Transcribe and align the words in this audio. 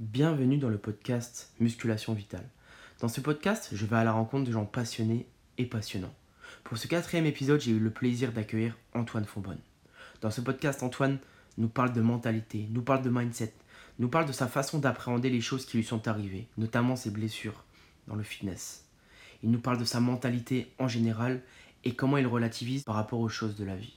Bienvenue 0.00 0.58
dans 0.58 0.68
le 0.68 0.78
podcast 0.78 1.52
Musculation 1.58 2.14
Vitale. 2.14 2.48
Dans 3.00 3.08
ce 3.08 3.20
podcast, 3.20 3.70
je 3.72 3.84
vais 3.84 3.96
à 3.96 4.04
la 4.04 4.12
rencontre 4.12 4.46
de 4.46 4.52
gens 4.52 4.64
passionnés 4.64 5.26
et 5.58 5.66
passionnants. 5.66 6.14
Pour 6.62 6.78
ce 6.78 6.86
quatrième 6.86 7.26
épisode, 7.26 7.60
j'ai 7.60 7.72
eu 7.72 7.80
le 7.80 7.90
plaisir 7.90 8.30
d'accueillir 8.30 8.78
Antoine 8.94 9.24
Fonbonne. 9.24 9.58
Dans 10.20 10.30
ce 10.30 10.40
podcast, 10.40 10.84
Antoine 10.84 11.18
nous 11.56 11.66
parle 11.66 11.92
de 11.92 12.00
mentalité, 12.00 12.68
nous 12.70 12.82
parle 12.82 13.02
de 13.02 13.10
mindset, 13.10 13.52
nous 13.98 14.08
parle 14.08 14.26
de 14.26 14.32
sa 14.32 14.46
façon 14.46 14.78
d'appréhender 14.78 15.30
les 15.30 15.40
choses 15.40 15.66
qui 15.66 15.78
lui 15.78 15.84
sont 15.84 16.06
arrivées, 16.06 16.46
notamment 16.58 16.94
ses 16.94 17.10
blessures 17.10 17.64
dans 18.06 18.14
le 18.14 18.22
fitness. 18.22 18.84
Il 19.42 19.50
nous 19.50 19.60
parle 19.60 19.78
de 19.78 19.84
sa 19.84 19.98
mentalité 19.98 20.70
en 20.78 20.86
général 20.86 21.42
et 21.82 21.96
comment 21.96 22.18
il 22.18 22.26
relativise 22.28 22.84
par 22.84 22.94
rapport 22.94 23.18
aux 23.18 23.28
choses 23.28 23.56
de 23.56 23.64
la 23.64 23.74
vie. 23.74 23.96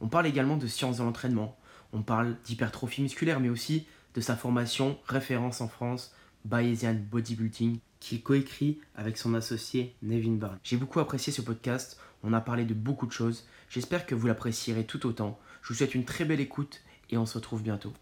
On 0.00 0.08
parle 0.08 0.26
également 0.26 0.56
de 0.56 0.66
sciences 0.66 0.98
de 0.98 1.04
l'entraînement, 1.04 1.56
on 1.92 2.02
parle 2.02 2.36
d'hypertrophie 2.44 3.02
musculaire, 3.02 3.38
mais 3.38 3.48
aussi 3.48 3.86
de 4.16 4.22
sa 4.22 4.34
formation 4.34 4.98
référence 5.04 5.60
en 5.60 5.68
France, 5.68 6.16
Bayesian 6.46 6.96
Bodybuilding, 7.10 7.78
qu'il 8.00 8.22
coécrit 8.22 8.80
avec 8.94 9.18
son 9.18 9.34
associé 9.34 9.94
Nevin 10.02 10.36
Barn. 10.36 10.58
J'ai 10.64 10.78
beaucoup 10.78 11.00
apprécié 11.00 11.32
ce 11.32 11.42
podcast, 11.42 12.00
on 12.22 12.32
a 12.32 12.40
parlé 12.40 12.64
de 12.64 12.72
beaucoup 12.72 13.06
de 13.06 13.12
choses, 13.12 13.46
j'espère 13.68 14.06
que 14.06 14.14
vous 14.14 14.26
l'apprécierez 14.26 14.84
tout 14.84 15.06
autant. 15.06 15.38
Je 15.62 15.68
vous 15.68 15.74
souhaite 15.74 15.94
une 15.94 16.06
très 16.06 16.24
belle 16.24 16.40
écoute 16.40 16.80
et 17.10 17.18
on 17.18 17.26
se 17.26 17.36
retrouve 17.36 17.62
bientôt. 17.62 17.92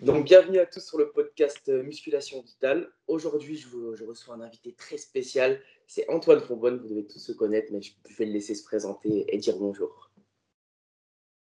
Donc 0.00 0.24
bienvenue 0.24 0.58
à 0.58 0.66
tous 0.66 0.80
sur 0.80 0.98
le 0.98 1.10
podcast 1.10 1.68
Musculation 1.68 2.40
Vitale. 2.42 2.88
Aujourd'hui 3.06 3.56
je, 3.56 3.68
je, 3.94 4.04
reçois 4.04 4.34
un 4.36 4.40
invité 4.40 4.72
très 4.72 4.96
spécial, 4.96 5.60
c'est 5.86 6.08
Antoine 6.08 6.40
Fonbonne, 6.40 6.78
vous 6.78 6.88
devez 6.88 7.06
tous 7.06 7.18
se 7.18 7.32
connaître, 7.32 7.70
mais 7.70 7.82
je 7.82 8.16
vais 8.16 8.24
le 8.24 8.32
laisser 8.32 8.54
se 8.54 8.64
présenter 8.64 9.26
et 9.28 9.36
dire 9.36 9.56
bonjour. 9.58 10.10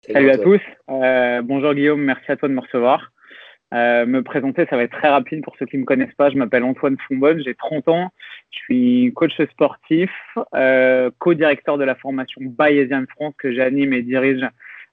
Salut, 0.06 0.16
Salut 0.16 0.30
à 0.32 0.38
tous, 0.38 0.62
euh, 0.90 1.42
bonjour 1.42 1.74
Guillaume, 1.74 2.02
merci 2.02 2.32
à 2.32 2.38
toi 2.38 2.48
de 2.48 2.54
me 2.54 2.62
recevoir. 2.62 3.11
Euh, 3.74 4.06
me 4.06 4.22
présenter, 4.22 4.66
ça 4.70 4.76
va 4.76 4.84
être 4.84 4.98
très 4.98 5.08
rapide 5.08 5.44
pour 5.44 5.56
ceux 5.58 5.66
qui 5.66 5.78
ne 5.78 5.82
me 5.82 5.86
connaissent 5.86 6.14
pas. 6.16 6.30
Je 6.30 6.38
m'appelle 6.38 6.64
Antoine 6.64 6.98
Fonbonne, 7.08 7.42
j'ai 7.42 7.56
30 7.56 7.88
ans, 7.88 8.12
je 8.52 8.60
suis 8.60 9.14
coach 9.16 9.40
sportif, 9.52 10.12
euh, 10.56 11.10
co-directeur 11.20 11.78
de 11.78 11.86
la 11.86 11.96
formation 11.96 12.42
Bayesian 12.44 13.06
France 13.16 13.34
que 13.38 13.54
j'anime 13.54 13.94
et 13.94 14.02
dirige 14.02 14.46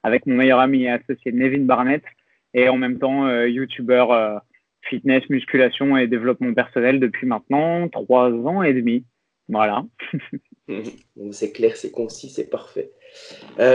avec 0.04 0.26
mon 0.26 0.36
meilleur 0.36 0.60
ami 0.60 0.84
et 0.84 0.90
associé 0.90 1.32
Nevin 1.32 1.64
Barnett, 1.64 2.04
et 2.54 2.68
en 2.68 2.76
même 2.76 3.00
temps 3.00 3.26
euh, 3.26 3.48
youtubeur 3.48 4.12
euh, 4.12 4.38
fitness, 4.82 5.28
musculation 5.28 5.96
et 5.96 6.06
développement 6.06 6.54
personnel 6.54 7.00
depuis 7.00 7.26
maintenant 7.26 7.88
trois 7.88 8.30
ans 8.30 8.62
et 8.62 8.74
demi. 8.74 9.04
Voilà. 9.48 9.84
c'est 11.32 11.52
clair, 11.52 11.76
c'est 11.76 11.90
concis, 11.90 12.30
c'est 12.30 12.48
parfait. 12.48 12.92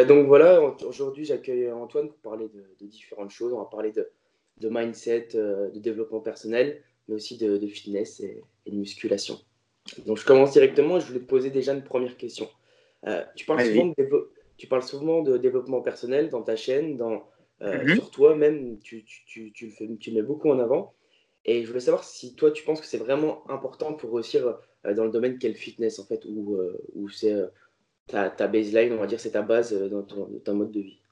Donc 0.08 0.28
voilà, 0.28 0.62
aujourd'hui 0.88 1.26
j'accueille 1.26 1.70
Antoine 1.72 2.08
pour 2.08 2.20
parler 2.20 2.48
de 2.48 2.86
différentes 2.86 3.32
choses. 3.32 3.52
On 3.52 3.58
va 3.58 3.66
parler 3.66 3.92
de 3.92 4.08
de 4.60 4.70
mindset, 4.70 5.30
euh, 5.36 5.70
de 5.70 5.80
développement 5.80 6.20
personnel, 6.20 6.82
mais 7.08 7.16
aussi 7.16 7.38
de, 7.38 7.60
fitness 7.68 8.20
et, 8.20 8.42
de 8.66 8.76
musculation. 8.76 9.40
Donc 10.06 10.18
je 10.18 10.26
commence 10.26 10.54
directement. 10.54 11.00
Je 11.00 11.08
voulais 11.08 11.20
te 11.20 11.26
poser 11.26 11.50
déjà 11.50 11.74
une 11.74 11.84
première 11.84 12.18
question. 12.18 12.48
Euh, 13.06 13.24
tu, 13.36 13.46
parles 13.46 13.66
souvent 13.66 13.88
de 13.88 14.32
tu 14.58 14.68
parles 14.68 14.84
souvent 14.84 15.22
de 15.22 15.38
développement 15.38 15.82
personnel 15.82 16.30
dans 16.30 16.42
ta 16.42 16.56
chaîne, 16.56 16.96
dans, 16.96 17.28
euh, 17.62 17.84
mhm. 17.84 17.96
sur 17.96 18.12
toi 18.12 18.36
même, 18.36 18.80
tu, 18.80 19.04
tu, 19.04 19.52
tu, 19.52 19.66
le 19.66 19.72
fais, 19.72 19.90
tu 20.00 20.12
le 20.12 20.18
mets 20.18 20.28
beaucoup 20.28 20.50
en 20.50 20.60
avant. 20.60 20.94
Et 21.46 21.64
je 21.64 21.68
voulais 21.68 21.82
savoir 21.82 22.06
si 22.06 22.36
toi, 22.36 22.52
tu 22.52 22.64
penses 22.64 22.80
que 22.80 22.88
c'est 22.88 22.98
vraiment 22.98 23.50
important 23.50 23.94
pour 23.94 24.14
réussir 24.14 24.58
dans 24.86 25.04
le 25.04 25.12
domaine 25.12 25.38
qu'est 25.38 25.50
le 25.50 25.56
fitness, 25.56 26.00
en 26.00 26.06
fait, 26.06 26.24
ou 26.24 26.58
où 26.94 27.10
c'est 27.10 27.36
ta, 28.08 28.30
ta, 28.30 28.48
baseline, 28.48 28.94
on 28.94 28.98
va 28.98 29.08
dire, 29.08 29.20
c'est 29.20 29.32
ta 29.32 29.42
base 29.42 29.74
dans 29.90 30.04
ton, 30.04 30.28
dans 30.28 30.40
ton 30.40 30.54
mode 30.54 30.72
de 30.72 30.80
vie. 30.80 31.03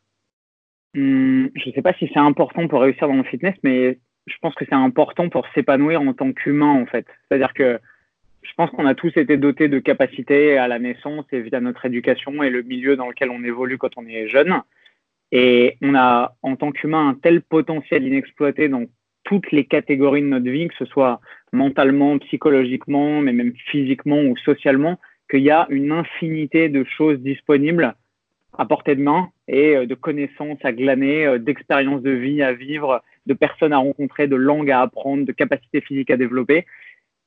Hmm, 0.93 1.47
je 1.55 1.69
ne 1.69 1.73
sais 1.73 1.81
pas 1.81 1.93
si 1.93 2.09
c'est 2.13 2.19
important 2.19 2.67
pour 2.67 2.81
réussir 2.81 3.07
dans 3.07 3.15
le 3.15 3.23
fitness, 3.23 3.55
mais 3.63 3.99
je 4.27 4.35
pense 4.41 4.53
que 4.55 4.65
c'est 4.65 4.75
important 4.75 5.29
pour 5.29 5.47
s'épanouir 5.53 6.01
en 6.01 6.13
tant 6.13 6.33
qu'humain, 6.33 6.81
en 6.81 6.85
fait. 6.85 7.05
C'est-à-dire 7.27 7.53
que 7.53 7.79
je 8.41 8.51
pense 8.57 8.71
qu'on 8.71 8.85
a 8.85 8.95
tous 8.95 9.15
été 9.17 9.37
dotés 9.37 9.69
de 9.69 9.79
capacités 9.79 10.57
à 10.57 10.67
la 10.67 10.79
naissance 10.79 11.25
et 11.31 11.41
via 11.41 11.59
notre 11.59 11.85
éducation 11.85 12.43
et 12.43 12.49
le 12.49 12.63
milieu 12.63 12.95
dans 12.95 13.07
lequel 13.07 13.29
on 13.29 13.43
évolue 13.43 13.77
quand 13.77 13.97
on 13.97 14.05
est 14.07 14.27
jeune. 14.27 14.61
Et 15.31 15.77
on 15.81 15.95
a, 15.95 16.35
en 16.41 16.55
tant 16.55 16.71
qu'humain, 16.71 17.09
un 17.09 17.13
tel 17.13 17.41
potentiel 17.41 18.05
inexploité 18.05 18.67
dans 18.67 18.85
toutes 19.23 19.51
les 19.51 19.65
catégories 19.65 20.23
de 20.23 20.27
notre 20.27 20.49
vie, 20.49 20.67
que 20.67 20.75
ce 20.77 20.85
soit 20.85 21.21
mentalement, 21.53 22.17
psychologiquement, 22.19 23.21
mais 23.21 23.31
même 23.31 23.53
physiquement 23.67 24.21
ou 24.21 24.35
socialement, 24.37 24.99
qu'il 25.29 25.41
y 25.41 25.51
a 25.51 25.67
une 25.69 25.91
infinité 25.91 26.67
de 26.67 26.83
choses 26.83 27.19
disponibles 27.19 27.95
à 28.57 28.65
portée 28.65 28.95
de 28.95 29.01
main 29.01 29.29
et 29.47 29.75
euh, 29.75 29.85
de 29.85 29.95
connaissances 29.95 30.59
à 30.63 30.71
glaner, 30.71 31.25
euh, 31.25 31.37
d'expériences 31.39 32.01
de 32.01 32.11
vie 32.11 32.41
à 32.41 32.53
vivre, 32.53 33.01
de 33.25 33.33
personnes 33.33 33.73
à 33.73 33.77
rencontrer, 33.77 34.27
de 34.27 34.35
langues 34.35 34.71
à 34.71 34.81
apprendre, 34.81 35.25
de 35.25 35.31
capacités 35.31 35.81
physiques 35.81 36.11
à 36.11 36.17
développer. 36.17 36.65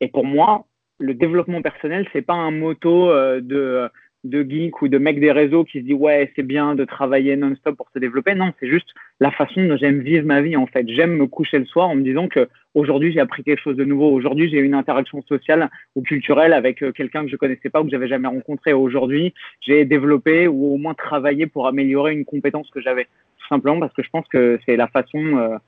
Et 0.01 0.09
pour 0.09 0.25
moi, 0.25 0.67
le 0.99 1.15
développement 1.15 1.63
personnel, 1.63 2.07
c'est 2.13 2.23
pas 2.23 2.35
un 2.35 2.51
motto 2.51 3.11
euh, 3.11 3.41
de 3.41 3.89
de 4.25 4.43
geek 4.43 4.81
ou 4.83 4.89
de 4.89 4.99
mec 4.99 5.21
des 5.21 5.31
réseaux 5.31 5.65
qui 5.65 5.81
se 5.81 5.85
dit 5.85 5.95
ouais 5.95 6.33
c'est 6.35 6.43
bien 6.43 6.75
de 6.75 6.85
travailler 6.85 7.37
non-stop 7.37 7.77
pour 7.77 7.89
se 7.91 7.99
développer. 7.99 8.35
Non, 8.35 8.53
c'est 8.59 8.69
juste 8.69 8.89
la 9.21 9.31
façon 9.31 9.65
dont 9.65 9.77
j'aime 9.77 10.01
vivre 10.01 10.27
ma 10.27 10.41
vie 10.41 10.57
en 10.57 10.67
fait. 10.67 10.89
J'aime 10.89 11.17
me 11.17 11.27
coucher 11.27 11.59
le 11.59 11.67
soir 11.67 11.89
en 11.91 11.95
me 11.95 12.03
disant 12.03 12.29
que 12.29 12.49
aujourd'hui 12.75 13.13
j'ai 13.13 13.21
appris 13.21 13.45
quelque 13.45 13.61
chose 13.61 13.77
de 13.77 13.85
nouveau. 13.85 14.11
Aujourd'hui 14.11 14.49
j'ai 14.49 14.59
une 14.59 14.75
interaction 14.75 15.23
sociale 15.23 15.71
ou 15.95 16.03
culturelle 16.03 16.55
avec 16.55 16.83
euh, 16.83 16.93
quelqu'un 16.93 17.25
que 17.25 17.31
je 17.31 17.37
connaissais 17.37 17.71
pas 17.71 17.81
ou 17.81 17.85
que 17.85 17.91
j'avais 17.91 18.09
jamais 18.09 18.29
rencontré. 18.29 18.73
Aujourd'hui 18.73 19.35
j'ai 19.61 19.85
développé 19.85 20.49
ou 20.49 20.75
au 20.75 20.79
moins 20.79 20.95
travaillé 20.95 21.47
pour 21.47 21.67
améliorer 21.67 22.13
une 22.15 22.25
compétence 22.25 22.71
que 22.71 22.81
j'avais. 22.81 23.05
Tout 23.39 23.49
simplement 23.49 23.79
parce 23.79 23.93
que 23.93 24.03
je 24.03 24.11
pense 24.11 24.27
que 24.29 24.59
c'est 24.65 24.77
la 24.77 24.89
façon 24.89 25.19
euh, 25.37 25.59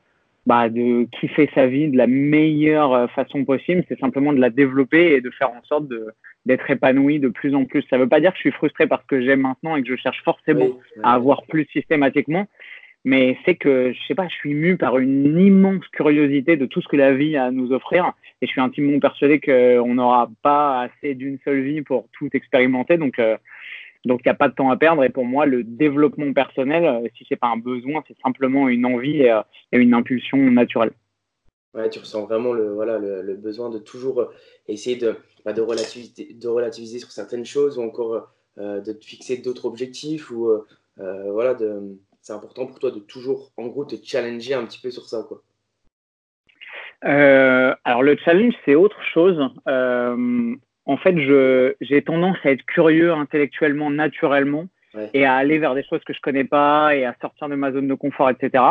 bah, 0.47 0.69
de 0.69 1.09
kiffer 1.21 1.51
sa 1.55 1.67
vie 1.67 1.89
de 1.89 1.97
la 1.97 2.07
meilleure 2.07 2.93
euh, 2.95 3.07
façon 3.09 3.45
possible. 3.45 3.85
C'est 3.89 3.99
simplement 3.99 4.33
de 4.33 4.41
la 4.41 4.51
développer 4.51 5.13
et 5.15 5.21
de 5.21 5.31
faire 5.31 5.51
en 5.51 5.63
sorte 5.65 5.89
de 5.89 6.07
d'être 6.47 6.71
épanoui 6.71 7.19
de 7.19 7.29
plus 7.29 7.55
en 7.57 7.65
plus. 7.65 7.83
Ça 7.91 7.97
ne 7.97 8.03
veut 8.03 8.09
pas 8.09 8.21
dire 8.21 8.31
que 8.31 8.37
je 8.37 8.43
suis 8.43 8.53
frustré 8.53 8.87
parce 8.87 9.05
que 9.07 9.21
j'aime 9.21 9.41
maintenant 9.41 9.75
et 9.75 9.83
que 9.83 9.89
je 9.89 10.01
cherche 10.01 10.23
forcément 10.23 10.69
à 11.03 11.15
avoir 11.15 11.43
plus 11.47 11.67
systématiquement, 11.73 12.47
mais 13.05 13.37
c'est 13.45 13.57
que, 13.57 13.93
je 13.93 14.07
sais 14.07 14.15
pas, 14.15 14.29
je 14.29 14.35
suis 14.35 14.55
mu 14.55 14.77
par 14.77 14.99
une 14.99 15.39
immense 15.39 15.87
curiosité 15.89 16.57
de 16.57 16.67
tout 16.67 16.81
ce 16.81 16.87
que 16.89 16.97
la 16.97 17.15
vie 17.15 17.37
a 17.37 17.47
à 17.47 17.51
nous 17.51 17.73
offrir 17.73 18.13
et 18.41 18.47
je 18.47 18.53
suis 18.53 18.61
intimement 18.61 19.01
persuadé 19.01 19.41
qu'on 19.41 19.95
n'aura 19.95 20.31
pas 20.43 20.83
assez 20.83 21.15
d'une 21.15 21.39
seule 21.45 21.63
vie 21.63 21.83
pour 21.83 22.09
tout 22.13 22.29
expérimenter. 22.33 22.97
Donc, 22.97 23.19
euh, 23.19 23.37
donc 24.07 24.21
il 24.25 24.29
n'y 24.29 24.33
a 24.33 24.35
pas 24.35 24.49
de 24.49 24.55
temps 24.55 24.71
à 24.71 24.77
perdre. 24.77 25.05
Et 25.05 25.11
pour 25.11 25.25
moi, 25.25 25.47
le 25.47 25.65
développement 25.65 26.33
personnel, 26.33 26.85
euh, 26.85 27.09
si 27.17 27.27
c'est 27.29 27.37
pas 27.37 27.49
un 27.49 27.57
besoin, 27.59 28.03
c'est 28.09 28.17
simplement 28.23 28.69
une 28.69 28.87
envie 28.87 29.23
et, 29.23 29.31
euh, 29.31 29.43
et 29.73 29.79
une 29.79 29.95
impulsion 29.95 30.39
naturelle. 30.39 30.93
Ouais, 31.75 31.91
tu 31.91 31.99
ressens 31.99 32.25
vraiment 32.25 32.55
le, 32.55 32.73
voilà, 32.73 32.99
le, 32.99 33.35
besoin 33.35 33.69
de 33.69 33.79
toujours 33.79 34.31
essayer 34.67 34.97
de, 34.97 35.17
bah, 35.45 35.53
de, 35.53 35.61
relativiser, 35.61 36.33
de 36.33 36.49
relativiser 36.49 36.99
sur 36.99 37.11
certaines 37.11 37.45
choses 37.45 37.79
ou 37.79 37.83
encore 37.83 38.29
euh, 38.59 38.81
de 38.81 38.93
te 38.93 39.05
fixer 39.05 39.37
d'autres 39.37 39.67
objectifs. 39.67 40.31
ou 40.31 40.49
euh, 40.49 40.67
euh, 41.01 41.31
voilà, 41.31 41.55
c'est 42.23 42.33
important 42.33 42.67
pour 42.67 42.79
toi 42.79 42.91
de 42.91 43.01
toujours, 43.01 43.53
en 43.59 43.67
gros, 43.67 43.85
te 43.85 43.97
challenger 44.03 44.55
un 44.55 44.65
petit 44.65 44.81
peu 44.81 44.91
sur 44.91 45.05
ça. 45.05 45.27
Quoi. 45.29 45.43
alors, 47.03 48.03
le 48.03 48.17
challenge, 48.25 48.55
c'est 48.65 48.75
autre 48.75 49.03
chose. 49.13 49.39
En 50.87 50.97
fait, 50.97 51.17
j'ai 51.81 52.03
tendance 52.03 52.39
à 52.45 52.51
être 52.51 52.65
curieux 52.65 53.13
intellectuellement, 53.13 53.91
naturellement, 53.91 54.67
et 55.13 55.27
à 55.27 55.35
aller 55.35 55.59
vers 55.59 55.75
des 55.75 55.83
choses 55.83 56.03
que 56.05 56.15
je 56.15 56.21
connais 56.21 56.45
pas 56.45 56.97
et 56.97 57.05
à 57.05 57.15
sortir 57.21 57.49
de 57.49 57.55
ma 57.55 57.71
zone 57.73 57.89
de 57.89 57.95
confort, 57.95 58.31
etc. 58.31 58.65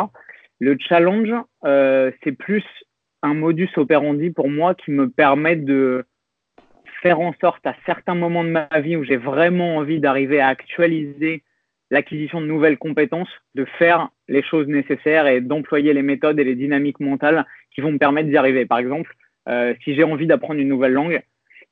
Le 0.58 0.76
challenge, 0.80 1.32
c'est 1.62 2.32
plus 2.32 2.64
un 3.22 3.34
modus 3.34 3.70
operandi 3.76 4.30
pour 4.30 4.48
moi 4.48 4.74
qui 4.74 4.90
me 4.90 5.08
permet 5.08 5.56
de 5.56 6.04
faire 7.02 7.20
en 7.20 7.34
sorte 7.40 7.66
à 7.66 7.74
certains 7.84 8.14
moments 8.14 8.44
de 8.44 8.50
ma 8.50 8.68
vie 8.80 8.96
où 8.96 9.04
j'ai 9.04 9.16
vraiment 9.16 9.76
envie 9.76 10.00
d'arriver 10.00 10.40
à 10.40 10.48
actualiser 10.48 11.42
l'acquisition 11.90 12.40
de 12.40 12.46
nouvelles 12.46 12.78
compétences, 12.78 13.28
de 13.54 13.64
faire 13.78 14.08
les 14.28 14.42
choses 14.42 14.66
nécessaires 14.66 15.26
et 15.26 15.40
d'employer 15.40 15.92
les 15.92 16.02
méthodes 16.02 16.38
et 16.40 16.44
les 16.44 16.56
dynamiques 16.56 17.00
mentales 17.00 17.46
qui 17.72 17.80
vont 17.80 17.92
me 17.92 17.98
permettre 17.98 18.28
d'y 18.28 18.36
arriver. 18.36 18.66
Par 18.66 18.78
exemple, 18.78 19.14
euh, 19.48 19.74
si 19.84 19.94
j'ai 19.94 20.02
envie 20.02 20.26
d'apprendre 20.26 20.58
une 20.58 20.68
nouvelle 20.68 20.92
langue, 20.92 21.22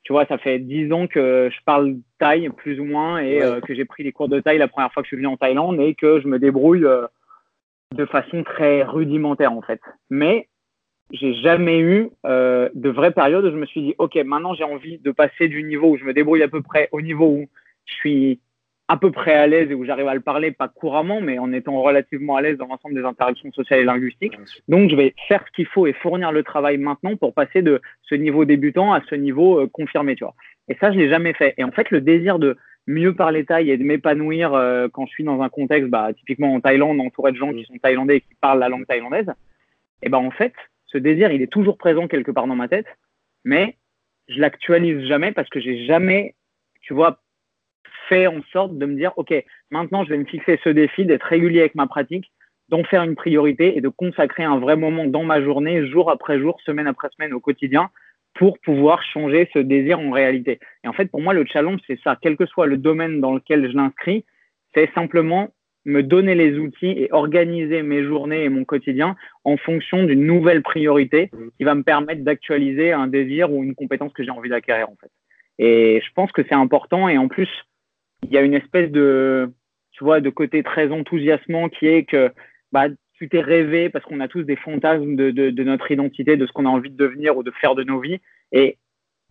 tu 0.05 0.13
vois, 0.13 0.25
ça 0.27 0.37
fait 0.37 0.59
dix 0.59 0.93
ans 0.93 1.07
que 1.07 1.49
je 1.51 1.57
parle 1.65 1.95
thaï 2.19 2.49
plus 2.49 2.79
ou 2.79 2.85
moins 2.85 3.17
et 3.17 3.41
euh, 3.41 3.59
que 3.59 3.73
j'ai 3.73 3.85
pris 3.85 4.03
les 4.03 4.11
cours 4.11 4.29
de 4.29 4.39
thaï 4.39 4.59
la 4.59 4.67
première 4.67 4.93
fois 4.93 5.01
que 5.01 5.07
je 5.07 5.09
suis 5.09 5.17
venu 5.17 5.27
en 5.27 5.35
Thaïlande 5.35 5.79
et 5.81 5.95
que 5.95 6.21
je 6.21 6.27
me 6.27 6.37
débrouille 6.37 6.85
euh, 6.85 7.07
de 7.95 8.05
façon 8.05 8.43
très 8.43 8.83
rudimentaire 8.83 9.51
en 9.51 9.63
fait. 9.63 9.81
Mais 10.11 10.47
j'ai 11.09 11.33
jamais 11.33 11.79
eu 11.79 12.11
euh, 12.27 12.69
de 12.75 12.89
vraies 12.89 13.13
périodes 13.13 13.45
où 13.45 13.49
je 13.49 13.55
me 13.55 13.65
suis 13.65 13.81
dit, 13.81 13.95
OK, 13.97 14.15
maintenant 14.17 14.53
j'ai 14.53 14.63
envie 14.63 14.99
de 14.99 15.09
passer 15.09 15.47
du 15.47 15.63
niveau 15.63 15.89
où 15.89 15.97
je 15.97 16.05
me 16.05 16.13
débrouille 16.13 16.43
à 16.43 16.49
peu 16.49 16.61
près 16.61 16.87
au 16.91 17.01
niveau 17.01 17.25
où 17.25 17.49
je 17.85 17.93
suis 17.95 18.39
à 18.87 18.97
peu 18.97 19.11
près 19.11 19.33
à 19.33 19.47
l'aise 19.47 19.71
et 19.71 19.73
où 19.73 19.83
j'arrive 19.83 20.07
à 20.07 20.13
le 20.13 20.21
parler, 20.21 20.51
pas 20.51 20.67
couramment, 20.67 21.19
mais 21.19 21.39
en 21.39 21.51
étant 21.51 21.81
relativement 21.81 22.35
à 22.35 22.41
l'aise 22.41 22.57
dans 22.57 22.67
l'ensemble 22.67 22.95
des 22.95 23.03
interactions 23.03 23.51
sociales 23.51 23.79
et 23.79 23.83
linguistiques. 23.83 24.37
Donc, 24.67 24.91
je 24.91 24.95
vais 24.95 25.15
faire 25.27 25.43
ce 25.47 25.51
qu'il 25.55 25.65
faut 25.65 25.87
et 25.87 25.93
fournir 25.93 26.31
le 26.31 26.43
travail 26.43 26.77
maintenant 26.77 27.15
pour 27.15 27.33
passer 27.33 27.63
de 27.63 27.81
ce 28.03 28.13
niveau 28.15 28.45
débutant 28.45 28.93
à 28.93 29.01
ce 29.09 29.15
niveau 29.15 29.59
euh, 29.59 29.67
confirmé, 29.67 30.15
tu 30.15 30.23
vois. 30.23 30.35
Et 30.67 30.75
ça, 30.75 30.91
je 30.91 30.97
l'ai 30.97 31.09
jamais 31.09 31.33
fait. 31.33 31.55
Et 31.57 31.63
en 31.63 31.71
fait, 31.71 31.89
le 31.89 32.01
désir 32.01 32.37
de 32.37 32.57
mieux 32.87 33.15
parler 33.15 33.43
thaï 33.45 33.71
et 33.71 33.77
de 33.77 33.83
m'épanouir 33.83 34.53
euh, 34.53 34.87
quand 34.91 35.07
je 35.07 35.11
suis 35.11 35.23
dans 35.23 35.41
un 35.41 35.49
contexte, 35.49 35.89
bah, 35.89 36.13
typiquement 36.13 36.53
en 36.53 36.61
Thaïlande, 36.61 36.99
entouré 36.99 37.31
de 37.31 37.37
gens 37.37 37.51
qui 37.51 37.65
sont 37.65 37.77
thaïlandais 37.81 38.17
et 38.17 38.21
qui 38.21 38.35
parlent 38.39 38.59
la 38.59 38.69
langue 38.69 38.85
thaïlandaise, 38.85 39.31
et 40.03 40.09
ben 40.09 40.19
en 40.19 40.31
fait, 40.31 40.53
ce 40.85 40.99
désir, 40.99 41.31
il 41.31 41.41
est 41.41 41.51
toujours 41.51 41.77
présent 41.77 42.07
quelque 42.07 42.31
part 42.31 42.45
dans 42.45 42.55
ma 42.55 42.67
tête, 42.67 42.85
mais 43.43 43.75
je 44.27 44.39
l'actualise 44.39 45.07
jamais 45.07 45.31
parce 45.31 45.49
que 45.49 45.59
j'ai 45.59 45.85
jamais, 45.85 46.35
tu 46.81 46.93
vois, 46.93 47.19
fait 48.09 48.27
en 48.27 48.41
sorte 48.51 48.77
de 48.77 48.85
me 48.85 48.95
dire, 48.95 49.11
OK, 49.17 49.33
maintenant 49.71 50.03
je 50.03 50.09
vais 50.09 50.17
me 50.17 50.25
fixer 50.25 50.59
ce 50.63 50.69
défi 50.69 51.05
d'être 51.05 51.23
régulier 51.23 51.59
avec 51.61 51.75
ma 51.75 51.87
pratique, 51.87 52.31
d'en 52.69 52.83
faire 52.83 53.03
une 53.03 53.15
priorité 53.15 53.77
et 53.77 53.81
de 53.81 53.89
consacrer 53.89 54.43
un 54.43 54.59
vrai 54.59 54.75
moment 54.75 55.05
dans 55.05 55.23
ma 55.23 55.41
journée, 55.41 55.87
jour 55.87 56.09
après 56.09 56.39
jour, 56.39 56.59
semaine 56.65 56.87
après 56.87 57.09
semaine, 57.15 57.33
au 57.33 57.39
quotidien, 57.39 57.89
pour 58.33 58.59
pouvoir 58.59 59.01
changer 59.03 59.49
ce 59.53 59.59
désir 59.59 59.99
en 59.99 60.11
réalité. 60.11 60.59
Et 60.83 60.87
en 60.87 60.93
fait, 60.93 61.05
pour 61.05 61.21
moi, 61.21 61.33
le 61.33 61.45
challenge, 61.45 61.79
c'est 61.87 61.99
ça. 62.03 62.17
Quel 62.21 62.35
que 62.35 62.45
soit 62.45 62.65
le 62.65 62.77
domaine 62.77 63.21
dans 63.21 63.33
lequel 63.33 63.69
je 63.69 63.75
l'inscris, 63.75 64.25
c'est 64.73 64.91
simplement 64.93 65.51
me 65.85 66.01
donner 66.01 66.35
les 66.35 66.57
outils 66.57 66.93
et 66.97 67.09
organiser 67.11 67.83
mes 67.83 68.03
journées 68.03 68.43
et 68.43 68.49
mon 68.49 68.65
quotidien 68.65 69.15
en 69.43 69.55
fonction 69.55 70.03
d'une 70.03 70.25
nouvelle 70.25 70.63
priorité 70.63 71.29
qui 71.57 71.63
va 71.63 71.75
me 71.75 71.83
permettre 71.83 72.23
d'actualiser 72.23 72.91
un 72.91 73.07
désir 73.07 73.51
ou 73.51 73.63
une 73.63 73.75
compétence 73.75 74.11
que 74.13 74.23
j'ai 74.23 74.31
envie 74.31 74.49
d'acquérir 74.49 74.89
en 74.89 74.95
fait. 74.99 75.11
Et 75.59 76.01
je 76.03 76.11
pense 76.13 76.31
que 76.31 76.41
c'est 76.43 76.55
important 76.55 77.07
et 77.07 77.17
en 77.17 77.27
plus 77.27 77.49
il 78.25 78.33
y 78.33 78.37
a 78.37 78.41
une 78.41 78.53
espèce 78.53 78.91
de 78.91 79.51
tu 79.91 80.03
vois 80.03 80.19
de 80.19 80.29
côté 80.29 80.63
très 80.63 80.91
enthousiasmant 80.91 81.69
qui 81.69 81.87
est 81.87 82.03
que 82.03 82.31
bah 82.71 82.87
tu 83.13 83.29
t'es 83.29 83.41
rêvé 83.41 83.89
parce 83.89 84.03
qu'on 84.05 84.19
a 84.19 84.27
tous 84.27 84.43
des 84.43 84.57
fantasmes 84.57 85.15
de, 85.15 85.31
de, 85.31 85.63
notre 85.63 85.89
identité, 85.89 86.35
de 86.35 86.45
ce 86.45 86.51
qu'on 86.51 86.65
a 86.65 86.69
envie 86.69 86.89
de 86.89 86.97
devenir 86.97 87.37
ou 87.37 87.43
de 87.43 87.51
faire 87.51 87.73
de 87.73 87.83
nos 87.83 88.01
vies. 88.01 88.19
Et 88.51 88.77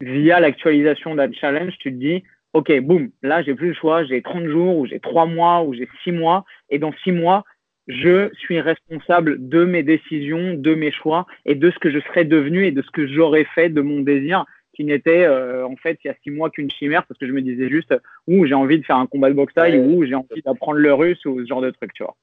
via 0.00 0.40
l'actualisation 0.40 1.14
d'un 1.14 1.30
challenge, 1.32 1.74
tu 1.78 1.92
te 1.92 1.98
dis 1.98 2.22
OK, 2.54 2.72
boum, 2.80 3.10
là, 3.22 3.42
j'ai 3.42 3.54
plus 3.54 3.68
le 3.68 3.74
choix, 3.74 4.04
j'ai 4.04 4.22
30 4.22 4.46
jours, 4.46 4.78
ou 4.78 4.86
j'ai 4.86 5.00
3 5.00 5.26
mois, 5.26 5.64
ou 5.64 5.74
j'ai 5.74 5.88
6 6.04 6.12
mois, 6.12 6.44
et 6.70 6.78
dans 6.78 6.92
6 7.02 7.10
mois, 7.10 7.44
je 7.88 8.30
suis 8.38 8.60
responsable 8.60 9.48
de 9.48 9.64
mes 9.64 9.82
décisions, 9.82 10.54
de 10.54 10.74
mes 10.74 10.92
choix, 10.92 11.26
et 11.44 11.56
de 11.56 11.70
ce 11.70 11.78
que 11.80 11.90
je 11.90 11.98
serais 11.98 12.24
devenu, 12.24 12.64
et 12.64 12.70
de 12.70 12.80
ce 12.80 12.90
que 12.92 13.08
j'aurais 13.08 13.44
fait 13.56 13.68
de 13.68 13.80
mon 13.82 14.00
désir, 14.00 14.44
qui 14.74 14.84
n'était 14.84 15.24
euh, 15.24 15.66
en 15.66 15.76
fait 15.76 15.98
il 16.04 16.08
y 16.08 16.10
a 16.10 16.16
6 16.22 16.30
mois 16.30 16.50
qu'une 16.50 16.70
chimère, 16.70 17.06
parce 17.06 17.18
que 17.18 17.26
je 17.26 17.32
me 17.32 17.42
disais 17.42 17.68
juste, 17.68 17.94
ou 18.26 18.46
j'ai 18.46 18.54
envie 18.54 18.78
de 18.78 18.84
faire 18.84 18.96
un 18.96 19.06
combat 19.06 19.28
de 19.28 19.34
boxe 19.34 19.54
taille, 19.54 19.78
ou 19.78 20.04
j'ai 20.04 20.14
envie 20.14 20.42
d'apprendre 20.42 20.78
le 20.78 20.92
russe, 20.92 21.24
ou 21.24 21.40
ce 21.40 21.46
genre 21.46 21.60
de 21.60 21.70
truc, 21.70 21.92
tu 21.94 22.02
vois. 22.02 22.16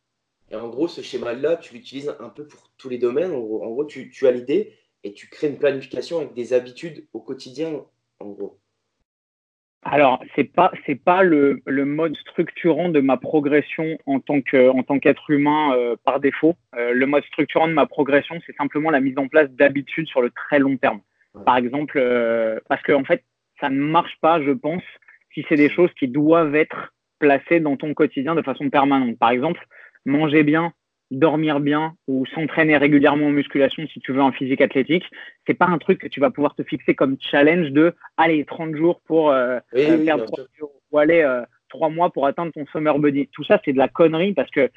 Et 0.51 0.55
en 0.55 0.67
gros, 0.67 0.87
ce 0.87 1.01
schéma-là, 1.01 1.55
tu 1.55 1.73
l'utilises 1.73 2.13
un 2.19 2.29
peu 2.29 2.45
pour 2.45 2.69
tous 2.77 2.89
les 2.89 2.97
domaines. 2.97 3.31
En 3.31 3.39
gros, 3.39 3.85
tu, 3.85 4.09
tu 4.09 4.27
as 4.27 4.31
l'idée 4.31 4.73
et 5.03 5.13
tu 5.13 5.27
crées 5.27 5.47
une 5.47 5.57
planification 5.57 6.17
avec 6.17 6.33
des 6.33 6.53
habitudes 6.53 7.05
au 7.13 7.21
quotidien, 7.21 7.85
en 8.19 8.29
gros. 8.29 8.59
Alors, 9.83 10.23
c'est 10.35 10.43
pas 10.43 10.71
c'est 10.85 11.01
pas 11.01 11.23
le, 11.23 11.61
le, 11.65 11.85
mode 11.85 12.15
structurant 12.17 12.89
de 12.89 12.99
ma 12.99 13.17
progression 13.17 13.97
en 14.05 14.19
tant 14.19 14.41
que 14.41 14.69
en 14.69 14.83
tant 14.83 14.99
qu'être 14.99 15.31
humain 15.31 15.73
euh, 15.75 15.95
par 16.03 16.19
défaut. 16.19 16.55
Euh, 16.75 16.93
le 16.93 17.07
mode 17.07 17.23
structurant 17.23 17.67
de 17.67 17.73
ma 17.73 17.87
progression, 17.87 18.39
c'est 18.45 18.55
simplement 18.55 18.91
la 18.91 18.99
mise 18.99 19.17
en 19.17 19.27
place 19.27 19.49
d'habitudes 19.49 20.07
sur 20.07 20.21
le 20.21 20.29
très 20.29 20.59
long 20.59 20.77
terme. 20.77 21.01
Par 21.45 21.57
exemple, 21.57 21.97
euh, 21.97 22.59
parce 22.67 22.81
que 22.81 22.91
en 22.91 23.03
fait, 23.03 23.23
ça 23.59 23.69
ne 23.69 23.79
marche 23.79 24.17
pas, 24.21 24.41
je 24.41 24.51
pense, 24.51 24.83
si 25.33 25.45
c'est 25.47 25.55
des 25.55 25.69
choses 25.69 25.91
qui 25.97 26.07
doivent 26.07 26.55
être 26.55 26.93
placées 27.19 27.59
dans 27.59 27.77
ton 27.77 27.93
quotidien 27.93 28.35
de 28.35 28.41
façon 28.41 28.69
permanente. 28.69 29.17
Par 29.17 29.29
exemple, 29.29 29.65
manger 30.05 30.43
bien, 30.43 30.73
dormir 31.11 31.59
bien 31.59 31.93
ou 32.07 32.25
s'entraîner 32.25 32.77
régulièrement 32.77 33.27
en 33.27 33.31
musculation 33.31 33.85
si 33.87 33.99
tu 33.99 34.13
veux 34.13 34.21
un 34.21 34.31
physique 34.31 34.61
athlétique, 34.61 35.05
c'est 35.45 35.53
pas 35.53 35.67
un 35.67 35.77
truc 35.77 35.99
que 35.99 36.07
tu 36.07 36.19
vas 36.19 36.31
pouvoir 36.31 36.55
te 36.55 36.63
fixer 36.63 36.95
comme 36.95 37.17
challenge 37.19 37.71
de 37.71 37.93
aller 38.17 38.43
30 38.45 38.75
jours 38.75 39.01
pour 39.05 39.29
euh, 39.29 39.59
euh, 39.75 40.05
perdre 40.05 40.25
3 40.25 40.45
jours 40.57 40.71
ou 40.91 40.97
aller 40.97 41.21
euh, 41.21 41.43
3 41.69 41.89
mois 41.89 42.11
pour 42.11 42.25
atteindre 42.25 42.51
ton 42.53 42.65
summer 42.67 42.97
body. 42.97 43.27
Tout 43.27 43.43
ça, 43.43 43.61
c'est 43.63 43.73
de 43.73 43.77
la 43.77 43.89
connerie 43.89 44.33
parce 44.33 44.49
que 44.49 44.71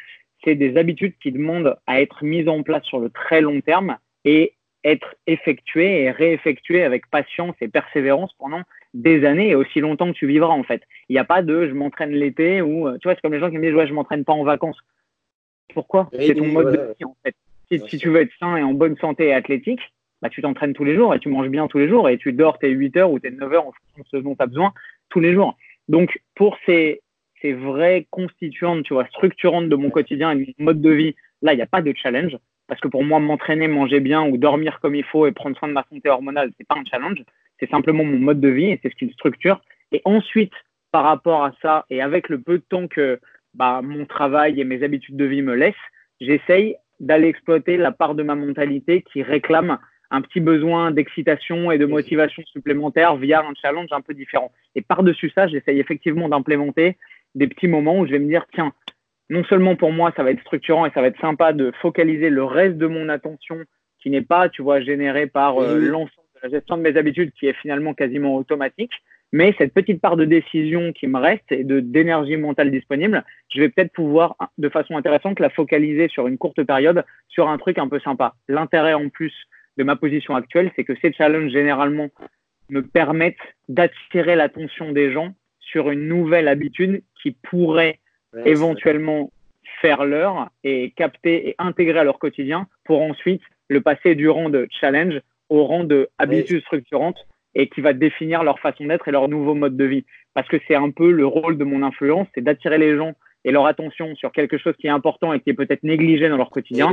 c'est 0.45 0.57
des 0.57 0.77
habitudes 0.77 1.15
qui 1.23 1.33
demandent 1.33 1.77
à 1.87 2.03
être 2.03 2.25
mises 2.25 2.49
en 2.49 2.63
place 2.63 2.85
sur 2.85 2.99
le 2.99 3.11
très 3.11 3.41
long 3.41 3.61
terme 3.61 3.97
et 4.25 4.55
être 4.85 5.15
effectuées 5.27 6.03
et 6.03 6.11
réeffectuées 6.11 6.85
avec 6.85 7.09
patience 7.11 7.55
et 7.61 7.69
persévérance 7.69 8.33
pendant 8.39 8.63
des 8.93 9.25
années 9.25 9.51
et 9.51 9.55
aussi 9.55 9.81
longtemps 9.81 10.13
que 10.13 10.19
tu 10.19 10.27
vivras 10.27 10.53
en 10.53 10.63
fait. 10.63 10.83
Il 11.09 11.15
n'y 11.15 11.19
a 11.19 11.25
pas 11.25 11.43
de 11.43 11.67
je 11.67 11.73
m'entraîne 11.73 12.13
l'été 12.13 12.63
ou 12.63 12.91
tu 12.99 13.09
vois 13.09 13.15
c'est 13.15 13.23
comme 13.23 13.33
les 13.33 13.41
gens 13.41 13.51
qui 13.51 13.59
me 13.59 13.67
disent 13.67 13.75
ouais 13.75 13.87
je 13.87 13.95
m'entraîne 13.95 14.25
pas 14.25 14.33
en 14.33 14.45
vacances. 14.45 14.79
Pourquoi? 15.73 16.11
C'est 16.13 16.35
ton 16.35 16.47
mode 16.47 16.73
de 16.77 16.95
vie 16.99 17.05
en 17.05 17.17
fait. 17.25 17.35
Si, 17.89 17.99
tu 17.99 18.11
veux 18.11 18.21
être 18.21 18.33
sain 18.39 18.57
et 18.57 18.63
en 18.63 18.75
bonne 18.75 18.97
santé 18.99 19.29
et 19.29 19.35
athlétique, 19.35 19.81
bah, 20.23 20.29
tu 20.29 20.43
t'entraînes 20.43 20.75
tous 20.75 20.85
les 20.85 20.95
jours 20.95 21.15
et 21.15 21.19
tu 21.19 21.29
manges 21.29 21.49
bien 21.49 21.67
tous 21.67 21.79
les 21.79 21.89
jours 21.89 22.09
et 22.09 22.19
tu 22.19 22.33
dors 22.33 22.59
tes 22.59 22.69
8 22.69 22.97
heures 22.99 23.11
ou 23.11 23.19
tes 23.19 23.31
9 23.31 23.53
heures 23.53 23.67
en 23.67 23.73
fonction 23.73 24.03
de 24.03 24.09
ce 24.09 24.17
dont 24.19 24.37
tu 24.37 24.43
as 24.43 24.47
besoin 24.47 24.73
tous 25.09 25.21
les 25.21 25.33
jours. 25.33 25.57
Donc 25.89 26.21
pour 26.35 26.57
ces, 26.67 27.01
ces 27.43 27.53
vraies 27.53 28.07
constituantes, 28.11 28.85
tu 28.85 28.95
vois, 28.95 29.07
structurantes 29.07 29.69
de 29.69 29.77
mon 29.77 29.91
quotidien 29.91 30.31
et 30.31 30.37
de 30.37 30.55
mon 30.59 30.65
mode 30.67 30.81
de 30.81 30.91
vie, 30.91 31.15
là, 31.43 31.53
il 31.53 31.57
n'y 31.57 31.63
a 31.63 31.67
pas 31.67 31.83
de 31.83 31.93
challenge. 31.97 32.37
Parce 32.67 32.81
que 32.81 32.89
pour 32.89 33.05
moi, 33.05 33.21
m'entraîner, 33.21 33.69
manger 33.69 34.01
bien 34.01 34.27
ou 34.27 34.37
dormir 34.37 34.79
comme 34.81 34.95
il 34.95 35.05
faut 35.05 35.27
et 35.27 35.33
prendre 35.33 35.57
soin 35.57 35.69
de 35.69 35.75
ma 35.75 35.85
santé 35.91 36.09
hormonale, 36.09 36.51
c'est 36.57 36.67
pas 36.67 36.77
un 36.77 36.85
challenge. 36.85 37.23
C'est 37.61 37.71
simplement 37.71 38.05
mon 38.05 38.19
mode 38.19 38.41
de 38.41 38.49
vie 38.49 38.67
et 38.67 38.81
c'est 38.83 38.91
ce 38.91 38.97
qui 38.97 39.13
structure. 39.13 39.61
Et 39.93 40.01
ensuite, 40.05 40.53
par 40.91 41.05
rapport 41.05 41.45
à 41.45 41.53
ça 41.61 41.85
et 41.91 42.01
avec 42.01 42.29
le 42.29 42.41
peu 42.41 42.59
de 42.59 42.65
temps 42.69 42.89
que 42.89 43.21
bah, 43.55 43.81
mon 43.83 44.07
travail 44.07 44.61
et 44.61 44.65
mes 44.65 44.83
habitudes 44.83 45.17
de 45.17 45.25
vie 45.25 45.43
me 45.43 45.55
laissent, 45.55 45.75
j'essaye 46.21 46.77
d'aller 47.01 47.29
exploiter 47.29 47.77
la 47.77 47.93
part 47.93 48.15
de 48.15 48.23
ma 48.23 48.35
mentalité 48.35 49.03
qui 49.03 49.23
réclame 49.23 49.79
un 50.11 50.23
petit 50.23 50.41
besoin 50.41 50.91
d'excitation 50.91 51.71
et 51.71 51.79
de 51.79 51.87
motivation 51.87 52.43
supplémentaire 52.47 53.17
via 53.17 53.41
un 53.41 53.53
challenge 53.61 53.89
un 53.91 54.01
peu 54.01 54.15
différent. 54.15 54.53
Et 54.75 54.83
par-dessus 54.83 55.31
ça, 55.35 55.49
j'essaye 55.49 55.81
effectivement 55.81 56.29
d'implémenter 56.29 56.97
des 57.35 57.49
petits 57.49 57.69
moments 57.69 57.99
où 57.99 58.07
je 58.07 58.13
vais 58.13 58.19
me 58.21 58.29
dire, 58.29 58.47
tiens, 58.53 58.73
non 59.31 59.45
seulement 59.45 59.77
pour 59.77 59.93
moi, 59.93 60.13
ça 60.17 60.23
va 60.23 60.31
être 60.31 60.41
structurant 60.41 60.87
et 60.87 60.91
ça 60.91 61.01
va 61.01 61.09
être 61.09 61.21
sympa 61.21 61.53
de 61.53 61.73
focaliser 61.81 62.31
le 62.31 62.45
reste 62.45 62.77
de 62.77 62.87
mon 62.87 63.09
attention 63.09 63.59
qui 64.01 64.11
n'est 64.11 64.23
pas, 64.23 64.49
tu 64.49 64.63
vois, 64.63 64.81
généré 64.81 65.27
par 65.27 65.59
euh, 65.59 65.79
l'ensemble 65.79 66.29
de 66.35 66.41
la 66.43 66.51
gestion 66.51 66.77
de 66.77 66.83
mes 66.83 66.97
habitudes 66.97 67.33
qui 67.33 67.47
est 67.47 67.55
finalement 67.55 67.95
quasiment 67.95 68.37
automatique, 68.37 68.93
mais 69.33 69.55
cette 69.59 69.75
petite 69.75 70.01
part 70.01 70.17
de 70.17 70.25
décision 70.25 70.93
qui 70.93 71.07
me 71.07 71.19
reste 71.19 71.51
et 71.51 71.65
de 71.65 71.81
d'énergie 71.81 72.37
mentale 72.37 72.71
disponible, 72.71 73.25
je 73.53 73.61
vais 73.61 73.69
peut-être 73.69 73.93
pouvoir 73.93 74.37
de 74.59 74.69
façon 74.69 74.97
intéressante 74.97 75.41
la 75.41 75.51
focaliser 75.51 76.07
sur 76.09 76.29
une 76.29 76.39
courte 76.39 76.63
période 76.63 77.05
sur 77.29 77.49
un 77.49 77.59
truc 77.59 77.79
un 77.79 77.89
peu 77.89 77.99
sympa. 77.99 78.35
L'intérêt 78.47 78.95
en 78.95 79.09
plus 79.09 79.35
de 79.77 79.83
ma 79.83 79.97
position 79.97 80.37
actuelle, 80.37 80.71
c'est 80.77 80.85
que 80.85 80.95
ces 81.03 81.13
challenges 81.13 81.51
généralement 81.51 82.11
me 82.69 82.83
permettent 82.83 83.37
d'attirer 83.69 84.37
l'attention 84.37 84.93
des 84.93 85.11
gens 85.13 85.35
sur 85.59 85.91
une 85.91 86.07
nouvelle 86.07 86.47
habitude 86.47 87.03
qui 87.21 87.33
pourrait 87.33 87.99
éventuellement 88.45 89.31
faire 89.81 90.05
leur 90.05 90.51
et 90.63 90.93
capter 90.97 91.49
et 91.49 91.55
intégrer 91.59 91.99
à 91.99 92.05
leur 92.05 92.19
quotidien 92.19 92.67
pour 92.85 93.03
ensuite 93.03 93.43
le 93.69 93.81
passer 93.81 94.15
du 94.15 94.29
rang 94.29 94.51
de 94.51 94.69
challenge 94.81 95.21
au 95.49 95.65
rang 95.65 95.85
de 95.85 96.09
habitude 96.19 96.63
structurante 96.63 97.17
et 97.55 97.69
qui 97.69 97.81
va 97.81 97.93
définir 97.93 98.43
leur 98.43 98.59
façon 98.59 98.87
d'être 98.87 99.09
et 99.09 99.13
leur 99.13 99.29
nouveau 99.29 99.55
mode 99.55 99.77
de 99.77 99.85
vie. 99.85 100.05
Parce 100.33 100.49
que 100.49 100.57
c'est 100.67 100.75
un 100.75 100.91
peu 100.91 101.11
le 101.11 101.27
rôle 101.27 101.57
de 101.57 101.65
mon 101.65 101.83
influence, 101.83 102.27
c'est 102.35 102.43
d'attirer 102.43 102.79
les 102.79 102.97
gens 102.97 103.13
et 103.45 103.53
leur 103.53 103.67
attention 103.67 104.15
sur 104.17 104.33
quelque 104.33 104.59
chose 104.59 104.75
qui 104.79 104.87
est 104.87 104.91
important 104.91 105.33
et 105.33 105.41
qui 105.41 105.51
est 105.51 105.55
peut-être 105.55 105.83
négligé 105.83 106.29
dans 106.29 106.37
leur 106.37 106.51
quotidien 106.51 106.93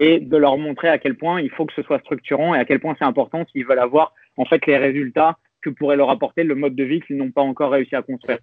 et 0.00 0.18
de 0.18 0.36
leur 0.36 0.58
montrer 0.58 0.88
à 0.88 0.98
quel 0.98 1.16
point 1.16 1.40
il 1.40 1.50
faut 1.50 1.64
que 1.64 1.72
ce 1.74 1.82
soit 1.82 2.00
structurant 2.00 2.54
et 2.54 2.58
à 2.58 2.64
quel 2.64 2.80
point 2.80 2.96
c'est 2.98 3.04
important 3.04 3.44
s'ils 3.52 3.64
veulent 3.64 3.78
avoir 3.78 4.12
en 4.36 4.44
fait 4.44 4.66
les 4.66 4.76
résultats 4.76 5.38
que 5.62 5.70
pourrait 5.70 5.96
leur 5.96 6.10
apporter 6.10 6.42
le 6.42 6.56
mode 6.56 6.74
de 6.74 6.82
vie 6.82 7.00
qu'ils 7.02 7.16
n'ont 7.16 7.30
pas 7.30 7.42
encore 7.42 7.70
réussi 7.70 7.94
à 7.94 8.02
construire. 8.02 8.38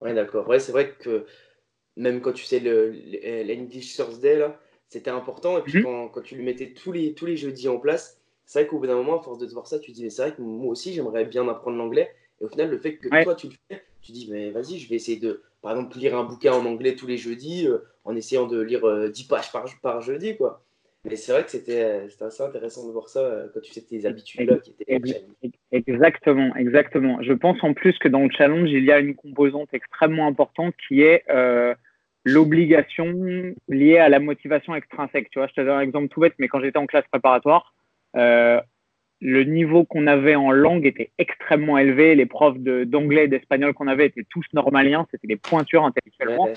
Ouais, 0.00 0.14
d'accord. 0.14 0.48
Ouais, 0.48 0.58
c'est 0.58 0.72
vrai 0.72 0.94
que 0.98 1.26
même 1.96 2.20
quand 2.20 2.32
tu 2.32 2.44
sais 2.44 2.60
l'English 2.60 3.96
Thursday, 3.96 4.38
là, 4.38 4.58
c'était 4.88 5.10
important. 5.10 5.58
Et 5.58 5.62
puis 5.62 5.80
mmh. 5.80 5.82
quand, 5.82 6.08
quand, 6.08 6.22
tu 6.22 6.36
le 6.36 6.42
mettais 6.42 6.72
tous 6.72 6.92
les, 6.92 7.14
tous 7.14 7.26
les 7.26 7.36
jeudis 7.36 7.68
en 7.68 7.78
place, 7.78 8.20
c'est 8.46 8.60
vrai 8.60 8.68
qu'au 8.68 8.78
bout 8.78 8.86
d'un 8.86 8.96
moment, 8.96 9.20
à 9.20 9.22
force 9.22 9.38
de 9.38 9.46
te 9.46 9.52
voir 9.52 9.66
ça, 9.66 9.78
tu 9.78 9.92
te 9.92 9.96
dis, 9.96 10.10
c'est 10.10 10.22
vrai 10.22 10.34
que 10.34 10.42
moi 10.42 10.72
aussi, 10.72 10.92
j'aimerais 10.92 11.24
bien 11.24 11.46
apprendre 11.48 11.76
l'anglais. 11.76 12.12
Et 12.40 12.44
au 12.44 12.48
final, 12.48 12.70
le 12.70 12.78
fait 12.78 12.96
que 12.96 13.08
toi, 13.22 13.34
tu 13.34 13.48
le 13.48 13.54
fais, 13.68 13.84
tu 14.02 14.12
dis, 14.12 14.28
mais 14.30 14.50
vas-y, 14.50 14.78
je 14.78 14.88
vais 14.88 14.96
essayer 14.96 15.18
de, 15.18 15.42
par 15.62 15.72
exemple, 15.72 15.98
lire 15.98 16.16
un 16.16 16.24
bouquin 16.24 16.52
en 16.52 16.64
anglais 16.64 16.96
tous 16.96 17.06
les 17.06 17.18
jeudis, 17.18 17.68
euh, 17.68 17.78
en 18.04 18.16
essayant 18.16 18.46
de 18.46 18.60
lire 18.60 18.80
10 19.10 19.22
euh, 19.22 19.28
pages 19.28 19.52
par, 19.52 19.66
par 19.82 20.00
jeudi, 20.00 20.36
quoi. 20.36 20.64
Mais 21.04 21.16
c'est 21.16 21.32
vrai 21.32 21.44
que 21.44 21.50
c'était 21.50 22.06
assez 22.20 22.42
intéressant 22.42 22.86
de 22.86 22.92
voir 22.92 23.08
ça 23.08 23.20
euh, 23.20 23.48
quand 23.54 23.60
tu 23.60 23.72
sais 23.72 23.80
tes 23.80 24.04
habitudes-là 24.04 24.58
qui 24.58 24.74
étaient. 24.78 25.00
Exactement, 25.72 26.54
exactement. 26.56 27.22
Je 27.22 27.32
pense 27.32 27.62
en 27.62 27.72
plus 27.72 27.98
que 27.98 28.08
dans 28.08 28.24
le 28.24 28.30
challenge, 28.30 28.70
il 28.70 28.84
y 28.84 28.92
a 28.92 28.98
une 28.98 29.14
composante 29.14 29.72
extrêmement 29.72 30.26
importante 30.26 30.74
qui 30.88 31.02
est 31.02 31.24
l'obligation 32.24 33.54
liée 33.68 33.98
à 33.98 34.08
la 34.08 34.18
motivation 34.18 34.74
extrinsèque. 34.74 35.30
Tu 35.30 35.38
vois, 35.38 35.48
je 35.48 35.54
te 35.54 35.60
donne 35.60 35.76
un 35.76 35.80
exemple 35.80 36.08
tout 36.08 36.20
bête, 36.20 36.34
mais 36.38 36.48
quand 36.48 36.60
j'étais 36.60 36.78
en 36.78 36.86
classe 36.86 37.06
préparatoire, 37.10 37.74
euh, 38.16 38.60
le 39.20 39.44
niveau 39.44 39.84
qu'on 39.84 40.06
avait 40.06 40.34
en 40.34 40.50
langue 40.50 40.86
était 40.86 41.10
extrêmement 41.18 41.78
élevé. 41.78 42.14
Les 42.14 42.26
profs 42.26 42.58
d'anglais 42.58 43.24
et 43.24 43.28
d'espagnol 43.28 43.74
qu'on 43.74 43.88
avait 43.88 44.06
étaient 44.06 44.26
tous 44.28 44.44
normaliens. 44.52 45.06
C'était 45.10 45.28
des 45.28 45.36
pointures 45.36 45.84
intellectuellement. 45.84 46.48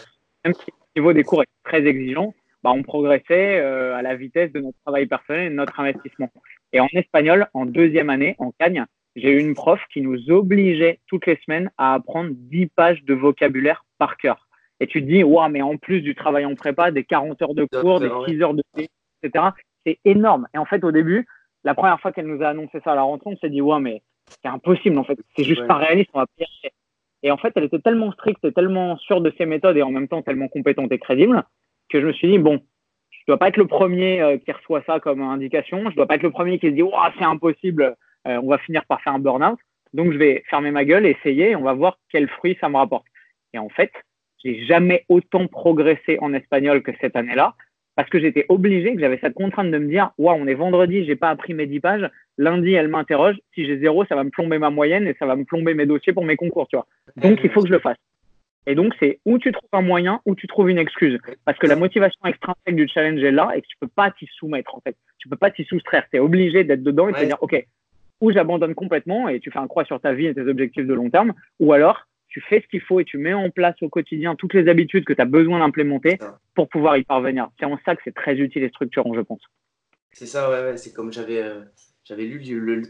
Même 0.46 0.54
si 0.54 0.66
le 0.68 1.02
niveau 1.02 1.14
des 1.14 1.24
cours 1.24 1.44
est 1.44 1.48
très 1.64 1.86
exigeant, 1.86 2.34
bah, 2.64 2.72
on 2.72 2.82
progressait 2.82 3.60
euh, 3.60 3.96
à 3.96 4.02
la 4.02 4.16
vitesse 4.16 4.52
de 4.54 4.62
notre 4.62 4.78
travail 4.84 5.06
personnel 5.06 5.48
et 5.48 5.50
de 5.50 5.56
notre 5.56 5.80
investissement. 5.80 6.32
Et 6.72 6.80
en 6.80 6.88
espagnol, 6.94 7.48
en 7.54 7.66
deuxième 7.66 8.10
année, 8.10 8.36
en 8.40 8.52
Cagne, 8.52 8.86
j'ai 9.16 9.32
eu 9.32 9.40
une 9.40 9.54
prof 9.54 9.82
qui 9.92 10.02
nous 10.02 10.32
obligeait 10.32 11.00
toutes 11.08 11.26
les 11.26 11.38
semaines 11.46 11.70
à 11.78 11.94
apprendre 11.94 12.32
10 12.34 12.68
pages 12.68 13.04
de 13.04 13.14
vocabulaire 13.14 13.86
par 13.98 14.18
cœur. 14.18 14.48
Et 14.80 14.88
tu 14.88 15.02
te 15.02 15.08
dis, 15.08 15.24
waouh, 15.24 15.50
mais 15.50 15.62
en 15.62 15.78
plus 15.78 16.02
du 16.02 16.16
travail 16.16 16.46
en 16.46 16.56
prépa, 16.56 16.92
des 16.92 17.04
40 17.04 17.42
heures 17.42 17.54
de 17.54 17.66
cours, 17.66 18.00
des 18.00 18.10
6 18.28 18.42
heures 18.42 18.54
de 18.54 18.64
etc., 18.76 19.46
c'est 19.86 20.00
énorme. 20.06 20.48
Et 20.54 20.58
en 20.58 20.66
fait, 20.66 20.84
au 20.84 20.92
début, 20.92 21.28
la 21.64 21.76
première 21.76 22.00
fois 22.00 22.12
qu'elle 22.12 22.28
nous 22.28 22.42
a 22.42 22.48
annoncé 22.48 22.80
ça 22.84 22.94
à 22.94 22.96
la 22.96 23.04
rentrée, 23.04 23.30
on 23.30 23.38
s'est 23.38 23.50
dit, 23.50 23.62
ouais, 23.62 23.80
mais 23.80 24.02
c'est 24.42 24.50
impossible, 24.50 24.98
en 24.98 25.04
fait. 25.04 25.20
C'est 25.36 25.44
juste 25.44 25.68
pas 25.68 25.76
réaliste, 25.76 26.10
on 26.14 26.20
va 26.20 26.26
pas 26.26 26.46
Et 27.22 27.32
en 27.32 27.38
fait, 27.38 27.54
elle 27.56 27.66
était 27.66 27.80
tellement 27.80 28.12
stricte 28.14 28.44
et 28.46 28.54
tellement 28.54 28.98
sûre 28.98 29.22
de 29.22 29.34
ses 29.38 29.46
méthodes 29.46 29.78
et 29.78 29.84
en 29.84 29.92
même 29.92 30.08
temps 30.08 30.22
tellement 30.22 30.48
compétente 30.48 30.92
et 30.92 31.00
crédible 31.00 31.44
que 31.90 32.02
je 32.02 32.06
me 32.08 32.14
suis 32.14 32.30
dit, 32.30 32.38
bon, 32.38 32.62
je 33.12 33.20
dois 33.28 33.38
pas 33.38 33.48
être 33.48 33.58
le 33.58 33.68
premier 33.68 34.22
euh, 34.22 34.38
qui 34.38 34.52
reçoit 34.52 34.84
ça 34.86 35.00
comme 35.00 35.22
indication. 35.22 35.90
Je 35.90 35.96
dois 35.96 36.08
pas 36.08 36.16
être 36.16 36.24
le 36.24 36.32
premier 36.32 36.60
qui 36.60 36.68
se 36.68 36.74
dit, 36.74 36.84
c'est 37.18 37.26
impossible, 37.26 37.96
euh, 38.28 38.40
on 38.44 38.48
va 38.48 38.58
finir 38.60 38.84
par 38.86 39.02
faire 39.02 39.14
un 39.14 39.20
burn-out. 39.20 39.60
Donc, 39.94 40.12
je 40.12 40.18
vais 40.18 40.44
fermer 40.50 40.72
ma 40.72 40.86
gueule, 40.86 41.06
essayer 41.06 41.52
et 41.52 41.56
on 41.56 41.62
va 41.62 41.74
voir 41.74 42.00
quel 42.12 42.28
fruit 42.28 42.58
ça 42.60 42.68
me 42.68 42.78
rapporte. 42.78 43.06
Et 43.54 43.60
en 43.60 43.70
fait, 43.70 43.92
j'ai 44.44 44.66
jamais 44.66 45.06
autant 45.08 45.48
progressé 45.48 46.18
en 46.20 46.34
espagnol 46.34 46.82
que 46.82 46.92
cette 47.00 47.16
année-là 47.16 47.56
parce 47.96 48.10
que 48.10 48.20
j'étais 48.20 48.46
obligé, 48.50 48.96
que 48.96 49.00
j'avais 49.00 49.20
cette 49.22 49.36
contrainte 49.36 49.70
de 49.70 49.78
me 49.78 49.88
dire, 49.88 50.12
waouh, 50.18 50.38
on 50.40 50.48
est 50.48 50.56
vendredi, 50.56 51.06
j'ai 51.06 51.16
pas 51.16 51.30
appris 51.30 51.54
mes 51.54 51.68
10 51.68 51.80
pages. 51.80 52.10
Lundi, 52.38 52.74
elle 52.74 52.88
m'interroge. 52.88 53.36
Si 53.54 53.66
j'ai 53.66 53.78
zéro, 53.78 54.04
ça 54.06 54.16
va 54.16 54.24
me 54.24 54.32
plomber 54.32 54.58
ma 54.58 54.72
moyenne 54.72 55.08
et 55.08 55.16
ça 55.20 55.28
va 55.28 55.36
me 55.36 55.46
plomber 55.46 55.76
mes 55.76 55.86
dossiers 55.86 56.14
pour 56.14 56.26
mes 56.26 56.36
concours, 56.36 56.68
tu 56.68 56.76
vois. 56.76 56.88
Donc, 57.18 57.40
il 57.44 57.52
faut 57.52 57.62
que 57.62 57.68
je 57.68 57.74
le 57.74 57.80
fasse. 57.80 57.98
Et 58.66 58.76
donc, 58.76 58.94
c'est 59.00 59.20
où 59.26 59.38
tu 59.38 59.52
trouves 59.52 59.70
un 59.74 59.82
moyen, 59.82 60.22
ou 60.26 60.36
tu 60.36 60.48
trouves 60.48 60.70
une 60.70 60.78
excuse. 60.78 61.20
Parce 61.46 61.58
que 61.58 61.68
la 61.68 61.76
motivation 61.76 62.20
extrinsèque 62.26 62.76
du 62.76 62.88
challenge 62.88 63.22
est 63.22 63.32
là 63.32 63.52
et 63.56 63.62
que 63.62 63.68
tu 63.68 63.76
peux 63.80 63.88
pas 63.88 64.12
t'y 64.12 64.28
soumettre, 64.38 64.76
en 64.76 64.82
fait. 64.82 64.96
Tu 65.18 65.28
peux 65.28 65.36
pas 65.36 65.52
t'y 65.52 65.66
soustraire. 65.66 66.06
Tu 66.10 66.18
es 66.18 66.20
obligé 66.20 66.64
d'être 66.64 66.84
dedans 66.84 67.10
et 67.10 67.14
de 67.14 67.18
te 67.18 67.26
dire, 67.26 67.38
OK, 67.42 67.66
ou 68.22 68.32
j'abandonne 68.32 68.74
complètement 68.74 69.28
et 69.28 69.40
tu 69.42 69.52
fais 69.52 69.60
un 69.60 69.68
croix 69.68 69.84
sur 69.84 70.00
ta 70.00 70.14
vie 70.14 70.28
et 70.28 70.34
tes 70.34 70.48
objectifs 70.48 70.86
de 70.86 70.94
long 70.94 71.10
terme, 71.10 71.34
ou 71.60 71.74
alors 71.74 72.08
tu 72.30 72.42
fais 72.42 72.62
ce 72.62 72.68
qu'il 72.68 72.82
faut 72.82 73.00
et 73.00 73.06
tu 73.06 73.18
mets 73.18 73.34
en 73.34 73.50
place 73.50 73.76
au 73.82 73.90
quotidien 73.90 74.36
toutes 74.36 74.54
les 74.54 74.68
habitudes 74.70 75.06
que 75.06 75.14
tu 75.14 75.22
as 75.22 75.26
besoin 75.26 75.60
d'implémenter 75.60 76.18
pour 76.56 76.68
pouvoir 76.70 76.98
y 76.98 77.04
parvenir. 77.04 77.50
C'est 77.60 77.66
en 77.66 77.78
ça 77.86 77.96
que 77.96 78.02
c'est 78.04 78.16
très 78.16 78.36
utile 78.36 78.64
et 78.64 78.70
structurant, 78.70 79.14
je 79.14 79.22
pense. 79.22 79.42
C'est 80.14 80.26
ça, 80.26 80.50
ouais, 80.50 80.78
c'est 80.78 80.94
comme 80.94 81.12
j'avais 81.12 81.42
euh, 81.42 81.62
j'avais 82.06 82.24
lu 82.24 82.42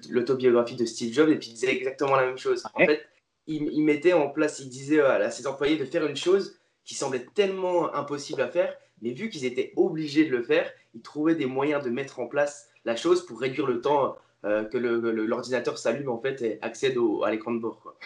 l'autobiographie 0.09 0.75
de 0.75 0.85
Steve 0.85 1.13
Jobs 1.13 1.29
et 1.29 1.37
puis 1.37 1.49
il 1.49 1.53
disait 1.53 1.75
exactement 1.75 2.15
la 2.15 2.27
même 2.27 2.37
chose. 2.37 2.63
En 2.73 2.85
fait, 2.85 3.05
il, 3.47 3.83
mettait 3.83 4.13
en 4.13 4.29
place, 4.29 4.59
il 4.59 4.69
disait 4.69 5.01
à, 5.01 5.29
ses 5.31 5.47
employés 5.47 5.77
de 5.77 5.85
faire 5.85 6.05
une 6.05 6.15
chose 6.15 6.59
qui 6.85 6.95
semblait 6.95 7.25
tellement 7.33 7.93
impossible 7.93 8.41
à 8.41 8.47
faire, 8.47 8.75
mais 9.01 9.11
vu 9.11 9.29
qu'ils 9.29 9.45
étaient 9.45 9.73
obligés 9.75 10.25
de 10.25 10.31
le 10.31 10.43
faire, 10.43 10.69
ils 10.93 11.01
trouvaient 11.01 11.35
des 11.35 11.45
moyens 11.45 11.83
de 11.83 11.89
mettre 11.89 12.19
en 12.19 12.27
place 12.27 12.69
la 12.85 12.95
chose 12.95 13.25
pour 13.25 13.39
réduire 13.39 13.67
le 13.67 13.81
temps 13.81 14.17
euh, 14.45 14.63
que 14.65 14.77
l'ordinateur 14.77 15.77
s'allume 15.77 16.09
en 16.09 16.19
fait 16.19 16.41
et 16.41 16.59
accède 16.61 16.97
à 17.23 17.31
l'écran 17.31 17.53
de 17.53 17.59
bord. 17.59 17.79
Quoi. 17.81 17.97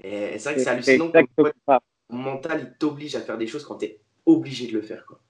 Et, 0.00 0.38
c'est 0.38 0.50
vrai 0.50 0.54
que 0.54 0.60
c'est 0.60 0.70
hallucinant. 0.70 1.10
Ton 1.10 2.16
mental, 2.16 2.60
il 2.62 2.78
t'oblige 2.78 3.14
à 3.16 3.20
faire 3.20 3.36
des 3.36 3.46
choses 3.46 3.64
quand 3.64 3.76
tu 3.76 3.86
es 3.86 4.00
obligé 4.26 4.66
de 4.66 4.72
le 4.72 4.82
faire. 4.82 5.04
Quoi. 5.06 5.20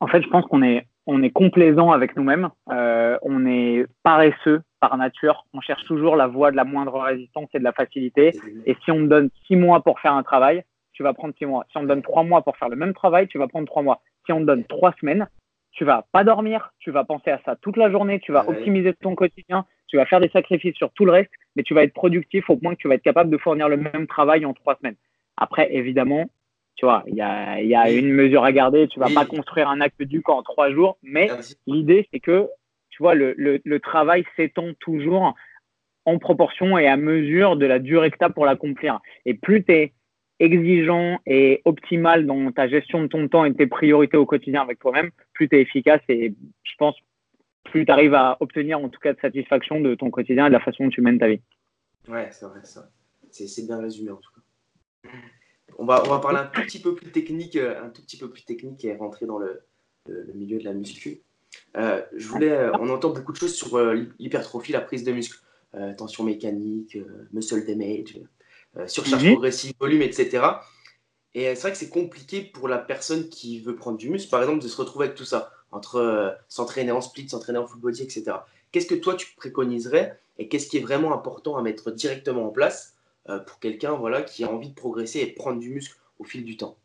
En 0.00 0.06
fait, 0.06 0.22
je 0.22 0.28
pense 0.28 0.44
qu'on 0.46 0.62
est, 0.62 0.86
on 1.06 1.22
est 1.22 1.30
complaisant 1.30 1.90
avec 1.92 2.16
nous-mêmes. 2.16 2.50
Euh, 2.70 3.18
on 3.22 3.46
est 3.46 3.86
paresseux 4.02 4.62
par 4.80 4.96
nature. 4.96 5.46
On 5.52 5.60
cherche 5.60 5.84
toujours 5.84 6.16
la 6.16 6.26
voie 6.26 6.50
de 6.50 6.56
la 6.56 6.64
moindre 6.64 6.98
résistance 7.00 7.48
et 7.54 7.58
de 7.58 7.64
la 7.64 7.72
facilité. 7.72 8.32
Et 8.66 8.76
si 8.84 8.90
on 8.90 8.96
te 8.96 9.08
donne 9.08 9.30
six 9.46 9.56
mois 9.56 9.82
pour 9.82 10.00
faire 10.00 10.14
un 10.14 10.22
travail, 10.22 10.64
tu 10.92 11.02
vas 11.02 11.12
prendre 11.12 11.34
six 11.36 11.46
mois. 11.46 11.66
Si 11.70 11.76
on 11.76 11.82
te 11.82 11.86
donne 11.86 12.02
trois 12.02 12.22
mois 12.22 12.42
pour 12.42 12.56
faire 12.56 12.68
le 12.68 12.76
même 12.76 12.94
travail, 12.94 13.28
tu 13.28 13.38
vas 13.38 13.48
prendre 13.48 13.66
trois 13.66 13.82
mois. 13.82 14.00
Si 14.26 14.32
on 14.32 14.40
te 14.40 14.44
donne 14.44 14.64
trois 14.64 14.94
semaines, 15.00 15.28
tu 15.72 15.84
vas 15.84 16.06
pas 16.12 16.24
dormir, 16.24 16.72
tu 16.78 16.90
vas 16.90 17.04
penser 17.04 17.30
à 17.30 17.40
ça 17.44 17.56
toute 17.56 17.76
la 17.76 17.90
journée, 17.90 18.20
tu 18.20 18.32
vas 18.32 18.48
optimiser 18.48 18.94
ton 18.94 19.14
quotidien, 19.16 19.66
tu 19.88 19.96
vas 19.96 20.06
faire 20.06 20.20
des 20.20 20.28
sacrifices 20.28 20.76
sur 20.76 20.92
tout 20.92 21.04
le 21.04 21.12
reste, 21.12 21.30
mais 21.56 21.64
tu 21.64 21.74
vas 21.74 21.82
être 21.82 21.92
productif 21.92 22.48
au 22.48 22.56
point 22.56 22.74
que 22.74 22.80
tu 22.80 22.88
vas 22.88 22.94
être 22.94 23.02
capable 23.02 23.30
de 23.30 23.38
fournir 23.38 23.68
le 23.68 23.76
même 23.76 24.06
travail 24.06 24.46
en 24.46 24.54
trois 24.54 24.76
semaines. 24.76 24.94
Après, 25.36 25.74
évidemment, 25.74 26.26
tu 26.76 26.84
vois, 26.86 27.04
il 27.06 27.14
y 27.14 27.22
a, 27.22 27.90
une 27.90 28.12
mesure 28.12 28.44
à 28.44 28.52
garder. 28.52 28.88
Tu 28.88 28.98
vas 28.98 29.10
pas 29.14 29.24
construire 29.24 29.68
un 29.68 29.80
aqueduc 29.80 30.28
en 30.28 30.42
trois 30.42 30.72
jours, 30.72 30.98
mais 31.02 31.30
l'idée, 31.66 32.08
c'est 32.12 32.20
que, 32.20 32.48
tu 32.90 33.02
vois, 33.02 33.14
le, 33.14 33.34
le 33.36 33.80
travail 33.80 34.24
s'étend 34.36 34.72
toujours 34.80 35.34
en 36.04 36.18
proportion 36.18 36.76
et 36.78 36.86
à 36.86 36.96
mesure 36.96 37.56
de 37.56 37.66
la 37.66 37.78
durée 37.78 38.10
que 38.10 38.18
tu 38.18 38.24
as 38.24 38.30
pour 38.30 38.46
l'accomplir. 38.46 39.00
Et 39.24 39.34
plus 39.34 39.64
tu 39.64 39.72
es 39.72 39.92
exigeant 40.40 41.20
et 41.26 41.62
optimal 41.64 42.26
dans 42.26 42.50
ta 42.52 42.68
gestion 42.68 43.02
de 43.02 43.06
ton 43.08 43.28
temps 43.28 43.44
et 43.44 43.50
de 43.50 43.56
tes 43.56 43.66
priorités 43.66 44.16
au 44.16 44.26
quotidien 44.26 44.62
avec 44.62 44.78
toi-même, 44.78 45.10
plus 45.32 45.48
tu 45.48 45.56
es 45.56 45.62
efficace 45.62 46.02
et 46.08 46.34
je 46.62 46.72
pense 46.78 46.96
plus 47.64 47.86
tu 47.86 47.92
arrives 47.92 48.14
à 48.14 48.36
obtenir 48.40 48.78
en 48.78 48.88
tout 48.88 49.00
cas 49.00 49.14
de 49.14 49.20
satisfaction 49.20 49.80
de 49.80 49.94
ton 49.94 50.10
quotidien 50.10 50.46
et 50.46 50.48
de 50.48 50.52
la 50.52 50.60
façon 50.60 50.84
dont 50.84 50.90
tu 50.90 51.00
mènes 51.00 51.18
ta 51.18 51.28
vie. 51.28 51.40
Ouais, 52.08 52.28
c'est 52.30 52.46
vrai, 52.46 52.62
ça. 52.62 52.88
C'est 53.30 53.66
bien 53.66 53.80
résumé 53.80 54.10
en 54.10 54.16
tout 54.16 54.30
cas. 54.34 55.10
On 55.78 55.84
va, 55.84 56.02
on 56.04 56.08
va 56.08 56.18
parler 56.18 56.38
un 56.38 56.46
tout 56.46 56.62
petit 56.62 56.80
peu 56.80 56.94
plus 56.94 57.10
technique, 57.10 57.56
euh, 57.56 57.84
un 57.84 57.88
tout 57.88 58.02
petit 58.02 58.16
peu 58.16 58.30
plus 58.30 58.44
technique 58.44 58.84
et 58.84 58.94
rentrer 58.96 59.26
dans 59.26 59.38
le, 59.38 59.62
le, 60.08 60.32
milieu 60.34 60.58
de 60.58 60.64
la 60.64 60.72
muscu. 60.72 61.22
Euh, 61.76 62.02
je 62.14 62.28
voulais, 62.28 62.50
euh, 62.50 62.72
on 62.80 62.88
entend 62.90 63.10
beaucoup 63.10 63.32
de 63.32 63.36
choses 63.36 63.54
sur 63.54 63.78
l'hypertrophie, 64.18 64.72
la 64.72 64.80
prise 64.80 65.04
de 65.04 65.12
muscle, 65.12 65.38
tension 65.96 66.22
mécanique, 66.22 66.96
muscle 67.32 67.66
damage, 67.66 68.20
surcharge 68.86 69.24
mhm. 69.24 69.32
progressive, 69.32 69.72
volume, 69.80 70.02
etc. 70.02 70.46
Et 71.34 71.52
c'est 71.54 71.62
vrai 71.62 71.72
que 71.72 71.78
c'est 71.78 71.88
compliqué 71.88 72.42
pour 72.42 72.68
la 72.68 72.78
personne 72.78 73.28
qui 73.28 73.58
veut 73.58 73.74
prendre 73.74 73.98
du 73.98 74.08
muscle, 74.08 74.30
par 74.30 74.40
exemple, 74.40 74.62
de 74.62 74.68
se 74.68 74.76
retrouver 74.76 75.06
avec 75.06 75.16
tout 75.16 75.24
ça, 75.24 75.50
entre 75.72 76.36
s'entraîner 76.48 76.92
en 76.92 77.00
split, 77.00 77.28
s'entraîner 77.28 77.58
en 77.58 77.66
full 77.66 77.80
body, 77.80 78.02
etc. 78.04 78.36
Qu'est-ce 78.70 78.86
que 78.86 78.94
toi 78.94 79.14
tu 79.14 79.34
préconiserais 79.36 80.20
et 80.38 80.48
qu'est-ce 80.48 80.68
qui 80.68 80.76
est 80.78 80.80
vraiment 80.80 81.12
important 81.12 81.56
à 81.56 81.62
mettre 81.62 81.90
directement 81.90 82.46
en 82.46 82.50
place 82.50 82.93
euh, 83.28 83.38
pour 83.38 83.58
quelqu'un 83.58 83.92
voilà, 83.92 84.22
qui 84.22 84.44
a 84.44 84.50
envie 84.50 84.70
de 84.70 84.74
progresser 84.74 85.20
et 85.20 85.26
prendre 85.26 85.60
du 85.60 85.70
muscle 85.70 85.96
au 86.18 86.24
fil 86.24 86.44
du 86.44 86.56
temps 86.56 86.76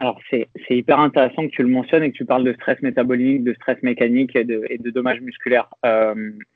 alors, 0.00 0.18
c'est 0.28 0.48
hyper 0.70 0.98
intéressant 0.98 1.46
que 1.46 1.52
tu 1.52 1.62
le 1.62 1.68
mentionnes 1.68 2.02
et 2.02 2.10
que 2.10 2.16
tu 2.16 2.24
parles 2.24 2.42
de 2.42 2.52
stress 2.54 2.82
métabolique, 2.82 3.44
de 3.44 3.54
stress 3.54 3.80
mécanique 3.84 4.34
et 4.34 4.42
de, 4.42 4.66
de 4.76 4.90
dommages 4.90 5.20
musculaires. 5.20 5.68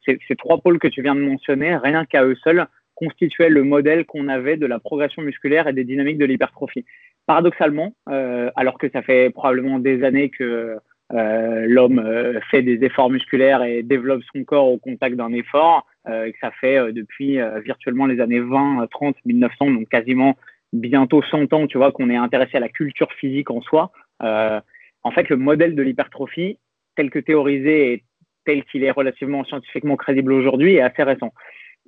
ces 0.04 0.37
trois 0.37 0.59
pôles 0.59 0.80
que 0.80 0.88
tu 0.88 1.02
viens 1.02 1.14
de 1.14 1.21
mentionner, 1.21 1.76
rien 1.76 2.04
qu'à 2.04 2.25
eux 2.25 2.35
seuls, 2.42 2.66
constituait 2.99 3.49
le 3.49 3.62
modèle 3.62 4.04
qu'on 4.07 4.28
avait 4.28 4.57
de 4.57 4.66
la 4.66 4.80
progression 4.80 5.23
musculaire 5.23 5.68
et 5.68 5.73
des 5.73 5.85
dynamiques 5.85 6.18
de 6.18 6.25
l'hypertrophie. 6.25 6.85
Paradoxalement, 7.26 7.95
euh, 8.09 8.50
alors 8.57 8.76
que 8.78 8.88
ça 8.90 9.02
fait 9.02 9.30
probablement 9.30 9.78
des 9.78 10.02
années 10.02 10.30
que 10.30 10.76
euh, 11.15 11.65
l'homme 11.67 11.99
euh, 11.99 12.41
fait 12.50 12.62
des 12.62 12.85
efforts 12.85 13.11
musculaires 13.11 13.62
et 13.62 13.83
développe 13.83 14.23
son 14.33 14.45
corps 14.45 14.69
au 14.69 14.79
contact 14.79 15.17
d'un 15.17 15.33
effort, 15.33 15.87
et 16.11 16.33
que 16.33 16.38
ça 16.41 16.50
fait 16.53 16.91
depuis 16.95 17.38
virtuellement 17.62 18.07
les 18.07 18.19
années 18.19 18.41
20, 18.41 18.87
30, 18.91 19.15
1900, 19.27 19.73
donc 19.73 19.91
quasiment 19.91 20.37
bientôt 20.73 21.23
100 21.23 21.53
ans, 21.53 21.67
tu 21.67 21.77
vois, 21.77 21.93
qu'on 21.93 22.09
est 22.09 22.17
intéressé 22.17 22.57
à 22.57 22.61
la 22.61 22.71
culture 22.71 23.12
physique 23.12 23.50
en 23.50 23.61
soi. 23.61 23.91
en 24.21 25.11
fait, 25.11 25.29
le 25.29 25.37
modèle 25.37 25.75
de 25.75 25.83
l'hypertrophie, 25.83 26.59
tel 26.97 27.11
que 27.11 27.19
théorisé 27.19 27.93
et 27.93 28.05
tel 28.47 28.65
qu'il 28.65 28.85
est 28.85 28.91
relativement 28.91 29.45
scientifiquement 29.45 29.97
crédible 29.97 30.33
aujourd'hui, 30.33 30.77
est 30.77 30.81
assez 30.81 31.03
récent. 31.03 31.35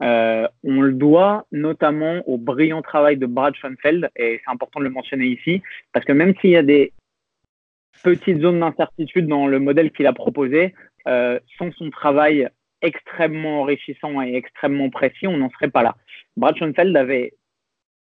Euh, 0.03 0.49
on 0.65 0.81
le 0.81 0.93
doit 0.93 1.47
notamment 1.53 2.23
au 2.27 2.39
brillant 2.39 2.81
travail 2.81 3.17
de 3.17 3.27
Brad 3.27 3.55
Schoenfeld, 3.55 4.11
et 4.17 4.41
c'est 4.43 4.51
important 4.51 4.81
de 4.81 4.85
le 4.85 4.91
mentionner 4.91 5.27
ici, 5.27 5.63
parce 5.93 6.07
que 6.07 6.13
même 6.13 6.35
s'il 6.41 6.51
y 6.51 6.57
a 6.57 6.63
des 6.63 6.93
petites 8.03 8.41
zones 8.41 8.61
d'incertitude 8.61 9.27
dans 9.27 9.47
le 9.47 9.59
modèle 9.59 9.91
qu'il 9.91 10.07
a 10.07 10.13
proposé, 10.13 10.75
euh, 11.07 11.39
sans 11.59 11.73
son 11.73 11.91
travail 11.91 12.49
extrêmement 12.83 13.61
enrichissant 13.61 14.23
et 14.23 14.35
extrêmement 14.35 14.91
précis, 14.91 15.27
on 15.27 15.37
n'en 15.37 15.51
serait 15.51 15.71
pas 15.71 15.83
là. 15.83 15.97
Brad 16.37 16.57
Schoenfeld 16.57 16.97
avait 16.97 17.35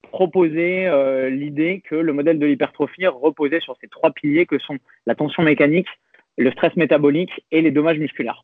proposé 0.03 0.87
euh, 0.87 1.31
l'idée 1.31 1.83
que 1.89 1.95
le 1.95 2.13
modèle 2.13 2.39
de 2.39 2.47
l'hypertrophie 2.47 3.07
reposait 3.07 3.61
sur 3.61 3.77
ces 3.81 3.89
trois 3.89 4.11
piliers 4.11 4.47
que 4.47 4.59
sont 4.59 4.79
la 5.07 5.15
tension 5.15 5.43
mécanique, 5.43 5.89
le 6.37 6.51
stress 6.53 6.75
métabolique 6.77 7.45
et 7.51 7.63
les 7.63 7.71
dommages 7.71 7.99
musculaires. 7.99 8.43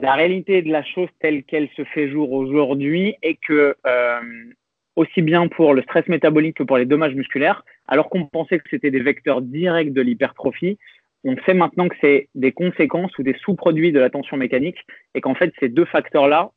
La 0.00 0.14
réalité 0.14 0.62
de 0.62 0.70
la 0.70 0.84
chose 0.84 1.08
telle 1.20 1.42
qu'elle 1.42 1.68
se 1.76 1.82
fait 1.84 2.08
jour 2.08 2.32
aujourd'hui 2.32 3.16
est 3.22 3.34
que, 3.34 3.76
euh, 3.86 4.20
aussi 4.98 5.22
bien 5.22 5.46
pour 5.46 5.74
le 5.74 5.82
stress 5.82 6.06
métabolique 6.08 6.56
que 6.56 6.64
pour 6.64 6.76
les 6.76 6.84
dommages 6.84 7.14
musculaires, 7.14 7.64
alors 7.86 8.10
qu'on 8.10 8.26
pensait 8.26 8.58
que 8.58 8.68
c'était 8.68 8.90
des 8.90 9.00
vecteurs 9.00 9.42
directs 9.42 9.92
de 9.92 10.02
l'hypertrophie, 10.02 10.76
on 11.24 11.36
sait 11.46 11.54
maintenant 11.54 11.88
que 11.88 11.96
c'est 12.00 12.28
des 12.34 12.52
conséquences 12.52 13.16
ou 13.18 13.22
des 13.22 13.36
sous-produits 13.40 13.92
de 13.92 14.00
la 14.00 14.10
tension 14.10 14.36
mécanique 14.36 14.78
et 15.14 15.20
qu'en 15.20 15.34
fait, 15.34 15.52
ces 15.60 15.68
deux 15.68 15.84
facteurs-là 15.84 16.50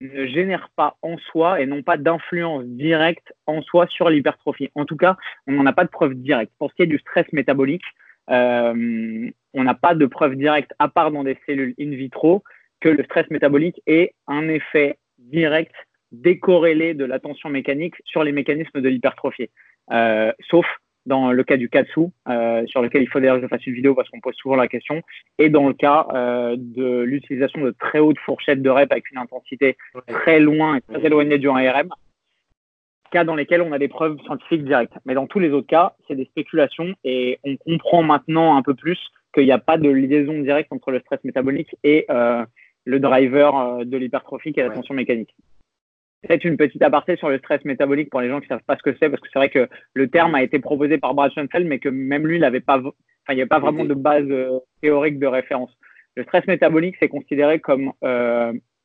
ne 0.00 0.26
génèrent 0.26 0.70
pas 0.74 0.96
en 1.02 1.16
soi 1.18 1.60
et 1.60 1.66
n'ont 1.66 1.82
pas 1.82 1.96
d'influence 1.96 2.64
directe 2.64 3.32
en 3.46 3.62
soi 3.62 3.86
sur 3.86 4.10
l'hypertrophie. 4.10 4.70
En 4.74 4.84
tout 4.84 4.96
cas, 4.96 5.16
on 5.46 5.52
n'en 5.52 5.66
a 5.66 5.72
pas 5.72 5.84
de 5.84 5.90
preuve 5.90 6.14
directe. 6.14 6.52
Pour 6.58 6.70
ce 6.70 6.74
qui 6.74 6.82
est 6.82 6.86
du 6.86 6.98
stress 6.98 7.26
métabolique, 7.32 7.84
euh, 8.30 9.30
on 9.54 9.64
n'a 9.64 9.74
pas 9.74 9.94
de 9.94 10.06
preuve 10.06 10.34
directe, 10.34 10.72
à 10.80 10.88
part 10.88 11.12
dans 11.12 11.22
des 11.22 11.38
cellules 11.46 11.74
in 11.80 11.90
vitro, 11.90 12.42
que 12.80 12.88
le 12.88 13.04
stress 13.04 13.30
métabolique 13.30 13.80
ait 13.86 14.12
un 14.26 14.48
effet 14.48 14.98
direct 15.18 15.74
décorrélé 16.12 16.94
de 16.94 17.04
la 17.04 17.18
tension 17.18 17.48
mécanique 17.48 17.94
sur 18.04 18.24
les 18.24 18.32
mécanismes 18.32 18.80
de 18.80 18.88
l'hypertrophie. 18.88 19.50
Euh, 19.90 20.32
sauf 20.50 20.66
dans 21.06 21.30
le 21.32 21.44
cas 21.44 21.56
du 21.56 21.68
katsu, 21.68 22.00
euh, 22.28 22.66
sur 22.66 22.82
lequel 22.82 23.02
il 23.02 23.08
faut 23.08 23.20
d'ailleurs 23.20 23.36
que 23.36 23.42
je 23.42 23.46
fasse 23.46 23.66
une 23.66 23.74
vidéo 23.74 23.94
parce 23.94 24.10
qu'on 24.10 24.20
pose 24.20 24.34
souvent 24.34 24.56
la 24.56 24.68
question, 24.68 25.02
et 25.38 25.48
dans 25.48 25.68
le 25.68 25.74
cas 25.74 26.06
euh, 26.12 26.56
de 26.58 27.00
l'utilisation 27.02 27.62
de 27.62 27.70
très 27.70 28.00
hautes 28.00 28.18
fourchettes 28.18 28.60
de 28.60 28.70
rep 28.70 28.90
avec 28.90 29.10
une 29.10 29.18
intensité 29.18 29.76
très 30.08 30.40
loin 30.40 30.76
et 30.76 30.80
très 30.80 31.06
éloignée 31.06 31.38
du 31.38 31.48
1RM. 31.48 31.88
cas 33.12 33.22
dans 33.22 33.36
lesquels 33.36 33.62
on 33.62 33.72
a 33.72 33.78
des 33.78 33.88
preuves 33.88 34.18
scientifiques 34.24 34.64
directes. 34.64 34.94
Mais 35.06 35.14
dans 35.14 35.28
tous 35.28 35.38
les 35.38 35.50
autres 35.50 35.68
cas, 35.68 35.94
c'est 36.08 36.16
des 36.16 36.24
spéculations 36.24 36.94
et 37.04 37.38
on 37.44 37.56
comprend 37.56 38.02
maintenant 38.02 38.56
un 38.56 38.62
peu 38.62 38.74
plus 38.74 38.98
qu'il 39.32 39.44
n'y 39.44 39.52
a 39.52 39.58
pas 39.58 39.78
de 39.78 39.88
liaison 39.88 40.40
directe 40.40 40.72
entre 40.72 40.90
le 40.90 40.98
stress 41.00 41.22
métabolique 41.22 41.76
et 41.84 42.06
euh, 42.10 42.44
le 42.84 42.98
driver 42.98 43.84
de 43.84 43.96
l'hypertrophie 43.96 44.52
qui 44.52 44.60
est 44.60 44.64
la 44.68 44.74
tension 44.74 44.94
mécanique. 44.94 45.34
Peut-être 46.26 46.44
une 46.44 46.56
petite 46.56 46.82
aparté 46.82 47.16
sur 47.16 47.28
le 47.28 47.38
stress 47.38 47.64
métabolique 47.64 48.10
pour 48.10 48.20
les 48.20 48.28
gens 48.28 48.40
qui 48.40 48.46
ne 48.46 48.56
savent 48.56 48.64
pas 48.66 48.76
ce 48.76 48.82
que 48.82 48.96
c'est, 49.00 49.08
parce 49.08 49.20
que 49.20 49.28
c'est 49.32 49.38
vrai 49.38 49.48
que 49.48 49.68
le 49.94 50.08
terme 50.08 50.34
a 50.34 50.42
été 50.42 50.58
proposé 50.58 50.98
par 50.98 51.14
Brad 51.14 51.32
Schoenfeld, 51.32 51.66
mais 51.66 51.78
que 51.78 51.88
même 51.88 52.26
lui, 52.26 52.36
il 52.36 52.40
n'avait 52.40 52.60
pas, 52.60 52.78
enfin, 52.78 52.92
il 53.30 53.34
n'y 53.34 53.40
avait 53.40 53.48
pas 53.48 53.60
vraiment 53.60 53.84
de 53.84 53.94
base 53.94 54.26
euh, 54.30 54.58
théorique 54.82 55.18
de 55.18 55.26
référence. 55.26 55.70
Le 56.16 56.24
stress 56.24 56.46
métabolique, 56.46 56.96
c'est 56.98 57.08
considéré 57.08 57.60
comme 57.60 57.92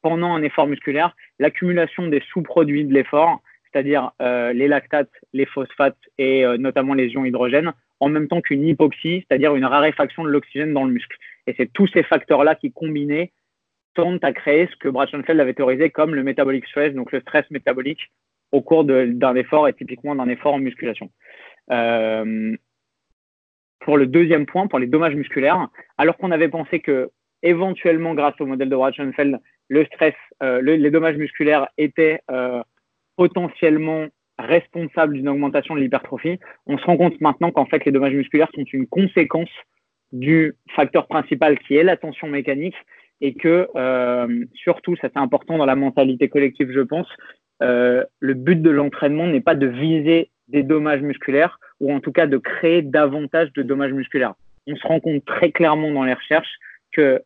pendant 0.01 0.33
un 0.33 0.41
effort 0.41 0.67
musculaire, 0.67 1.15
l'accumulation 1.39 2.07
des 2.07 2.21
sous-produits 2.31 2.86
de 2.86 2.93
l'effort 2.93 3.41
c'est-à-dire 3.71 4.12
euh, 4.21 4.53
les 4.53 4.67
lactates, 4.67 5.12
les 5.33 5.45
phosphates 5.45 5.98
et 6.17 6.45
euh, 6.45 6.57
notamment 6.57 6.93
les 6.93 7.07
ions 7.10 7.25
hydrogène, 7.25 7.74
en 8.00 8.10
même 8.10 8.27
temps 8.27 8.41
qu'une 8.41 8.65
hypoxie, 8.65 9.25
c'est-à-dire 9.27 9.55
une 9.55 9.65
raréfaction 9.65 10.24
de 10.24 10.29
l'oxygène 10.29 10.74
dans 10.74 10.83
le 10.83 10.91
muscle. 10.91 11.15
Et 11.48 11.53
c'est 11.57 11.71
tous 11.71 11.88
ces 11.88 12.03
facteurs-là 12.03 12.55
qui, 12.55 12.71
combinés, 12.71 13.31
tendent 13.93 14.24
à 14.24 14.33
créer 14.33 14.67
ce 14.67 14.75
que 14.77 14.89
Brad 14.89 15.10
Schoenfeld 15.10 15.39
avait 15.39 15.53
théorisé 15.53 15.89
comme 15.89 16.15
le 16.15 16.24
metabolic 16.24 16.65
stress, 16.67 16.93
donc 16.93 17.12
le 17.12 17.21
stress 17.21 17.50
métabolique 17.51 18.12
au 18.51 18.62
cours 18.62 18.83
d'un 18.83 19.36
effort 19.36 19.67
et 19.67 19.74
typiquement 19.74 20.15
d'un 20.15 20.27
effort 20.27 20.53
en 20.53 20.60
musculation. 20.60 21.10
Euh, 21.71 22.55
pour 23.79 23.98
le 23.98 24.07
deuxième 24.07 24.45
point, 24.45 24.67
pour 24.67 24.79
les 24.79 24.88
dommages 24.88 25.15
musculaires, 25.15 25.67
alors 25.98 26.17
qu'on 26.17 26.31
avait 26.31 26.50
pensé 26.50 26.79
que 26.79 27.10
éventuellement, 27.43 28.13
grâce 28.13 28.39
au 28.39 28.45
modèle 28.45 28.69
de 28.69 28.75
Brad 28.75 28.93
Schoenfeld, 28.93 29.39
le 29.69 29.86
stress, 29.86 30.13
les 30.41 30.91
dommages 30.91 31.15
musculaires 31.15 31.67
étaient 31.77 32.21
potentiellement 33.15 34.07
responsable 34.41 35.13
d'une 35.13 35.29
augmentation 35.29 35.75
de 35.75 35.79
l'hypertrophie, 35.79 36.39
on 36.65 36.77
se 36.77 36.86
rend 36.86 36.98
compte 36.98 37.19
maintenant 37.21 37.51
qu'en 37.51 37.65
fait 37.65 37.86
les 37.86 37.91
dommages 37.91 38.13
musculaires 38.13 38.50
sont 38.53 38.63
une 38.63 38.88
conséquence 38.88 39.50
du 40.12 40.55
facteur 40.75 41.07
principal 41.07 41.57
qui 41.60 41.75
est 41.75 41.83
la 41.83 41.98
tension 41.98 42.27
mécanique 42.27 42.75
et 43.21 43.33
que 43.33 43.67
euh, 43.75 44.45
surtout, 44.55 44.95
ça 44.97 45.07
c'est 45.13 45.19
important 45.19 45.57
dans 45.57 45.65
la 45.65 45.75
mentalité 45.75 46.27
collective, 46.27 46.71
je 46.71 46.81
pense, 46.81 47.07
euh, 47.61 48.03
le 48.19 48.33
but 48.33 48.61
de 48.61 48.71
l'entraînement 48.71 49.27
n'est 49.27 49.41
pas 49.41 49.55
de 49.55 49.67
viser 49.67 50.31
des 50.47 50.63
dommages 50.63 51.01
musculaires 51.01 51.59
ou 51.79 51.93
en 51.93 51.99
tout 51.99 52.11
cas 52.11 52.27
de 52.27 52.37
créer 52.37 52.81
davantage 52.81 53.53
de 53.53 53.61
dommages 53.61 53.93
musculaires. 53.93 54.33
On 54.67 54.75
se 54.75 54.85
rend 54.85 54.99
compte 54.99 55.23
très 55.25 55.51
clairement 55.51 55.91
dans 55.91 56.03
les 56.03 56.13
recherches 56.13 56.57
que 56.91 57.21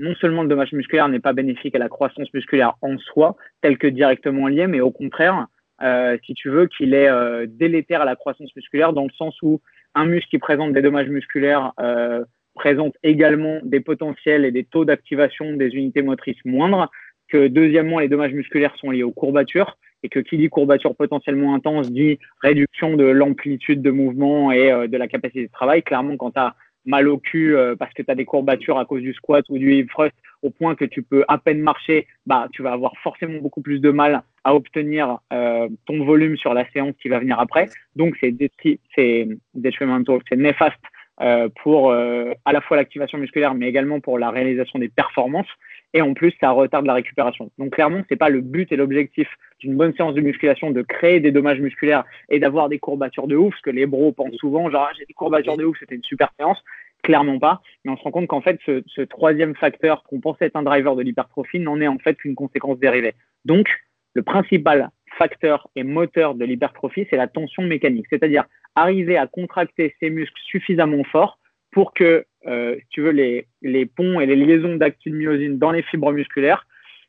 non 0.00 0.14
seulement 0.16 0.42
le 0.42 0.48
dommage 0.48 0.72
musculaire 0.72 1.08
n'est 1.08 1.20
pas 1.20 1.32
bénéfique 1.32 1.74
à 1.74 1.78
la 1.78 1.88
croissance 1.88 2.32
musculaire 2.32 2.74
en 2.80 2.96
soi, 2.98 3.36
tel 3.60 3.78
que 3.78 3.86
directement 3.86 4.48
lié, 4.48 4.66
mais 4.66 4.80
au 4.80 4.90
contraire, 4.90 5.46
euh, 5.82 6.16
si 6.24 6.34
tu 6.34 6.48
veux, 6.48 6.66
qu'il 6.66 6.94
est 6.94 7.10
délétère 7.46 8.02
à 8.02 8.04
la 8.04 8.16
croissance 8.16 8.54
musculaire 8.56 8.92
dans 8.92 9.04
le 9.04 9.12
sens 9.16 9.36
où 9.42 9.60
un 9.94 10.06
muscle 10.06 10.30
qui 10.30 10.38
présente 10.38 10.72
des 10.72 10.82
dommages 10.82 11.08
musculaires 11.08 11.72
présente 12.54 12.94
également 13.02 13.60
des 13.62 13.80
potentiels 13.80 14.44
et 14.44 14.50
des 14.50 14.64
taux 14.64 14.84
d'activation 14.84 15.54
des 15.54 15.68
unités 15.68 16.02
motrices 16.02 16.44
moindres, 16.44 16.90
que 17.28 17.48
deuxièmement, 17.48 17.98
les 17.98 18.08
dommages 18.08 18.32
musculaires 18.32 18.76
sont 18.76 18.90
liés 18.90 19.02
aux 19.02 19.12
courbatures, 19.12 19.76
et 20.02 20.08
que 20.08 20.18
qui 20.18 20.36
dit 20.36 20.48
courbature 20.48 20.94
potentiellement 20.96 21.54
intense 21.54 21.90
dit 21.90 22.18
réduction 22.40 22.96
de 22.96 23.04
l'amplitude 23.04 23.82
de 23.82 23.90
mouvement 23.90 24.50
et 24.50 24.88
de 24.88 24.96
la 24.96 25.06
capacité 25.06 25.46
de 25.46 25.52
travail. 25.52 25.82
Clairement, 25.82 26.16
quand 26.16 26.32
tu 26.32 26.40
as 26.40 26.56
mal 26.84 27.08
au 27.08 27.18
cul 27.18 27.56
euh, 27.56 27.76
parce 27.76 27.92
que 27.94 28.02
tu 28.02 28.10
as 28.10 28.14
des 28.14 28.24
courbatures 28.24 28.78
à 28.78 28.84
cause 28.84 29.02
du 29.02 29.12
squat 29.12 29.44
ou 29.48 29.58
du 29.58 29.74
hip 29.74 29.86
thrust 29.88 30.14
au 30.42 30.50
point 30.50 30.74
que 30.74 30.84
tu 30.84 31.02
peux 31.02 31.24
à 31.28 31.38
peine 31.38 31.60
marcher, 31.60 32.06
bah, 32.26 32.48
tu 32.52 32.62
vas 32.62 32.72
avoir 32.72 32.92
forcément 33.02 33.40
beaucoup 33.40 33.62
plus 33.62 33.80
de 33.80 33.90
mal 33.90 34.22
à 34.44 34.54
obtenir 34.54 35.18
euh, 35.32 35.68
ton 35.86 36.04
volume 36.04 36.36
sur 36.36 36.52
la 36.52 36.68
séance 36.72 36.94
qui 37.00 37.08
va 37.08 37.20
venir 37.20 37.38
après. 37.38 37.68
Donc, 37.94 38.16
c'est 38.20 38.32
detrimental, 39.54 40.18
c'est 40.28 40.36
néfaste 40.36 40.80
euh, 41.20 41.48
pour 41.62 41.92
à 41.92 42.52
la 42.52 42.60
fois 42.60 42.76
l'activation 42.76 43.18
musculaire, 43.18 43.54
mais 43.54 43.68
également 43.68 44.00
pour 44.00 44.18
la 44.18 44.30
réalisation 44.30 44.78
des 44.78 44.88
performances. 44.88 45.48
Et 45.94 46.00
en 46.00 46.14
plus, 46.14 46.32
ça 46.40 46.50
retarde 46.50 46.86
la 46.86 46.94
récupération. 46.94 47.50
Donc, 47.58 47.74
clairement, 47.74 48.02
c'est 48.08 48.16
pas 48.16 48.30
le 48.30 48.40
but 48.40 48.72
et 48.72 48.76
l'objectif 48.76 49.28
d'une 49.58 49.76
bonne 49.76 49.94
séance 49.94 50.14
de 50.14 50.22
musculation 50.22 50.70
de 50.70 50.80
créer 50.82 51.20
des 51.20 51.32
dommages 51.32 51.60
musculaires 51.60 52.04
et 52.30 52.38
d'avoir 52.38 52.68
des 52.68 52.78
courbatures 52.78 53.26
de 53.26 53.36
ouf, 53.36 53.54
ce 53.56 53.62
que 53.62 53.70
les 53.70 53.84
bros 53.84 54.12
pensent 54.12 54.36
souvent, 54.36 54.70
genre, 54.70 54.88
ah, 54.90 54.94
j'ai 54.98 55.04
des 55.04 55.12
courbatures 55.12 55.58
de 55.58 55.64
ouf, 55.64 55.76
c'était 55.78 55.94
une 55.94 56.02
super 56.02 56.32
séance. 56.38 56.58
Clairement 57.02 57.38
pas. 57.38 57.60
Mais 57.84 57.90
on 57.90 57.96
se 57.96 58.02
rend 58.02 58.10
compte 58.10 58.28
qu'en 58.28 58.40
fait, 58.40 58.58
ce, 58.64 58.82
ce, 58.86 59.02
troisième 59.02 59.54
facteur 59.54 60.04
qu'on 60.04 60.20
pensait 60.20 60.46
être 60.46 60.56
un 60.56 60.62
driver 60.62 60.96
de 60.96 61.02
l'hypertrophie 61.02 61.58
n'en 61.58 61.80
est 61.80 61.88
en 61.88 61.98
fait 61.98 62.14
qu'une 62.14 62.36
conséquence 62.36 62.78
dérivée. 62.78 63.14
Donc, 63.44 63.68
le 64.14 64.22
principal 64.22 64.90
facteur 65.18 65.68
et 65.76 65.82
moteur 65.82 66.34
de 66.34 66.44
l'hypertrophie, 66.44 67.06
c'est 67.10 67.16
la 67.16 67.28
tension 67.28 67.62
mécanique. 67.62 68.06
C'est-à-dire 68.10 68.44
arriver 68.74 69.16
à 69.16 69.26
contracter 69.26 69.94
ses 70.00 70.10
muscles 70.10 70.40
suffisamment 70.44 71.04
fort 71.04 71.38
pour 71.70 71.94
que, 71.94 72.24
euh, 72.46 72.76
si 72.76 72.86
tu 72.90 73.02
veux, 73.02 73.10
les, 73.10 73.46
les 73.62 73.86
ponts 73.86 74.20
et 74.20 74.26
les 74.26 74.36
liaisons 74.36 74.76
d'actine-myosine 74.76 75.58
dans 75.58 75.70
les 75.72 75.82
fibres 75.82 76.12
musculaires 76.12 76.66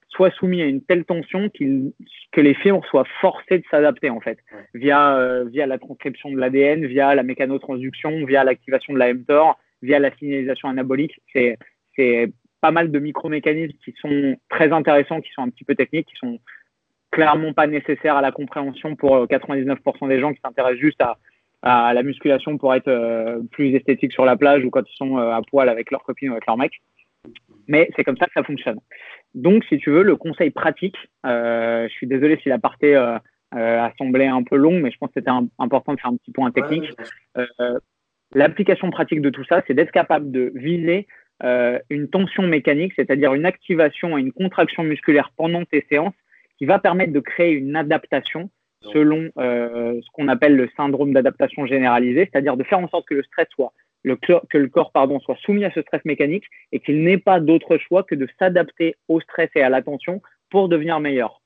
soient 0.10 0.32
soumis 0.32 0.62
à 0.62 0.66
une 0.66 0.84
telle 0.84 1.06
tension 1.06 1.50
que 1.50 2.42
les 2.42 2.54
fibres 2.54 2.86
soient 2.86 3.08
forcées 3.20 3.58
de 3.58 3.64
s'adapter 3.70 4.10
en 4.10 4.20
fait, 4.20 4.38
via, 4.74 5.18
euh, 5.18 5.46
via 5.46 5.66
la 5.66 5.80
transcription 5.80 6.32
de 6.32 6.38
l'ADN, 6.38 6.86
via 6.86 7.16
la 7.16 7.24
mécanotransduction, 7.24 8.26
via 8.26 8.44
l'activation 8.44 8.94
de 8.94 9.00
la 9.00 9.14
mTOR, 9.14 9.60
via 9.82 10.00
la 10.00 10.16
signalisation 10.16 10.70
anabolique. 10.70 11.20
C'est 11.34 11.58
pas 12.62 12.72
mal 12.72 12.92
de 12.92 13.00
micromécanismes 13.00 13.78
qui 13.84 13.94
sont 14.00 14.38
très 14.50 14.72
intéressants, 14.72 15.20
qui 15.20 15.32
sont 15.34 15.42
un 15.42 15.50
petit 15.50 15.66
peu 15.66 15.76
techniques, 15.76 16.08
qui 16.08 16.16
sont 16.16 16.40
clairement 17.14 17.54
pas 17.54 17.68
nécessaires 17.68 18.18
à 18.18 18.22
la 18.22 18.32
compréhension 18.32 18.96
pour 18.96 19.26
99% 19.28 19.78
euh, 19.78 20.08
des 20.08 20.20
gens 20.20 20.34
qui 20.34 20.42
s'intéressent 20.44 20.82
juste 20.82 21.02
à, 21.02 21.18
à, 21.62 21.94
la 21.94 22.04
musculation 22.04 22.58
pour 22.58 22.74
être 22.74 22.90
euh, 22.90 23.40
plus 23.52 23.74
esthétique 23.76 24.12
sur 24.12 24.26
la 24.26 24.36
plage 24.36 24.66
ou 24.66 24.70
quand 24.70 24.84
ils 24.88 24.98
sont 24.98 25.18
à 25.18 25.42
poil 25.50 25.70
avec 25.70 25.92
leur 25.92 26.04
copine 26.04 26.30
ou 26.30 26.34
avec 26.34 26.48
leur 26.48 26.58
mec. 26.58 26.74
Mais 27.68 27.90
c'est 27.96 28.04
comme 28.04 28.18
ça 28.18 28.26
que 28.26 28.34
ça 28.34 28.44
fonctionne. 28.44 28.80
Donc, 29.34 29.64
si 29.66 29.78
tu 29.78 29.90
veux, 29.90 30.04
le 30.04 30.16
conseil 30.16 30.52
pratique, 30.52 30.98
euh, 31.26 31.88
je 31.88 31.94
suis 31.94 32.08
désolé 32.08 32.38
si 32.44 32.50
la 32.50 32.60
partie 32.60 32.94
euh, 32.94 33.18
euh, 33.56 33.80
a 33.80 33.92
semblé 33.98 34.26
un 34.26 34.44
peu 34.44 34.56
longue, 34.56 34.82
mais 34.82 34.92
je 34.92 34.98
pense 34.98 35.10
que 35.10 35.20
c'était 35.20 35.32
important 35.60 35.94
de 35.94 36.00
faire 36.00 36.12
un 36.12 36.18
petit 36.18 36.32
point 36.32 36.52
technique. 36.52 36.92
L'application 38.36 38.90
pratique 38.90 39.22
de 39.22 39.30
tout 39.30 39.44
ça, 39.44 39.62
c'est 39.68 39.76
d'être 39.76 39.92
capable 39.92 40.32
de 40.32 40.52
viser 40.56 41.08
une 41.90 42.10
tension 42.10 42.44
mécanique, 42.44 42.94
c'est-à-dire 42.96 43.34
une 43.34 43.46
activation 43.46 44.18
et 44.18 44.22
une 44.22 44.32
contraction 44.32 44.84
musculaire 44.84 45.32
pendant 45.38 45.66
tes 45.66 45.86
séances, 45.90 46.16
qui 46.64 46.68
va 46.68 46.80
permettre 46.80 47.12
de 47.12 47.20
créer 47.20 47.52
une 47.52 47.76
adaptation 47.76 48.50
selon 48.94 49.30
ce 49.36 50.12
qu'on 50.14 50.30
appelle 50.30 50.56
le 50.56 50.70
syndrome 50.78 51.12
d'adaptation 51.12 51.66
généralisée, 51.66 52.30
c'est-à-dire 52.32 52.56
de 52.56 52.64
faire 52.64 52.80
en 52.80 52.88
sorte 52.88 53.06
que 53.06 53.16
le 53.16 53.24
stress 53.24 53.48
soit 53.54 53.74
que 54.06 54.58
le 54.58 54.68
corps 54.70 54.94
pardon, 54.94 55.20
soit 55.20 55.36
soumis 55.42 55.66
à 55.66 55.72
ce 55.72 55.82
stress 55.82 56.06
mécanique 56.06 56.46
et 56.72 56.80
qu'il 56.80 57.04
n'ait 57.04 57.18
pas 57.18 57.42
d'autre 57.42 57.78
choix 57.78 58.04
que 58.04 58.16
de 58.16 58.30
s'adapter 58.40 58.96
au 59.10 59.20
stress 59.20 59.50
et 59.56 59.62
à 59.62 59.68
la 59.68 59.82
tension 59.82 60.22
pour 60.50 60.70
devenir 60.70 61.02
meilleur. 61.02 61.42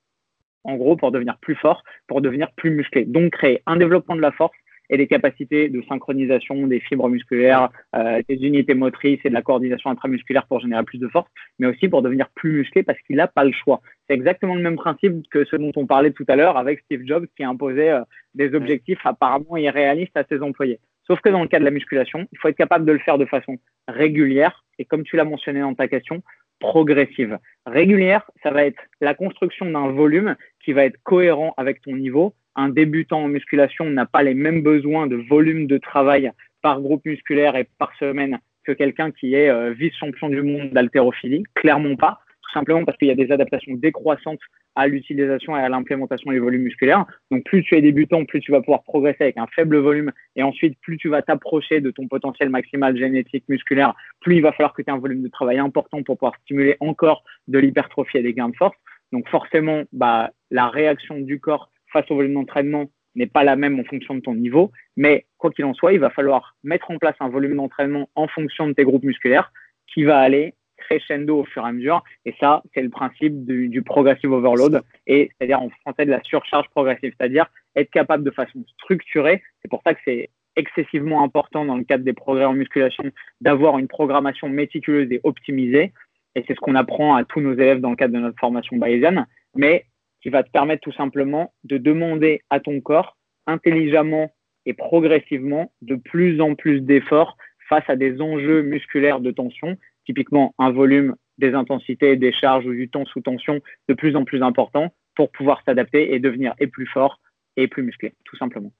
En 0.63 0.75
gros, 0.75 0.95
pour 0.95 1.12
devenir 1.12 1.39
plus 1.39 1.56
fort, 1.56 1.82
pour 2.06 2.21
devenir 2.21 2.51
plus 2.51 2.69
musclé. 2.69 3.06
Donc, 3.06 3.32
créer 3.32 3.63
un 3.65 3.77
développement 3.77 4.15
de 4.15 4.21
la 4.21 4.32
force 4.32 4.56
et 4.89 4.97
des 4.97 5.08
capacités 5.08 5.69
de 5.69 5.82
synchronisation 5.88 6.67
des 6.67 6.80
fibres 6.80 7.10
musculaires, 7.10 7.69
euh, 7.95 8.21
des 8.28 8.36
unités 8.36 8.73
motrices 8.73 9.19
et 9.23 9.30
de 9.30 9.34
la 9.34 9.41
coordination 9.41 9.89
intramusculaire 9.89 10.47
pour 10.47 10.60
générer 10.60 10.84
plus 10.84 10.97
de 10.97 11.08
force, 11.08 11.30
mais 11.60 11.67
aussi 11.67 11.88
pour 11.88 12.02
devenir 12.02 12.30
plus 12.36 12.52
musclé 12.52 12.84
parce 12.84 13.00
qu'il 13.02 13.17
n'a 13.17 13.28
pas 13.28 13.43
le 13.43 13.52
choix. 13.52 13.82
C'est 14.08 14.13
exactement 14.13 14.56
le 14.56 14.62
même 14.62 14.78
principe 14.78 15.28
que 15.30 15.45
ce 15.45 15.56
dont 15.56 15.71
on 15.76 15.86
parlait 15.86 16.12
tout 16.12 16.26
à 16.28 16.36
l'heure 16.36 16.58
avec 16.58 16.80
Steve 16.82 17.06
Jobs 17.06 17.28
qui 17.36 17.43
imposait 17.43 17.91
euh, 17.91 18.02
des 18.34 18.54
objectifs 18.54 19.06
apparemment 19.06 19.58
irréalistes 19.58 20.15
à 20.15 20.23
ses 20.30 20.41
employés. 20.41 20.80
Sauf 21.06 21.21
que 21.21 21.30
dans 21.30 21.41
le 21.41 21.47
cas 21.47 21.60
de 21.60 21.63
la 21.63 21.71
musculation, 21.71 22.28
il 22.32 22.38
faut 22.38 22.50
être 22.50 22.58
capable 22.58 22.86
de 22.86 22.91
le 22.91 23.00
faire 23.00 23.17
de 23.17 23.26
façon 23.26 23.58
régulière 23.88 24.63
et 24.78 24.86
comme 24.86 25.04
tu 25.04 25.15
l'as 25.15 25.23
mentionné 25.23 25.62
dans 25.62 25.73
ta 25.73 25.88
question, 25.88 26.21
progressive. 26.60 27.38
Régulière, 27.65 28.30
ça 28.43 28.52
va 28.52 28.65
être 28.65 28.82
la 29.02 29.13
construction 29.13 29.69
d'un 29.69 29.91
volume 29.91 30.36
qui 30.67 30.73
va 30.73 30.84
être 30.84 31.01
cohérent 31.03 31.53
avec 31.56 31.82
ton 31.82 31.95
niveau. 31.95 32.34
Un 32.58 32.67
débutant 32.67 33.23
en 33.23 33.30
musculation 33.30 33.89
n'a 33.89 34.06
pas 34.06 34.21
les 34.21 34.34
mêmes 34.34 34.63
besoins 34.63 35.08
de 35.08 35.15
volume 35.15 35.65
de 35.65 35.77
travail 35.77 36.30
par 36.62 36.82
groupe 36.82 37.06
musculaire 37.06 37.56
et 37.56 37.69
par 37.77 37.95
semaine 37.97 38.39
que 38.65 38.73
quelqu'un 38.73 39.12
qui 39.12 39.34
est 39.34 39.47
euh, 39.47 39.71
vice-champion 39.71 40.27
du 40.27 40.41
monde 40.41 40.71
d'haltérophilie. 40.71 41.43
Clairement 41.56 41.95
pas 41.95 42.19
tout 42.47 42.53
simplement 42.53 42.84
parce 42.86 42.97
qu'il 42.97 43.08
y 43.08 43.12
a 43.12 43.15
des 43.15 43.32
adaptations 43.32 43.73
décroissantes 43.75 44.39
à 44.75 44.88
l'utilisation 44.88 45.58
et 45.58 45.60
à 45.60 45.69
l'implémentation 45.69 46.32
des 46.32 46.39
volumes 46.39 46.63
musculaires. 46.63 47.06
Donc 47.32 47.43
plus 47.45 47.63
tu 47.63 47.75
es 47.75 47.82
débutant, 47.82 48.25
plus 48.25 48.39
tu 48.39 48.51
vas 48.51 48.62
pouvoir 48.62 48.84
progresser 48.84 49.23
avec 49.23 49.38
un 49.38 49.47
faible 49.47 49.77
volume 49.77 50.12
et 50.36 50.43
ensuite 50.43 50.77
plus 50.82 50.97
tu 50.97 51.10
vas 51.10 51.21
t'approcher 51.21 51.82
de 51.82 51.91
ton 51.91 52.08
potentiel 52.08 52.49
maximal 52.49 52.97
génétique 52.97 53.43
musculaire, 53.49 53.95
plus 54.21 54.36
il 54.36 54.41
va 54.41 54.51
falloir 54.51 54.73
que 54.73 54.82
tu 54.82 54.89
aies 54.89 54.93
un 54.93 54.99
volume 54.99 55.23
de 55.23 55.30
travail 55.30 55.60
important 55.60 56.03
pour 56.03 56.17
pouvoir 56.17 56.36
stimuler 56.43 56.77
encore 56.80 57.23
de 57.47 57.60
l'hypertrophie 57.60 58.17
et 58.17 58.23
des 58.23 58.34
gains 58.34 58.49
de 58.49 58.56
force. 58.56 58.75
Donc 59.11 59.27
forcément, 59.29 59.83
bah, 59.91 60.31
la 60.51 60.67
réaction 60.67 61.19
du 61.19 61.39
corps 61.39 61.69
face 61.91 62.09
au 62.11 62.15
volume 62.15 62.33
d'entraînement 62.33 62.85
n'est 63.15 63.27
pas 63.27 63.43
la 63.43 63.55
même 63.55 63.79
en 63.79 63.83
fonction 63.83 64.15
de 64.15 64.19
ton 64.19 64.35
niveau, 64.35 64.71
mais 64.95 65.25
quoi 65.37 65.51
qu'il 65.51 65.65
en 65.65 65.73
soit, 65.73 65.93
il 65.93 65.99
va 65.99 66.09
falloir 66.09 66.55
mettre 66.63 66.91
en 66.91 66.97
place 66.97 67.15
un 67.19 67.29
volume 67.29 67.55
d'entraînement 67.55 68.09
en 68.15 68.27
fonction 68.27 68.67
de 68.67 68.73
tes 68.73 68.83
groupes 68.83 69.03
musculaires 69.03 69.51
qui 69.87 70.03
va 70.03 70.19
aller 70.19 70.53
crescendo 70.77 71.39
au 71.39 71.43
fur 71.45 71.65
et 71.65 71.69
à 71.69 71.71
mesure. 71.71 72.03
Et 72.25 72.35
ça, 72.39 72.63
c'est 72.73 72.81
le 72.81 72.89
principe 72.89 73.45
du, 73.45 73.81
progressive 73.81 74.31
overload, 74.31 74.81
et 75.07 75.31
c'est-à-dire 75.31 75.61
en 75.61 75.69
français 75.81 76.05
de 76.05 76.11
la 76.11 76.21
surcharge 76.23 76.67
progressive, 76.69 77.13
c'est-à-dire 77.17 77.47
être 77.75 77.89
capable 77.89 78.23
de 78.23 78.31
façon 78.31 78.63
structurée. 78.79 79.41
C'est 79.61 79.69
pour 79.69 79.81
ça 79.83 79.93
que 79.93 79.99
c'est 80.05 80.29
excessivement 80.55 81.23
important 81.23 81.65
dans 81.65 81.77
le 81.77 81.83
cadre 81.83 82.03
des 82.03 82.13
progrès 82.13 82.45
en 82.45 82.53
musculation 82.53 83.03
d'avoir 83.41 83.77
une 83.77 83.87
programmation 83.87 84.49
méticuleuse 84.49 85.11
et 85.11 85.21
optimisée. 85.23 85.93
Et 86.35 86.43
c'est 86.47 86.53
ce 86.53 86.59
qu'on 86.59 86.75
apprend 86.75 87.15
à 87.15 87.23
tous 87.23 87.41
nos 87.41 87.53
élèves 87.53 87.79
dans 87.79 87.89
le 87.89 87.95
cadre 87.95 88.13
de 88.13 88.19
notre 88.19 88.39
formation 88.39 88.77
bayésienne, 88.77 89.25
mais 89.55 89.85
qui 90.21 90.29
va 90.29 90.43
te 90.43 90.51
permettre 90.51 90.81
tout 90.81 90.91
simplement 90.91 91.53
de 91.63 91.77
demander 91.77 92.41
à 92.49 92.59
ton 92.59 92.81
corps 92.81 93.17
intelligemment 93.45 94.31
et 94.65 94.73
progressivement 94.73 95.71
de 95.81 95.95
plus 95.95 96.41
en 96.41 96.55
plus 96.55 96.81
d'efforts 96.81 97.37
face 97.69 97.89
à 97.89 97.95
des 97.95 98.21
enjeux 98.21 98.61
musculaires 98.61 99.19
de 99.19 99.31
tension, 99.31 99.77
typiquement 100.05 100.53
un 100.57 100.71
volume, 100.71 101.15
des 101.37 101.53
intensités, 101.53 102.15
des 102.15 102.33
charges 102.33 102.65
ou 102.65 102.73
du 102.73 102.89
temps 102.89 103.05
sous 103.05 103.21
tension 103.21 103.61
de 103.87 103.93
plus 103.93 104.15
en 104.15 104.25
plus 104.25 104.41
important 104.41 104.93
pour 105.15 105.31
pouvoir 105.31 105.61
s'adapter 105.65 106.13
et 106.13 106.19
devenir 106.19 106.53
et 106.59 106.67
plus 106.67 106.87
fort 106.87 107.19
et 107.55 107.67
plus 107.67 107.83
musclé, 107.83 108.13
tout 108.23 108.37
simplement. 108.37 108.71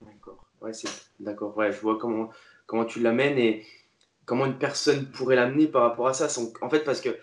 D'accord. 0.00 0.44
Ouais. 0.60 0.72
Ouais, 1.56 1.72
je 1.72 1.80
vois 1.80 1.98
comment, 1.98 2.30
comment 2.66 2.84
tu 2.84 3.00
l'amènes 3.00 3.38
et 3.38 3.64
comment 4.26 4.46
une 4.46 4.58
personne 4.58 5.10
pourrait 5.10 5.36
l'amener 5.36 5.66
par 5.66 5.82
rapport 5.82 6.08
à 6.08 6.14
ça. 6.14 6.28
En 6.60 6.70
fait, 6.70 6.80
parce 6.80 7.00
que 7.00 7.16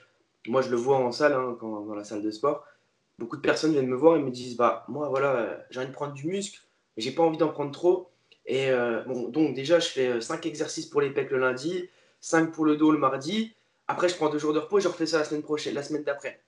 moi, 0.47 0.61
je 0.61 0.69
le 0.69 0.77
vois 0.77 0.97
en 0.97 1.11
salle, 1.11 1.33
hein, 1.33 1.57
dans 1.61 1.93
la 1.93 2.03
salle 2.03 2.21
de 2.21 2.31
sport, 2.31 2.65
beaucoup 3.19 3.37
de 3.37 3.41
personnes 3.41 3.71
viennent 3.71 3.87
me 3.87 3.95
voir 3.95 4.17
et 4.17 4.19
me 4.19 4.31
disent 4.31 4.57
Bah, 4.57 4.85
moi, 4.87 5.09
voilà, 5.09 5.65
j'ai 5.69 5.79
envie 5.79 5.89
de 5.89 5.93
prendre 5.93 6.13
du 6.13 6.27
muscle, 6.27 6.59
mais 6.95 7.03
j'ai 7.03 7.11
pas 7.11 7.23
envie 7.23 7.37
d'en 7.37 7.49
prendre 7.49 7.71
trop. 7.71 8.09
Et 8.45 8.71
euh, 8.71 9.03
bon, 9.03 9.29
donc 9.29 9.53
déjà, 9.53 9.79
je 9.79 9.87
fais 9.87 10.21
5 10.21 10.45
exercices 10.45 10.87
pour 10.87 11.01
les 11.01 11.11
pecs 11.11 11.29
le 11.31 11.37
lundi, 11.37 11.89
5 12.21 12.51
pour 12.51 12.65
le 12.65 12.75
dos 12.75 12.91
le 12.91 12.97
mardi. 12.97 13.53
Après, 13.87 14.09
je 14.09 14.15
prends 14.15 14.29
deux 14.29 14.39
jours 14.39 14.53
de 14.53 14.59
repos 14.59 14.79
et 14.79 14.81
je 14.81 14.87
refais 14.87 15.05
ça 15.05 15.19
la 15.19 15.25
semaine 15.25 15.43
prochaine, 15.43 15.75
la 15.75 15.83
semaine 15.83 16.03
d'après. 16.03 16.41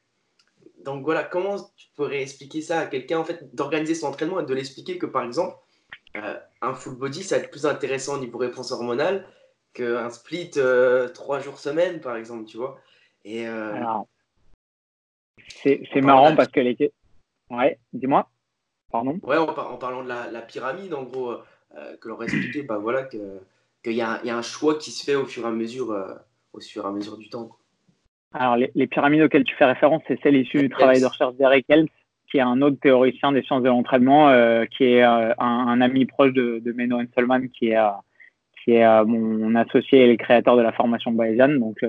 Donc 0.83 1.03
voilà, 1.03 1.23
comment 1.23 1.57
tu 1.75 1.87
pourrais 1.95 2.21
expliquer 2.21 2.61
ça 2.61 2.79
à 2.79 2.85
quelqu'un, 2.87 3.19
en 3.19 3.23
fait, 3.23 3.55
d'organiser 3.55 3.95
son 3.95 4.07
entraînement 4.07 4.39
et 4.39 4.45
de 4.45 4.53
l'expliquer 4.53 4.97
que 4.97 5.05
par 5.05 5.23
exemple, 5.23 5.55
euh, 6.17 6.37
un 6.61 6.73
full 6.73 6.95
body, 6.95 7.23
ça 7.23 7.37
va 7.37 7.43
être 7.43 7.51
plus 7.51 7.65
intéressant 7.65 8.15
au 8.15 8.19
niveau 8.19 8.37
réponse 8.37 8.71
hormonale 8.71 9.25
qu'un 9.73 10.09
split 10.09 10.51
euh, 10.57 11.09
trois 11.09 11.39
jours 11.39 11.59
semaine, 11.59 11.99
par 11.99 12.15
exemple, 12.15 12.45
tu 12.45 12.57
vois. 12.57 12.79
Et 13.25 13.45
c'est 15.63 16.01
marrant 16.01 16.35
parce 16.35 16.49
que 16.49 16.59
les. 16.59 16.91
Ouais, 17.49 17.79
dis-moi. 17.93 18.29
Pardon? 18.91 19.19
Ouais, 19.23 19.37
en, 19.37 19.77
parlant 19.77 20.03
de 20.03 20.07
la, 20.07 20.41
pyramide, 20.41 20.93
en 20.93 21.01
gros, 21.01 21.31
euh, 21.31 21.97
que 21.99 22.09
l'on 22.09 22.21
expliqué, 22.21 22.61
bah 22.61 22.77
voilà, 22.77 23.03
qu'il 23.03 23.41
y, 23.85 24.01
a, 24.01 24.21
y 24.23 24.29
a 24.29 24.37
un 24.37 24.41
choix 24.43 24.77
qui 24.77 24.91
se 24.91 25.03
fait 25.03 25.15
au 25.15 25.25
fur 25.25 25.43
et 25.45 25.47
à 25.47 25.51
mesure, 25.51 25.91
euh, 25.91 26.13
au 26.53 26.61
fur 26.61 26.85
et 26.85 26.87
à 26.87 26.91
mesure 26.91 27.17
du 27.17 27.27
temps. 27.27 27.49
Alors, 28.33 28.55
les, 28.55 28.87
pyramides 28.87 29.23
auxquelles 29.23 29.45
tu 29.45 29.55
fais 29.55 29.65
référence, 29.65 30.03
c'est 30.07 30.21
celles 30.21 30.35
issues 30.35 30.59
du 30.59 30.69
travail 30.69 31.01
de 31.01 31.07
recherche 31.07 31.35
d'Eric 31.35 31.65
Helms, 31.69 31.87
qui 32.29 32.37
est 32.37 32.41
un 32.41 32.61
autre 32.61 32.77
théoricien 32.79 33.31
des 33.31 33.41
sciences 33.41 33.63
de 33.63 33.69
l'entraînement, 33.69 34.29
euh, 34.29 34.65
qui 34.65 34.83
est 34.83 35.01
un, 35.01 35.81
ami 35.81 36.05
proche 36.05 36.33
de, 36.33 36.59
de 36.59 36.71
Menno 36.71 36.99
Henselman, 36.99 37.49
qui 37.49 37.69
est, 37.69 37.77
qui 38.63 38.73
est 38.75 39.05
mon 39.05 39.55
associé 39.55 40.05
et 40.05 40.07
le 40.07 40.17
créateur 40.17 40.55
de 40.55 40.61
la 40.61 40.71
formation 40.71 41.11
bayésienne. 41.11 41.59
Donc, 41.59 41.83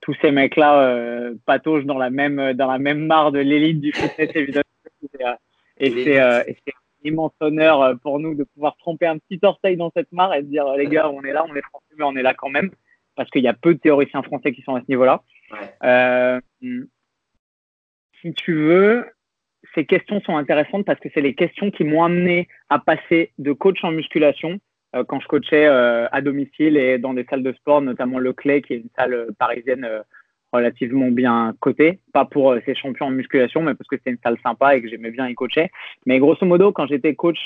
tous 0.00 0.16
ces 0.22 0.30
mecs-là 0.30 0.82
euh, 0.82 1.34
pataugent 1.46 1.84
dans 1.84 1.98
la 1.98 2.10
même 2.10 2.54
dans 2.54 2.70
la 2.70 2.78
même 2.78 3.06
mare 3.06 3.32
de 3.32 3.38
l'élite 3.38 3.80
du 3.80 3.92
fitness 3.92 4.30
évidemment. 4.34 4.64
Et, 5.78 5.90
c'est 5.90 6.20
euh, 6.20 6.40
un 6.40 7.08
immense 7.08 7.32
honneur 7.40 7.80
euh, 7.82 7.94
pour 7.94 8.18
nous 8.18 8.34
de 8.34 8.44
pouvoir 8.44 8.76
tromper 8.76 9.06
un 9.06 9.18
petit 9.18 9.38
orteil 9.42 9.76
dans 9.76 9.90
cette 9.94 10.12
mare 10.12 10.34
et 10.34 10.42
de 10.42 10.48
dire 10.48 10.70
les 10.74 10.86
gars, 10.86 11.10
on 11.10 11.22
est 11.22 11.32
là, 11.32 11.44
on 11.48 11.54
est 11.54 11.62
français, 11.62 11.94
mais 11.96 12.04
on 12.04 12.16
est 12.16 12.22
là 12.22 12.34
quand 12.34 12.50
même, 12.50 12.70
parce 13.16 13.30
qu'il 13.30 13.42
y 13.42 13.48
a 13.48 13.54
peu 13.54 13.74
de 13.74 13.78
théoriciens 13.78 14.22
français 14.22 14.52
qui 14.52 14.62
sont 14.62 14.74
à 14.74 14.80
ce 14.80 14.86
niveau-là. 14.88 15.22
Euh, 15.84 16.40
si 18.20 18.34
tu 18.34 18.54
veux, 18.54 19.06
ces 19.74 19.86
questions 19.86 20.20
sont 20.20 20.36
intéressantes 20.36 20.84
parce 20.84 21.00
que 21.00 21.08
c'est 21.14 21.22
les 21.22 21.34
questions 21.34 21.70
qui 21.70 21.84
m'ont 21.84 22.04
amené 22.04 22.48
à 22.68 22.78
passer 22.78 23.32
de 23.38 23.52
coach 23.52 23.82
en 23.82 23.92
musculation 23.92 24.52
euh, 24.52 24.58
quand 25.06 25.20
je 25.20 25.28
coachais 25.28 25.66
euh, 25.66 26.08
à 26.10 26.20
domicile 26.20 26.76
et 26.76 26.98
dans 26.98 27.14
des 27.14 27.24
salles 27.24 27.42
de 27.42 27.52
sport, 27.52 27.80
notamment 27.80 28.18
le 28.18 28.32
Clé, 28.32 28.62
qui 28.62 28.74
est 28.74 28.78
une 28.78 28.90
salle 28.98 29.14
euh, 29.14 29.30
parisienne 29.38 29.88
relativement 30.52 31.10
bien 31.10 31.54
cotée. 31.60 32.00
Pas 32.12 32.24
pour 32.24 32.56
ses 32.64 32.74
champions 32.74 33.06
en 33.06 33.10
musculation, 33.10 33.62
mais 33.62 33.74
parce 33.74 33.88
que 33.88 33.96
c'était 33.96 34.10
une 34.10 34.18
salle 34.22 34.38
sympa 34.42 34.76
et 34.76 34.82
que 34.82 34.88
j'aimais 34.88 35.12
bien 35.12 35.28
y 35.28 35.34
coacher. 35.34 35.70
Mais 36.06 36.18
grosso 36.18 36.44
modo, 36.44 36.72
quand 36.72 36.86
j'étais 36.86 37.14
coach 37.14 37.38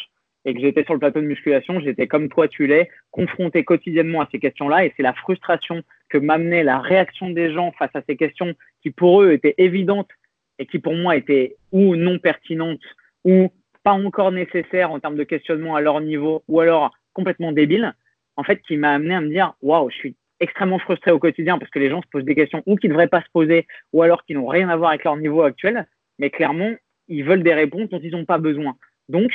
et 0.47 0.55
que 0.55 0.61
j'étais 0.61 0.85
sur 0.85 0.95
le 0.95 1.01
plateau 1.01 1.21
de 1.21 1.27
musculation, 1.27 1.81
j'étais 1.81 2.07
comme 2.07 2.29
toi 2.29 2.49
tu 2.49 2.67
l'es, 2.67 2.91
confronté 3.11 3.65
quotidiennement 3.65 4.23
à 4.23 4.29
ces 4.33 4.39
questions-là. 4.39 4.87
Et 4.87 4.95
c'est 4.97 5.03
la 5.03 5.13
frustration 5.13 5.83
que 6.09 6.17
m'amenait 6.17 6.65
la 6.65 6.79
réaction 6.79 7.31
des 7.31 7.53
gens 7.53 7.73
face 7.73 7.95
à 7.95 8.03
ces 8.09 8.17
questions 8.17 8.55
qui 8.83 8.91
pour 8.91 9.23
eux 9.23 9.33
étaient 9.33 9.55
évidentes 9.59 10.11
et 10.59 10.67
qui 10.67 10.79
pour 10.79 10.95
moi 10.95 11.17
étaient 11.17 11.57
ou 11.73 11.97
non 11.97 12.19
pertinentes 12.19 12.81
ou 13.25 13.51
pas 13.83 13.93
encore 13.93 14.33
nécessaires 14.33 14.91
en 14.91 14.99
termes 14.99 15.17
de 15.17 15.25
questionnement 15.25 15.77
à 15.77 15.81
leur 15.81 16.01
niveau, 16.01 16.43
ou 16.49 16.61
alors 16.61 16.91
complètement 17.15 17.53
débile, 17.53 17.95
en 18.37 18.45
fait, 18.45 18.61
qui 18.63 18.77
m'a 18.77 18.93
amené 18.93 19.15
à 19.15 19.21
me 19.21 19.29
dire 19.29 19.55
waouh, 19.63 19.91
je 19.91 19.97
suis 19.97 20.17
extrêmement 20.41 20.79
frustré 20.79 21.11
au 21.11 21.19
quotidien 21.19 21.59
parce 21.59 21.71
que 21.71 21.79
les 21.79 21.89
gens 21.89 22.03
se 22.03 22.09
posent 22.09 22.25
des 22.25 22.35
questions 22.35 22.63
ou 22.67 22.77
qui 22.77 22.89
ne 22.89 22.93
devraient 22.93 23.09
pas 23.09 23.23
se 23.23 23.31
poser, 23.33 23.67
ou 23.93 24.03
alors 24.03 24.25
qui 24.25 24.35
n'ont 24.35 24.47
rien 24.47 24.69
à 24.69 24.77
voir 24.77 24.91
avec 24.91 25.05
leur 25.05 25.17
niveau 25.17 25.43
actuel, 25.43 25.87
mais 26.19 26.31
clairement, 26.31 26.73
ils 27.09 27.25
veulent 27.25 27.43
des 27.43 27.55
réponses 27.55 27.89
dont 27.91 28.01
ils 28.03 28.13
n'ont 28.13 28.25
pas 28.25 28.39
besoin. 28.39 28.77
Donc, 29.09 29.33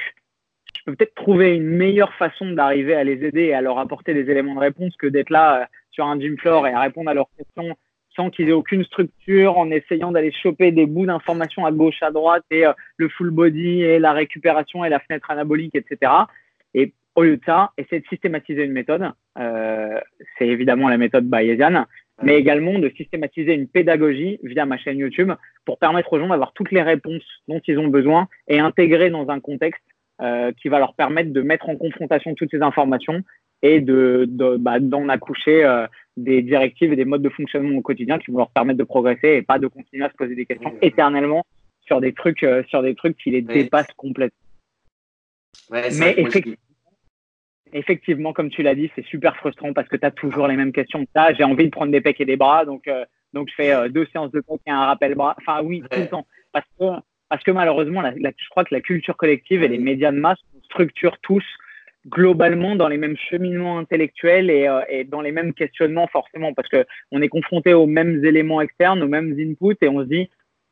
je 0.77 0.83
peux 0.85 0.95
peut-être 0.95 1.15
trouver 1.15 1.55
une 1.55 1.67
meilleure 1.67 2.13
façon 2.15 2.51
d'arriver 2.51 2.95
à 2.95 3.03
les 3.03 3.23
aider 3.25 3.45
et 3.45 3.53
à 3.53 3.61
leur 3.61 3.79
apporter 3.79 4.13
des 4.13 4.29
éléments 4.29 4.55
de 4.55 4.59
réponse 4.59 4.95
que 4.97 5.07
d'être 5.07 5.29
là 5.29 5.61
euh, 5.61 5.65
sur 5.91 6.05
un 6.05 6.19
gym 6.19 6.37
floor 6.37 6.67
et 6.67 6.73
à 6.73 6.81
répondre 6.81 7.09
à 7.09 7.13
leurs 7.13 7.29
questions 7.37 7.75
sans 8.15 8.29
qu'ils 8.29 8.49
aient 8.49 8.53
aucune 8.53 8.83
structure, 8.83 9.57
en 9.57 9.69
essayant 9.71 10.11
d'aller 10.11 10.31
choper 10.31 10.71
des 10.71 10.85
bouts 10.85 11.05
d'informations 11.05 11.65
à 11.65 11.71
gauche, 11.71 12.01
à 12.01 12.11
droite, 12.11 12.43
et 12.51 12.65
euh, 12.65 12.73
le 12.97 13.07
full 13.07 13.29
body, 13.29 13.83
et 13.83 13.99
la 13.99 14.13
récupération, 14.13 14.83
et 14.83 14.89
la 14.89 14.99
fenêtre 14.99 15.29
anabolique, 15.31 15.75
etc. 15.75 16.11
Au 17.19 17.23
lieu 17.23 17.35
de 17.35 17.43
ça, 17.45 17.73
essayer 17.77 17.99
de 17.99 18.07
systématiser 18.07 18.63
une 18.63 18.71
méthode. 18.71 19.11
Euh, 19.37 19.99
c'est 20.37 20.47
évidemment 20.47 20.87
la 20.87 20.97
méthode 20.97 21.25
bayésienne, 21.25 21.85
mais 22.23 22.37
également 22.37 22.79
de 22.79 22.87
systématiser 22.95 23.55
une 23.55 23.67
pédagogie 23.67 24.39
via 24.41 24.65
ma 24.65 24.77
chaîne 24.77 24.99
YouTube 24.99 25.33
pour 25.65 25.79
permettre 25.79 26.13
aux 26.13 26.19
gens 26.19 26.29
d'avoir 26.29 26.53
toutes 26.53 26.71
les 26.71 26.81
réponses 26.81 27.25
dont 27.49 27.59
ils 27.67 27.77
ont 27.77 27.89
besoin 27.89 28.29
et 28.47 28.61
intégrer 28.61 29.09
dans 29.09 29.27
un 29.27 29.41
contexte 29.41 29.83
euh, 30.21 30.53
qui 30.61 30.69
va 30.69 30.79
leur 30.79 30.93
permettre 30.93 31.33
de 31.33 31.41
mettre 31.41 31.67
en 31.67 31.75
confrontation 31.75 32.35
toutes 32.35 32.51
ces 32.51 32.61
informations 32.61 33.21
et 33.61 33.81
de, 33.81 34.25
bah, 34.57 34.79
d'en 34.79 35.09
accoucher 35.09 35.65
euh, 35.65 35.87
des 36.15 36.41
directives 36.41 36.93
et 36.93 36.95
des 36.95 37.03
modes 37.03 37.21
de 37.21 37.27
fonctionnement 37.27 37.79
au 37.79 37.81
quotidien 37.81 38.17
qui 38.17 38.31
vont 38.31 38.37
leur 38.37 38.51
permettre 38.51 38.79
de 38.79 38.85
progresser 38.85 39.27
et 39.27 39.41
pas 39.41 39.59
de 39.59 39.67
continuer 39.67 40.05
à 40.05 40.09
se 40.09 40.15
poser 40.15 40.35
des 40.35 40.45
questions 40.45 40.73
éternellement 40.81 41.45
sur 41.81 41.99
des 41.99 42.13
trucs 42.13 42.47
sur 42.69 42.81
des 42.81 42.95
trucs 42.95 43.17
qui 43.17 43.31
les 43.31 43.41
dépassent 43.41 43.91
complètement. 43.97 44.39
mais 45.69 46.13
effectivement 46.15 46.55
effectivement, 47.73 48.33
comme 48.33 48.49
tu 48.49 48.63
l'as 48.63 48.75
dit, 48.75 48.91
c'est 48.95 49.05
super 49.05 49.35
frustrant 49.35 49.73
parce 49.73 49.87
que 49.87 49.97
tu 49.97 50.05
as 50.05 50.11
toujours 50.11 50.47
les 50.47 50.55
mêmes 50.55 50.71
questions. 50.71 51.05
J'ai 51.37 51.43
envie 51.43 51.65
de 51.65 51.69
prendre 51.69 51.91
des 51.91 52.01
pecs 52.01 52.19
et 52.21 52.25
des 52.25 52.37
bras, 52.37 52.65
donc, 52.65 52.87
euh, 52.87 53.05
donc 53.33 53.49
je 53.49 53.55
fais 53.55 53.73
euh, 53.73 53.89
deux 53.89 54.07
séances 54.11 54.31
de 54.31 54.41
pecs 54.41 54.61
et 54.65 54.71
un 54.71 54.85
rappel 54.85 55.15
bras. 55.15 55.35
Enfin, 55.39 55.61
oui, 55.63 55.81
tout 55.89 55.99
le 55.99 56.07
temps. 56.07 56.25
Parce 56.51 56.65
que, 56.79 56.85
parce 57.29 57.43
que 57.43 57.51
malheureusement, 57.51 58.01
je 58.03 58.49
crois 58.49 58.63
que 58.63 58.73
la 58.73 58.81
culture 58.81 59.17
collective 59.17 59.63
et 59.63 59.67
les 59.67 59.77
médias 59.77 60.11
de 60.11 60.17
masse 60.17 60.39
structurent 60.65 61.17
tous 61.21 61.43
globalement 62.07 62.75
dans 62.75 62.87
les 62.87 62.97
mêmes 62.97 63.17
cheminements 63.17 63.77
intellectuels 63.77 64.49
et, 64.49 64.67
euh, 64.67 64.81
et 64.89 65.03
dans 65.03 65.21
les 65.21 65.31
mêmes 65.31 65.53
questionnements 65.53 66.07
forcément 66.07 66.53
parce 66.53 66.69
que 66.69 66.85
on 67.11 67.21
est 67.21 67.27
confronté 67.27 67.73
aux 67.73 67.87
mêmes 67.87 68.23
éléments 68.23 68.61
externes, 68.61 69.03
aux 69.03 69.07
mêmes 69.07 69.35
inputs 69.37 69.77
et 69.81 69.89
on 69.89 69.99
se 69.99 70.07
dit 70.07 70.29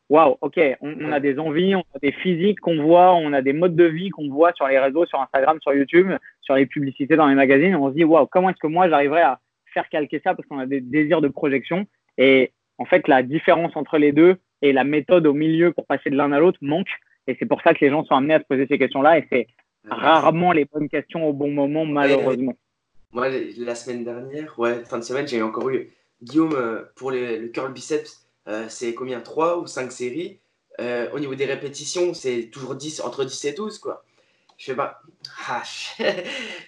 waouh, 0.10 0.38
ok, 0.42 0.60
on, 0.82 1.12
a 1.12 1.20
des 1.20 1.38
envies, 1.38 1.76
on 1.76 1.82
a 1.96 2.00
des 2.02 2.12
physiques 2.12 2.60
qu'on 2.60 2.82
voit, 2.82 3.14
on 3.16 3.34
a 3.34 3.42
des 3.42 3.54
modes 3.54 3.76
de 3.76 3.84
vie 3.84 4.10
qu'on 4.10 4.30
voit 4.30 4.54
sur 4.54 4.68
les 4.68 4.80
réseaux, 4.80 5.06
sur 5.06 5.22
Instagram, 5.22 5.60
sur 5.62 5.74
YouTube, 5.74 6.12
sur 6.48 6.56
les 6.56 6.66
publicités 6.66 7.18
dans 7.18 7.28
les 7.28 7.36
magazines. 7.36 7.76
On 7.76 7.90
se 7.90 7.96
dit, 7.96 8.06
waouh, 8.06 8.26
comment 8.26 8.50
est-ce 8.50 8.60
que 8.60 8.68
moi 8.68 8.90
j'arriverai 8.90 9.22
à 9.22 9.40
faire 9.74 9.88
calquer 9.90 10.22
ça 10.24 10.34
parce 10.34 10.48
qu'on 10.48 10.60
a 10.60 10.66
des 10.66 10.80
désirs 10.80 11.20
de 11.20 11.28
projection? 11.28 11.86
Et 12.18 12.54
en 12.78 12.86
fait, 12.86 13.08
la 13.10 13.22
différence 13.22 13.76
entre 13.76 13.98
les 13.98 14.14
deux 14.14 14.38
et 14.62 14.72
la 14.72 14.86
méthode 14.86 15.28
au 15.28 15.34
milieu 15.34 15.74
pour 15.74 15.86
passer 15.86 16.10
de 16.10 16.16
l'un 16.16 16.32
à 16.32 16.40
l'autre 16.40 16.60
manque. 16.62 16.90
Et 17.28 17.36
c'est 17.38 17.46
pour 17.46 17.62
ça 17.62 17.74
que 17.74 17.84
les 17.84 17.92
gens 17.92 18.06
sont 18.06 18.16
amenés 18.16 18.36
à 18.36 18.40
se 18.40 18.46
poser 18.46 18.66
ces 18.66 18.78
questions-là. 18.80 19.20
Et 19.20 19.28
c'est 19.30 19.48
rarement 19.90 20.54
les 20.54 20.64
bonnes 20.64 20.88
questions 20.88 21.28
au 21.28 21.34
bon 21.34 21.52
moment, 21.52 21.86
malheureusement. 21.86 22.56
Moi, 23.12 23.28
la 23.58 23.76
semaine 23.76 24.06
dernière, 24.06 24.58
ouais, 24.58 24.86
fin 24.86 25.00
de 25.00 25.04
semaine, 25.04 25.28
j'ai 25.28 25.42
encore 25.42 25.70
eu 25.70 25.90
Guillaume 26.24 26.54
euh, 26.56 26.84
pour 26.96 27.12
le 27.12 27.50
curl 27.50 27.72
biceps 27.74 28.28
euh, 28.48 28.66
c'est 28.70 28.94
combien? 28.94 29.20
3 29.20 29.60
ou 29.60 29.68
5 29.68 29.92
séries? 29.92 30.40
Euh, 30.80 31.10
au 31.12 31.20
niveau 31.20 31.36
des 31.36 31.46
répétitions, 31.46 32.14
c'est 32.14 32.50
toujours 32.52 32.76
10, 32.76 33.02
entre 33.02 33.26
10 33.26 33.46
et 33.46 33.54
12, 33.54 33.80
quoi. 33.80 34.04
Je 34.58 34.66
sais 34.66 34.76
pas. 34.76 35.02
Ah, 35.48 35.64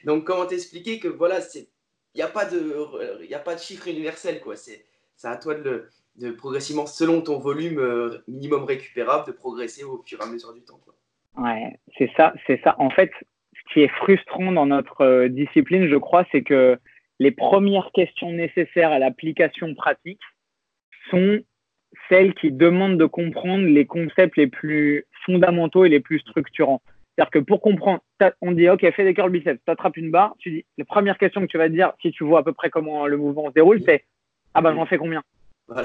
Donc, 0.06 0.26
comment 0.26 0.46
t'expliquer 0.46 1.00
que 1.00 1.08
voilà, 1.08 1.40
il 1.56 1.68
n'y 2.16 2.22
a, 2.22 2.28
pas 2.28 2.46
de, 2.46 3.34
a 3.34 3.40
pas 3.40 3.56
de 3.56 3.60
chiffre 3.60 3.88
universel, 3.88 4.42
quoi. 4.42 4.56
C'est 4.56 4.86
à 5.24 5.38
toi 5.38 5.56
de, 5.56 5.90
de 6.16 6.32
progressivement, 6.32 6.86
selon 6.86 7.22
ton 7.22 7.40
volume 7.40 7.80
euh, 7.80 8.24
minimum 8.28 8.64
récupérable, 8.64 9.28
de 9.28 9.32
progresser 9.32 9.84
au 9.84 10.02
fur 10.06 10.20
et 10.20 10.24
à 10.24 10.28
mesure 10.28 10.54
du 10.54 10.62
temps. 10.62 10.80
Quoi. 10.84 10.96
Ouais, 11.44 11.80
c'est 11.98 12.12
ça, 12.16 12.34
c'est 12.48 12.62
ça. 12.64 12.76
En 12.80 12.90
fait, 12.90 13.12
ce 13.54 13.74
qui 13.74 13.82
est 13.82 13.96
frustrant 13.98 14.52
dans 14.52 14.66
notre 14.66 15.28
discipline, 15.28 15.90
je 15.90 15.96
crois, 15.96 16.26
c'est 16.32 16.44
que 16.44 16.80
les 17.20 17.32
premières 17.32 17.92
questions 17.94 18.32
nécessaires 18.32 18.92
à 18.92 19.00
l'application 19.00 19.76
pratique, 19.76 20.22
sont 21.10 21.40
celles 22.08 22.34
qui 22.36 22.52
demandent 22.52 22.98
de 22.98 23.06
comprendre 23.06 23.66
les 23.66 23.86
concepts 23.86 24.38
les 24.38 24.48
plus 24.48 25.06
fondamentaux 25.26 25.86
et 25.86 25.90
les 25.90 26.00
plus 26.00 26.20
structurants. 26.20 26.82
C'est-à-dire 27.20 27.32
que 27.32 27.40
pour 27.40 27.60
comprendre, 27.60 28.00
on 28.40 28.54
dit 28.54 28.70
OK, 28.70 28.90
fais 28.96 29.04
des 29.04 29.14
curls 29.14 29.30
biceps, 29.30 29.60
tu 29.66 29.70
attrapes 29.70 29.98
une 29.98 30.10
barre, 30.10 30.36
tu 30.40 30.52
dis 30.52 30.66
la 30.78 30.86
première 30.86 31.18
question 31.18 31.42
que 31.42 31.48
tu 31.48 31.58
vas 31.58 31.68
te 31.68 31.74
dire 31.74 31.92
si 32.02 32.12
tu 32.12 32.24
vois 32.24 32.40
à 32.40 32.44
peu 32.44 32.54
près 32.54 32.70
comment 32.70 33.08
le 33.08 33.18
mouvement 33.18 33.50
se 33.50 33.54
déroule, 33.54 33.82
c'est 33.86 34.06
ah 34.54 34.62
bah 34.62 34.72
j'en 34.74 34.86
fais 34.86 34.98
combien? 34.98 35.22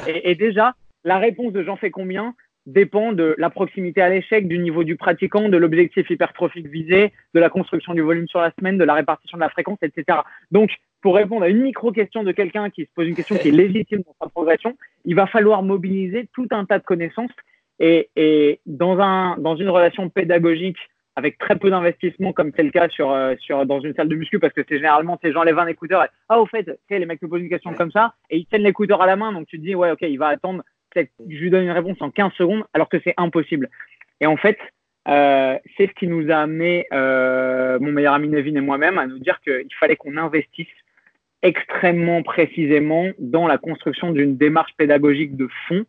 Et, 0.06 0.36
déjà, 0.36 0.74
la 1.02 1.18
réponse 1.18 1.52
de 1.52 1.64
j'en 1.64 1.74
fais 1.74 1.90
combien 1.90 2.36
dépend 2.66 3.12
de 3.12 3.34
la 3.36 3.50
proximité 3.50 4.00
à 4.00 4.10
l'échec, 4.10 4.46
du 4.46 4.60
niveau 4.60 4.84
du 4.84 4.96
pratiquant, 4.96 5.48
de 5.48 5.56
l'objectif 5.56 6.08
hypertrophique 6.08 6.68
visé, 6.68 7.12
de 7.34 7.40
la 7.40 7.50
construction 7.50 7.94
du 7.94 8.00
volume 8.00 8.28
sur 8.28 8.40
la 8.40 8.52
semaine, 8.56 8.78
de 8.78 8.84
la 8.84 8.94
répartition 8.94 9.36
de 9.36 9.42
la 9.42 9.50
fréquence, 9.50 9.78
etc. 9.82 10.18
Donc, 10.52 10.70
pour 11.00 11.16
répondre 11.16 11.42
à 11.42 11.48
une 11.48 11.62
micro-question 11.62 12.22
de 12.22 12.30
quelqu'un 12.30 12.70
qui 12.70 12.82
se 12.82 12.90
pose 12.94 13.08
une 13.08 13.16
question 13.16 13.36
qui 13.36 13.48
est 13.48 13.50
légitime 13.50 14.02
dans 14.06 14.14
sa 14.22 14.30
progression, 14.30 14.78
il 15.04 15.16
va 15.16 15.26
falloir 15.26 15.64
mobiliser 15.64 16.28
tout 16.32 16.46
un 16.52 16.64
tas 16.64 16.78
de 16.78 16.84
connaissances. 16.84 17.32
Et, 17.80 18.08
et 18.14 18.60
dans, 18.66 19.00
un, 19.00 19.36
dans 19.38 19.56
une 19.56 19.68
relation 19.68 20.08
pédagogique 20.08 20.78
avec 21.16 21.38
très 21.38 21.56
peu 21.56 21.70
d'investissement, 21.70 22.32
comme 22.32 22.50
c'est 22.56 22.62
le 22.62 22.70
cas 22.70 22.88
sur, 22.88 23.12
euh, 23.12 23.34
sur, 23.38 23.64
dans 23.66 23.80
une 23.80 23.94
salle 23.94 24.08
de 24.08 24.16
muscu, 24.16 24.38
parce 24.38 24.52
que 24.52 24.62
c'est 24.68 24.76
généralement 24.76 25.18
ces 25.22 25.32
gens 25.32 25.42
lèvent 25.42 25.58
un 25.58 25.66
écouteur 25.66 26.02
et 26.02 26.08
ah, 26.28 26.40
au 26.40 26.46
fait, 26.46 26.68
les 26.90 27.06
mecs 27.06 27.20
te 27.20 27.26
posent 27.26 27.40
une 27.40 27.48
question 27.48 27.72
comme 27.74 27.92
ça 27.92 28.14
et 28.30 28.38
ils 28.38 28.46
tiennent 28.46 28.62
l'écouteur 28.62 29.00
à 29.00 29.06
la 29.06 29.16
main, 29.16 29.32
donc 29.32 29.46
tu 29.46 29.58
te 29.58 29.64
dis, 29.64 29.74
ouais, 29.74 29.90
ok, 29.90 30.02
il 30.02 30.18
va 30.18 30.28
attendre, 30.28 30.64
peut-être 30.90 31.10
je 31.28 31.36
lui 31.36 31.50
donne 31.50 31.64
une 31.64 31.70
réponse 31.70 31.96
en 32.00 32.10
15 32.10 32.32
secondes, 32.32 32.64
alors 32.74 32.88
que 32.88 32.98
c'est 33.04 33.14
impossible. 33.16 33.68
Et 34.20 34.26
en 34.26 34.36
fait, 34.36 34.58
euh, 35.06 35.58
c'est 35.76 35.86
ce 35.86 35.92
qui 35.92 36.08
nous 36.08 36.30
a 36.30 36.36
amené, 36.36 36.86
euh, 36.92 37.78
mon 37.78 37.92
meilleur 37.92 38.14
ami 38.14 38.28
Nevin 38.28 38.56
et 38.56 38.60
moi-même, 38.60 38.98
à 38.98 39.06
nous 39.06 39.18
dire 39.18 39.40
qu'il 39.42 39.74
fallait 39.78 39.96
qu'on 39.96 40.16
investisse 40.16 40.68
extrêmement 41.42 42.22
précisément 42.22 43.10
dans 43.18 43.46
la 43.46 43.58
construction 43.58 44.12
d'une 44.12 44.36
démarche 44.36 44.72
pédagogique 44.76 45.36
de 45.36 45.48
fond 45.68 45.84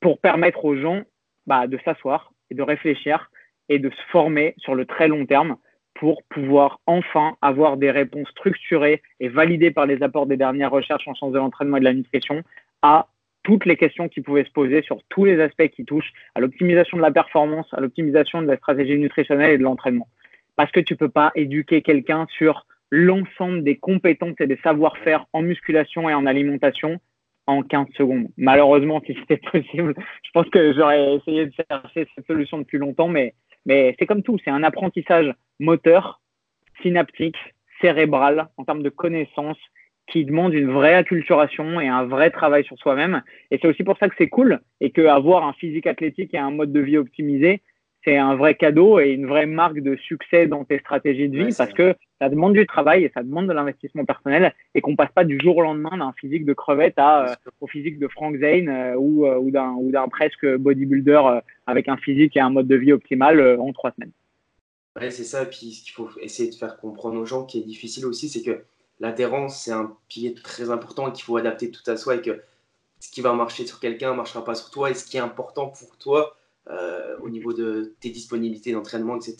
pour 0.00 0.20
permettre 0.20 0.64
aux 0.64 0.76
gens 0.76 1.02
bah, 1.46 1.66
de 1.66 1.78
s'asseoir 1.84 2.32
et 2.50 2.54
de 2.54 2.62
réfléchir 2.62 3.28
et 3.68 3.78
de 3.78 3.90
se 3.90 4.02
former 4.10 4.54
sur 4.58 4.74
le 4.74 4.84
très 4.86 5.08
long 5.08 5.26
terme 5.26 5.56
pour 5.94 6.22
pouvoir 6.28 6.80
enfin 6.86 7.36
avoir 7.42 7.76
des 7.76 7.90
réponses 7.90 8.28
structurées 8.30 9.02
et 9.20 9.28
validées 9.28 9.72
par 9.72 9.86
les 9.86 10.02
apports 10.02 10.26
des 10.26 10.36
dernières 10.36 10.70
recherches 10.70 11.08
en 11.08 11.14
sciences 11.14 11.32
de 11.32 11.38
l'entraînement 11.38 11.76
et 11.78 11.80
de 11.80 11.84
la 11.84 11.94
nutrition 11.94 12.42
à 12.82 13.08
toutes 13.42 13.64
les 13.64 13.76
questions 13.76 14.08
qui 14.08 14.20
pouvaient 14.20 14.44
se 14.44 14.50
poser 14.50 14.82
sur 14.82 14.98
tous 15.08 15.24
les 15.24 15.40
aspects 15.40 15.68
qui 15.68 15.84
touchent 15.84 16.12
à 16.34 16.40
l'optimisation 16.40 16.96
de 16.96 17.02
la 17.02 17.10
performance, 17.10 17.66
à 17.72 17.80
l'optimisation 17.80 18.42
de 18.42 18.46
la 18.46 18.56
stratégie 18.56 18.98
nutritionnelle 18.98 19.52
et 19.52 19.58
de 19.58 19.62
l'entraînement. 19.62 20.06
Parce 20.56 20.70
que 20.70 20.80
tu 20.80 20.94
ne 20.94 20.98
peux 20.98 21.08
pas 21.08 21.32
éduquer 21.34 21.82
quelqu'un 21.82 22.26
sur 22.36 22.66
l'ensemble 22.90 23.64
des 23.64 23.76
compétences 23.76 24.36
et 24.40 24.46
des 24.46 24.58
savoir-faire 24.58 25.26
en 25.32 25.42
musculation 25.42 26.08
et 26.08 26.14
en 26.14 26.26
alimentation 26.26 27.00
en 27.46 27.62
15 27.62 27.86
secondes. 27.96 28.28
Malheureusement, 28.36 29.00
si 29.06 29.14
c'était 29.14 29.38
possible, 29.52 29.94
je 30.22 30.30
pense 30.32 30.48
que 30.50 30.74
j'aurais 30.74 31.14
essayé 31.14 31.46
de 31.46 31.52
chercher 31.52 32.06
cette 32.14 32.26
solution 32.26 32.58
depuis 32.58 32.78
longtemps, 32.78 33.08
mais 33.08 33.34
mais 33.68 33.94
c'est 33.98 34.06
comme 34.06 34.22
tout, 34.22 34.38
c'est 34.42 34.50
un 34.50 34.64
apprentissage 34.64 35.32
moteur, 35.60 36.22
synaptique, 36.82 37.36
cérébral, 37.82 38.48
en 38.56 38.64
termes 38.64 38.82
de 38.82 38.88
connaissances, 38.88 39.58
qui 40.10 40.24
demande 40.24 40.54
une 40.54 40.72
vraie 40.72 40.94
acculturation 40.94 41.78
et 41.78 41.86
un 41.86 42.06
vrai 42.06 42.30
travail 42.30 42.64
sur 42.64 42.78
soi-même. 42.78 43.22
Et 43.50 43.58
c'est 43.58 43.68
aussi 43.68 43.84
pour 43.84 43.98
ça 43.98 44.08
que 44.08 44.14
c'est 44.16 44.30
cool 44.30 44.60
et 44.80 44.90
qu'avoir 44.90 45.46
un 45.46 45.52
physique 45.52 45.86
athlétique 45.86 46.32
et 46.32 46.38
un 46.38 46.50
mode 46.50 46.72
de 46.72 46.80
vie 46.80 46.96
optimisé, 46.96 47.60
c'est 48.08 48.16
un 48.16 48.36
vrai 48.36 48.54
cadeau 48.54 48.98
et 48.98 49.10
une 49.10 49.26
vraie 49.26 49.44
marque 49.44 49.80
de 49.80 49.94
succès 49.96 50.46
dans 50.46 50.64
tes 50.64 50.78
stratégies 50.78 51.28
de 51.28 51.44
vie 51.44 51.54
parce 51.54 51.74
que 51.74 51.94
ça 52.18 52.30
demande 52.30 52.54
du 52.54 52.66
travail 52.66 53.04
et 53.04 53.12
ça 53.12 53.22
demande 53.22 53.48
de 53.48 53.52
l'investissement 53.52 54.06
personnel 54.06 54.54
et 54.74 54.80
qu'on 54.80 54.96
passe 54.96 55.12
pas 55.14 55.24
du 55.24 55.38
jour 55.38 55.58
au 55.58 55.62
lendemain 55.62 55.94
d'un 55.98 56.12
physique 56.12 56.46
de 56.46 56.54
crevette 56.54 56.94
à, 56.96 57.32
euh, 57.32 57.34
au 57.60 57.66
physique 57.66 57.98
de 57.98 58.08
Frank 58.08 58.34
Zane 58.38 58.68
euh, 58.70 58.94
ou, 58.96 59.26
euh, 59.26 59.36
ou 59.36 59.50
d'un, 59.50 59.72
ou 59.72 59.90
d'un 59.90 60.08
presque 60.08 60.46
bodybuilder 60.56 61.20
avec 61.66 61.88
un 61.88 61.98
physique 61.98 62.34
et 62.38 62.40
un 62.40 62.48
mode 62.48 62.66
de 62.66 62.76
vie 62.76 62.92
optimal 62.92 63.58
en 63.60 63.72
trois 63.74 63.92
semaines. 63.92 64.12
Ouais, 64.98 65.10
c'est 65.10 65.24
ça. 65.24 65.44
Puis 65.44 65.72
ce 65.72 65.84
qu'il 65.84 65.92
faut 65.92 66.08
essayer 66.22 66.48
de 66.48 66.54
faire 66.54 66.78
comprendre 66.78 67.20
aux 67.20 67.26
gens 67.26 67.44
qui 67.44 67.58
est 67.58 67.64
difficile 67.64 68.06
aussi, 68.06 68.30
c'est 68.30 68.42
que 68.42 68.64
l'adhérence, 69.00 69.64
c'est 69.64 69.72
un 69.72 69.94
pilier 70.08 70.32
très 70.32 70.70
important 70.70 71.10
et 71.10 71.12
qu'il 71.12 71.24
faut 71.24 71.36
adapter 71.36 71.70
tout 71.70 71.88
à 71.90 71.98
soi 71.98 72.16
et 72.16 72.22
que 72.22 72.40
ce 73.00 73.10
qui 73.10 73.20
va 73.20 73.34
marcher 73.34 73.66
sur 73.66 73.80
quelqu'un 73.80 74.12
ne 74.12 74.16
marchera 74.16 74.42
pas 74.44 74.54
sur 74.54 74.70
toi 74.70 74.90
et 74.90 74.94
ce 74.94 75.04
qui 75.04 75.18
est 75.18 75.20
important 75.20 75.68
pour 75.68 75.98
toi, 75.98 76.37
euh, 76.70 77.16
au 77.20 77.30
niveau 77.30 77.52
de 77.52 77.94
tes 78.00 78.10
disponibilités 78.10 78.72
d'entraînement, 78.72 79.16
etc., 79.16 79.36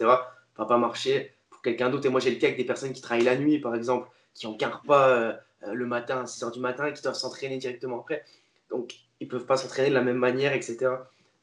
va 0.56 0.64
pas 0.66 0.78
marcher 0.78 1.34
pour 1.50 1.62
quelqu'un 1.62 1.90
d'autre. 1.90 2.06
Et 2.06 2.08
moi, 2.08 2.20
j'ai 2.20 2.30
le 2.30 2.36
cas 2.36 2.46
avec 2.46 2.58
des 2.58 2.64
personnes 2.64 2.92
qui 2.92 3.02
travaillent 3.02 3.24
la 3.24 3.36
nuit, 3.36 3.60
par 3.60 3.74
exemple, 3.74 4.08
qui 4.34 4.46
n'encarent 4.46 4.82
pas 4.82 5.08
euh, 5.08 5.32
le 5.72 5.86
matin 5.86 6.22
à 6.22 6.26
6 6.26 6.44
h 6.44 6.52
du 6.52 6.60
matin 6.60 6.86
et 6.86 6.92
qui 6.92 7.02
doivent 7.02 7.14
s'entraîner 7.14 7.58
directement 7.58 8.00
après. 8.00 8.24
Donc, 8.70 8.94
ils 9.20 9.26
ne 9.26 9.30
peuvent 9.30 9.46
pas 9.46 9.56
s'entraîner 9.56 9.90
de 9.90 9.94
la 9.94 10.02
même 10.02 10.16
manière, 10.16 10.52
etc. 10.52 10.90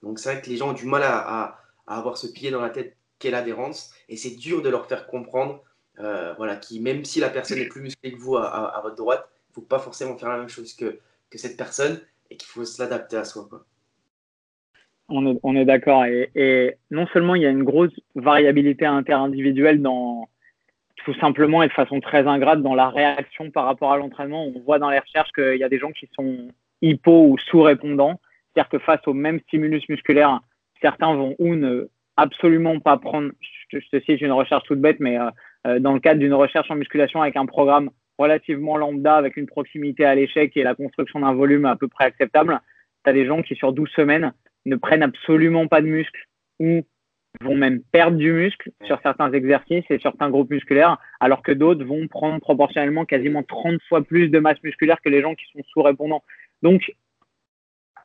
Donc, 0.02 0.20
c'est 0.20 0.34
vrai 0.34 0.42
que 0.42 0.50
les 0.50 0.58
gens 0.58 0.70
ont 0.70 0.74
du 0.74 0.86
mal 0.86 1.04
à, 1.04 1.60
avoir 1.88 2.18
ce 2.18 2.28
pied 2.28 2.50
dans 2.50 2.62
la 2.62 2.70
tête 2.70 2.98
qu'est 3.20 3.32
l'adhérence. 3.32 3.94
Et 4.10 4.18
c'est 4.18 4.36
dur 4.36 4.62
de 4.62 4.70
leur 4.70 4.88
faire 4.88 5.08
comprendre 5.08 5.64
euh, 6.00 6.34
voilà, 6.38 6.56
qui, 6.56 6.80
même 6.80 7.06
si 7.06 7.20
la 7.20 7.30
personne 7.30 7.60
est 7.60 7.68
plus 7.68 7.82
musclée 7.82 8.12
que 8.12 8.18
vous 8.18 8.38
à, 8.38 8.80
votre 8.84 8.96
droite, 8.96 9.30
il 9.32 9.52
ne 9.52 9.54
faut 9.56 9.62
pas 9.62 9.80
forcément 9.80 10.18
faire 10.18 10.30
la 10.30 10.40
même 10.40 10.50
chose 10.50 10.74
que, 10.74 11.00
que 11.30 11.38
cette 11.38 11.58
personne 11.58 12.02
et 12.30 12.38
qu'il 12.38 12.48
faut 12.48 12.66
s'adapter 12.66 13.18
à 13.18 13.24
soi. 13.24 13.48
Quoi. 13.50 13.66
On 15.08 15.56
est, 15.56 15.66
d'accord. 15.66 16.06
Et, 16.06 16.76
non 16.90 17.06
seulement 17.08 17.36
il 17.36 17.44
y 17.44 17.46
a 17.46 17.50
une 17.50 17.64
grosse 17.64 17.94
variabilité 18.16 18.86
interindividuelle 18.86 19.82
dans 19.82 20.28
tout 21.06 21.14
simplement 21.16 21.62
et 21.62 21.68
de 21.68 21.74
façon 21.74 22.00
très 22.00 22.26
ingrate 22.26 22.64
dans 22.64 22.74
la 22.74 22.90
réaction 22.90 23.52
par 23.52 23.66
rapport 23.66 23.92
à 23.92 23.98
l'entraînement. 23.98 24.46
On 24.48 24.60
voit 24.62 24.80
dans 24.80 24.90
les 24.90 24.98
recherches 24.98 25.32
qu'il 25.34 25.58
y 25.58 25.64
a 25.64 25.70
des 25.70 25.78
gens 25.78 25.92
qui 25.92 26.10
sont 26.16 26.48
hypo 26.82 27.28
ou 27.28 27.38
sous-répondants. 27.38 28.20
C'est-à-dire 28.54 28.70
que 28.70 28.80
face 28.80 29.08
au 29.08 29.14
même 29.14 29.40
stimulus 29.42 29.88
musculaire, 29.90 30.40
certains 30.82 31.14
vont 31.14 31.36
ou 31.38 31.56
ne 31.56 31.90
absolument 32.18 32.80
pas 32.80 32.98
prendre, 32.98 33.32
je 33.70 33.78
te 33.78 34.00
cite 34.00 34.22
une 34.22 34.32
recherche 34.32 34.64
toute 34.64 34.80
bête, 34.80 35.00
mais 35.00 35.20
euh, 35.20 35.30
euh, 35.68 35.80
dans 35.80 35.94
le 35.94 36.00
cadre 36.00 36.20
d'une 36.20 36.34
recherche 36.34 36.72
en 36.72 36.76
musculation 36.76 37.22
avec 37.22 37.36
un 37.36 37.46
programme 37.46 37.90
relativement 38.18 38.78
lambda, 38.78 39.16
avec 39.16 39.38
une 39.38 39.46
proximité 39.46 40.06
à 40.06 40.16
l'échec 40.16 40.56
et 40.56 40.64
la 40.64 40.74
construction 40.74 41.20
d'un 41.20 41.34
volume 41.34 41.66
à 41.66 41.76
peu 41.76 41.88
près 41.88 42.06
acceptable, 42.06 42.60
tu 43.04 43.10
as 43.10 43.14
des 43.14 43.26
gens 43.26 43.42
qui 43.42 43.56
sur 43.56 43.74
12 43.74 43.90
semaines 43.90 44.34
ne 44.66 44.76
prennent 44.76 45.04
absolument 45.04 45.68
pas 45.68 45.82
de 45.82 45.88
muscle 45.88 46.26
ou 46.60 46.82
vont 47.42 47.56
même 47.56 47.82
perdre 47.92 48.18
du 48.18 48.32
muscle 48.32 48.72
sur 48.86 49.00
certains 49.02 49.32
exercices 49.34 49.84
et 49.90 50.00
certains 50.00 50.30
groupes 50.30 50.50
musculaires, 50.50 50.98
alors 51.20 51.42
que 51.44 51.52
d'autres 51.52 51.84
vont 51.84 52.08
prendre 52.08 52.40
proportionnellement 52.40 53.06
quasiment 53.06 53.44
30 53.44 53.82
fois 53.90 54.04
plus 54.04 54.30
de 54.30 54.40
masse 54.40 54.62
musculaire 54.64 55.02
que 55.02 55.10
les 55.10 55.22
gens 55.22 55.36
qui 55.36 55.46
sont 55.52 55.64
sous-répondants. 55.74 56.24
Donc, 56.62 56.94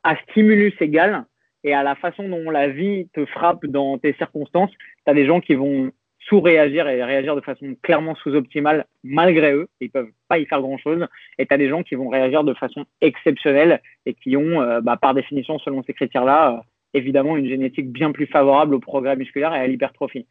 à 0.03 0.15
stimulus 0.17 0.73
égal 0.81 1.25
et 1.63 1.73
à 1.73 1.83
la 1.83 1.95
façon 1.95 2.27
dont 2.27 2.49
la 2.49 2.67
vie 2.67 3.07
te 3.13 3.25
frappe 3.25 3.65
dans 3.65 3.97
tes 3.97 4.13
circonstances, 4.13 4.71
tu 4.71 5.11
as 5.11 5.13
des 5.13 5.25
gens 5.25 5.39
qui 5.39 5.55
vont 5.55 5.91
sous-réagir 6.27 6.87
et 6.87 7.03
réagir 7.03 7.35
de 7.35 7.41
façon 7.41 7.75
clairement 7.81 8.15
sous-optimale 8.15 8.85
malgré 9.03 9.53
eux. 9.53 9.67
Ils 9.79 9.89
peuvent 9.89 10.11
pas 10.27 10.39
y 10.39 10.45
faire 10.45 10.61
grand-chose. 10.61 11.05
Et 11.37 11.45
tu 11.45 11.53
as 11.53 11.57
des 11.57 11.69
gens 11.69 11.83
qui 11.83 11.95
vont 11.95 12.09
réagir 12.09 12.43
de 12.43 12.53
façon 12.53 12.85
exceptionnelle 13.01 13.81
et 14.05 14.13
qui 14.13 14.37
ont, 14.37 14.61
euh, 14.61 14.81
bah, 14.81 14.97
par 14.97 15.13
définition, 15.13 15.59
selon 15.59 15.83
ces 15.83 15.93
critères-là, 15.93 16.53
euh, 16.53 16.61
évidemment 16.93 17.37
une 17.37 17.47
génétique 17.47 17.91
bien 17.91 18.11
plus 18.11 18.27
favorable 18.27 18.75
au 18.75 18.79
progrès 18.79 19.15
musculaire 19.15 19.53
et 19.53 19.59
à 19.59 19.67
l'hypertrophie. 19.67 20.25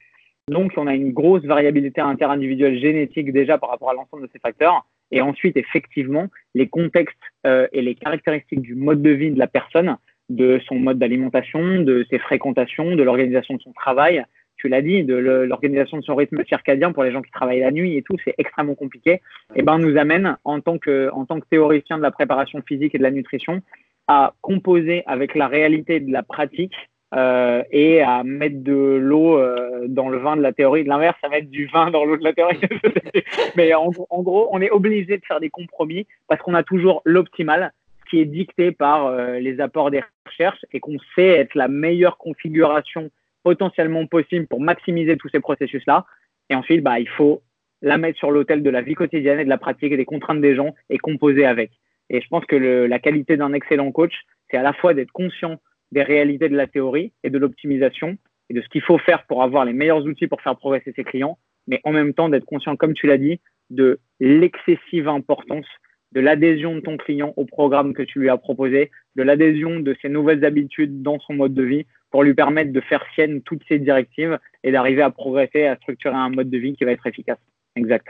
Donc, 0.49 0.73
on 0.77 0.87
a 0.87 0.95
une 0.95 1.13
grosse 1.13 1.45
variabilité 1.45 2.01
interindividuelle 2.01 2.79
génétique 2.79 3.33
déjà 3.33 3.59
par 3.59 3.71
rapport 3.71 3.91
à 3.91 3.95
l'ensemble 3.95 4.25
de 4.25 4.31
ces 4.33 4.41
facteurs. 4.41 4.85
Et 5.13 5.21
ensuite, 5.21 5.57
effectivement, 5.57 6.27
les 6.55 6.69
contextes 6.69 7.17
euh, 7.47 7.67
et 7.73 7.83
les 7.83 7.95
caractéristiques 7.95 8.61
du 8.61 8.75
mode 8.75 9.03
de 9.03 9.11
vie 9.11 9.31
de 9.31 9.39
la 9.39 9.47
personne, 9.47 9.97
de 10.29 10.61
son 10.67 10.77
mode 10.77 10.99
d'alimentation, 10.99 11.81
de 11.83 12.07
ses 12.11 12.19
fréquentations, 12.19 12.97
de 12.97 13.03
l'organisation 13.03 13.55
de 13.55 13.61
son 13.61 13.73
travail, 13.73 14.25
tu 14.61 14.69
l'as 14.69 14.83
dit, 14.83 15.05
de 15.05 15.15
l'organisation 15.15 15.97
de 15.97 16.03
son 16.03 16.15
rythme 16.15 16.45
circadien 16.45 16.93
pour 16.93 17.03
les 17.03 17.13
gens 17.13 17.23
qui 17.23 17.31
travaillent 17.31 17.61
la 17.61 17.71
nuit 17.71 17.97
et 17.97 18.03
tout, 18.03 18.17
c'est 18.25 18.35
extrêmement 18.37 18.75
compliqué. 18.75 19.13
Et 19.13 19.21
eh 19.57 19.63
ben, 19.63 19.79
nous 19.79 19.97
amène 19.97 20.37
en 20.45 20.61
tant 20.61 20.79
que, 20.79 21.11
en 21.13 21.25
tant 21.25 21.41
que 21.41 21.47
théoricien 21.49 21.97
de 21.97 22.03
la 22.03 22.11
préparation 22.11 22.61
physique 22.67 22.95
et 22.95 22.99
de 22.99 23.03
la 23.03 23.11
nutrition 23.11 23.63
à 24.07 24.35
composer 24.43 25.03
avec 25.07 25.35
la 25.35 25.47
réalité 25.47 26.01
de 26.01 26.13
la 26.13 26.23
pratique 26.23 26.75
euh, 27.15 27.63
et 27.71 28.03
à 28.03 28.23
mettre 28.23 28.63
de 28.63 28.99
l'eau 29.01 29.39
euh, 29.39 29.87
dans 29.89 30.09
le 30.09 30.19
vin 30.19 30.37
de 30.37 30.43
la 30.43 30.53
théorie. 30.53 30.85
De 30.85 30.89
l'inverse, 30.89 31.17
à 31.23 31.29
mettre 31.29 31.49
du 31.49 31.67
vin 31.67 31.91
dans 31.91 32.05
l'eau 32.05 32.17
de 32.17 32.25
la 32.25 32.33
théorie. 32.33 32.61
Mais 33.57 33.73
en, 33.73 33.91
gros, 33.91 34.49
on 34.53 34.61
est 34.61 34.71
obligé 34.71 35.17
de 35.17 35.25
faire 35.25 35.41
des 35.41 35.51
compromis 35.51 36.07
parce 36.29 36.41
qu'on 36.43 36.55
a 36.55 36.63
toujours 36.63 37.03
l'optimal 37.05 37.73
qui 38.11 38.21
est 38.21 38.27
dicté 38.27 38.73
par 38.73 39.07
euh, 39.07 39.39
les 39.39 39.61
apports 39.61 39.91
des 39.91 40.03
recherches 40.27 40.65
et 40.73 40.81
qu'on 40.81 40.99
sait 41.15 41.29
être 41.29 41.55
la 41.55 41.69
meilleure 41.69 42.19
configuration 42.19 43.11
potentiellement 43.43 44.07
possible 44.07 44.47
pour 44.47 44.61
maximiser 44.61 45.17
tous 45.17 45.29
ces 45.29 45.41
processus-là. 45.41 46.05
Et 46.49 46.55
ensuite, 46.55 46.83
bah, 46.83 47.01
il 47.01 47.09
faut 47.09 47.43
la 47.83 47.99
mettre 47.99 48.19
sur 48.19 48.31
l'autel 48.31 48.63
de 48.63 48.71
la 48.71 48.83
vie 48.83 48.95
quotidienne 48.95 49.41
et 49.41 49.45
de 49.45 49.49
la 49.49 49.59
pratique 49.59 49.93
et 49.93 49.97
des 49.97 50.05
contraintes 50.05 50.41
des 50.41 50.55
gens 50.55 50.75
et 50.91 50.99
composer 50.99 51.45
avec. 51.45 51.73
Et 52.11 52.21
je 52.21 52.29
pense 52.29 52.45
que 52.45 52.57
la 52.57 52.99
qualité 52.99 53.37
d'un 53.37 53.53
excellent 53.53 53.93
coach, 53.93 54.13
c'est 54.51 54.57
à 54.57 54.63
la 54.63 54.73
fois 54.73 54.95
d'être 54.95 55.13
conscient 55.13 55.61
des 55.93 56.03
réalités 56.03 56.49
de 56.49 56.57
la 56.57 56.67
théorie 56.67 57.13
et 57.23 57.31
de 57.31 57.39
l'optimisation 57.39 58.19
et 58.49 58.55
de 58.55 58.61
ce 58.61 58.69
qu'il 58.69 58.83
faut 58.83 58.99
faire 58.99 59.25
pour 59.27 59.43
avoir 59.43 59.65
les 59.65 59.73
meilleurs 59.73 60.05
outils 60.05 60.27
pour 60.27 60.41
faire 60.43 60.57
progresser 60.57 60.93
ses 60.95 61.05
clients, 61.05 61.39
mais 61.67 61.81
en 61.85 61.93
même 61.93 62.15
temps 62.15 62.29
d'être 62.29 62.45
conscient, 62.45 62.77
comme 62.77 62.95
tu 62.95 63.07
l'as 63.07 63.19
dit, 63.19 63.41
de 63.71 64.01
l'excessive 64.19 65.09
importance 65.09 65.67
de 66.13 66.21
l'adhésion 66.21 66.75
de 66.75 66.81
ton 66.81 66.97
client 66.97 67.33
au 67.37 67.45
programme 67.45 67.95
que 67.95 68.03
tu 68.03 68.19
lui 68.19 68.29
as 68.29 68.37
proposé 68.37 68.91
de 69.15 69.23
l'adhésion 69.23 69.79
de 69.79 69.97
ses 70.03 70.09
nouvelles 70.09 70.45
habitudes 70.45 71.03
dans 71.03 71.21
son 71.21 71.35
mode 71.35 71.55
de 71.55 71.63
vie 71.63 71.87
pour 72.11 72.23
lui 72.23 72.35
permettre 72.35 72.73
de 72.73 72.81
faire 72.81 73.05
sienne 73.15 73.43
toutes 73.43 73.63
ces 73.69 73.79
directives 73.79 74.39
et 74.63 74.73
d'arriver 74.73 75.03
à 75.03 75.11
progresser, 75.11 75.67
à 75.67 75.77
structurer 75.77 76.15
un 76.15 76.31
mode 76.31 76.51
de 76.51 76.59
vie 76.59 76.75
qui 76.75 76.85
va 76.85 76.93
être 76.93 77.07
efficace. 77.07 77.39
Exact. 77.77 78.07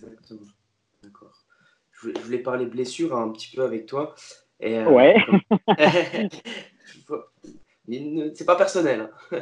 Exactement. 0.00 0.40
D'accord. 1.02 1.32
Je 1.90 2.10
voulais 2.20 2.38
parler 2.38 2.66
blessure 2.66 3.16
un 3.16 3.30
petit 3.30 3.54
peu 3.54 3.62
avec 3.62 3.86
toi. 3.86 4.14
Et, 4.60 4.78
euh, 4.78 4.88
ouais. 4.88 5.16
c'est 8.34 8.46
pas 8.46 8.56
personnel. 8.56 9.10
Hein. 9.32 9.38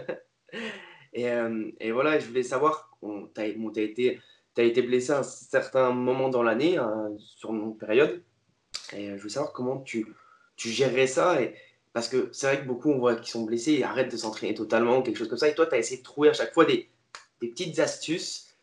et, 1.12 1.30
euh, 1.30 1.70
et, 1.80 1.92
voilà, 1.92 2.18
je 2.18 2.26
voulais 2.26 2.42
savoir, 2.42 2.96
tu 3.02 3.40
as, 3.40 3.52
bon, 3.52 3.70
été, 3.70 4.20
as, 4.56 4.62
été 4.62 4.82
blessé 4.82 5.12
à 5.12 5.18
un 5.18 5.22
certain 5.22 5.92
moment 5.92 6.28
dans 6.28 6.42
l'année, 6.42 6.78
hein, 6.78 7.12
sur 7.18 7.54
une 7.54 7.76
période. 7.76 8.22
Et 8.92 9.10
euh, 9.10 9.16
je 9.16 9.22
voulais 9.22 9.34
savoir 9.34 9.52
comment 9.52 9.80
tu, 9.80 10.06
tu 10.56 10.68
gérerais 10.68 11.06
ça. 11.06 11.40
Et, 11.42 11.54
parce 11.94 12.08
que 12.08 12.28
c'est 12.32 12.46
vrai 12.46 12.60
que 12.60 12.66
beaucoup, 12.66 12.90
on 12.90 12.98
voit 12.98 13.16
qu'ils 13.16 13.28
sont 13.28 13.44
blessés 13.44 13.74
et 13.74 13.84
arrêtent 13.84 14.12
de 14.12 14.18
s'entraîner 14.18 14.52
totalement, 14.52 15.00
quelque 15.00 15.16
chose 15.16 15.28
comme 15.28 15.38
ça. 15.38 15.48
Et 15.48 15.54
toi, 15.54 15.66
tu 15.66 15.74
as 15.74 15.78
essayé 15.78 15.98
de 15.98 16.04
trouver 16.04 16.28
à 16.28 16.34
chaque 16.34 16.52
fois 16.52 16.66
des, 16.66 16.90
petites 17.40 17.78
astuces 17.78 18.54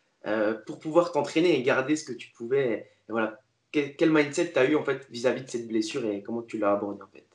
pour 0.66 0.80
pouvoir 0.80 1.12
t'entraîner 1.12 1.58
et 1.58 1.64
garder 1.64 1.96
ce 1.96 2.04
que 2.04 2.14
tu 2.14 2.30
pouvais. 2.32 2.90
Voilà. 3.10 3.40
Quel, 3.72 4.12
mindset 4.12 4.52
tu 4.54 4.60
as 4.60 4.66
eu 4.70 4.76
en 4.76 4.84
fait 4.84 5.08
vis-à-vis 5.10 5.42
-vis 5.42 5.46
de 5.46 5.50
cette 5.50 5.68
blessure 5.68 6.06
et 6.06 6.22
comment 6.22 6.42
tu 6.44 6.58
l'as 6.58 6.74
abordé 6.74 7.02
en 7.02 7.08
fait? 7.08 7.26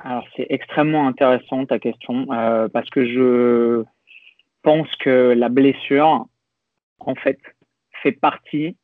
Alors 0.00 0.24
c'est 0.36 0.46
extrêmement 0.48 1.08
intéressant 1.08 1.66
ta 1.66 1.78
question 1.78 2.30
euh, 2.32 2.68
parce 2.68 2.88
que 2.90 3.04
je 3.04 3.84
pense 4.62 4.88
que 4.96 5.34
la 5.36 5.48
blessure, 5.48 6.26
en 7.00 7.14
fait, 7.16 7.38
fait 8.02 8.12
partie, 8.12 8.76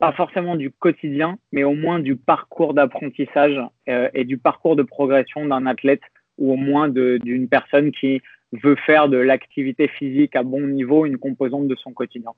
pas 0.00 0.12
forcément 0.12 0.56
du 0.56 0.70
quotidien, 0.70 1.38
mais 1.52 1.62
au 1.62 1.74
moins 1.74 2.00
du 2.00 2.16
parcours 2.16 2.72
d'apprentissage 2.72 3.60
euh, 3.88 4.08
et 4.14 4.24
du 4.24 4.38
parcours 4.38 4.74
de 4.74 4.82
progression 4.82 5.44
d'un 5.44 5.66
athlète 5.66 6.00
ou 6.38 6.54
au 6.54 6.56
moins 6.56 6.88
d'une 6.88 7.48
personne 7.48 7.92
qui 7.92 8.22
veut 8.52 8.76
faire 8.86 9.10
de 9.10 9.18
l'activité 9.18 9.88
physique 9.88 10.34
à 10.34 10.42
bon 10.42 10.66
niveau 10.66 11.04
une 11.04 11.18
composante 11.18 11.68
de 11.68 11.76
son 11.76 11.92
quotidien. 11.92 12.30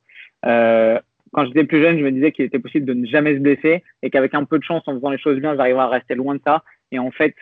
Euh, 0.44 0.98
quand 1.33 1.46
j'étais 1.46 1.64
plus 1.64 1.81
jeune, 1.81 1.98
je 1.98 2.05
me 2.05 2.11
disais 2.11 2.33
qu'il 2.33 2.44
était 2.44 2.59
possible 2.59 2.85
de 2.85 2.94
ne 2.94 3.07
jamais 3.07 3.35
se 3.35 3.38
blesser 3.38 3.85
et 4.03 4.11
qu'avec 4.11 4.35
un 4.35 4.44
peu 4.44 4.59
de 4.59 4.64
chance, 4.64 4.83
en 4.87 4.96
faisant 4.96 5.11
les 5.11 5.18
choses 5.18 5.38
bien, 5.38 5.57
j'arriverais 5.57 5.85
à 5.85 5.88
rester 5.88 6.16
loin 6.16 6.35
de 6.35 6.42
ça. 6.44 6.64
Et 6.90 6.98
en 6.98 7.12
fait, 7.12 7.35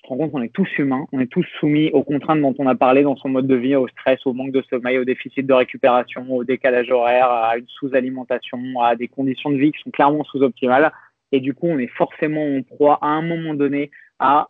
je 0.00 0.08
te 0.08 0.08
rends 0.08 0.16
compte 0.16 0.32
qu'on 0.32 0.42
est 0.42 0.52
tous 0.52 0.68
humains, 0.78 1.06
on 1.12 1.20
est 1.20 1.26
tous 1.26 1.46
soumis 1.58 1.90
aux 1.90 2.02
contraintes 2.02 2.40
dont 2.40 2.54
on 2.58 2.66
a 2.66 2.74
parlé 2.74 3.02
dans 3.02 3.16
son 3.16 3.28
mode 3.28 3.46
de 3.46 3.54
vie, 3.54 3.76
au 3.76 3.86
stress, 3.88 4.24
au 4.24 4.32
manque 4.32 4.52
de 4.52 4.62
sommeil, 4.70 4.98
au 4.98 5.04
déficit 5.04 5.46
de 5.46 5.52
récupération, 5.52 6.24
au 6.30 6.42
décalage 6.42 6.90
horaire, 6.90 7.30
à 7.30 7.58
une 7.58 7.68
sous-alimentation, 7.68 8.80
à 8.80 8.96
des 8.96 9.08
conditions 9.08 9.50
de 9.50 9.56
vie 9.56 9.72
qui 9.72 9.82
sont 9.82 9.90
clairement 9.90 10.24
sous-optimales. 10.24 10.90
Et 11.32 11.40
du 11.40 11.52
coup, 11.52 11.66
on 11.66 11.78
est 11.78 11.86
forcément 11.98 12.44
en 12.44 12.62
proie 12.62 12.98
à 13.02 13.08
un 13.08 13.20
moment 13.20 13.52
donné 13.52 13.90
à 14.18 14.48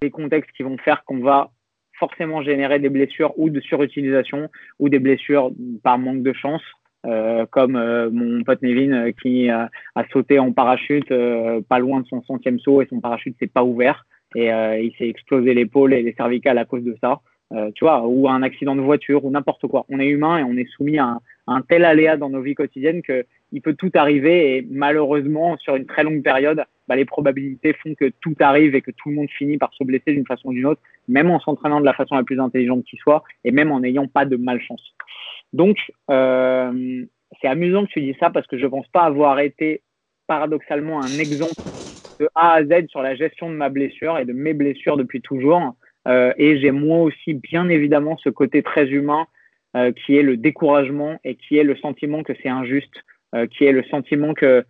des 0.00 0.10
contextes 0.10 0.50
qui 0.56 0.62
vont 0.62 0.78
faire 0.78 1.04
qu'on 1.04 1.20
va 1.20 1.50
forcément 1.98 2.42
générer 2.42 2.78
des 2.78 2.88
blessures 2.88 3.38
ou 3.38 3.50
de 3.50 3.60
surutilisation 3.60 4.48
ou 4.78 4.88
des 4.88 4.98
blessures 4.98 5.50
par 5.82 5.98
manque 5.98 6.22
de 6.22 6.32
chance. 6.32 6.62
Euh, 7.04 7.46
comme 7.46 7.76
euh, 7.76 8.10
mon 8.10 8.42
pote 8.42 8.62
Nevin 8.62 8.92
euh, 8.92 9.12
qui 9.22 9.48
a 9.48 9.70
sauté 10.10 10.40
en 10.40 10.50
parachute 10.50 11.12
pas 11.68 11.78
loin 11.78 12.00
de 12.00 12.06
son 12.06 12.20
centième 12.22 12.58
saut 12.58 12.82
et 12.82 12.86
son 12.86 13.00
parachute 13.00 13.36
s'est 13.38 13.46
pas 13.46 13.62
ouvert 13.62 14.04
et 14.34 14.52
euh, 14.52 14.78
il 14.78 14.92
s'est 14.96 15.08
explosé 15.08 15.54
l'épaule 15.54 15.94
et 15.94 16.02
les 16.02 16.12
cervicales 16.14 16.58
à 16.58 16.64
cause 16.64 16.82
de 16.82 16.96
ça. 17.00 17.20
Euh, 17.52 17.70
tu 17.76 17.84
vois, 17.84 18.04
ou 18.04 18.28
un 18.28 18.42
accident 18.42 18.74
de 18.74 18.80
voiture 18.80 19.24
ou 19.24 19.30
n'importe 19.30 19.68
quoi. 19.68 19.86
On 19.88 20.00
est 20.00 20.08
humain 20.08 20.38
et 20.38 20.42
on 20.42 20.56
est 20.56 20.68
soumis 20.68 20.98
à 20.98 21.18
un, 21.46 21.62
tel 21.62 21.84
aléa 21.84 22.16
dans 22.16 22.28
nos 22.28 22.42
vies 22.42 22.56
quotidiennes 22.56 23.02
que 23.02 23.24
il 23.52 23.62
peut 23.62 23.74
tout 23.74 23.92
arriver 23.94 24.56
et 24.56 24.66
malheureusement 24.68 25.56
sur 25.58 25.76
une 25.76 25.86
très 25.86 26.02
longue 26.02 26.24
période, 26.24 26.64
bah, 26.88 26.96
les 26.96 27.04
probabilités 27.04 27.72
font 27.74 27.94
que 27.94 28.10
tout 28.20 28.34
arrive 28.40 28.74
et 28.74 28.80
que 28.80 28.90
tout 28.90 29.10
le 29.10 29.14
monde 29.14 29.30
finit 29.30 29.58
par 29.58 29.72
se 29.74 29.84
blesser 29.84 30.12
d'une 30.12 30.26
façon 30.26 30.48
ou 30.48 30.54
d'une 30.54 30.66
autre, 30.66 30.80
même 31.06 31.30
en 31.30 31.38
s'entraînant 31.38 31.78
de 31.78 31.84
la 31.84 31.94
façon 31.94 32.16
la 32.16 32.24
plus 32.24 32.40
intelligente 32.40 32.84
qui 32.84 32.96
soit 32.96 33.22
et 33.44 33.52
même 33.52 33.70
en 33.70 33.78
n'ayant 33.78 34.08
pas 34.08 34.24
de 34.24 34.36
malchance. 34.36 34.82
Donc 35.52 35.78
euh, 36.10 37.04
c'est 37.40 37.46
amusant 37.46 37.86
que 37.86 37.92
tu 37.92 38.00
dis 38.00 38.16
ça 38.18 38.30
parce 38.30 38.48
que 38.48 38.58
je 38.58 38.66
pense 38.66 38.88
pas 38.88 39.02
avoir 39.02 39.38
été 39.38 39.82
paradoxalement 40.26 41.00
un 41.00 41.18
exemple 41.20 41.54
de 42.18 42.28
A 42.34 42.54
à 42.54 42.64
Z 42.64 42.88
sur 42.88 43.02
la 43.02 43.14
gestion 43.14 43.50
de 43.50 43.54
ma 43.54 43.68
blessure 43.68 44.18
et 44.18 44.24
de 44.24 44.32
mes 44.32 44.54
blessures 44.54 44.96
depuis 44.96 45.20
toujours. 45.20 45.74
Euh, 46.08 46.32
et 46.36 46.58
j'ai 46.58 46.70
moi 46.70 46.98
aussi 46.98 47.34
bien 47.34 47.68
évidemment 47.68 48.16
ce 48.18 48.28
côté 48.28 48.62
très 48.62 48.86
humain 48.88 49.26
euh, 49.76 49.92
qui 49.92 50.16
est 50.16 50.22
le 50.22 50.36
découragement 50.36 51.18
et 51.24 51.34
qui 51.34 51.58
est 51.58 51.64
le 51.64 51.76
sentiment 51.76 52.22
que 52.22 52.32
c'est 52.42 52.48
injuste, 52.48 53.04
euh, 53.34 53.46
qui 53.46 53.64
est 53.64 53.72
le 53.72 53.82
sentiment 53.84 54.34
que 54.34 54.64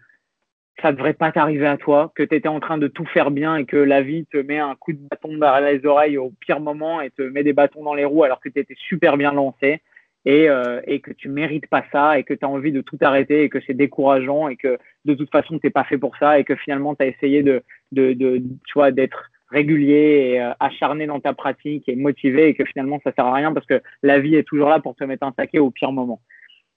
ça 0.83 0.91
ne 0.91 0.97
devrait 0.97 1.15
pas 1.15 1.33
t'arriver 1.33 1.67
à 1.67 1.77
toi, 1.77 2.13
que 2.15 2.23
tu 2.23 2.35
étais 2.35 2.49
en 2.49 2.61
train 2.61 2.79
de 2.79 2.89
tout 2.89 3.07
faire 3.07 3.31
bien 3.31 3.57
et 3.57 3.65
que 3.65 3.77
la 3.77 4.03
vie 4.03 4.27
te 4.27 4.37
met 4.37 4.59
un 4.59 4.75
coup 4.75 4.93
de 4.93 4.99
bâton 5.11 5.37
dans 5.37 5.59
les 5.61 5.85
oreilles 5.87 6.19
au 6.19 6.33
pire 6.41 6.61
moment 6.61 7.01
et 7.01 7.11
te 7.11 7.23
met 7.23 7.43
des 7.43 7.55
bâtons 7.55 7.83
dans 7.83 7.95
les 7.95 8.05
roues 8.05 8.25
alors 8.25 8.41
que 8.41 8.49
tu 8.49 8.59
étais 8.59 8.77
super 8.77 9.17
bien 9.17 9.33
lancé 9.33 9.81
et, 10.27 10.51
euh, 10.51 10.81
et 10.87 11.01
que 11.01 11.13
tu 11.13 11.29
mérites 11.29 11.69
pas 11.69 11.85
ça 11.93 12.19
et 12.19 12.25
que 12.25 12.35
tu 12.35 12.45
as 12.45 12.49
envie 12.49 12.73
de 12.73 12.81
tout 12.81 12.99
arrêter 13.01 13.45
et 13.45 13.49
que 13.49 13.61
c'est 13.65 13.75
décourageant 13.75 14.49
et 14.49 14.57
que 14.57 14.77
de 15.05 15.15
toute 15.15 15.31
façon 15.31 15.59
tu 15.59 15.67
n'es 15.67 15.71
pas 15.71 15.85
fait 15.85 15.99
pour 15.99 16.17
ça 16.17 16.39
et 16.39 16.45
que 16.45 16.57
finalement 16.57 16.97
tu 16.97 17.05
as 17.05 17.07
essayé 17.07 17.45
de, 17.45 17.63
de, 17.93 18.43
d'être 18.91 19.31
régulier 19.51 20.33
et 20.33 20.43
euh, 20.43 20.51
acharné 20.59 21.07
dans 21.07 21.21
ta 21.21 21.33
pratique 21.33 21.89
et 21.89 21.95
motivé 21.95 22.49
et 22.49 22.55
que 22.55 22.65
finalement 22.65 23.01
ça 23.05 23.13
sert 23.13 23.25
à 23.25 23.35
rien 23.35 23.55
parce 23.55 23.67
que 23.67 23.81
la 24.03 24.19
vie 24.19 24.35
est 24.35 24.43
toujours 24.43 24.69
là 24.69 24.81
pour 24.81 24.97
te 24.97 25.05
mettre 25.05 25.25
un 25.25 25.31
taquet 25.31 25.61
au 25.61 25.71
pire 25.71 25.93
moment. 25.93 26.21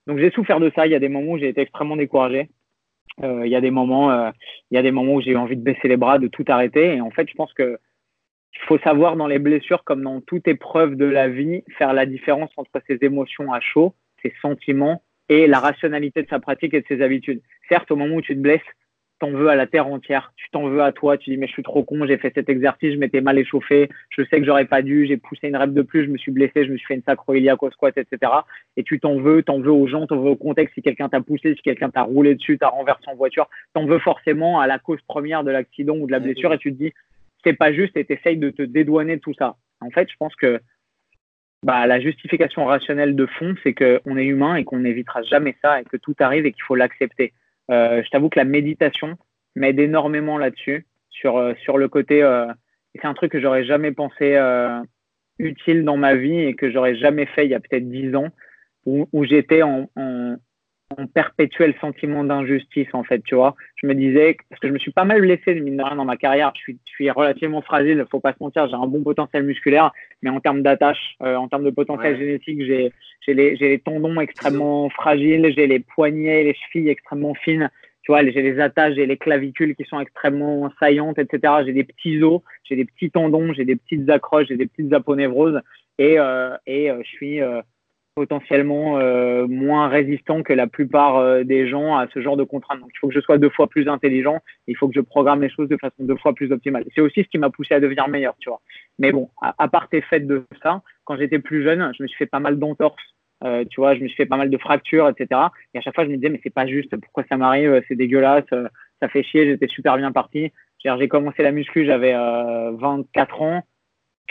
Donc 0.06 0.20
j'ai 0.20 0.30
souffert 0.30 0.60
de 0.60 0.72
ça. 0.76 0.86
Il 0.86 0.92
y 0.92 0.96
a 0.96 1.00
des 1.00 1.10
moments 1.10 1.32
où 1.32 1.38
j'ai 1.40 1.50
été 1.50 1.62
extrêmement 1.62 1.98
découragé. 1.98 2.50
Euh, 3.24 3.42
il 3.46 3.52
y 3.52 3.56
a 3.56 3.62
des 3.62 3.72
moments, 3.72 4.32
il 4.72 4.76
y 4.76 4.78
a 4.78 4.84
des 4.84 4.92
moments 4.92 5.16
où 5.16 5.22
j'ai 5.22 5.32
eu 5.32 5.38
envie 5.38 5.58
de 5.58 5.64
baisser 5.64 5.88
les 5.88 5.98
bras, 5.98 6.20
de 6.20 6.28
tout 6.28 6.46
arrêter. 6.48 6.96
Et 6.96 7.02
en 7.02 7.10
fait, 7.10 7.28
je 7.28 7.34
pense 7.34 7.52
que 7.54 7.80
il 8.54 8.60
faut 8.68 8.80
savoir 8.80 9.16
dans 9.16 9.28
les 9.28 9.40
blessures, 9.40 9.84
comme 9.84 10.04
dans 10.04 10.22
toute 10.22 10.48
épreuve 10.48 10.96
de 10.96 11.06
la 11.06 11.30
vie, 11.30 11.64
faire 11.78 11.94
la 11.94 12.06
différence 12.06 12.52
entre 12.58 12.82
ses 12.88 12.98
émotions 13.02 13.54
à 13.54 13.60
chaud, 13.60 13.94
ses 14.22 14.34
sentiments 14.42 15.02
et 15.30 15.48
la 15.48 15.60
rationalité 15.60 16.24
de 16.24 16.28
sa 16.28 16.40
pratique 16.40 16.74
et 16.74 16.82
de 16.82 16.88
ses 16.88 17.02
habitudes. 17.02 17.42
Certes, 17.70 17.92
au 17.92 17.96
moment 17.96 18.16
où 18.16 18.22
tu 18.22 18.36
te 18.36 18.42
blesses, 18.42 18.62
t'en 19.20 19.32
veux 19.32 19.50
à 19.50 19.56
la 19.56 19.68
terre 19.68 19.88
entière, 19.88 20.34
tu 20.38 20.50
t'en 20.50 20.68
veux 20.68 20.82
à 20.82 20.92
toi, 20.92 21.18
tu 21.18 21.30
dis 21.30 21.38
mais 21.38 21.48
je 21.48 21.52
suis 21.52 21.64
trop 21.64 21.84
con, 21.84 22.06
j'ai 22.08 22.18
fait 22.18 22.32
cet 22.34 22.50
exercice, 22.50 22.94
je 22.94 22.98
m'étais 22.98 23.22
mal 23.22 23.38
échauffé, 23.38 23.90
je 24.10 24.24
sais 24.24 24.40
que 24.40 24.46
j'aurais 24.46 24.66
pas 24.66 24.82
dû, 24.82 25.06
j'ai 25.06 25.18
poussé 25.18 25.50
une 25.50 25.58
rep 25.58 25.74
de 25.74 25.82
plus, 25.82 26.06
je 26.06 26.10
me 26.10 26.18
suis 26.18 26.32
blessé, 26.32 26.66
je 26.66 26.72
me 26.72 26.78
suis 26.78 26.88
fait 26.88 26.96
une 26.96 27.04
sacroiliac 27.04 27.62
au 27.62 27.70
squat, 27.70 27.98
etc. 27.98 28.32
Et 28.78 28.84
tu 28.84 29.00
t'en 29.00 29.20
veux, 29.20 29.44
t'en 29.44 29.60
veux 29.60 29.72
aux 29.72 29.88
gens, 29.88 30.08
t'en 30.08 30.18
veux 30.18 30.30
au 30.30 30.36
contexte, 30.36 30.76
si 30.76 30.82
quelqu'un 30.82 31.10
t'a 31.10 31.22
poussé, 31.22 31.54
si 31.56 31.62
quelqu'un 31.62 31.90
t'a 31.90 32.04
roulé 32.04 32.36
dessus, 32.36 32.58
t'a 32.58 32.70
renversé 32.70 33.04
en 33.08 33.16
voiture, 33.16 33.50
t'en 33.74 33.86
veux 33.86 34.00
forcément 34.00 34.60
à 34.60 34.68
la 34.68 34.80
cause 34.80 35.02
première 35.08 35.44
de 35.44 35.52
l'accident 35.52 35.98
ou 35.98 36.08
de 36.08 36.12
la 36.12 36.20
blessure 36.20 36.54
et 36.54 36.58
tu 36.58 36.72
te 36.72 36.78
dis 36.78 36.94
c'est 37.44 37.54
pas 37.54 37.74
juste 37.74 37.96
et 37.98 38.06
tu 38.06 38.14
essayes 38.14 38.38
de 38.38 38.50
te 38.50 38.62
dédouaner 38.62 39.20
tout 39.20 39.34
ça. 39.34 39.56
En 39.82 39.90
fait, 39.92 40.10
je 40.10 40.16
pense 40.18 40.36
que 40.36 40.60
bah, 41.64 41.88
la 41.88 42.00
justification 42.00 42.66
rationnelle 42.66 43.16
de 43.16 43.26
fond, 43.26 43.56
c'est 43.64 43.74
qu'on 43.74 44.18
est 44.18 44.26
humain 44.26 44.56
et 44.56 44.64
qu'on 44.64 44.80
n'évitera 44.80 45.24
jamais 45.24 45.56
ça 45.62 45.82
et 45.82 45.84
que 45.84 45.98
tout 45.98 46.16
arrive 46.20 46.46
et 46.46 46.54
qu'il 46.54 46.64
faut 46.64 46.76
l'accepter. 46.76 47.34
Euh, 47.70 48.02
je 48.04 48.10
t'avoue 48.10 48.30
que 48.30 48.40
la 48.40 48.46
méditation 48.46 49.18
m'aide 49.56 49.80
énormément 49.80 50.38
là-dessus, 50.38 50.86
sur, 51.10 51.38
euh, 51.38 51.54
sur 51.62 51.78
le 51.78 51.90
côté. 51.90 52.24
Euh, 52.24 52.48
c'est 52.96 53.06
un 53.06 53.14
truc 53.14 53.32
que 53.32 53.42
j'aurais 53.42 53.66
jamais 53.66 53.92
pensé 53.92 54.38
utile 55.38 55.86
dans 55.86 55.96
ma 55.96 56.16
vie 56.16 56.40
et 56.40 56.56
que 56.56 56.70
j'aurais 56.70 56.96
jamais 56.96 57.26
fait 57.26 57.46
il 57.46 57.52
y 57.52 57.56
a 57.56 57.60
peut-être 57.60 57.90
dix 57.90 58.14
ans, 58.16 58.30
où, 58.86 59.08
où 59.14 59.24
j'étais 59.24 59.62
en, 59.62 59.88
en 60.98 61.06
perpétuel 61.06 61.76
sentiment 61.80 62.24
d'injustice 62.24 62.88
en 62.94 63.04
fait 63.04 63.22
tu 63.24 63.36
vois. 63.36 63.56
Je 63.76 63.88
me 63.88 63.94
disais 63.94 64.38
parce 64.50 64.60
que 64.60 64.68
je 64.68 64.74
me 64.74 64.80
suis 64.80 64.92
pas 64.92 65.06
mal 65.06 65.22
blessé 65.22 65.54
mine 65.56 65.78
de 65.78 65.84
rien 65.84 65.96
dans 65.96 66.06
ma 66.06 66.18
carrière. 66.18 66.52
Je 66.56 66.62
suis, 66.62 66.80
je 66.86 66.92
suis 66.92 67.12
relativement 67.12 67.62
fragile 67.62 68.06
faut 68.10 68.20
pas 68.20 68.34
se 68.34 68.38
mentir 68.42 68.68
j'ai 68.68 68.76
un 68.76 68.88
bon 68.88 69.04
potentiel 69.04 69.44
musculaire 69.44 69.92
mais 70.22 70.30
en 70.30 70.40
termes 70.40 70.62
d'attache 70.62 71.16
euh, 71.22 71.36
en 71.36 71.48
termes 71.48 71.64
de 71.64 71.70
potentiel 71.70 72.18
génétique 72.18 72.64
j'ai 72.66 72.92
j'ai 73.22 73.34
les 73.34 73.56
j'ai 73.56 73.70
les 73.70 73.80
tendons 73.80 74.20
extrêmement 74.20 74.90
fragiles 74.90 75.54
j'ai 75.56 75.68
les 75.68 75.80
poignets 75.80 76.44
les 76.44 76.56
chevilles 76.56 76.90
extrêmement 76.90 77.34
fines 77.36 77.70
tu 78.02 78.12
vois 78.12 78.24
j'ai 78.24 78.42
les 78.42 78.60
attaches 78.60 78.96
j'ai 78.96 79.06
les 79.06 79.18
clavicules 79.18 79.76
qui 79.76 79.84
sont 79.84 80.00
extrêmement 80.00 80.72
saillantes 80.80 81.20
etc 81.20 81.54
j'ai 81.66 81.74
des 81.74 81.84
petits 81.84 82.22
os 82.24 82.42
j'ai 82.64 82.76
des 82.76 82.86
petits 82.86 83.12
tendons 83.12 83.54
j'ai 83.54 83.66
des 83.66 83.76
petites 83.76 84.10
accroches 84.10 84.48
j'ai 84.48 84.58
des 84.58 84.68
petites 84.68 84.92
aponevroses 84.94 85.62
et 86.00 86.18
euh, 86.18 86.56
et 86.66 86.90
euh, 86.90 87.02
je 87.04 87.10
suis 87.10 87.42
euh, 87.42 87.62
potentiellement 88.20 89.00
euh, 89.00 89.48
moins 89.48 89.88
résistant 89.88 90.44
que 90.44 90.52
la 90.52 90.68
plupart 90.68 91.16
euh, 91.16 91.46
des 91.46 91.70
gens 91.70 91.96
à 91.96 92.06
ce 92.14 92.22
genre 92.22 92.36
de 92.36 92.44
contraintes. 92.44 92.82
Donc, 92.82 92.90
il 92.94 92.98
faut 93.00 93.08
que 93.08 93.14
je 93.14 93.22
sois 93.22 93.38
deux 93.38 93.50
fois 93.50 93.68
plus 93.68 93.88
intelligent. 93.88 94.40
Il 94.68 94.76
faut 94.76 94.90
que 94.90 94.94
je 94.94 95.00
programme 95.00 95.42
les 95.42 95.50
choses 95.50 95.70
de 95.70 95.78
façon 95.78 96.04
deux 96.04 96.18
fois 96.18 96.34
plus 96.34 96.52
optimale. 96.52 96.84
C'est 96.94 97.00
aussi 97.00 97.24
ce 97.24 97.30
qui 97.30 97.38
m'a 97.38 97.50
poussé 97.50 97.76
à 97.76 97.80
devenir 97.80 98.10
meilleur, 98.10 98.36
tu 98.40 98.50
vois. 98.50 98.60
Mais 98.98 99.14
bon, 99.14 99.30
à, 99.42 99.70
part 99.70 99.88
tes 99.88 100.02
faits 100.02 100.28
de 100.28 100.44
ça, 100.62 100.82
quand 101.06 101.16
j'étais 101.16 101.40
plus 101.40 101.64
jeune, 101.64 101.94
je 101.98 102.04
me 102.04 102.10
suis 102.10 102.18
fait 102.18 102.26
pas 102.26 102.42
mal 102.42 102.60
d'entorses. 102.60 103.02
Euh, 103.46 103.64
tu 103.70 103.80
vois, 103.80 103.96
je 103.96 104.02
me 104.02 104.10
suis 104.10 104.18
fait 104.18 104.26
pas 104.26 104.36
mal 104.36 104.50
de 104.50 104.58
fractures, 104.58 105.08
etc. 105.08 105.40
Et 105.74 105.78
à 105.78 105.82
chaque 105.82 105.96
fois, 105.96 106.04
je 106.04 106.10
me 106.10 106.18
disais, 106.18 106.28
mais 106.28 106.42
c'est 106.44 106.54
pas 106.54 106.68
juste. 106.68 106.94
Pourquoi 106.98 107.24
ça 107.30 107.38
m'arrive 107.38 107.82
C'est 107.88 107.96
dégueulasse. 107.96 108.50
ça 109.00 109.08
fait 109.08 109.24
chier. 109.24 109.46
J'étais 109.46 109.68
super 109.68 109.96
bien 109.96 110.12
parti. 110.12 110.52
J'ai 110.84 111.08
commencé 111.08 111.42
la 111.42 111.54
muscu, 111.54 111.86
j'avais 111.86 112.14
24 112.14 113.42
ans 113.42 113.64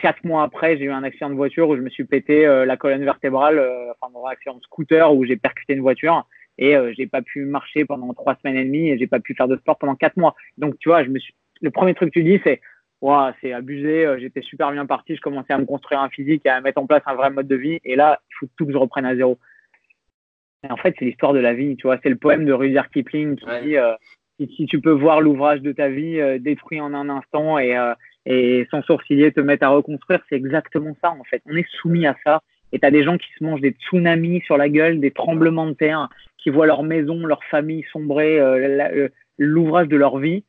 quatre 0.01 0.25
mois 0.25 0.43
après, 0.43 0.79
j'ai 0.79 0.85
eu 0.85 0.91
un 0.91 1.03
accident 1.03 1.31
de 1.31 1.35
voiture 1.35 1.69
où 1.69 1.77
je 1.77 1.83
me 1.83 1.91
suis 1.91 2.05
pété 2.05 2.47
euh, 2.47 2.65
la 2.65 2.77
colonne 2.77 3.05
vertébrale, 3.05 3.59
euh, 3.59 3.93
enfin 4.01 4.13
un 4.15 4.31
accident 4.31 4.57
de 4.57 4.63
scooter 4.63 5.15
où 5.15 5.25
j'ai 5.25 5.37
percuté 5.37 5.75
une 5.75 5.83
voiture 5.83 6.27
et 6.57 6.77
euh, 6.77 6.93
j'ai 6.97 7.07
pas 7.07 7.23
pu 7.23 7.45
marcher 7.45 7.85
pendant 7.85 8.13
trois 8.15 8.37
semaines 8.37 8.57
et 8.57 8.65
demie 8.65 8.89
et 8.89 8.99
j'ai 8.99 9.07
pas 9.07 9.21
pu 9.21 9.35
faire 9.35 9.49
de 9.49 9.57
sport 9.57 9.79
pendant 9.79 9.95
quatre 9.95 10.17
mois. 10.17 10.35
Donc 10.57 10.79
tu 10.79 10.89
vois, 10.89 11.05
je 11.05 11.09
me 11.11 11.19
suis, 11.19 11.35
le 11.61 11.71
premier 11.71 11.95
truc 11.95 12.13
que 12.13 12.19
tu 12.19 12.25
dis 12.25 12.41
c'est 12.45 12.61
wow, 13.01 13.31
c'est 13.41 13.53
abusé, 13.53 14.07
euh, 14.07 14.19
j'étais 14.19 14.43
super 14.43 14.73
bien 14.73 14.87
parti, 14.87 15.17
je 15.17 15.21
commençais 15.21 15.53
à 15.53 15.59
me 15.59 15.65
construire 15.65 16.01
un 16.01 16.09
physique 16.09 16.43
et 16.45 16.49
à 16.49 16.61
mettre 16.61 16.81
en 16.81 16.87
place 16.87 17.03
un 17.07 17.15
vrai 17.15 17.31
mode 17.31 17.49
de 17.49 17.57
vie. 17.57 17.79
Et 17.85 17.97
là, 17.97 18.21
il 18.31 18.35
faut 18.41 18.47
tout 18.57 18.67
que 18.67 18.73
je 18.73 18.79
reprenne 18.79 19.05
à 19.05 19.17
zéro. 19.17 19.39
Et 20.65 20.73
en 20.73 20.77
fait, 20.77 20.95
c'est 20.99 21.05
l'histoire 21.05 21.33
de 21.33 21.39
la 21.39 21.55
vie, 21.55 21.77
tu 21.77 21.87
vois. 21.87 21.99
C'est 22.03 22.09
le 22.09 22.17
poème 22.17 22.45
de 22.45 22.53
Rudyard 22.53 22.91
Kipling 22.91 23.37
qui 23.37 23.47
dit 23.63 23.77
euh, 23.77 23.95
si, 24.57 24.67
tu 24.67 24.81
peux 24.81 24.91
voir 24.91 25.21
l'ouvrage 25.21 25.63
de 25.63 25.73
ta 25.73 25.89
vie 25.89 26.21
euh, 26.21 26.39
détruit 26.39 26.81
en 26.81 26.95
un 26.95 27.09
instant 27.09 27.59
et, 27.59 27.77
et 28.31 28.67
sans 28.71 28.83
sourciller 28.83 29.33
te 29.33 29.41
mettre 29.41 29.65
à 29.65 29.71
reconstruire, 29.71 30.21
c'est 30.29 30.37
exactement 30.37 30.95
ça, 31.03 31.11
en 31.11 31.25
fait. 31.25 31.43
On 31.47 31.57
est 31.57 31.67
soumis 31.81 32.07
à 32.07 32.15
ça. 32.25 32.43
Et 32.73 32.79
tu 32.79 32.85
as 32.85 32.91
des 32.91 33.03
gens 33.03 33.17
qui 33.17 33.29
se 33.39 33.43
mangent 33.43 33.63
des 33.63 33.71
tsunamis 33.71 34.43
sur 34.43 34.59
la 34.59 34.69
gueule, 34.69 35.01
des 35.01 35.11
tremblements 35.11 35.67
de 35.67 35.73
terre, 35.73 36.11
qui 36.37 36.51
voient 36.51 36.67
leur 36.67 36.83
maison, 36.83 37.25
leur 37.25 37.43
famille 37.45 37.85
sombrer, 37.91 38.39
l'ouvrage 39.39 39.89
de 39.89 39.97
leur 39.97 40.19
vie 40.19 40.45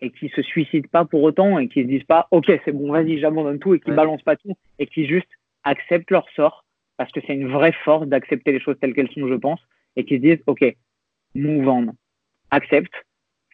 et 0.00 0.10
qui 0.10 0.28
se 0.28 0.42
suicident 0.42 0.88
pas 0.90 1.04
pour 1.04 1.22
autant 1.22 1.58
et 1.58 1.68
qui 1.68 1.82
se 1.82 1.88
disent 1.88 2.04
pas 2.04 2.28
ok 2.30 2.52
c'est 2.64 2.72
bon 2.72 2.92
vas-y 2.92 3.18
j'abandonne 3.18 3.58
tout 3.58 3.74
et 3.74 3.80
qui 3.80 3.90
balancent 3.90 4.22
pas 4.22 4.36
tout 4.36 4.54
et 4.78 4.86
qui 4.86 5.06
juste 5.06 5.30
acceptent 5.64 6.10
leur 6.10 6.28
sort 6.36 6.66
parce 6.98 7.10
que 7.12 7.20
c'est 7.26 7.34
une 7.34 7.48
vraie 7.48 7.72
force 7.84 8.06
d'accepter 8.06 8.52
les 8.52 8.60
choses 8.60 8.76
telles 8.78 8.92
qu'elles 8.92 9.10
sont 9.10 9.26
je 9.26 9.34
pense 9.34 9.60
et 9.96 10.04
qui 10.04 10.16
se 10.16 10.20
disent 10.20 10.42
ok 10.46 10.76
move 11.34 11.68
on 11.68 11.86
accepte 12.50 13.05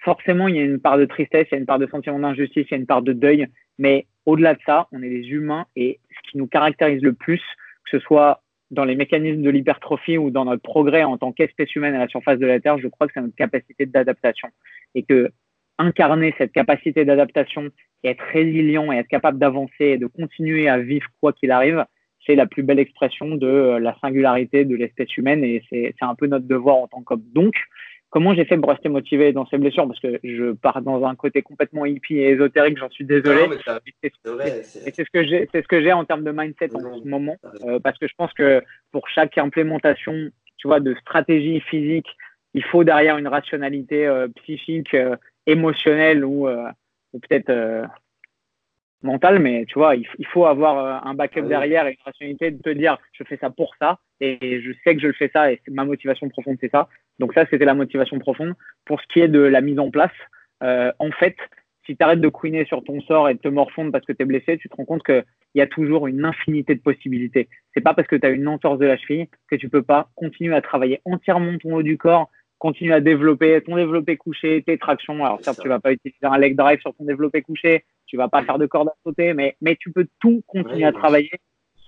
forcément 0.05 0.48
il 0.48 0.57
y 0.57 0.59
a 0.59 0.64
une 0.64 0.80
part 0.80 0.98
de 0.98 1.05
tristesse 1.05 1.46
il 1.50 1.55
y 1.55 1.57
a 1.57 1.61
une 1.61 1.66
part 1.66 1.78
de 1.78 1.86
sentiment 1.86 2.18
d'injustice 2.18 2.66
il 2.68 2.72
y 2.72 2.74
a 2.74 2.78
une 2.78 2.86
part 2.86 3.03
de 3.03 3.12
deuil 3.12 3.46
mais 3.78 4.07
au-delà 4.26 4.55
de 4.55 4.61
ça 4.66 4.88
on 4.92 5.03
est 5.03 5.11
des 5.11 5.28
humains 5.28 5.66
et 5.76 6.00
ce 6.11 6.30
qui 6.30 6.38
nous 6.38 6.46
caractérise 6.46 7.03
le 7.03 7.12
plus 7.12 7.42
que 7.84 7.98
ce 7.98 7.98
soit 8.00 8.42
dans 8.72 8.84
les 8.84 8.96
mécanismes 8.96 9.42
de 9.42 9.50
l'hypertrophie 9.50 10.18
ou 10.18 10.30
dans 10.30 10.46
notre 10.46 10.62
progrès 10.62 11.05
en 11.05 11.18
tant 11.18 11.30
qu'espèce 11.30 11.74
humaine 11.76 11.94
à 11.94 11.98
la 11.98 12.09
surface 12.09 12.38
de 12.38 12.46
la 12.46 12.59
Terre, 12.59 12.78
je 12.78 12.88
crois 12.88 13.07
que 13.07 13.12
c'est 13.14 13.20
notre 13.20 13.36
capacité 13.36 13.86
d'adaptation. 13.86 14.48
Et 14.94 15.03
que 15.03 15.30
incarner 15.78 16.34
cette 16.38 16.53
capacité 16.53 17.05
d'adaptation 17.05 17.68
et 18.03 18.11
être 18.11 18.24
résilient 18.32 18.90
et 18.90 18.96
être 18.96 19.09
capable 19.09 19.38
d'avancer 19.38 19.84
et 19.84 19.98
de 19.98 20.07
continuer 20.07 20.68
à 20.68 20.78
vivre 20.78 21.07
quoi 21.20 21.32
qu'il 21.32 21.50
arrive, 21.50 21.84
c'est 22.26 22.34
la 22.34 22.46
plus 22.46 22.62
belle 22.62 22.78
expression 22.78 23.34
de 23.34 23.78
la 23.78 23.96
singularité 24.00 24.64
de 24.64 24.74
l'espèce 24.74 25.16
humaine 25.16 25.44
et 25.44 25.62
c'est 25.68 25.94
un 26.00 26.14
peu 26.14 26.26
notre 26.26 26.46
devoir 26.46 26.76
en 26.76 26.88
tant 26.88 27.03
qu'homme. 27.03 27.24
Donc, 27.34 27.55
comment 28.12 28.34
j'ai 28.34 28.44
fait 28.44 28.58
pour 28.58 28.68
rester 28.68 28.90
motivé 28.90 29.32
dans 29.32 29.46
ces 29.46 29.58
blessures? 29.58 29.88
Parce 29.88 29.98
que 29.98 30.20
je 30.22 30.52
pars 30.52 30.80
dans 30.82 31.04
un 31.04 31.16
côté 31.16 31.42
complètement 31.42 31.86
hippie 31.86 32.18
et 32.18 32.28
ésotérique, 32.28 32.78
j'en 32.78 32.90
suis 32.90 33.04
désolé. 33.04 33.48
C'est 34.02 35.04
ce 35.04 35.10
que 35.10 35.24
j'ai, 35.24 35.48
c'est 35.50 35.62
ce 35.62 35.66
que 35.68 35.82
j'ai 35.82 35.92
en 35.92 36.04
termes 36.04 36.22
de 36.22 36.30
mindset 36.30 36.70
en 36.76 37.00
ce 37.00 37.08
moment, 37.08 37.36
euh, 37.64 37.80
parce 37.80 37.98
que 37.98 38.06
je 38.06 38.14
pense 38.14 38.32
que 38.34 38.62
pour 38.92 39.08
chaque 39.08 39.36
implémentation, 39.38 40.30
tu 40.58 40.68
vois, 40.68 40.78
de 40.78 40.94
stratégie 41.00 41.60
physique, 41.60 42.08
il 42.54 42.62
faut 42.62 42.84
derrière 42.84 43.16
une 43.16 43.28
rationalité 43.28 44.06
euh, 44.06 44.28
psychique 44.42 44.94
ou, 44.94 45.68
euh, 46.48 46.68
ou 47.14 47.18
peut-être 47.18 47.88
mental, 49.03 49.38
mais 49.38 49.64
tu 49.66 49.78
vois, 49.78 49.96
il, 49.96 50.26
faut 50.26 50.46
avoir 50.46 50.78
euh, 50.78 51.09
un 51.11 51.14
backup 51.14 51.42
ah 51.44 51.48
derrière 51.48 51.86
et 51.86 51.92
une 51.92 52.05
rationalité 52.05 52.50
de 52.50 52.62
te 52.62 52.70
dire 52.70 52.98
je 53.12 53.24
fais 53.24 53.36
ça 53.36 53.50
pour 53.50 53.74
ça 53.80 53.98
et 54.20 54.61
je 54.61 54.72
sais 54.84 54.94
que 54.94 55.00
je 55.00 55.09
le 55.09 55.12
fais 55.12 55.30
ça 55.32 55.53
et 55.53 55.61
ma 55.68 55.84
motivation 55.84 56.28
profonde 56.28 56.57
c'est 56.61 56.70
ça. 56.70 56.88
Donc 57.18 57.34
ça 57.34 57.44
c'était 57.50 57.64
la 57.64 57.74
motivation 57.74 58.18
profonde. 58.18 58.55
Pour 58.84 59.00
ce 59.00 59.07
qui 59.12 59.20
est 59.20 59.28
de 59.28 59.40
la 59.40 59.61
mise 59.61 59.78
en 59.78 59.90
place, 59.90 60.12
en 60.61 61.11
fait, 61.18 61.36
si 61.86 61.96
tu 61.96 62.03
arrêtes 62.03 62.20
de 62.20 62.28
couiner 62.28 62.64
sur 62.64 62.82
ton 62.84 63.00
sort 63.03 63.28
et 63.28 63.34
de 63.34 63.38
te 63.40 63.48
morfondre 63.48 63.90
parce 63.90 64.05
que 64.05 64.12
tu 64.12 64.22
es 64.22 64.26
blessé, 64.26 64.59
tu 64.59 64.68
te 64.68 64.76
rends 64.76 64.84
compte 64.84 65.03
qu'il 65.03 65.24
y 65.55 65.61
a 65.61 65.66
toujours 65.66 66.07
une 66.07 66.24
infinité 66.24 66.74
de 66.74 66.80
possibilités. 66.80 67.48
C'est 67.74 67.80
pas 67.80 67.94
parce 67.94 68.09
que 68.09 68.16
tu 68.16 68.26
as 68.26 68.30
une 68.30 68.48
entorse 68.48 68.78
de 68.78 68.86
la 68.86 68.96
cheville 68.96 69.28
que 69.50 69.57
tu 69.57 69.68
peux 69.68 69.82
pas 69.82 70.09
continuer 70.14 70.55
à 70.55 70.62
travailler 70.62 71.00
entièrement 71.05 71.59
ton 71.59 71.74
haut 71.74 71.82
du 71.82 71.98
corps, 71.98 72.30
continue 72.62 72.92
à 72.92 73.00
développer 73.00 73.60
ton 73.62 73.74
développé 73.74 74.16
couché, 74.16 74.62
tes 74.64 74.78
tractions. 74.78 75.24
Alors 75.24 75.40
certes, 75.42 75.58
tu 75.60 75.68
vas 75.68 75.80
pas 75.80 75.90
utiliser 75.90 76.16
un 76.22 76.38
leg 76.38 76.54
drive 76.54 76.78
sur 76.80 76.94
ton 76.94 77.04
développé 77.04 77.42
couché, 77.42 77.84
tu 78.06 78.16
vas 78.16 78.28
pas 78.28 78.44
faire 78.44 78.56
de 78.56 78.66
corde 78.66 78.86
à 78.86 78.94
sauter, 79.02 79.34
mais, 79.34 79.56
mais 79.60 79.74
tu 79.74 79.90
peux 79.90 80.06
tout 80.20 80.44
continuer 80.46 80.84
à 80.84 80.92
travailler, 80.92 81.32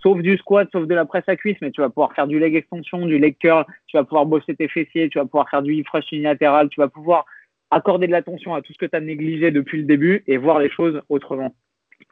sauf 0.03 0.21
du 0.21 0.37
squat, 0.37 0.69
sauf 0.73 0.89
de 0.89 0.95
la 0.97 1.05
presse 1.05 1.29
à 1.29 1.37
cuisse, 1.37 1.57
mais 1.63 1.71
tu 1.71 1.81
vas 1.81 1.91
pouvoir 1.91 2.13
faire 2.15 2.27
du 2.27 2.41
leg 2.41 2.57
extension, 2.57 3.07
du 3.07 3.19
leg 3.21 3.37
curl, 3.39 3.65
tu 3.87 3.97
vas 3.97 4.03
pouvoir 4.03 4.27
bosser 4.27 4.57
tes 4.57 4.67
fessiers, 4.67 5.09
tu 5.11 5.19
vas 5.19 5.27
pouvoir 5.27 5.49
faire 5.49 5.63
du 5.63 5.75
hip 5.75 5.85
thrust 5.85 6.11
unilatéral, 6.11 6.69
tu 6.71 6.81
vas 6.81 6.89
pouvoir 6.89 7.25
accorder 7.71 8.09
de 8.09 8.13
l'attention 8.13 8.57
à 8.57 8.61
tout 8.61 8.73
ce 8.73 8.79
que 8.79 8.87
tu 8.87 8.97
as 8.97 9.01
négligé 9.01 9.53
depuis 9.53 9.79
le 9.79 9.85
début 9.85 10.25
et 10.27 10.39
voir 10.39 10.59
les 10.59 10.71
choses 10.71 11.01
autrement. 11.09 11.55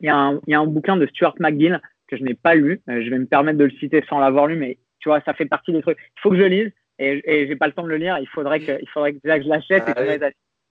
Il 0.00 0.06
y, 0.06 0.08
a 0.08 0.16
un, 0.16 0.40
il 0.46 0.52
y 0.52 0.54
a 0.54 0.60
un 0.60 0.66
bouquin 0.66 0.96
de 0.96 1.06
Stuart 1.06 1.34
McGill 1.40 1.80
que 2.06 2.16
je 2.16 2.22
n'ai 2.22 2.34
pas 2.34 2.54
lu, 2.54 2.80
euh, 2.88 3.02
je 3.02 3.10
vais 3.10 3.18
me 3.18 3.26
permettre 3.26 3.58
de 3.58 3.64
le 3.64 3.72
citer 3.72 4.04
sans 4.08 4.20
l'avoir 4.20 4.46
lu, 4.46 4.54
mais 4.54 4.78
tu 5.00 5.08
vois, 5.08 5.20
ça 5.22 5.34
fait 5.34 5.46
partie 5.46 5.72
des 5.72 5.82
trucs. 5.82 5.98
Il 5.98 6.20
faut 6.20 6.30
que 6.30 6.38
je 6.38 6.44
lise 6.44 6.70
et, 7.02 7.22
et 7.24 7.46
j'ai 7.46 7.56
pas 7.56 7.66
le 7.66 7.72
temps 7.72 7.82
de 7.82 7.88
le 7.88 7.96
lire. 7.96 8.18
Il 8.20 8.28
faudrait 8.28 8.60
que, 8.60 8.78
il 8.80 8.88
faudrait 8.88 9.12
que, 9.12 9.18
je 9.22 9.48
l'achète 9.48 9.84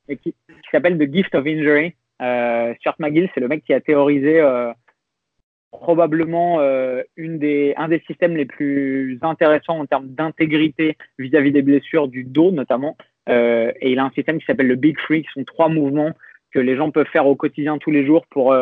et, 0.07 0.17
qui, 0.17 0.34
s'appelle 0.71 0.97
The 0.97 1.11
Gift 1.11 1.36
of 1.36 1.45
Injury. 1.45 1.93
Euh, 2.21 2.73
Stuart 2.75 2.95
McGill, 2.99 3.29
c'est 3.34 3.39
le 3.39 3.47
mec 3.47 3.63
qui 3.63 3.73
a 3.73 3.82
théorisé 3.82 4.39
euh, 4.39 4.71
probablement 5.71 6.59
euh, 6.59 7.01
une 7.17 7.39
des, 7.39 7.73
un 7.77 7.88
des 7.88 7.99
systèmes 8.05 8.36
les 8.36 8.45
plus 8.45 9.17
intéressants 9.21 9.79
en 9.79 9.86
termes 9.86 10.07
d'intégrité 10.07 10.97
vis-à-vis 11.17 11.51
des 11.51 11.61
blessures 11.61 12.07
du 12.07 12.23
dos 12.23 12.51
notamment. 12.51 12.95
Euh, 13.29 13.71
et 13.79 13.91
il 13.91 13.99
a 13.99 14.05
un 14.05 14.11
système 14.11 14.39
qui 14.39 14.45
s'appelle 14.45 14.67
le 14.67 14.75
Big 14.75 14.99
Free, 14.99 15.23
qui 15.23 15.29
sont 15.34 15.43
trois 15.43 15.69
mouvements 15.69 16.11
que 16.51 16.59
les 16.59 16.75
gens 16.75 16.91
peuvent 16.91 17.07
faire 17.07 17.27
au 17.27 17.36
quotidien 17.36 17.77
tous 17.77 17.91
les 17.91 18.05
jours 18.05 18.25
pour 18.29 18.53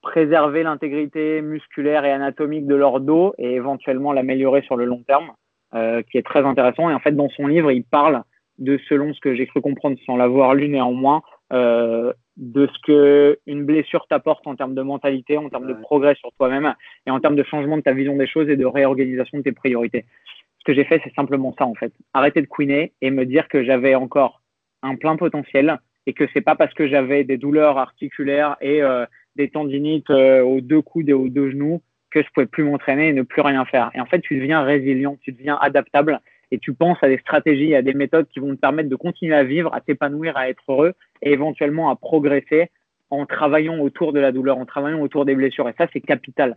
préserver 0.00 0.62
l'intégrité 0.62 1.42
musculaire 1.42 2.04
et 2.04 2.12
anatomique 2.12 2.66
de 2.66 2.74
leur 2.74 3.00
dos 3.00 3.34
et 3.38 3.54
éventuellement 3.54 4.12
l'améliorer 4.12 4.62
sur 4.62 4.76
le 4.76 4.84
long 4.84 5.02
terme. 5.02 5.32
Euh, 5.74 6.02
qui 6.02 6.18
est 6.18 6.22
très 6.22 6.44
intéressant. 6.44 6.90
Et 6.90 6.94
en 6.94 6.98
fait, 6.98 7.12
dans 7.12 7.30
son 7.30 7.46
livre, 7.46 7.72
il 7.72 7.82
parle 7.82 8.24
de, 8.58 8.78
selon 8.90 9.14
ce 9.14 9.20
que 9.20 9.34
j'ai 9.34 9.46
cru 9.46 9.62
comprendre 9.62 9.96
sans 10.04 10.18
l'avoir 10.18 10.54
lu 10.54 10.68
néanmoins, 10.68 11.22
euh, 11.54 12.12
de 12.36 12.66
ce 12.66 12.78
que 12.86 13.38
une 13.46 13.64
blessure 13.64 14.06
t'apporte 14.06 14.46
en 14.46 14.54
termes 14.54 14.74
de 14.74 14.82
mentalité, 14.82 15.38
en 15.38 15.48
termes 15.48 15.66
de 15.66 15.72
progrès 15.72 16.14
sur 16.16 16.30
toi-même 16.32 16.74
et 17.06 17.10
en 17.10 17.20
termes 17.20 17.36
de 17.36 17.42
changement 17.42 17.78
de 17.78 17.82
ta 17.82 17.94
vision 17.94 18.16
des 18.16 18.26
choses 18.26 18.50
et 18.50 18.56
de 18.56 18.66
réorganisation 18.66 19.38
de 19.38 19.44
tes 19.44 19.52
priorités. 19.52 20.04
Ce 20.58 20.64
que 20.64 20.74
j'ai 20.74 20.84
fait, 20.84 21.00
c'est 21.04 21.14
simplement 21.14 21.54
ça 21.58 21.64
en 21.64 21.74
fait. 21.74 21.94
Arrêter 22.12 22.42
de 22.42 22.46
couiner 22.46 22.92
et 23.00 23.10
me 23.10 23.24
dire 23.24 23.48
que 23.48 23.64
j'avais 23.64 23.94
encore 23.94 24.42
un 24.82 24.96
plein 24.96 25.16
potentiel 25.16 25.78
et 26.06 26.12
que 26.12 26.24
c'est 26.34 26.42
pas 26.42 26.54
parce 26.54 26.74
que 26.74 26.86
j'avais 26.86 27.24
des 27.24 27.38
douleurs 27.38 27.78
articulaires 27.78 28.56
et 28.60 28.82
euh, 28.82 29.06
des 29.36 29.48
tendinites 29.48 30.10
euh, 30.10 30.42
aux 30.42 30.60
deux 30.60 30.82
coudes 30.82 31.08
et 31.08 31.14
aux 31.14 31.30
deux 31.30 31.50
genoux 31.50 31.80
que 32.12 32.22
je 32.22 32.28
pouvais 32.32 32.46
plus 32.46 32.64
m'entraîner 32.64 33.08
et 33.08 33.12
ne 33.12 33.22
plus 33.22 33.42
rien 33.42 33.64
faire. 33.64 33.90
Et 33.94 34.00
en 34.00 34.06
fait, 34.06 34.20
tu 34.20 34.36
deviens 34.36 34.62
résilient, 34.62 35.16
tu 35.22 35.32
deviens 35.32 35.58
adaptable 35.60 36.20
et 36.50 36.58
tu 36.58 36.74
penses 36.74 36.98
à 37.02 37.08
des 37.08 37.18
stratégies, 37.18 37.74
à 37.74 37.82
des 37.82 37.94
méthodes 37.94 38.28
qui 38.28 38.38
vont 38.38 38.54
te 38.54 38.60
permettre 38.60 38.88
de 38.88 38.96
continuer 38.96 39.34
à 39.34 39.42
vivre, 39.42 39.74
à 39.74 39.80
t'épanouir, 39.80 40.36
à 40.36 40.48
être 40.48 40.62
heureux 40.68 40.92
et 41.22 41.32
éventuellement 41.32 41.90
à 41.90 41.96
progresser 41.96 42.70
en 43.10 43.26
travaillant 43.26 43.78
autour 43.78 44.12
de 44.12 44.20
la 44.20 44.32
douleur, 44.32 44.58
en 44.58 44.66
travaillant 44.66 45.00
autour 45.00 45.24
des 45.24 45.34
blessures. 45.34 45.68
Et 45.68 45.74
ça, 45.78 45.86
c'est 45.92 46.00
capital. 46.00 46.54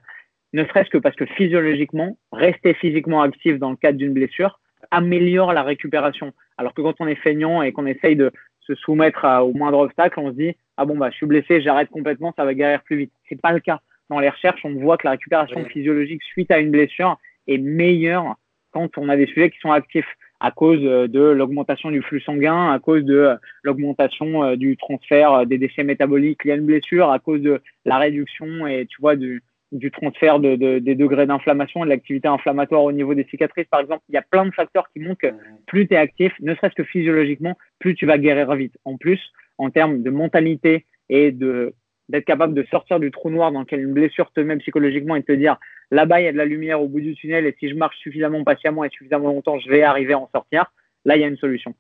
Ne 0.54 0.66
serait-ce 0.66 0.90
que 0.90 0.98
parce 0.98 1.16
que 1.16 1.26
physiologiquement, 1.26 2.18
rester 2.32 2.74
physiquement 2.74 3.22
actif 3.22 3.58
dans 3.58 3.72
le 3.72 3.76
cadre 3.76 3.98
d'une 3.98 4.14
blessure 4.14 4.60
améliore 4.92 5.54
la 5.54 5.64
récupération. 5.64 6.34
Alors 6.58 6.74
que 6.74 6.82
quand 6.82 6.96
on 7.00 7.08
est 7.08 7.16
feignant 7.16 7.62
et 7.62 7.72
qu'on 7.72 7.86
essaye 7.86 8.16
de 8.16 8.32
se 8.62 8.76
soumettre 8.76 9.26
au 9.44 9.54
moindre 9.54 9.80
obstacle, 9.80 10.20
on 10.20 10.32
se 10.32 10.36
dit 10.36 10.56
ah 10.78 10.86
bon 10.86 10.98
bah 10.98 11.10
je 11.10 11.16
suis 11.16 11.26
blessé, 11.26 11.62
j'arrête 11.62 11.90
complètement, 11.90 12.34
ça 12.36 12.46
va 12.46 12.54
guérir 12.54 12.82
plus 12.84 12.98
vite. 12.98 13.12
C'est 13.30 13.40
pas 13.40 13.52
le 13.52 13.60
cas 13.60 13.80
dans 14.10 14.20
les 14.20 14.30
recherches, 14.30 14.64
on 14.64 14.74
voit 14.74 14.98
que 14.98 15.08
la 15.08 15.12
récupération 15.12 15.64
physiologique 15.66 16.24
suite 16.24 16.52
à 16.52 16.60
une 16.60 16.72
blessure 16.72 17.18
est 17.48 17.58
meilleure 17.58 18.36
quand 18.72 18.98
on 18.98 19.10
a 19.10 19.16
des 19.16 19.26
sujets 19.28 19.50
qui 19.50 19.60
sont 19.60 19.72
actifs 19.72 20.18
à 20.40 20.52
cause 20.52 20.82
euh, 20.84 21.08
de 21.08 21.22
l'augmentation 21.22 21.92
du 21.92 22.02
flux 22.02 22.22
sanguin, 22.22 22.72
à 22.72 22.80
cause 22.80 23.04
de 23.06 23.16
euh, 23.16 23.36
l'augmentation 23.64 24.44
euh, 24.44 24.56
du 24.56 24.76
transfert 24.76 25.46
des 25.46 25.58
déchets 25.58 25.84
métaboliques 25.84 26.44
liés 26.44 26.52
à 26.52 26.56
une 26.56 26.66
blessure, 26.66 27.10
à 27.10 27.20
cause 27.20 27.42
de 27.42 27.62
la 27.86 27.98
réduction 27.98 28.68
et 28.68 28.86
tu 28.86 29.00
vois 29.00 29.16
du, 29.16 29.44
du 29.72 29.92
transfert 29.92 30.40
de, 30.40 30.56
de, 30.56 30.80
des 30.80 30.96
degrés 30.96 31.26
d'inflammation 31.26 31.84
et 31.84 31.86
de 31.86 31.90
l'activité 31.90 32.28
inflammatoire 32.28 32.84
au 32.84 32.92
niveau 32.92 33.14
des 33.14 33.26
cicatrices, 33.26 33.68
par 33.72 33.80
exemple. 33.80 34.04
Il 34.10 34.16
y 34.16 34.18
a 34.18 34.22
plein 34.22 34.46
de 34.46 34.52
facteurs 34.52 34.90
qui 34.92 35.00
montrent 35.00 35.22
que 35.22 35.34
plus 35.68 35.88
tu 35.88 35.94
es 35.94 35.98
actif, 35.98 36.34
ne 36.42 36.54
serait-ce 36.56 36.76
que 36.76 36.84
physiologiquement, 36.84 37.58
plus 37.80 37.96
tu 37.96 38.06
vas 38.06 38.18
guérir 38.18 38.54
vite. 38.56 38.78
En 38.84 38.98
plus, 38.98 39.22
en 39.58 39.70
termes 39.70 40.04
de 40.04 40.10
mentalité 40.10 40.86
et 41.10 41.32
de 41.32 41.74
d'être 42.10 42.26
capable 42.26 42.54
de 42.54 42.64
sortir 42.70 43.00
du 43.00 43.12
trou 43.12 43.30
noir 43.30 43.52
dans 43.52 43.62
lequel 43.62 43.82
une 43.82 43.94
blessure 43.94 44.32
te 44.32 44.40
met 44.40 44.58
psychologiquement 44.58 45.16
et 45.16 45.24
te 45.24 45.32
dire 45.32 45.58
là-bas 45.92 46.22
il 46.22 46.26
y 46.26 46.28
a 46.28 46.32
de 46.32 46.38
la 46.38 46.46
lumière 46.46 46.82
au 46.82 46.88
bout 46.88 47.02
du 47.02 47.16
tunnel 47.16 47.46
et 47.46 47.56
si 47.60 47.70
je 47.70 47.76
marche 47.76 47.98
suffisamment 47.98 48.44
patiemment 48.44 48.84
et 48.84 48.90
suffisamment 48.90 49.30
longtemps, 49.30 49.60
je 49.60 49.70
vais 49.70 49.84
arriver 49.84 50.14
à 50.14 50.20
en 50.20 50.30
sortir. 50.32 50.66
Là, 51.06 51.16
il 51.16 51.22
y 51.22 51.24
a 51.24 51.28
une 51.28 51.38
solution. 51.38 51.74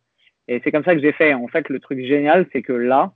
Et 0.48 0.62
c'est 0.64 0.72
comme 0.72 0.84
ça 0.84 0.96
que 0.96 1.02
j'ai 1.02 1.12
fait. 1.12 1.34
En 1.34 1.48
fait, 1.48 1.70
le 1.70 1.80
truc 1.80 2.00
génial, 2.06 2.46
c'est 2.54 2.62
que 2.62 2.74
là, 2.74 3.14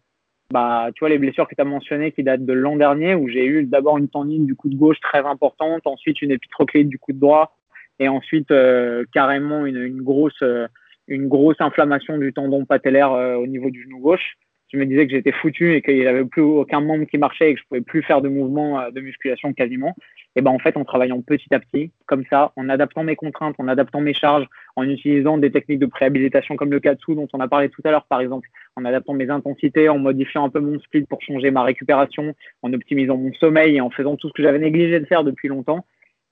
bah, 0.52 0.90
tu 0.96 1.02
vois, 1.02 1.10
les 1.10 1.20
blessures 1.20 1.48
que 1.48 1.54
tu 1.54 1.62
as 1.62 1.66
mentionnées 1.66 2.12
qui 2.12 2.24
datent 2.24 2.46
de 2.46 2.54
l'an 2.54 2.76
dernier, 2.76 3.14
où 3.14 3.28
j'ai 3.30 3.46
eu 3.46 3.64
d'abord 3.66 4.00
une 4.00 4.10
tendine 4.10 4.48
du 4.48 4.56
coup 4.56 4.70
de 4.70 4.76
gauche 4.76 5.00
très 5.00 5.20
importante, 5.20 5.86
ensuite 5.86 6.24
une 6.24 6.32
épitrocléite 6.32 6.90
du 6.90 6.98
coup 6.98 7.14
de 7.14 7.20
droit, 7.20 7.56
et 8.00 8.08
ensuite 8.08 8.50
euh, 8.50 9.06
carrément 9.14 9.68
une, 9.68 9.78
une 9.78 10.02
grosse, 10.02 10.42
euh, 10.42 10.68
une 11.08 11.28
grosse 11.28 11.60
inflammation 11.60 12.18
du 12.18 12.34
tendon 12.34 12.66
patellaire 12.66 13.12
euh, 13.12 13.36
au 13.36 13.46
niveau 13.46 13.70
du 13.70 13.84
genou 13.84 14.00
gauche 14.00 14.38
je 14.72 14.78
me 14.78 14.86
disais 14.86 15.08
que 15.08 15.14
j'étais 15.14 15.32
foutu 15.32 15.74
et 15.74 15.82
qu'il 15.82 15.96
n'y 15.96 16.06
avait 16.06 16.26
plus 16.26 16.42
aucun 16.42 16.80
membre 16.80 17.06
qui 17.06 17.18
marchait 17.18 17.52
et 17.52 17.54
que 17.56 17.60
je 17.60 17.66
pouvais 17.68 17.82
plus 17.82 18.04
faire 18.04 18.22
de 18.22 18.30
mouvements 18.30 18.80
euh, 18.80 18.92
de 18.92 19.02
musculation 19.02 19.54
quasiment. 19.54 19.96
Et 20.36 20.42
ben 20.42 20.52
en 20.52 20.60
fait, 20.60 20.78
en 20.78 20.86
travaillant 20.86 21.22
petit 21.22 21.54
à 21.54 21.60
petit, 21.60 21.92
comme 22.06 22.24
ça, 22.30 22.54
en 22.56 22.70
adaptant 22.70 23.04
mes 23.04 23.16
contraintes, 23.16 23.56
en 23.58 23.68
adaptant 23.68 24.00
mes 24.00 24.14
charges, 24.14 24.48
en 24.76 24.84
utilisant 24.84 25.38
des 25.38 25.52
techniques 25.52 25.80
de 25.80 25.88
préhabilitation 25.88 26.56
comme 26.56 26.72
le 26.72 26.80
Katsu 26.80 27.16
dont 27.16 27.28
on 27.34 27.40
a 27.40 27.48
parlé 27.48 27.70
tout 27.70 27.82
à 27.84 27.92
l'heure, 27.92 28.06
par 28.06 28.22
exemple, 28.22 28.48
en 28.76 28.86
adaptant 28.86 29.14
mes 29.14 29.30
intensités, 29.30 29.90
en 29.90 29.98
modifiant 29.98 30.46
un 30.46 30.50
peu 30.50 30.60
mon 30.60 30.80
split 30.80 31.04
pour 31.04 31.22
changer 31.22 31.50
ma 31.50 31.64
récupération, 31.64 32.36
en 32.62 32.72
optimisant 32.74 33.18
mon 33.18 33.34
sommeil 33.34 33.78
et 33.78 33.82
en 33.82 33.90
faisant 33.90 34.18
tout 34.18 34.28
ce 34.30 34.34
que 34.34 34.44
j'avais 34.44 34.60
négligé 34.60 35.00
de 35.00 35.06
faire 35.06 35.24
depuis 35.24 35.48
longtemps, 35.48 35.84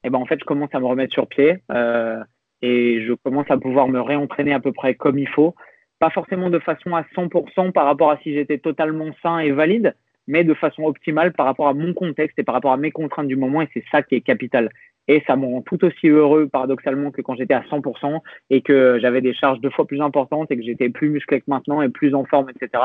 et 0.03 0.09
ben 0.09 0.19
en 0.19 0.25
fait, 0.25 0.39
je 0.39 0.45
commence 0.45 0.69
à 0.73 0.79
me 0.79 0.85
remettre 0.85 1.13
sur 1.13 1.27
pied 1.27 1.57
euh, 1.71 2.23
et 2.61 3.03
je 3.05 3.13
commence 3.13 3.49
à 3.49 3.57
pouvoir 3.57 3.88
me 3.88 3.99
réentraîner 3.99 4.53
à 4.53 4.59
peu 4.59 4.71
près 4.71 4.95
comme 4.95 5.17
il 5.17 5.27
faut 5.27 5.55
pas 5.99 6.09
forcément 6.09 6.49
de 6.49 6.59
façon 6.59 6.95
à 6.95 7.03
100% 7.15 7.71
par 7.71 7.85
rapport 7.85 8.11
à 8.11 8.17
si 8.19 8.33
j'étais 8.33 8.57
totalement 8.57 9.09
sain 9.21 9.39
et 9.39 9.51
valide, 9.51 9.95
mais 10.27 10.43
de 10.43 10.53
façon 10.53 10.83
optimale 10.83 11.33
par 11.33 11.45
rapport 11.45 11.67
à 11.67 11.73
mon 11.73 11.93
contexte 11.93 12.37
et 12.37 12.43
par 12.43 12.55
rapport 12.55 12.71
à 12.73 12.77
mes 12.77 12.91
contraintes 12.91 13.27
du 13.27 13.35
moment. 13.35 13.61
Et 13.61 13.69
c'est 13.73 13.83
ça 13.91 14.03
qui 14.03 14.15
est 14.15 14.21
capital. 14.21 14.69
Et 15.07 15.23
ça 15.25 15.37
me 15.37 15.45
rend 15.45 15.61
tout 15.61 15.83
aussi 15.85 16.09
heureux, 16.09 16.47
paradoxalement, 16.47 17.11
que 17.11 17.21
quand 17.21 17.35
j'étais 17.35 17.53
à 17.53 17.61
100% 17.61 18.19
et 18.49 18.61
que 18.61 18.99
j'avais 19.01 19.21
des 19.21 19.33
charges 19.33 19.61
deux 19.61 19.69
fois 19.69 19.87
plus 19.87 20.01
importantes 20.01 20.51
et 20.51 20.57
que 20.57 20.63
j'étais 20.63 20.89
plus 20.89 21.09
musclé 21.09 21.39
que 21.39 21.45
maintenant 21.47 21.81
et 21.81 21.89
plus 21.89 22.13
en 22.13 22.25
forme, 22.25 22.49
etc. 22.49 22.83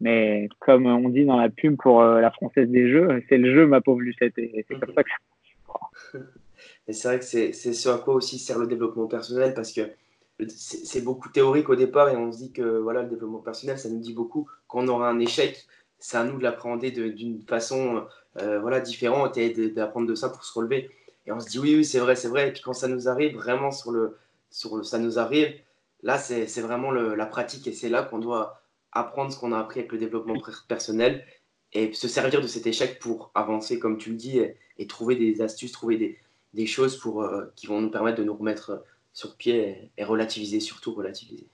Mais 0.00 0.48
comme 0.58 0.86
on 0.86 1.08
dit 1.08 1.24
dans 1.24 1.36
la 1.36 1.50
pub 1.50 1.76
pour 1.76 2.00
euh, 2.00 2.20
la 2.20 2.30
Française 2.32 2.68
des 2.68 2.90
Jeux, 2.90 3.22
c'est 3.28 3.38
le 3.38 3.54
jeu, 3.54 3.66
ma 3.66 3.80
pauvre 3.80 4.00
Lucette. 4.00 4.36
Et 4.38 4.64
c'est 4.66 4.78
comme 4.78 4.92
ça 4.94 5.04
que 5.04 5.10
ça 5.10 6.18
c'est 6.88 7.08
vrai 7.08 7.18
que 7.18 7.24
c'est 7.24 7.52
ce 7.52 7.88
à 7.88 7.98
quoi 7.98 8.14
aussi 8.14 8.38
sert 8.38 8.58
le 8.58 8.66
développement 8.66 9.06
personnel 9.06 9.54
parce 9.54 9.72
que 9.72 9.82
c'est 10.48 11.02
beaucoup 11.02 11.28
théorique 11.28 11.68
au 11.68 11.76
départ 11.76 12.08
et 12.08 12.16
on 12.16 12.32
se 12.32 12.38
dit 12.38 12.52
que 12.52 12.78
voilà, 12.78 13.02
le 13.02 13.08
développement 13.08 13.40
personnel, 13.40 13.78
ça 13.78 13.88
nous 13.88 14.00
dit 14.00 14.12
beaucoup. 14.12 14.48
Quand 14.68 14.80
on 14.80 14.88
aura 14.88 15.08
un 15.08 15.18
échec, 15.18 15.66
c'est 15.98 16.16
à 16.16 16.24
nous 16.24 16.38
de 16.38 16.42
l'appréhender 16.42 16.90
d'une 16.90 17.42
façon 17.42 18.06
euh, 18.40 18.60
voilà, 18.60 18.80
différente 18.80 19.36
et 19.36 19.70
d'apprendre 19.70 20.06
de 20.06 20.14
ça 20.14 20.28
pour 20.28 20.44
se 20.44 20.52
relever. 20.58 20.90
Et 21.26 21.32
on 21.32 21.40
se 21.40 21.48
dit 21.48 21.58
oui, 21.58 21.74
oui, 21.76 21.84
c'est 21.84 21.98
vrai, 21.98 22.16
c'est 22.16 22.28
vrai. 22.28 22.48
Et 22.48 22.52
puis 22.52 22.62
quand 22.62 22.72
ça 22.72 22.88
nous 22.88 23.08
arrive, 23.08 23.34
vraiment 23.34 23.70
sur 23.70 23.92
le, 23.92 24.16
sur 24.50 24.84
ça 24.84 24.98
nous 24.98 25.18
arrive, 25.18 25.54
là, 26.02 26.18
c'est 26.18 26.60
vraiment 26.60 26.90
la 26.90 27.26
pratique 27.26 27.66
et 27.66 27.72
c'est 27.72 27.88
là 27.88 28.02
qu'on 28.02 28.18
doit 28.18 28.62
apprendre 28.92 29.32
ce 29.32 29.38
qu'on 29.38 29.52
a 29.52 29.58
appris 29.58 29.80
avec 29.80 29.92
le 29.92 29.98
développement 29.98 30.36
personnel 30.68 31.24
et 31.72 31.92
se 31.92 32.08
servir 32.08 32.40
de 32.40 32.46
cet 32.46 32.66
échec 32.66 32.98
pour 32.98 33.30
avancer, 33.34 33.78
comme 33.78 33.98
tu 33.98 34.10
le 34.10 34.16
dis, 34.16 34.38
et, 34.38 34.86
trouver 34.88 35.14
des 35.14 35.42
astuces, 35.42 35.72
trouver 35.72 35.98
des, 35.98 36.18
des 36.54 36.66
choses 36.66 36.96
pour, 36.96 37.22
euh, 37.22 37.44
qui 37.54 37.66
vont 37.66 37.80
nous 37.80 37.90
permettre 37.90 38.18
de 38.18 38.24
nous 38.24 38.34
remettre 38.34 38.82
sur 39.12 39.36
pied 39.36 39.90
et 39.96 40.04
relativiser, 40.04 40.60
surtout 40.60 40.92
relativiser. 40.94 41.46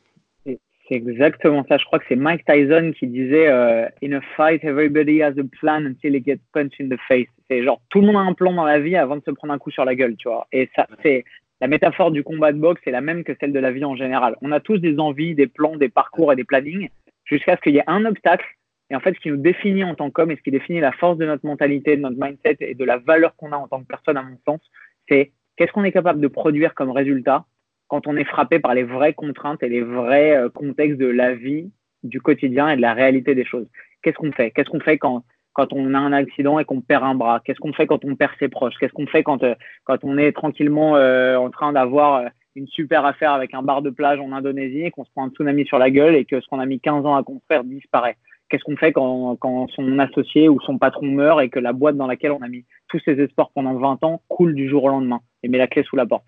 C'est 0.89 0.95
exactement 0.95 1.65
ça. 1.69 1.79
Je 1.79 1.85
crois 1.85 1.99
que 1.99 2.05
c'est 2.09 2.17
Mike 2.17 2.45
Tyson 2.45 2.93
qui 2.97 3.09
disait 3.09 3.49
euh, 3.49 3.89
In 4.05 4.13
a 4.13 4.21
fight, 4.37 4.63
everybody 4.63 5.21
has 5.21 5.35
a 5.37 5.45
plan 5.61 5.85
until 5.85 6.15
he 6.15 6.23
gets 6.23 6.41
punched 6.53 6.81
in 6.81 6.89
the 6.89 6.99
face. 7.09 7.27
C'est 7.49 7.65
genre 7.65 7.81
tout 7.89 8.01
le 8.01 8.07
monde 8.07 8.17
a 8.17 8.21
un 8.21 8.35
plan 8.35 8.53
dans 8.53 8.65
la 8.65 8.79
vie 8.79 8.97
avant 8.97 9.17
de 9.17 9.23
se 9.25 9.33
prendre 9.33 9.53
un 9.53 9.59
coup 9.59 9.73
sur 9.73 9.85
la 9.85 9.97
gueule, 9.97 10.17
tu 10.17 10.29
vois. 10.29 10.47
Et 10.53 10.71
ça, 10.77 10.87
c'est 11.03 11.25
la 11.61 11.67
métaphore 11.67 12.13
du 12.13 12.23
combat 12.23 12.53
de 12.53 12.59
boxe, 12.59 12.81
c'est 12.85 12.91
la 12.91 13.01
même 13.01 13.25
que 13.25 13.33
celle 13.41 13.53
de 13.53 13.59
la 13.59 13.73
vie 13.73 13.85
en 13.85 13.97
général. 13.97 14.37
On 14.43 14.53
a 14.53 14.61
tous 14.61 14.79
des 14.79 14.99
envies, 14.99 15.35
des 15.35 15.47
plans, 15.49 15.77
des 15.77 15.89
parcours 15.89 16.33
et 16.33 16.37
des 16.37 16.45
plannings 16.45 16.89
jusqu'à 17.25 17.57
ce 17.57 17.63
qu'il 17.63 17.75
y 17.75 17.79
ait 17.79 17.85
un 17.89 18.05
obstacle. 18.05 18.47
Et 18.91 18.95
en 18.95 19.01
fait, 19.01 19.15
ce 19.15 19.21
qui 19.21 19.31
nous 19.31 19.37
définit 19.37 19.83
en 19.83 19.97
tant 19.97 20.11
qu'homme 20.11 20.31
et 20.31 20.37
ce 20.37 20.43
qui 20.43 20.53
définit 20.53 20.79
la 20.79 20.93
force 20.93 21.19
de 21.19 21.27
notre 21.27 21.45
mentalité, 21.45 21.97
de 21.97 22.03
notre 22.03 22.17
mindset 22.21 22.59
et 22.61 22.75
de 22.75 22.85
la 22.85 22.99
valeur 22.99 23.35
qu'on 23.35 23.51
a 23.51 23.57
en 23.57 23.67
tant 23.67 23.81
que 23.81 23.87
personne, 23.87 24.17
à 24.17 24.23
mon 24.23 24.39
sens, 24.45 24.61
c'est 25.09 25.33
Qu'est-ce 25.57 25.73
qu'on 25.73 25.85
est 25.85 25.93
capable 25.93 26.21
de 26.21 26.29
produire 26.29 26.75
comme 26.75 26.91
résultat 26.91 27.45
quand 27.89 28.07
on 28.07 28.17
est 28.17 28.25
frappé 28.25 28.59
par 28.59 28.75
les 28.75 28.83
vraies 28.83 29.15
contraintes 29.15 29.63
et 29.63 29.69
les 29.69 29.83
vrais 29.83 30.37
euh, 30.37 30.49
contextes 30.51 30.99
de 30.99 31.07
la 31.07 31.35
vie, 31.35 31.71
du 32.03 32.21
quotidien 32.21 32.69
et 32.69 32.77
de 32.77 32.83
la 32.83 32.95
réalité 32.95 33.35
des 33.35 33.45
choses? 33.45 33.67
Qu'est-ce 34.03 34.17
qu'on 34.17 34.33
fait? 34.33 34.51
Qu'est-ce 34.51 34.69
qu'on 34.69 34.81
fait 34.81 34.99
quand, 34.99 35.25
quand 35.55 35.73
on 35.73 35.95
a 35.95 35.99
un 35.99 36.13
accident 36.13 36.59
et 36.59 36.65
qu'on 36.65 36.81
perd 36.81 37.05
un 37.05 37.15
bras? 37.15 37.41
Qu'est-ce 37.45 37.59
qu'on 37.59 37.73
fait 37.73 37.87
quand 37.87 38.05
on 38.05 38.17
perd 38.17 38.33
ses 38.39 38.49
proches? 38.49 38.75
Qu'est-ce 38.79 38.93
qu'on 38.93 39.07
fait 39.07 39.23
quand, 39.23 39.43
euh, 39.43 39.55
quand 39.85 39.99
on 40.03 40.19
est 40.19 40.33
tranquillement 40.33 40.97
euh, 40.97 41.37
en 41.37 41.51
train 41.51 41.73
d'avoir 41.73 42.25
une 42.55 42.67
super 42.69 43.05
affaire 43.05 43.33
avec 43.33 43.55
un 43.55 43.63
bar 43.63 43.83
de 43.83 43.91
plage 43.91 44.19
en 44.21 44.33
Indonésie 44.33 44.83
et 44.83 44.91
qu'on 44.91 45.05
se 45.05 45.11
prend 45.11 45.25
un 45.25 45.31
tsunami 45.31 45.67
sur 45.67 45.79
la 45.79 45.91
gueule 45.91 46.17
et 46.17 46.25
que 46.25 46.41
ce 46.41 46.47
qu'on 46.49 46.59
a 46.59 46.67
mis 46.67 46.81
15 46.81 47.07
ans 47.07 47.17
à 47.17 47.23
construire 47.23 47.65
disparaît? 47.65 48.17
Qu'est-ce 48.49 48.63
qu'on 48.63 48.77
fait 48.77 48.93
quand, 48.93 49.37
quand, 49.37 49.69
son 49.71 49.99
associé 49.99 50.49
ou 50.49 50.61
son 50.61 50.79
patron 50.79 51.07
meurt 51.07 51.41
et 51.43 51.49
que 51.49 51.59
la 51.59 51.73
boîte 51.73 51.97
dans 51.97 52.07
laquelle 52.07 52.33
on 52.33 52.43
a 52.43 52.49
mis 52.49 52.65
tous 52.89 53.01
ses 53.01 53.21
espoirs 53.21 53.51
pendant 53.55 53.75
20 53.75 54.05
ans 54.05 54.23
coule 54.29 54.55
du 54.55 54.69
jour 54.69 54.85
au 54.85 54.89
lendemain? 54.89 55.21
Et 55.47 55.49
met 55.49 55.59
la 55.59 55.69
clé 55.69 55.85
sous 55.85 55.97
la 55.97 56.07
porte 56.07 56.27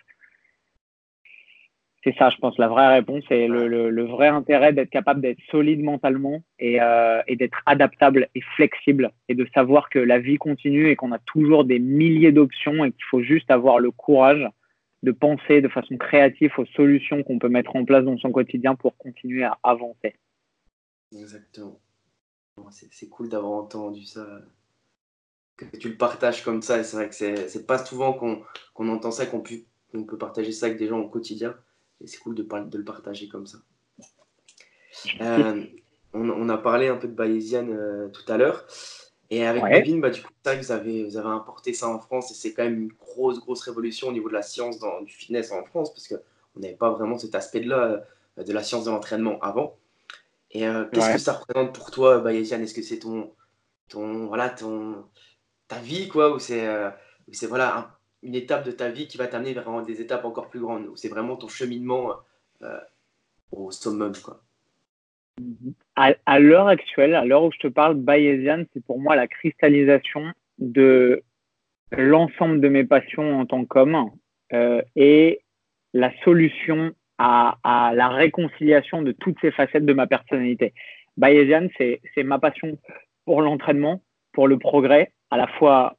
C'est 2.05 2.15
ça, 2.17 2.31
je 2.31 2.37
pense, 2.39 2.57
la 2.57 2.69
vraie 2.69 2.95
réponse 2.95 3.25
et 3.31 3.49
le, 3.49 4.05
vrai 4.05 4.29
intérêt 4.29 4.73
d'être 4.73 4.91
capable 4.91 5.21
d'être 5.21 5.41
solide 5.51 5.83
mentalement 5.83 6.43
euh, 6.63 7.23
et 7.27 7.37
d'être 7.37 7.59
adaptable 7.67 8.29
et 8.35 8.41
flexible 8.57 9.11
et 9.29 9.35
de 9.35 9.47
savoir 9.53 9.91
que 9.91 9.99
la 9.99 10.19
vie 10.21 10.39
continue 10.39 10.89
et 10.89 10.97
qu'on 10.97 11.13
a 11.13 11.19
toujours 11.19 11.65
des 11.65 11.81
milliers 11.81 12.33
d'options 12.33 12.85
et 12.85 12.93
qu'il 12.93 13.05
faut 13.11 13.23
juste 13.23 13.51
avoir 13.51 13.81
le 13.81 13.91
courage 13.91 14.49
de 15.03 15.13
penser 15.13 15.61
de 15.61 15.69
façon 15.69 15.97
créative 15.97 16.53
aux 16.59 16.67
solutions 16.67 17.23
qu'on 17.23 17.39
peut 17.39 17.49
mettre 17.49 17.77
en 17.77 17.85
place 17.85 18.05
dans 18.05 18.19
son 18.19 18.33
quotidien 18.33 18.75
pour 18.75 18.97
continuer 18.97 19.45
à 19.45 19.59
avancer. 19.63 20.15
Exactement. 21.13 21.79
C'est 22.71 23.09
cool 23.09 23.29
d'avoir 23.29 23.53
entendu 23.53 24.03
ça, 24.03 24.27
que 25.59 25.77
tu 25.77 25.89
le 25.91 25.97
partages 25.97 26.43
comme 26.45 26.63
ça. 26.63 26.79
Et 26.79 26.85
c'est 26.85 26.97
vrai 26.97 27.09
que 27.09 27.15
c'est 27.15 27.67
pas 27.67 27.85
souvent 27.85 28.13
qu'on 28.13 28.89
entend 28.89 29.11
ça, 29.11 29.27
qu'on 29.27 29.43
peut 29.43 30.19
partager 30.19 30.53
ça 30.53 30.67
avec 30.67 30.79
des 30.79 30.87
gens 30.87 31.01
au 31.01 31.09
quotidien. 31.09 31.55
Et 32.01 32.07
c'est 32.07 32.19
cool 32.19 32.35
de, 32.35 32.43
de, 32.43 32.79
le 32.79 32.85
partager 32.85 33.29
comme 33.29 33.47
ça. 33.47 33.59
Euh, 35.21 35.65
on, 36.13 36.49
a 36.49 36.59
parlé 36.59 36.89
un 36.89 36.97
peu 36.97 37.09
de 37.09 37.13
Bayesian 37.13 37.69
euh, 37.69 38.09
tout 38.09 38.31
à 38.33 38.37
l'heure. 38.37 38.67
Et 39.31 39.47
avec 39.47 39.63
ouais. 39.63 39.83
bah, 39.99 40.11
du 40.11 40.23
coup, 40.23 40.31
vous 40.45 40.73
avez, 40.73 41.05
vous 41.05 41.17
avez 41.19 41.29
importé 41.29 41.75
ça 41.75 41.89
en 41.89 41.99
France 41.99 42.31
et 42.31 42.35
c'est 42.35 42.55
quand 42.55 42.65
même 42.65 42.81
une 42.81 42.93
grosse, 42.93 43.39
grosse 43.41 43.61
révolution 43.61 44.09
au 44.09 44.13
niveau 44.13 44.29
de 44.29 44.35
la 44.35 44.43
science 44.43 44.79
dans, 44.79 45.03
du 45.03 45.13
fitness 45.13 45.53
en 45.53 45.65
France 45.65 45.93
parce 45.93 46.09
qu'on 46.09 46.61
n'avait 46.61 46.77
pas 46.77 46.91
vraiment 46.91 47.19
cet 47.19 47.35
aspect-là 47.35 48.05
euh, 48.39 48.43
de 48.43 48.53
la 48.53 48.63
science 48.63 48.85
de 48.85 48.91
l'entraînement 48.91 49.39
avant. 49.41 49.77
Et 50.51 50.61
qu'est-ce 50.61 51.13
que 51.13 51.19
ça 51.19 51.35
représente 51.35 51.75
pour 51.75 51.91
toi, 51.91 52.21
Bayesian? 52.21 52.61
Est-ce 52.61 52.73
que 52.73 52.81
c'est 52.81 53.01
ton, 53.01 53.31
ton, 53.91 54.29
voilà, 54.29 54.49
ton, 54.49 55.05
ta 55.69 55.79
vie, 55.79 56.09
quoi, 56.09 56.35
ou 56.35 56.39
c'est, 56.39 56.67
euh, 56.67 56.91
voilà, 57.49 57.99
une 58.23 58.35
étape 58.35 58.65
de 58.65 58.73
ta 58.73 58.89
vie 58.89 59.07
qui 59.07 59.19
va 59.19 59.27
t'amener 59.27 59.53
vers 59.53 59.83
des 59.83 60.01
étapes 60.01 60.25
encore 60.25 60.49
plus 60.49 60.61
grandes, 60.61 60.87
ou 60.87 60.97
c'est 60.97 61.09
vraiment 61.09 61.37
ton 61.37 61.49
cheminement 61.49 62.17
euh, 62.63 62.79
au 63.53 63.71
summum, 63.71 64.13
quoi 64.25 64.43
à, 65.95 66.15
à 66.27 66.39
l'heure 66.41 66.67
actuelle, 66.67 67.15
à 67.15 67.25
l'heure 67.25 67.45
où 67.45 67.53
je 67.53 67.59
te 67.59 67.69
parle, 67.69 67.95
Bayesian, 67.95 68.65
c'est 68.73 68.85
pour 68.85 68.99
moi 68.99 69.15
la 69.15 69.29
cristallisation 69.29 70.33
de 70.59 71.23
l'ensemble 71.93 72.61
de 72.61 72.69
mes 72.69 72.85
passions 72.85 73.39
en 73.39 73.47
tant 73.47 73.65
qu'homme 73.65 74.11
et 74.97 75.41
la 75.93 76.13
solution 76.25 76.93
à, 77.19 77.93
la 77.95 78.09
réconciliation 78.09 79.03
de 79.03 79.13
toutes 79.13 79.39
ces 79.41 79.51
facettes 79.51 79.85
de 79.85 79.93
ma 79.93 80.07
personnalité. 80.07 80.73
Bayesian, 81.17 81.69
c'est 81.79 82.23
ma 82.23 82.39
passion 82.39 82.79
pour 83.25 83.43
l'entraînement, 83.43 84.01
pour 84.33 84.49
le 84.49 84.59
progrès, 84.59 85.13
à 85.31 85.37
la 85.37 85.47
fois 85.47 85.97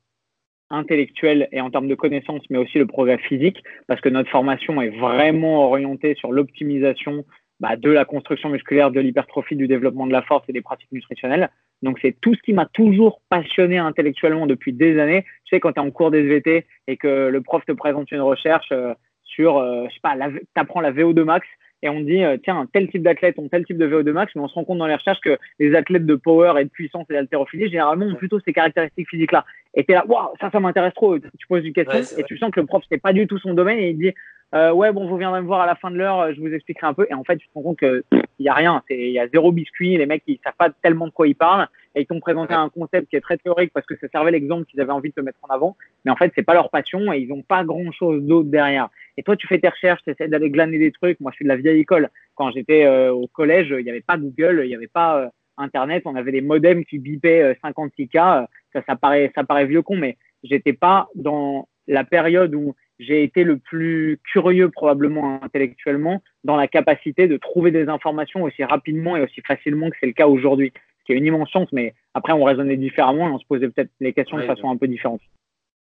intellectuel 0.70 1.48
et 1.52 1.62
en 1.62 1.72
termes 1.72 1.88
de 1.88 1.96
connaissances, 1.96 2.44
mais 2.50 2.58
aussi 2.58 2.78
le 2.78 2.86
progrès 2.86 3.18
physique, 3.18 3.64
parce 3.88 4.02
que 4.02 4.10
notre 4.10 4.30
formation 4.30 4.82
est 4.82 4.90
vraiment 4.90 5.68
orientée 5.68 6.16
sur 6.16 6.32
l'optimisation 6.32 7.26
bah, 7.60 7.76
de 7.76 7.90
la 7.90 8.06
construction 8.06 8.50
musculaire, 8.50 8.92
de 8.92 9.00
l'hypertrophie, 9.00 9.56
du 9.56 9.68
développement 9.68 10.08
de 10.08 10.12
la 10.12 10.22
force 10.22 10.48
et 10.48 10.54
des 10.54 10.62
pratiques 10.62 10.92
nutritionnelles. 10.92 11.50
Donc 11.82 11.98
c'est 12.02 12.16
tout 12.22 12.36
ce 12.36 12.42
qui 12.42 12.54
m'a 12.54 12.66
toujours 12.66 13.22
passionné 13.30 13.78
intellectuellement 13.78 14.48
depuis 14.48 14.74
des 14.74 15.00
années. 15.00 15.24
Tu 15.46 15.56
sais, 15.56 15.60
quand 15.60 15.74
tu 15.74 15.80
es 15.80 15.84
en 15.84 15.92
cours 15.92 16.12
d'SVT 16.12 16.66
et 16.88 16.98
que 16.98 17.30
le 17.30 17.42
prof 17.42 17.66
te 17.66 17.72
présente 17.72 18.12
une 18.12 18.22
recherche, 18.22 18.70
euh, 18.72 18.94
sur, 19.24 19.58
euh, 19.58 19.86
je 19.88 19.94
sais 19.94 20.00
pas, 20.02 20.16
tu 20.18 20.42
apprends 20.56 20.82
la 20.82 20.92
VO2 20.92 21.24
max 21.24 21.48
et 21.82 21.90
on 21.90 22.02
dit, 22.02 22.24
euh, 22.24 22.38
tiens, 22.44 22.68
tel 22.74 22.90
type 22.90 23.04
d'athlète 23.04 23.40
ont 23.40 23.48
tel 23.48 23.66
type 23.66 23.78
de 23.78 23.88
VO2 23.88 24.12
max, 24.12 24.34
mais 24.36 24.42
on 24.42 24.48
se 24.48 24.54
rend 24.54 24.66
compte 24.66 24.80
dans 24.80 24.88
les 24.88 24.96
recherches 24.96 25.22
que 25.22 25.38
les 25.60 25.76
athlètes 25.76 26.06
de 26.06 26.16
power 26.16 26.54
et 26.60 26.66
de 26.66 26.70
puissance 26.70 27.06
et 27.10 27.14
d'haltérophilie, 27.14 27.70
généralement, 27.70 28.06
ont 28.06 28.16
plutôt 28.16 28.40
ces 28.42 28.52
caractéristiques 28.52 29.10
physiques-là. 29.10 29.46
Et 29.76 29.86
tu 29.86 29.92
es 29.92 29.96
là, 29.96 30.06
waouh, 30.08 30.30
ça, 30.42 30.50
ça 30.52 30.60
m'intéresse 30.60 30.94
trop. 30.94 31.18
Tu 31.18 31.48
poses 31.48 31.66
une 31.66 31.74
question 31.74 32.18
et 32.18 32.24
tu 32.24 32.38
sens 32.38 32.52
que 32.52 32.60
le 32.60 32.66
prof, 32.66 32.84
c'est 32.90 33.02
pas 33.02 33.14
du 33.14 33.28
tout 33.28 33.40
son 33.40 33.54
domaine 33.54 33.80
et 33.80 33.92
il 33.92 33.98
dit, 33.98 34.14
euh, 34.54 34.72
ouais, 34.72 34.92
bon, 34.92 35.08
vous 35.08 35.18
viendrez 35.18 35.42
me 35.42 35.46
voir 35.46 35.62
à 35.62 35.66
la 35.66 35.76
fin 35.76 35.92
de 35.92 35.96
l'heure, 35.96 36.34
je 36.34 36.42
vous 36.42 36.54
expliquerai 36.54 36.88
un 36.88 36.94
peu. 36.94 37.08
Et 37.10 37.14
en 37.14 37.24
fait, 37.24 37.38
tu 37.38 37.48
te 37.48 37.54
rends 37.54 37.62
compte 37.62 37.80
qu'il 37.80 38.04
n'y 38.40 38.50
a 38.50 38.54
rien, 38.54 38.84
il 38.90 39.12
y 39.12 39.20
a 39.20 39.28
zéro 39.30 39.52
biscuit, 39.52 39.98
les 39.98 40.06
mecs, 40.06 40.24
ils 40.28 40.40
savent 40.44 40.54
pas 40.58 40.70
tellement 40.82 41.08
de 41.08 41.12
quoi 41.12 41.28
ils 41.28 41.36
parlent 41.36 41.68
et 41.96 42.02
ils 42.02 42.06
t'ont 42.06 42.20
présenté 42.20 42.54
un 42.54 42.70
concept 42.70 43.10
qui 43.10 43.16
est 43.16 43.22
très 43.22 43.38
théorique 43.38 43.72
parce 43.74 43.86
que 43.86 43.96
ça 43.98 44.08
servait 44.10 44.32
l'exemple 44.32 44.66
qu'ils 44.66 44.80
avaient 44.82 44.92
envie 44.92 45.10
de 45.10 45.16
te 45.16 45.22
mettre 45.22 45.40
en 45.44 45.54
avant. 45.54 45.76
Mais 46.06 46.12
en 46.12 46.16
fait, 46.16 46.32
c'est 46.36 46.44
pas 46.44 46.54
leur 46.54 46.70
passion 46.70 47.12
et 47.12 47.20
ils 47.20 47.28
n'ont 47.28 47.42
pas 47.42 47.64
grand 47.64 47.92
chose 47.92 48.24
d'autre 48.24 48.50
derrière. 48.50 48.90
Et 49.18 49.24
toi, 49.24 49.36
tu 49.36 49.48
fais 49.48 49.60
tes 49.60 49.70
recherches, 49.70 50.02
tu 50.04 50.12
essaies 50.12 50.28
d'aller 50.28 50.50
glaner 50.50 50.78
des 50.78 50.92
trucs. 50.92 51.20
Moi, 51.20 51.32
je 51.32 51.38
suis 51.38 51.46
de 51.46 51.50
la 51.50 51.56
vieille 51.56 51.80
école. 51.80 52.10
Quand 52.36 52.52
j'étais 52.52 52.86
euh, 52.86 53.12
au 53.12 53.28
collège, 53.28 53.74
il 53.78 53.84
n'y 53.84 53.90
avait 53.90 54.02
pas 54.02 54.18
Google, 54.18 54.62
il 54.64 54.70
n'y 54.70 54.76
avait 54.76 54.88
pas 54.88 55.20
euh, 55.20 55.28
Internet. 55.58 56.04
On 56.06 56.16
avait 56.16 56.32
des 56.32 56.42
modems 56.42 56.86
qui 56.86 57.00
bipaient 57.00 57.58
56K. 57.64 58.46
Ça, 58.74 58.82
ça, 58.88 58.96
paraît, 58.96 59.32
ça 59.36 59.44
paraît 59.44 59.66
vieux 59.66 59.82
con, 59.82 59.98
mais 59.98 60.18
j'étais 60.44 60.74
pas 60.74 61.10
dans 61.16 61.68
la 61.88 62.04
période 62.04 62.54
où 62.54 62.76
j'ai 63.00 63.24
été 63.24 63.44
le 63.44 63.58
plus 63.58 64.20
curieux 64.32 64.70
probablement 64.70 65.42
intellectuellement 65.42 66.22
dans 66.44 66.56
la 66.56 66.68
capacité 66.68 67.28
de 67.28 67.38
trouver 67.38 67.72
des 67.72 67.88
informations 67.88 68.44
aussi 68.44 68.64
rapidement 68.64 69.16
et 69.16 69.22
aussi 69.22 69.42
facilement 69.42 69.90
que 69.90 69.96
c'est 70.00 70.06
le 70.06 70.14
cas 70.14 70.28
aujourd'hui. 70.28 70.74
Qui 71.10 71.14
est 71.14 71.18
une 71.18 71.26
immense 71.26 71.50
chance, 71.50 71.68
mais 71.72 71.96
après 72.14 72.34
on 72.34 72.44
raisonnait 72.44 72.78
différemment 72.78 73.28
et 73.28 73.32
on 73.32 73.40
se 73.40 73.46
posait 73.48 73.68
peut-être 73.68 73.90
les 74.00 74.14
questions 74.14 74.38
de 74.38 74.44
façon 74.44 74.70
un 74.70 74.78
peu 74.78 74.88
différente. 74.88 75.22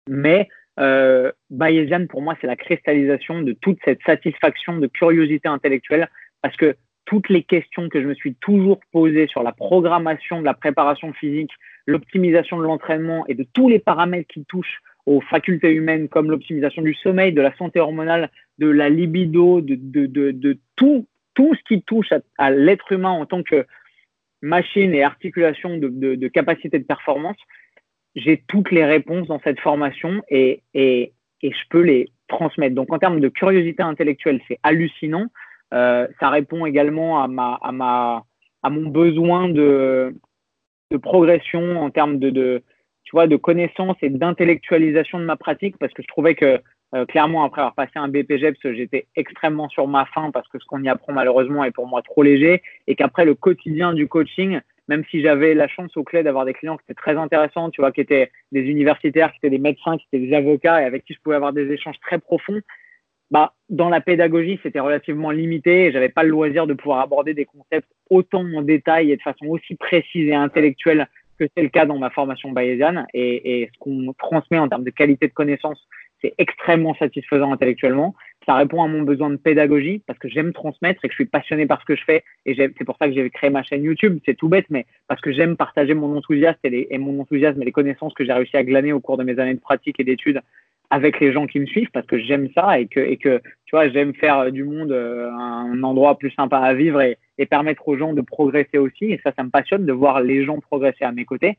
Mais 0.10 0.50
euh, 0.80 1.32
Bayesian, 1.52 2.08
pour 2.08 2.24
moi, 2.24 2.36
c'est 2.42 2.48
la 2.48 2.56
cristallisation 2.56 3.44
de 3.44 3.54
toute 3.54 3.78
cette 3.86 4.02
satisfaction 4.08 4.80
de 4.80 4.88
curiosité 4.88 5.48
intellectuelle 5.48 6.10
parce 6.42 6.58
que 6.58 6.76
toutes 7.06 7.30
les 7.30 7.44
questions 7.44 7.90
que 7.90 8.02
je 8.02 8.08
me 8.08 8.16
suis 8.16 8.34
toujours 8.34 8.80
posées 8.92 9.28
sur 9.28 9.44
la 9.44 9.52
programmation 9.52 10.40
de 10.40 10.46
la 10.46 10.56
préparation 10.56 11.14
physique, 11.14 11.52
l'optimisation 11.86 12.58
de 12.58 12.64
l'entraînement 12.64 13.28
et 13.28 13.36
de 13.36 13.46
tous 13.54 13.70
les 13.70 13.78
paramètres 13.78 14.34
qui 14.34 14.46
touchent 14.46 14.82
aux 15.06 15.22
facultés 15.22 15.74
humaines 15.74 16.10
comme 16.10 16.32
l'optimisation 16.32 16.82
du 16.82 16.96
sommeil, 16.96 17.34
de 17.34 17.42
la 17.42 17.56
santé 17.58 17.80
hormonale, 17.80 18.32
de 18.58 18.68
la 18.68 18.90
libido, 18.90 19.62
de, 19.62 19.76
de, 19.76 20.08
de, 20.08 20.32
de 20.32 20.58
tout, 20.76 21.06
tout 21.36 21.54
ce 21.54 21.62
qui 21.68 21.84
touche 21.84 22.12
à, 22.12 22.22
à 22.40 22.50
l'être 22.50 22.92
humain 22.92 23.12
en 23.12 23.28
tant 23.28 23.44
que 23.44 23.68
machine 24.44 24.94
et 24.94 25.04
articulation 25.04 25.78
de, 25.78 26.28
capacité 26.28 26.78
de 26.78 26.84
performance, 26.84 27.38
j'ai 28.16 28.44
toutes 28.48 28.72
les 28.72 28.86
réponses 28.86 29.28
dans 29.28 29.40
cette 29.40 29.60
formation 29.60 30.22
et, 30.30 30.62
et, 30.74 31.14
et, 31.42 31.52
je 31.52 31.68
peux 31.70 31.82
les 31.82 32.12
transmettre. 32.28 32.76
Donc 32.76 32.92
en 32.94 33.00
termes 33.00 33.22
de 33.22 33.30
curiosité 33.30 33.82
intellectuelle, 33.82 34.42
c'est 34.48 34.60
hallucinant. 34.62 35.28
Euh, 35.74 36.08
ça 36.20 36.30
répond 36.30 36.66
également 36.66 37.24
à, 37.24 37.28
ma, 37.28 37.58
à, 37.64 37.72
ma, 37.72 38.24
à 38.62 38.70
mon 38.70 38.90
besoin 38.90 39.50
de, 39.50 40.14
de 40.92 40.98
progression 40.98 41.82
en 41.82 41.90
termes 41.90 42.20
de, 42.20 42.30
de, 42.30 42.62
tu 43.06 43.12
vois, 43.14 43.28
de 43.28 43.38
connaissances 43.38 43.98
et 44.02 44.10
d'intellectualisation 44.10 45.20
de 45.20 45.26
ma 45.26 45.38
pratique 45.38 45.78
parce 45.80 45.94
que 45.94 46.04
je 46.04 46.08
trouvais 46.08 46.36
que 46.36 46.62
euh, 46.94 47.06
clairement, 47.06 47.44
après 47.44 47.62
avoir 47.62 47.74
passé 47.74 47.94
un 47.96 48.08
BPGEPS, 48.08 48.60
j'étais 48.74 49.08
extrêmement 49.16 49.68
sur 49.70 49.88
ma 49.88 50.06
faim 50.06 50.30
parce 50.32 50.48
que 50.48 50.60
ce 50.60 50.66
qu'on 50.66 50.84
y 50.84 50.90
apprend 50.90 51.14
malheureusement 51.14 51.64
est 51.64 51.72
pour 51.72 51.88
moi 51.88 52.02
trop 52.02 52.22
léger 52.22 52.62
et 52.88 52.96
qu'après 52.96 53.26
le 53.26 53.34
quotidien 53.34 53.94
du 53.94 54.08
coaching, 54.08 54.60
même 54.88 55.04
si 55.10 55.22
j'avais 55.22 55.56
la 55.56 55.68
chance 55.68 55.96
au 55.98 56.04
clé 56.04 56.24
d'avoir 56.24 56.46
des 56.46 56.54
clients 56.54 56.78
qui 56.78 56.84
étaient 56.84 57.00
très 57.00 57.18
intéressants, 57.18 57.72
tu 57.72 57.82
vois, 57.82 57.92
qui 57.92 58.02
étaient 58.02 58.32
des 58.52 58.62
universitaires, 58.62 59.32
qui 59.32 59.38
étaient 59.38 59.50
des 59.50 59.58
médecins, 59.58 59.98
qui 59.98 60.06
étaient 60.12 60.26
des 60.26 60.36
avocats 60.36 60.82
et 60.82 60.86
avec 60.86 61.04
qui 61.06 61.14
je 61.14 61.20
pouvais 61.22 61.36
avoir 61.36 61.54
des 61.54 61.72
échanges 61.72 62.00
très 62.00 62.20
profonds, 62.20 62.62
bah, 63.32 63.54
dans 63.70 63.90
la 63.90 64.00
pédagogie, 64.00 64.60
c'était 64.62 64.80
relativement 64.80 65.32
limité 65.32 65.86
et 65.86 65.92
j'avais 65.92 66.10
pas 66.10 66.22
le 66.22 66.30
loisir 66.30 66.68
de 66.68 66.76
pouvoir 66.76 67.00
aborder 67.00 67.34
des 67.34 67.46
concepts 67.46 67.88
autant 68.12 68.46
en 68.54 68.62
détail 68.62 69.12
et 69.12 69.18
de 69.18 69.22
façon 69.24 69.48
aussi 69.48 69.74
précise 69.74 70.30
et 70.30 70.36
intellectuelle 70.36 71.08
que 71.40 71.46
c'est 71.56 71.64
le 71.64 71.70
cas 71.70 71.88
dans 71.88 71.98
ma 71.98 72.12
formation 72.12 72.52
bayésienne 72.52 73.08
et, 73.14 73.70
ce 73.74 73.80
qu'on 73.80 74.14
transmet 74.14 74.60
en 74.60 74.70
termes 74.70 74.84
de 74.84 74.92
qualité 74.92 75.28
de 75.28 75.34
connaissance, 75.34 75.80
c'est 76.24 76.34
extrêmement 76.38 76.96
satisfaisant 76.96 77.52
intellectuellement. 77.52 78.16
Ça 78.46 78.56
répond 78.56 78.84
à 78.84 78.88
mon 78.88 79.04
besoin 79.04 79.30
de 79.30 79.36
pédagogie 79.36 80.02
parce 80.06 80.20
que 80.20 80.30
j'aime 80.30 80.54
transmettre 80.54 81.04
et 81.04 81.08
que 81.08 81.14
je 81.14 81.18
suis 81.18 81.26
passionné 81.26 81.66
par 81.66 81.82
ce 81.82 81.86
que 81.86 81.96
je 81.96 82.04
fais 82.04 82.24
et 82.46 82.56
c'est 82.56 82.86
pour 82.86 82.98
ça 82.98 83.08
que 83.08 83.14
j'ai 83.14 83.30
créé 83.30 83.50
ma 83.50 83.64
chaîne 83.64 83.84
YouTube. 83.84 84.20
C'est 84.26 84.36
tout 84.36 84.50
bête, 84.50 84.66
mais 84.70 84.86
parce 85.08 85.22
que 85.22 85.32
j'aime 85.32 85.56
partager 85.56 85.94
mon 85.94 86.16
enthousiasme 86.18 86.60
et, 86.64 86.70
les, 86.70 86.98
mon 86.98 87.22
enthousiasme 87.22 87.62
et 87.62 87.66
les 87.66 87.72
connaissances 87.72 88.14
que 88.14 88.26
j'ai 88.26 88.34
réussi 88.34 88.58
à 88.58 88.64
glaner 88.64 88.94
au 88.94 89.00
cours 89.00 89.18
de 89.18 89.24
mes 89.24 89.40
années 89.40 89.54
de 89.54 89.60
pratique 89.60 90.00
et 90.00 90.04
d'études 90.04 90.42
avec 90.90 91.20
les 91.20 91.32
gens 91.34 91.48
qui 91.48 91.60
me 91.60 91.66
suivent 91.66 91.90
parce 91.92 92.06
que 92.06 92.20
j'aime 92.20 92.50
ça 92.54 92.80
et 92.80 92.88
que, 92.88 93.16
tu 93.18 93.72
vois, 93.72 93.90
j'aime 93.90 94.14
faire 94.14 94.52
du 94.52 94.64
monde 94.64 94.92
euh, 94.92 95.32
un 95.32 95.82
endroit 95.82 96.18
plus 96.18 96.30
sympa 96.32 96.60
à 96.60 96.74
vivre 96.74 97.02
et, 97.02 97.18
et, 97.40 97.48
permettre 97.48 97.88
aux 97.88 97.98
gens 97.98 98.14
de 98.14 98.22
progresser 98.22 98.78
aussi. 98.78 99.06
Et 99.06 99.20
ça, 99.24 99.32
ça 99.36 99.44
me 99.44 99.50
passionne 99.50 99.86
de 99.86 99.92
voir 99.92 100.22
les 100.22 100.46
gens 100.46 100.60
progresser 100.60 101.04
à 101.04 101.12
mes 101.12 101.26
côtés. 101.26 101.58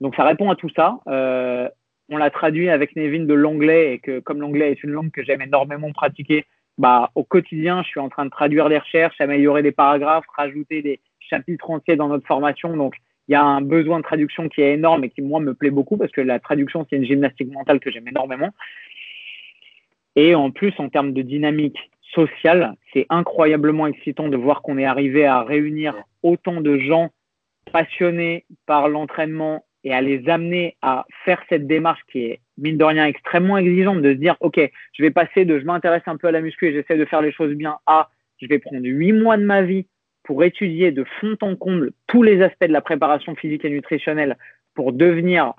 Donc, 0.00 0.16
ça 0.16 0.24
répond 0.24 0.50
à 0.50 0.56
tout 0.56 0.70
ça. 0.74 0.98
Euh, 1.08 1.68
on 2.10 2.16
l'a 2.16 2.30
traduit 2.30 2.68
avec 2.68 2.96
Nevin 2.96 3.24
de 3.24 3.34
l'anglais 3.34 3.94
et 3.94 3.98
que 3.98 4.18
comme 4.18 4.40
l'anglais 4.40 4.72
est 4.72 4.82
une 4.82 4.90
langue 4.90 5.12
que 5.12 5.22
j'aime 5.22 5.42
énormément 5.42 5.92
pratiquer, 5.92 6.44
bah, 6.76 7.10
au 7.14 7.24
quotidien, 7.24 7.82
je 7.82 7.88
suis 7.88 8.00
en 8.00 8.08
train 8.08 8.24
de 8.24 8.30
traduire 8.30 8.68
des 8.68 8.78
recherches, 8.78 9.20
améliorer 9.20 9.62
des 9.62 9.72
paragraphes, 9.72 10.24
rajouter 10.36 10.82
des 10.82 11.00
chapitres 11.20 11.70
entiers 11.70 11.96
dans 11.96 12.08
notre 12.08 12.26
formation. 12.26 12.76
Donc, 12.76 12.94
il 13.28 13.32
y 13.32 13.34
a 13.34 13.44
un 13.44 13.60
besoin 13.60 13.98
de 13.98 14.02
traduction 14.02 14.48
qui 14.48 14.60
est 14.62 14.74
énorme 14.74 15.04
et 15.04 15.10
qui, 15.10 15.22
moi, 15.22 15.40
me 15.40 15.54
plaît 15.54 15.70
beaucoup 15.70 15.96
parce 15.96 16.10
que 16.10 16.20
la 16.20 16.40
traduction, 16.40 16.86
c'est 16.88 16.96
une 16.96 17.04
gymnastique 17.04 17.52
mentale 17.52 17.80
que 17.80 17.90
j'aime 17.90 18.08
énormément. 18.08 18.50
Et 20.16 20.34
en 20.34 20.50
plus, 20.50 20.72
en 20.78 20.88
termes 20.88 21.12
de 21.12 21.22
dynamique 21.22 21.78
sociale, 22.14 22.74
c'est 22.92 23.06
incroyablement 23.08 23.86
excitant 23.86 24.28
de 24.28 24.36
voir 24.36 24.62
qu'on 24.62 24.78
est 24.78 24.84
arrivé 24.84 25.26
à 25.26 25.42
réunir 25.42 25.94
autant 26.22 26.60
de 26.60 26.78
gens 26.78 27.10
passionnés 27.72 28.46
par 28.66 28.88
l'entraînement 28.88 29.64
et 29.84 29.92
à 29.92 30.00
les 30.00 30.28
amener 30.28 30.76
à 30.82 31.06
faire 31.24 31.42
cette 31.48 31.66
démarche 31.66 32.00
qui 32.10 32.24
est, 32.24 32.40
mine 32.58 32.76
de 32.76 32.84
rien, 32.84 33.06
extrêmement 33.06 33.58
exigeante 33.58 34.02
de 34.02 34.12
se 34.12 34.18
dire, 34.18 34.36
OK, 34.40 34.60
je 34.92 35.02
vais 35.02 35.10
passer 35.10 35.44
de 35.44 35.58
je 35.58 35.64
m'intéresse 35.64 36.02
un 36.06 36.16
peu 36.16 36.28
à 36.28 36.32
la 36.32 36.40
muscu 36.40 36.66
et 36.66 36.72
j'essaie 36.72 36.98
de 36.98 37.04
faire 37.04 37.22
les 37.22 37.32
choses 37.32 37.54
bien 37.54 37.78
à 37.86 38.10
je 38.38 38.46
vais 38.46 38.58
prendre 38.58 38.84
huit 38.84 39.12
mois 39.12 39.36
de 39.36 39.44
ma 39.44 39.62
vie 39.62 39.86
pour 40.22 40.44
étudier 40.44 40.92
de 40.92 41.04
fond 41.20 41.36
en 41.42 41.56
comble 41.56 41.92
tous 42.06 42.22
les 42.22 42.42
aspects 42.42 42.66
de 42.66 42.72
la 42.72 42.80
préparation 42.80 43.34
physique 43.34 43.64
et 43.64 43.70
nutritionnelle 43.70 44.36
pour 44.74 44.92
devenir 44.92 45.54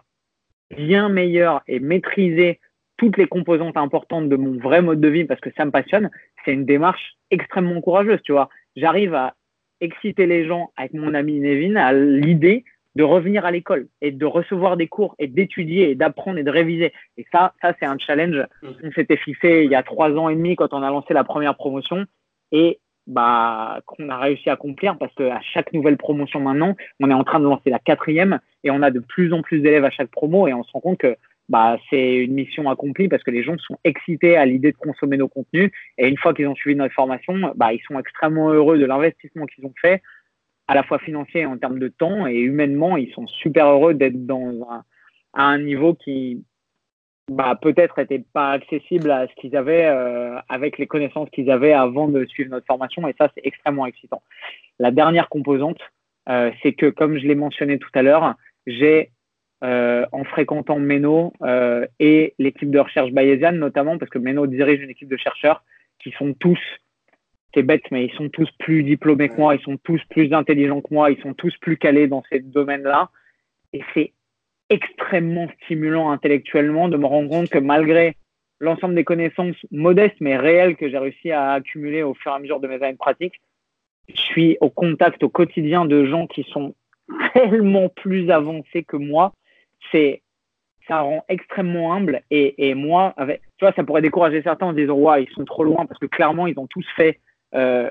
bien 0.76 1.10
meilleur 1.10 1.62
et 1.68 1.80
maîtriser 1.80 2.60
toutes 2.98 3.18
les 3.18 3.28
composantes 3.28 3.78
importantes 3.78 4.30
de 4.30 4.36
mon 4.36 4.58
vrai 4.60 4.82
mode 4.82 5.02
de 5.02 5.08
vie 5.08 5.26
parce 5.26 5.42
que 5.42 5.50
ça 5.58 5.66
me 5.66 5.72
passionne, 5.72 6.10
c'est 6.46 6.54
une 6.54 6.66
démarche 6.66 7.16
extrêmement 7.32 7.82
courageuse, 7.82 8.22
tu 8.24 8.32
vois. 8.32 8.50
J'arrive 8.76 9.14
à 9.14 9.36
exciter 9.80 10.28
les 10.28 10.46
gens 10.46 10.72
avec 10.78 10.94
mon 10.94 11.14
ami 11.14 11.40
Nevin 11.40 11.76
à 11.76 11.94
l'idée 11.94 12.64
de 12.96 13.04
revenir 13.04 13.46
à 13.46 13.52
l'école 13.52 13.88
et 14.02 14.12
de 14.12 14.26
recevoir 14.26 14.78
des 14.78 14.88
cours 14.88 15.16
et 15.18 15.28
d'étudier 15.28 15.92
et 15.92 15.96
d'apprendre 15.96 16.38
et 16.38 16.44
de 16.44 16.52
réviser. 16.52 16.94
Et 17.18 17.26
ça, 17.32 17.54
ça 17.62 17.74
c'est 17.80 17.86
un 17.86 17.98
challenge 17.98 18.46
qu'on 18.62 18.88
mmh. 18.88 18.94
s'était 18.94 19.18
fixé 19.18 19.64
il 19.64 19.72
y 19.72 19.76
a 19.76 19.84
trois 19.84 20.12
ans 20.12 20.30
et 20.30 20.36
demi 20.36 20.56
quand 20.56 20.74
on 20.74 20.84
a 20.84 20.90
lancé 20.90 21.14
la 21.14 21.24
première 21.24 21.56
promotion. 21.56 22.06
Et 22.52 22.80
bah, 23.08 23.82
qu'on 23.88 24.10
a 24.10 24.18
réussi 24.18 24.50
à 24.50 24.54
accomplir 24.54 24.98
parce 24.98 25.14
qu'à 25.16 25.40
chaque 25.54 25.74
nouvelle 25.74 25.98
promotion 25.98 26.40
maintenant, 26.40 26.76
on 27.00 27.10
est 27.10 27.14
en 27.14 27.24
train 27.24 27.40
de 27.40 27.46
lancer 27.46 27.70
la 27.70 27.80
quatrième 27.80 28.40
et 28.64 28.72
on 28.72 28.82
a 28.82 28.92
de 28.92 29.00
plus 29.00 29.34
en 29.34 29.42
plus 29.42 29.60
d'élèves 29.60 29.86
à 29.86 29.90
chaque 29.90 30.12
promo 30.12 30.48
et 30.48 30.54
on 30.54 30.64
se 30.64 30.72
rend 30.72 30.82
compte 30.82 31.00
que 31.00 31.16
bah, 31.50 31.78
c'est 31.90 32.16
une 32.16 32.34
mission 32.34 32.70
accomplie 32.70 33.10
parce 33.10 33.24
que 33.24 33.32
les 33.32 33.44
gens 33.44 33.58
sont 33.58 33.78
excités 33.84 34.38
à 34.38 34.46
l'idée 34.46 34.72
de 34.72 34.78
consommer 34.78 35.18
nos 35.18 35.28
contenus 35.28 35.72
et 35.98 36.08
une 36.08 36.18
fois 36.18 36.34
qu'ils 36.34 36.48
ont 36.48 36.56
suivi 36.56 36.78
notre 36.78 36.94
formation, 36.94 37.54
bah, 37.56 37.74
ils 37.74 37.82
sont 37.82 38.00
extrêmement 38.00 38.50
heureux 38.52 38.78
de 38.78 38.86
l'investissement 38.86 39.46
qu'ils 39.48 39.66
ont 39.66 39.74
fait, 39.82 40.02
à 40.72 40.74
la 40.74 40.84
fois 40.84 41.00
financier 41.00 41.46
en 41.46 41.58
termes 41.58 41.80
de 41.80 41.90
temps 41.90 42.26
et 42.28 42.38
humainement, 42.38 42.96
ils 42.96 43.12
sont 43.12 43.28
super 43.28 43.68
heureux 43.68 43.94
d'être 43.94 44.26
dans 44.26 44.66
un, 44.70 44.86
à 45.34 45.44
un 45.44 45.58
niveau 45.58 45.96
qui 45.96 46.46
bah, 47.30 47.60
peut-être 47.62 48.00
n'était 48.00 48.24
pas 48.32 48.52
accessible 48.52 49.12
à 49.12 49.28
ce 49.28 49.34
qu'ils 49.36 49.58
avaient 49.58 49.88
euh, 49.88 50.40
avec 50.48 50.78
les 50.78 50.88
connaissances 50.88 51.30
qu'ils 51.32 51.52
avaient 51.52 51.74
avant 51.74 52.08
de 52.08 52.24
suivre 52.24 52.52
notre 52.52 52.66
formation. 52.68 53.06
Et 53.06 53.14
ça, 53.20 53.30
c'est 53.36 53.46
extrêmement 53.46 53.86
excitant. 53.86 54.22
La 54.80 54.92
dernière 54.92 55.28
composante, 55.28 55.82
euh, 56.30 56.52
c'est 56.64 56.72
que, 56.72 56.86
comme 56.86 57.18
je 57.18 57.28
l'ai 57.28 57.36
mentionné 57.36 57.78
tout 57.78 57.92
à 57.94 58.02
l'heure, 58.02 58.36
j'ai, 58.66 59.12
euh, 59.66 60.06
en 60.14 60.24
fréquentant 60.24 60.80
Meno 60.80 61.34
et 62.00 62.34
l'équipe 62.40 62.72
de 62.72 62.80
recherche 62.80 63.12
bayésienne, 63.12 63.58
notamment, 63.58 63.98
parce 63.98 64.10
que 64.10 64.20
Meno 64.20 64.48
dirige 64.48 64.80
une 64.80 64.90
équipe 64.90 65.10
de 65.10 65.18
chercheurs 65.18 65.66
qui 66.00 66.12
sont 66.12 66.34
tous, 66.34 66.62
c'est 67.54 67.64
bête, 67.64 67.84
mais 67.92 68.06
ils 68.06 68.14
sont 68.14 68.30
tous 68.30 68.50
plus 68.60 68.84
diplômés 68.84 69.30
que 69.30 69.38
moi, 69.38 69.56
ils 69.56 69.62
sont 69.62 69.78
tous 69.78 70.02
plus 70.10 70.34
intelligents 70.34 70.82
que 70.82 70.94
moi, 70.94 71.12
ils 71.12 71.22
sont 71.22 71.34
tous 71.34 71.56
plus 71.58 71.78
calés 71.78 72.08
dans 72.08 72.24
ces 72.32 72.40
domaines-là. 72.40 73.10
Et 73.74 73.82
c'est 73.94 74.14
extrêmement 74.70 75.48
stimulant 75.64 76.12
intellectuellement 76.12 76.88
de 76.88 76.98
me 76.98 77.06
rendre 77.06 77.30
compte 77.30 77.50
que 77.50 77.60
malgré 77.60 78.16
l'ensemble 78.60 78.96
des 78.96 79.04
connaissances 79.04 79.58
modestes 79.72 80.22
mais 80.22 80.38
réelles 80.38 80.78
que 80.78 80.90
j'ai 80.90 80.98
réussi 80.98 81.32
à 81.32 81.52
accumuler 81.54 82.04
au 82.04 82.14
fur 82.14 82.32
et 82.32 82.36
à 82.36 82.40
mesure 82.40 82.60
de 82.60 82.68
mes 82.68 82.76
années 82.76 82.94
de 82.94 82.98
pratique, 82.98 83.42
je 84.08 84.22
suis 84.22 84.58
au 84.62 84.70
contact 84.70 85.24
au 85.24 85.30
quotidien 85.30 85.86
de 85.86 86.06
gens 86.06 86.28
qui 86.28 86.44
sont 86.52 86.74
tellement 87.34 87.90
plus 87.90 88.30
avancés 88.30 88.84
que 88.84 88.98
moi. 88.98 89.34
C'est 89.92 90.22
ça 90.88 91.02
rend 91.02 91.24
extrêmement 91.30 91.94
humble 91.94 92.22
et, 92.32 92.74
moi, 92.74 93.14
tu 93.18 93.66
vois, 93.66 93.72
ça 93.74 93.84
pourrait 93.84 94.02
décourager 94.02 94.42
certains 94.42 94.68
en 94.68 94.74
disant 94.74 94.96
ouais, 94.96 95.24
ils 95.24 95.34
sont 95.34 95.46
trop 95.46 95.64
loin 95.64 95.86
parce 95.86 96.00
que 96.00 96.08
clairement 96.08 96.48
ils 96.48 96.58
ont 96.60 96.68
tous 96.68 96.86
fait, 96.96 97.20
euh, 97.56 97.90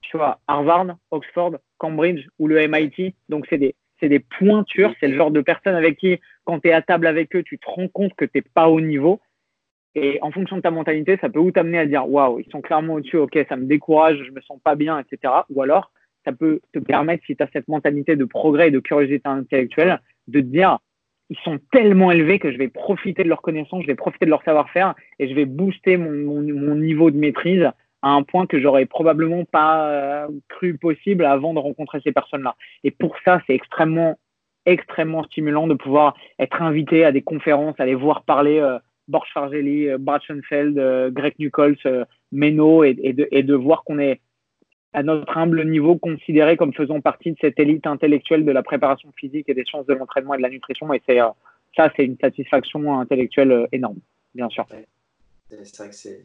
tu 0.00 0.16
vois, 0.16 0.40
Harvard, 0.46 0.96
Oxford, 1.10 1.58
Cambridge 1.78 2.26
ou 2.38 2.46
le 2.46 2.66
MIT, 2.66 3.14
donc 3.28 3.46
c'est 3.48 3.58
des 3.58 3.74
des 4.08 4.20
pointures, 4.20 4.94
c'est 5.00 5.08
le 5.08 5.16
genre 5.16 5.30
de 5.30 5.40
personnes 5.40 5.74
avec 5.74 5.98
qui, 5.98 6.18
quand 6.44 6.60
tu 6.60 6.68
es 6.68 6.72
à 6.72 6.82
table 6.82 7.06
avec 7.06 7.34
eux, 7.36 7.42
tu 7.42 7.58
te 7.58 7.66
rends 7.68 7.88
compte 7.88 8.14
que 8.14 8.24
tu 8.24 8.32
n'es 8.36 8.42
pas 8.42 8.68
au 8.68 8.80
niveau. 8.80 9.20
Et 9.94 10.18
en 10.22 10.32
fonction 10.32 10.56
de 10.56 10.62
ta 10.62 10.70
mentalité, 10.70 11.16
ça 11.20 11.28
peut 11.28 11.38
ou 11.38 11.52
t'amener 11.52 11.78
à 11.78 11.86
dire 11.86 12.08
waouh, 12.08 12.40
ils 12.40 12.50
sont 12.50 12.60
clairement 12.60 12.94
au-dessus, 12.94 13.16
ok, 13.16 13.38
ça 13.48 13.56
me 13.56 13.66
décourage, 13.66 14.22
je 14.26 14.32
me 14.32 14.40
sens 14.40 14.58
pas 14.62 14.74
bien, 14.74 14.98
etc. 14.98 15.32
Ou 15.50 15.62
alors, 15.62 15.92
ça 16.24 16.32
peut 16.32 16.60
te 16.72 16.80
permettre, 16.80 17.24
si 17.26 17.36
tu 17.36 17.42
as 17.42 17.48
cette 17.52 17.68
mentalité 17.68 18.16
de 18.16 18.24
progrès 18.24 18.68
et 18.68 18.72
de 18.72 18.80
curiosité 18.80 19.28
intellectuelle, 19.28 20.00
de 20.26 20.40
te 20.40 20.46
dire 20.46 20.78
ils 21.30 21.38
sont 21.38 21.58
tellement 21.72 22.10
élevés 22.10 22.38
que 22.38 22.52
je 22.52 22.58
vais 22.58 22.68
profiter 22.68 23.24
de 23.24 23.28
leurs 23.28 23.40
connaissances, 23.40 23.82
je 23.82 23.86
vais 23.86 23.94
profiter 23.94 24.26
de 24.26 24.30
leur 24.30 24.42
savoir-faire 24.42 24.94
et 25.18 25.26
je 25.26 25.34
vais 25.34 25.46
booster 25.46 25.96
mon 25.96 26.42
niveau 26.74 27.10
de 27.10 27.16
maîtrise 27.16 27.70
à 28.04 28.10
un 28.10 28.22
point 28.22 28.46
que 28.46 28.60
j'aurais 28.60 28.84
probablement 28.84 29.46
pas 29.46 29.88
euh, 29.88 30.28
cru 30.50 30.76
possible 30.76 31.24
avant 31.24 31.54
de 31.54 31.58
rencontrer 31.58 32.02
ces 32.04 32.12
personnes-là. 32.12 32.54
Et 32.84 32.90
pour 32.90 33.16
ça, 33.24 33.40
c'est 33.46 33.54
extrêmement, 33.54 34.18
extrêmement 34.66 35.24
stimulant 35.24 35.66
de 35.66 35.72
pouvoir 35.72 36.14
être 36.38 36.60
invité 36.60 37.06
à 37.06 37.12
des 37.12 37.22
conférences, 37.22 37.76
les 37.78 37.94
voir 37.94 38.24
parler 38.24 38.58
euh, 38.58 38.78
Borch 39.08 39.32
Fargelli, 39.32 39.88
Brachenfeld, 39.98 41.12
Greg 41.14 41.34
Nichols, 41.38 41.78
Meno, 42.30 42.84
et, 42.84 42.94
de, 42.94 43.54
voir 43.54 43.84
qu'on 43.84 43.98
est 43.98 44.20
à 44.92 45.02
notre 45.02 45.36
humble 45.36 45.64
niveau 45.64 45.96
considéré 45.96 46.58
comme 46.58 46.74
faisant 46.74 47.00
partie 47.00 47.32
de 47.32 47.38
cette 47.40 47.58
élite 47.58 47.86
intellectuelle 47.86 48.44
de 48.44 48.52
la 48.52 48.62
préparation 48.62 49.10
physique 49.16 49.48
et 49.48 49.54
des 49.54 49.64
sciences 49.64 49.86
de 49.86 49.94
l'entraînement 49.94 50.34
et 50.34 50.38
de 50.38 50.42
la 50.42 50.50
nutrition. 50.50 50.92
Et 50.92 51.02
ça, 51.06 51.90
c'est 51.96 52.04
une 52.04 52.18
satisfaction 52.18 52.98
intellectuelle 53.00 53.66
énorme, 53.72 53.98
bien 54.34 54.50
sûr. 54.50 54.66
C'est 55.48 55.76
vrai 55.78 55.88
que 55.88 55.94
c'est 55.94 56.24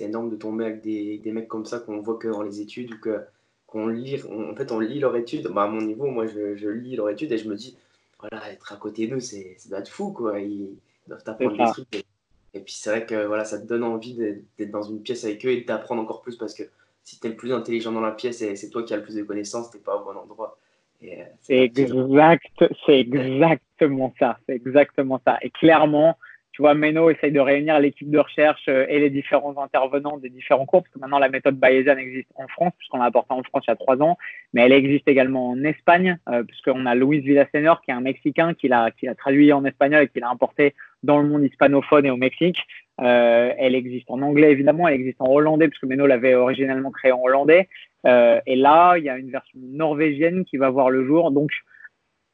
énorme 0.00 0.30
de 0.30 0.36
tomber 0.36 0.64
avec 0.64 0.82
des, 0.82 1.18
des 1.18 1.32
mecs 1.32 1.48
comme 1.48 1.64
ça 1.64 1.80
qu'on 1.80 2.00
voit 2.00 2.18
que 2.18 2.28
dans 2.28 2.42
les 2.42 2.60
études 2.60 2.92
ou 2.94 2.98
que 2.98 3.20
qu'on 3.66 3.88
lit, 3.88 4.22
en 4.24 4.54
fait, 4.54 4.70
on 4.70 4.78
lit 4.78 5.00
leur 5.00 5.16
étude. 5.16 5.48
Bah, 5.48 5.64
à 5.64 5.66
mon 5.66 5.80
niveau, 5.80 6.06
moi, 6.06 6.26
je, 6.26 6.54
je, 6.54 6.68
lis 6.68 6.96
leur 6.96 7.10
étude 7.10 7.32
et 7.32 7.38
je 7.38 7.48
me 7.48 7.56
dis, 7.56 7.76
voilà, 8.20 8.52
être 8.52 8.72
à 8.72 8.76
côté 8.76 9.06
d'eux, 9.06 9.20
c'est 9.20 9.56
ça 9.58 9.68
doit 9.68 9.80
être 9.80 9.90
fou, 9.90 10.12
quoi. 10.12 10.38
Ils 10.38 10.76
doivent 11.08 11.24
t'apprendre 11.24 11.56
des 11.56 11.72
trucs. 11.72 12.06
Et, 12.54 12.60
puis, 12.60 12.74
c'est 12.74 12.90
vrai 12.90 13.06
que 13.06 13.26
voilà, 13.26 13.44
ça 13.44 13.58
te 13.58 13.66
donne 13.66 13.82
envie 13.82 14.14
d'être 14.14 14.70
dans 14.70 14.82
une 14.82 15.02
pièce 15.02 15.24
avec 15.24 15.44
eux 15.44 15.50
et 15.50 15.62
d'apprendre 15.62 16.00
encore 16.00 16.22
plus 16.22 16.36
parce 16.36 16.54
que 16.54 16.62
si 17.02 17.20
tu 17.20 17.26
es 17.26 17.30
le 17.30 17.36
plus 17.36 17.52
intelligent 17.52 17.92
dans 17.92 18.00
la 18.00 18.12
pièce 18.12 18.40
et 18.40 18.56
c'est 18.56 18.70
toi 18.70 18.82
qui 18.82 18.94
as 18.94 18.96
le 18.96 19.02
plus 19.02 19.16
de 19.16 19.22
connaissances, 19.22 19.70
tu 19.70 19.78
pas 19.78 19.96
au 19.96 20.04
bon 20.04 20.18
endroit. 20.18 20.58
Euh, 21.04 21.24
c'est 21.42 21.58
exact, 21.58 22.46
c'est 22.86 23.00
exactement 23.00 24.14
ça, 24.18 24.38
c'est 24.46 24.54
exactement 24.54 25.20
ça. 25.24 25.38
Et 25.42 25.50
clairement, 25.50 26.16
tu 26.56 26.62
vois, 26.62 26.72
Meno 26.72 27.10
essaye 27.10 27.32
de 27.32 27.40
réunir 27.40 27.78
l'équipe 27.78 28.10
de 28.10 28.18
recherche 28.18 28.64
euh, 28.68 28.86
et 28.88 28.98
les 28.98 29.10
différents 29.10 29.62
intervenants 29.62 30.16
des 30.16 30.30
différents 30.30 30.64
cours, 30.64 30.84
parce 30.84 30.94
que 30.94 30.98
maintenant 30.98 31.18
la 31.18 31.28
méthode 31.28 31.56
bayésienne 31.56 31.98
existe 31.98 32.30
en 32.34 32.48
France, 32.48 32.72
puisqu'on 32.78 32.96
l'a 32.96 33.04
apportée 33.04 33.34
en 33.34 33.42
France 33.42 33.64
il 33.66 33.72
y 33.72 33.74
a 33.74 33.76
trois 33.76 34.00
ans, 34.00 34.16
mais 34.54 34.62
elle 34.62 34.72
existe 34.72 35.06
également 35.06 35.50
en 35.50 35.62
Espagne, 35.64 36.16
euh, 36.30 36.42
puisqu'on 36.44 36.86
a 36.86 36.94
Luis 36.94 37.20
Villasenor, 37.20 37.82
qui 37.82 37.90
est 37.90 37.94
un 37.94 38.00
Mexicain, 38.00 38.54
qui 38.54 38.68
l'a, 38.68 38.90
traduit 39.18 39.52
en 39.52 39.66
espagnol 39.66 40.04
et 40.04 40.08
qui 40.08 40.18
l'a 40.18 40.30
importé 40.30 40.74
dans 41.02 41.20
le 41.20 41.28
monde 41.28 41.44
hispanophone 41.44 42.06
et 42.06 42.10
au 42.10 42.16
Mexique. 42.16 42.62
Euh, 43.02 43.52
elle 43.58 43.74
existe 43.74 44.10
en 44.10 44.22
anglais, 44.22 44.50
évidemment, 44.50 44.88
elle 44.88 44.94
existe 44.94 45.20
en 45.20 45.30
hollandais, 45.30 45.68
puisque 45.68 45.84
Meno 45.84 46.06
l'avait 46.06 46.36
originellement 46.36 46.90
créé 46.90 47.12
en 47.12 47.20
hollandais. 47.22 47.68
Et 48.06 48.56
là, 48.56 48.96
il 48.96 49.04
y 49.04 49.10
a 49.10 49.18
une 49.18 49.30
version 49.30 49.58
norvégienne 49.60 50.44
qui 50.44 50.56
va 50.56 50.70
voir 50.70 50.88
le 50.88 51.04
jour. 51.04 51.32
Donc, 51.32 51.50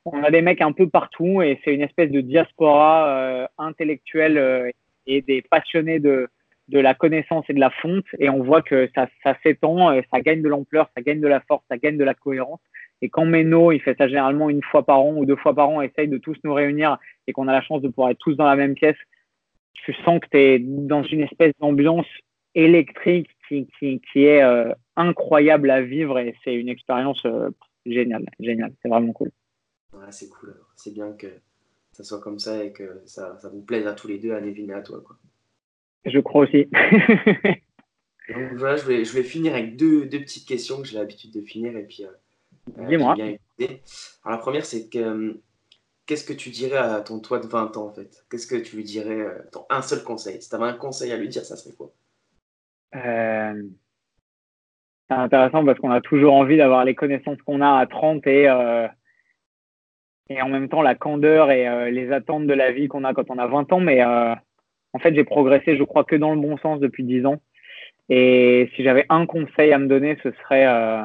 on 0.05 0.23
a 0.23 0.31
des 0.31 0.43
mecs 0.43 0.61
un 0.61 0.73
peu 0.73 0.89
partout 0.89 1.43
et 1.43 1.61
c'est 1.65 1.75
une 1.75 1.83
espèce 1.83 2.11
de 2.11 2.21
diaspora 2.21 3.09
euh, 3.09 3.47
intellectuelle 3.59 4.39
euh, 4.39 4.71
et 5.07 5.23
des 5.23 5.43
passionnés 5.43 6.01
de, 6.01 6.29
de 6.69 6.79
la 6.79 6.95
connaissance 6.95 7.45
et 7.49 7.55
de 7.55 7.61
la 7.61 7.71
fonte. 7.71 8.07
Et 8.19 8.29
on 8.29 8.43
voit 8.43 8.63
que 8.63 8.89
ça, 8.95 9.09
ça 9.23 9.37
s'étend, 9.43 9.91
euh, 9.91 10.01
ça 10.13 10.21
gagne 10.21 10.43
de 10.43 10.49
l'ampleur, 10.49 10.91
ça 10.97 11.03
gagne 11.03 11.21
de 11.21 11.29
la 11.29 11.41
force, 11.41 11.65
ça 11.69 11.79
gagne 11.79 11.97
de 11.97 12.05
la 12.05 12.15
cohérence. 12.15 12.61
Et 13.01 13.09
quand 13.09 13.25
Meno, 13.25 13.73
il 13.73 13.81
fait 13.81 13.97
ça 13.97 14.09
généralement 14.09 14.49
une 14.51 14.63
fois 14.63 14.85
par 14.85 15.01
an 15.01 15.15
ou 15.17 15.25
deux 15.25 15.37
fois 15.37 15.55
par 15.55 15.69
an, 15.69 15.83
essaye 15.83 16.09
de 16.09 16.19
tous 16.19 16.37
nous 16.45 16.55
réunir 16.55 16.99
et 17.27 17.33
qu'on 17.33 17.49
a 17.49 17.53
la 17.53 17.63
chance 17.63 17.83
de 17.83 17.89
pouvoir 17.89 18.11
être 18.11 18.19
tous 18.19 18.35
dans 18.35 18.47
la 18.47 18.57
même 18.57 18.75
pièce, 18.75 18.97
tu 19.73 19.93
sens 20.05 20.21
que 20.21 20.29
tu 20.31 20.39
es 20.39 20.59
dans 20.61 21.03
une 21.03 21.23
espèce 21.23 21.53
d'ambiance 21.61 22.07
électrique 22.55 23.29
qui, 23.49 23.67
qui, 23.79 24.01
qui 24.13 24.25
est 24.27 24.43
incroyable 24.95 25.71
à 25.71 25.81
vivre 25.81 26.21
et 26.21 26.37
c'est 26.45 26.55
une 26.55 26.69
expérience 26.69 27.27
géniale, 27.87 28.27
géniale. 28.39 28.73
C'est 28.83 28.89
vraiment 28.89 29.13
cool 29.13 29.33
c'est 30.11 30.29
cool. 30.29 30.55
C'est 30.77 30.93
bien 30.93 31.13
que 31.13 31.29
ça 31.93 32.05
soit 32.05 32.21
comme 32.21 32.39
ça 32.39 32.65
et 32.65 32.73
que 32.73 33.03
ça, 33.05 33.39
ça, 33.41 33.49
vous 33.49 33.63
plaise 33.63 33.87
à 33.87 33.93
tous 33.93 34.09
les 34.09 34.19
deux, 34.19 34.33
à 34.33 34.41
Nevin 34.41 34.69
et 34.69 34.75
à 34.75 34.83
toi. 34.83 35.01
Quoi. 35.05 35.17
Je 36.05 36.19
crois 36.19 36.43
aussi. 36.43 36.69
Donc 38.29 38.53
voilà, 38.55 38.77
je 38.77 38.87
vais, 38.87 39.05
je 39.05 39.13
vais 39.13 39.23
finir 39.23 39.55
avec 39.55 39.77
deux, 39.77 40.07
deux 40.07 40.21
petites 40.21 40.47
questions 40.47 40.81
que 40.81 40.85
j'ai 40.87 40.97
l'habitude 40.97 41.33
de 41.33 41.41
finir 41.43 41.77
et 41.77 41.83
puis 41.83 42.05
euh, 42.05 42.87
Dis-moi. 42.89 43.17
Alors 43.19 43.71
la 44.25 44.39
première, 44.39 44.65
c'est 44.65 44.89
que 44.89 44.99
euh, 44.99 45.43
qu'est-ce 46.07 46.25
que 46.25 46.33
tu 46.33 46.51
dirais 46.51 46.79
à 46.79 47.01
ton 47.01 47.21
toi 47.21 47.41
de 47.41 47.47
20 47.47 47.77
ans 47.77 47.87
en 47.87 47.93
fait? 47.93 48.25
Qu'est-ce 48.31 48.47
que 48.47 48.57
tu 48.57 48.77
lui 48.77 48.85
dirais 48.85 49.21
euh, 49.21 49.39
ton 49.51 49.65
un 49.71 49.83
seul 49.83 50.03
conseil? 50.03 50.41
Si 50.41 50.49
tu 50.49 50.55
avais 50.55 50.65
un 50.65 50.75
conseil 50.75 51.13
à 51.13 51.17
lui 51.17 51.29
dire, 51.29 51.45
ça 51.45 51.57
serait 51.57 51.75
quoi? 51.75 51.93
Euh... 52.95 53.63
C'est 55.11 55.17
intéressant 55.17 55.65
parce 55.65 55.79
qu'on 55.79 55.91
a 55.91 56.01
toujours 56.01 56.35
envie 56.35 56.57
d'avoir 56.57 56.85
les 56.85 56.95
connaissances 56.95 57.43
qu'on 57.43 57.61
a 57.61 57.81
à 57.81 57.87
30 57.87 58.27
et 58.29 58.49
et 60.33 60.43
en 60.43 60.49
même 60.49 60.69
temps 60.69 60.83
la 60.83 60.95
candeur 60.95 61.51
et 61.51 61.69
euh, 61.69 61.91
les 61.91 62.11
attentes 62.13 62.47
de 62.47 62.55
la 62.55 62.73
vie 62.73 62.89
qu'on 62.89 63.05
a 63.05 63.15
quand 63.15 63.31
on 63.31 63.39
a 63.39 63.47
20 63.47 63.73
ans. 63.73 63.81
Mais 63.81 64.03
euh, 64.03 64.35
en 64.93 64.99
fait, 64.99 65.15
j'ai 65.15 65.25
progressé, 65.25 65.77
je 65.77 65.83
crois, 65.83 66.05
que 66.05 66.17
dans 66.17 66.35
le 66.35 66.41
bon 66.41 66.57
sens 66.59 66.81
depuis 66.81 67.05
10 67.05 67.27
ans. 67.27 67.41
Et 68.09 68.71
si 68.75 68.83
j'avais 68.83 69.07
un 69.09 69.27
conseil 69.27 69.73
à 69.73 69.79
me 69.79 69.87
donner, 69.87 70.19
ce 70.23 70.31
serait 70.43 70.67
euh, 70.67 71.03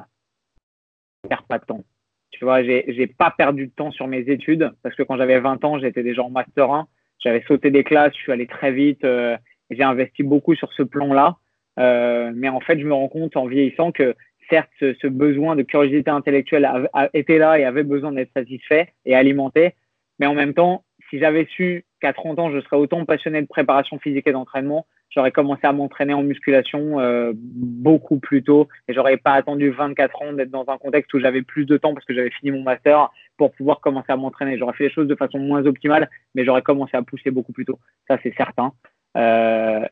faire 1.27 1.43
pas 1.43 1.59
de 1.59 1.65
temps. 1.65 1.83
Tu 2.31 2.43
vois, 2.43 2.61
j'ai 2.63 3.07
pas 3.07 3.33
perdu 3.35 3.67
de 3.67 3.71
temps 3.71 3.91
sur 3.91 4.07
mes 4.07 4.29
études 4.29 4.71
parce 4.83 4.95
que 4.95 5.03
quand 5.03 5.17
j'avais 5.17 5.39
20 5.39 5.63
ans, 5.63 5.79
j'étais 5.79 6.03
déjà 6.03 6.21
en 6.23 6.29
master 6.29 6.71
1. 6.71 6.87
J'avais 7.19 7.43
sauté 7.47 7.71
des 7.71 7.83
classes, 7.83 8.13
je 8.13 8.19
suis 8.19 8.31
allé 8.31 8.45
très 8.45 8.71
vite. 8.71 9.03
Euh, 9.03 9.37
j'ai 9.71 9.83
investi 9.83 10.23
beaucoup 10.23 10.53
sur 10.53 10.71
ce 10.73 10.83
plan-là. 10.83 11.37
mais 11.77 12.49
en 12.49 12.59
fait, 12.59 12.79
je 12.79 12.85
me 12.85 12.93
rends 12.93 13.07
compte 13.07 13.35
en 13.37 13.47
vieillissant 13.47 13.91
que 13.91 14.15
certes, 14.49 14.69
ce, 14.79 15.07
besoin 15.07 15.55
de 15.55 15.63
curiosité 15.63 16.09
intellectuelle 16.09 16.67
été 17.13 17.37
là 17.37 17.59
et 17.59 17.65
avait 17.65 17.83
besoin 17.83 18.11
d'être 18.11 18.31
satisfait 18.33 18.93
et 19.05 19.15
alimenté. 19.15 19.73
Mais 20.19 20.25
en 20.25 20.33
même 20.33 20.53
temps, 20.53 20.83
si 21.09 21.19
j'avais 21.19 21.45
su 21.45 21.85
qu'à 22.01 22.13
30 22.13 22.39
ans, 22.39 22.51
je 22.51 22.59
serais 22.61 22.77
autant 22.77 23.05
passionné 23.05 23.41
de 23.41 23.47
préparation 23.47 23.97
physique 23.99 24.27
et 24.27 24.31
d'entraînement, 24.31 24.85
j'aurais 25.09 25.31
commencé 25.31 25.65
à 25.65 25.73
m'entraîner 25.73 26.13
en 26.13 26.23
musculation 26.23 26.99
euh, 26.99 27.31
beaucoup 27.35 28.19
plus 28.19 28.43
tôt 28.43 28.67
et 28.87 28.93
j'aurais 28.93 29.17
pas 29.17 29.33
attendu 29.33 29.69
24 29.69 30.21
ans 30.21 30.33
d'être 30.33 30.51
dans 30.51 30.65
un 30.67 30.77
contexte 30.77 31.13
où 31.13 31.19
j'avais 31.19 31.41
plus 31.41 31.65
de 31.65 31.77
temps 31.77 31.93
parce 31.93 32.05
que 32.05 32.13
j'avais 32.13 32.29
fini 32.29 32.51
mon 32.51 32.61
master 32.61 33.09
pour 33.37 33.51
pouvoir 33.53 33.79
commencer 33.79 34.11
à 34.11 34.17
m'entraîner. 34.17 34.57
J'aurais 34.57 34.73
fait 34.73 34.85
les 34.85 34.91
choses 34.91 35.07
de 35.07 35.15
façon 35.15 35.39
moins 35.39 35.65
optimale, 35.65 36.09
mais 36.35 36.45
j'aurais 36.45 36.61
commencé 36.61 36.97
à 36.97 37.01
pousser 37.01 37.31
beaucoup 37.31 37.53
plus 37.53 37.65
tôt. 37.65 37.79
Ça, 38.07 38.17
c'est 38.21 38.35
certain. 38.35 38.73
Euh, 39.15 39.85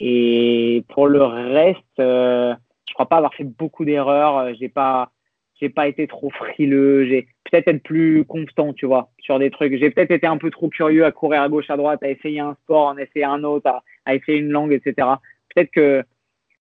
et 0.00 0.84
pour 0.88 1.06
le 1.06 1.22
reste, 1.22 2.00
euh, 2.00 2.54
je 2.92 2.94
crois 2.94 3.08
pas 3.08 3.16
avoir 3.16 3.34
fait 3.34 3.44
beaucoup 3.44 3.86
d'erreurs. 3.86 4.36
Euh, 4.36 4.52
j'ai 4.60 4.68
pas, 4.68 5.10
j'ai 5.58 5.70
pas 5.70 5.88
été 5.88 6.06
trop 6.06 6.28
frileux. 6.28 7.06
J'ai 7.06 7.26
peut-être 7.50 7.68
être 7.68 7.82
plus 7.82 8.26
constant, 8.26 8.74
tu 8.74 8.84
vois, 8.84 9.10
sur 9.18 9.38
des 9.38 9.50
trucs. 9.50 9.74
J'ai 9.78 9.88
peut-être 9.88 10.10
été 10.10 10.26
un 10.26 10.36
peu 10.36 10.50
trop 10.50 10.68
curieux 10.68 11.06
à 11.06 11.10
courir 11.10 11.40
à 11.40 11.48
gauche, 11.48 11.70
à 11.70 11.78
droite, 11.78 12.02
à 12.02 12.10
essayer 12.10 12.40
un 12.40 12.54
sport, 12.62 12.88
en 12.88 12.98
essayer 12.98 13.24
un 13.24 13.44
autre, 13.44 13.80
à, 14.04 14.14
essayer 14.14 14.38
une 14.38 14.50
langue, 14.50 14.74
etc. 14.74 15.08
Peut-être 15.54 15.70
que 15.70 16.04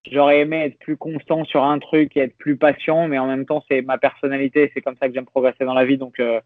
j'aurais 0.10 0.40
aimé 0.40 0.64
être 0.68 0.80
plus 0.80 0.96
constant 0.96 1.44
sur 1.44 1.66
un 1.66 1.80
truc 1.80 2.16
et 2.16 2.22
être 2.22 2.38
plus 2.38 2.56
patient, 2.56 3.10
mais 3.10 3.20
en 3.20 3.28
même 3.28 3.46
temps, 3.46 3.62
c'est 3.70 3.82
ma 3.82 3.98
personnalité, 3.98 4.72
c'est 4.74 4.82
comme 4.82 4.96
ça 4.96 5.10
que 5.10 5.14
j'aime 5.14 5.26
progresser 5.26 5.66
dans 5.66 5.74
la 5.74 5.84
vie. 5.84 5.98
Donc, 5.98 6.18
euh, 6.22 6.40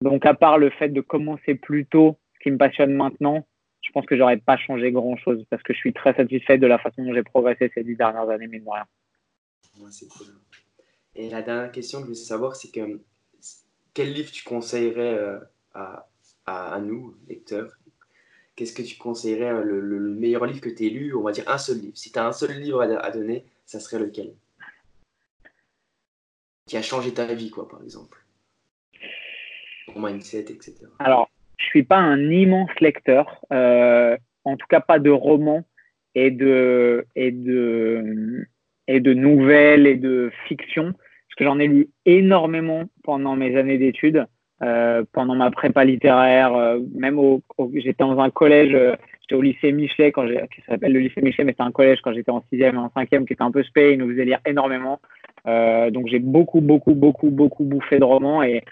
donc, 0.00 0.24
à 0.26 0.34
part 0.34 0.58
le 0.58 0.70
fait 0.70 0.90
de 0.90 1.00
commencer 1.00 1.56
plus 1.56 1.86
tôt, 1.86 2.18
ce 2.34 2.38
qui 2.44 2.52
me 2.52 2.58
passionne 2.58 2.94
maintenant, 2.94 3.44
je 3.80 3.90
pense 3.90 4.06
que 4.06 4.16
j'aurais 4.16 4.36
pas 4.36 4.56
changé 4.56 4.92
grand 4.92 5.16
chose 5.16 5.44
parce 5.50 5.62
que 5.64 5.72
je 5.72 5.78
suis 5.78 5.92
très 5.92 6.14
satisfait 6.14 6.58
de 6.58 6.68
la 6.68 6.78
façon 6.78 7.02
dont 7.02 7.14
j'ai 7.14 7.24
progressé 7.24 7.72
ces 7.74 7.82
dix 7.82 7.96
dernières 7.96 8.28
années, 8.30 8.46
mais 8.46 8.60
de 8.60 8.64
rien 8.68 8.84
Et 11.16 11.30
la 11.30 11.42
dernière 11.42 11.72
question 11.72 12.00
que 12.00 12.06
je 12.06 12.10
veux 12.10 12.14
savoir, 12.14 12.56
c'est 12.56 12.70
que 12.70 13.00
quel 13.92 14.12
livre 14.12 14.30
tu 14.30 14.42
conseillerais 14.42 15.14
euh, 15.14 15.38
à, 15.72 16.08
à, 16.46 16.80
nous, 16.80 17.16
lecteurs? 17.28 17.72
Qu'est-ce 18.56 18.72
que 18.72 18.82
tu 18.82 18.96
conseillerais 18.96 19.52
euh, 19.52 19.62
le, 19.62 20.00
meilleur 20.00 20.46
livre 20.46 20.60
que 20.60 20.68
tu 20.68 20.86
aies 20.86 20.90
lu? 20.90 21.14
On 21.14 21.22
va 21.22 21.32
dire 21.32 21.48
un 21.48 21.58
seul 21.58 21.78
livre. 21.78 21.96
Si 21.96 22.10
tu 22.10 22.18
as 22.18 22.26
un 22.26 22.32
seul 22.32 22.52
livre 22.58 22.82
à, 22.82 23.10
donner, 23.10 23.44
ça 23.64 23.80
serait 23.80 24.00
lequel? 24.00 24.34
Qui 26.66 26.76
a 26.76 26.82
changé 26.82 27.14
ta 27.14 27.32
vie, 27.32 27.50
quoi, 27.50 27.68
par 27.68 27.82
exemple. 27.82 28.24
Ton 29.86 30.00
mindset, 30.00 30.46
etc. 30.50 30.74
Alors, 30.98 31.30
je 31.58 31.66
suis 31.66 31.84
pas 31.84 31.98
un 31.98 32.30
immense 32.30 32.70
lecteur, 32.80 33.44
euh, 33.52 34.16
en 34.44 34.56
tout 34.56 34.66
cas 34.68 34.80
pas 34.80 34.98
de 34.98 35.10
romans 35.10 35.64
et 36.14 36.30
de, 36.30 37.06
et 37.14 37.30
de, 37.30 38.46
et 38.88 39.00
de 39.00 39.14
nouvelles 39.14 39.86
et 39.86 39.96
de 39.96 40.30
fiction, 40.46 40.92
parce 40.92 41.34
que 41.36 41.44
j'en 41.44 41.58
ai 41.58 41.66
lu 41.66 41.88
énormément 42.06 42.84
pendant 43.02 43.36
mes 43.36 43.56
années 43.56 43.78
d'études, 43.78 44.26
euh, 44.62 45.04
pendant 45.12 45.34
ma 45.34 45.50
prépa 45.50 45.84
littéraire, 45.84 46.54
euh, 46.54 46.78
même 46.94 47.18
au, 47.18 47.42
j'étais 47.74 48.04
dans 48.04 48.18
un 48.20 48.30
collège, 48.30 48.74
euh, 48.74 48.94
j'étais 49.22 49.34
au 49.34 49.42
lycée 49.42 49.72
Michelet, 49.72 50.12
quand 50.12 50.26
j'ai, 50.26 50.40
s'appelle 50.68 50.92
le 50.92 51.00
lycée 51.00 51.22
Michelet, 51.22 51.44
mais 51.44 51.52
c'était 51.52 51.62
un 51.62 51.72
collège 51.72 52.00
quand 52.02 52.12
j'étais 52.12 52.30
en 52.30 52.42
sixième 52.50 52.76
et 52.76 52.78
en 52.78 52.90
cinquième 52.94 53.26
qui 53.26 53.32
était 53.32 53.42
un 53.42 53.50
peu 53.50 53.62
spé, 53.62 53.92
il 53.92 53.98
nous 53.98 54.10
faisait 54.10 54.24
lire 54.24 54.40
énormément. 54.46 55.00
Donc 55.46 56.06
j'ai 56.06 56.20
beaucoup, 56.20 56.60
beaucoup, 56.60 56.94
beaucoup, 56.94 57.30
beaucoup 57.30 57.64
bouffé 57.64 57.98
de 57.98 58.04
romans 58.04 58.42
et 58.42 58.62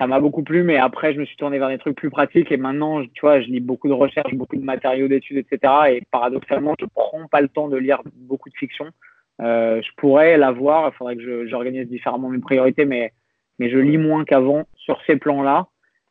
ça 0.00 0.06
m'a 0.06 0.18
beaucoup 0.18 0.42
plu, 0.42 0.62
mais 0.62 0.78
après, 0.78 1.12
je 1.12 1.20
me 1.20 1.26
suis 1.26 1.36
tourné 1.36 1.58
vers 1.58 1.68
des 1.68 1.76
trucs 1.76 1.94
plus 1.94 2.08
pratiques 2.08 2.50
et 2.50 2.56
maintenant, 2.56 3.02
tu 3.02 3.20
vois, 3.20 3.42
je 3.42 3.48
lis 3.48 3.60
beaucoup 3.60 3.86
de 3.86 3.92
recherches, 3.92 4.34
beaucoup 4.34 4.56
de 4.56 4.64
matériaux 4.64 5.08
d'études, 5.08 5.36
etc. 5.36 5.72
Et 5.90 6.02
paradoxalement, 6.10 6.74
je 6.80 6.86
prends 6.86 7.26
pas 7.28 7.42
le 7.42 7.48
temps 7.48 7.68
de 7.68 7.76
lire 7.76 8.00
beaucoup 8.16 8.48
de 8.48 8.54
fiction. 8.54 8.86
Euh, 9.40 9.80
je 9.82 9.88
pourrais 9.96 10.36
l'avoir, 10.36 10.90
il 10.92 10.96
faudrait 10.96 11.16
que 11.16 11.46
j'organise 11.48 11.88
différemment 11.88 12.28
mes 12.28 12.38
priorités, 12.38 12.84
mais, 12.84 13.12
je 13.58 13.78
lis 13.78 13.98
moins 13.98 14.24
qu'avant 14.24 14.66
sur 14.74 14.98
ces 15.06 15.16
plans-là. 15.16 15.66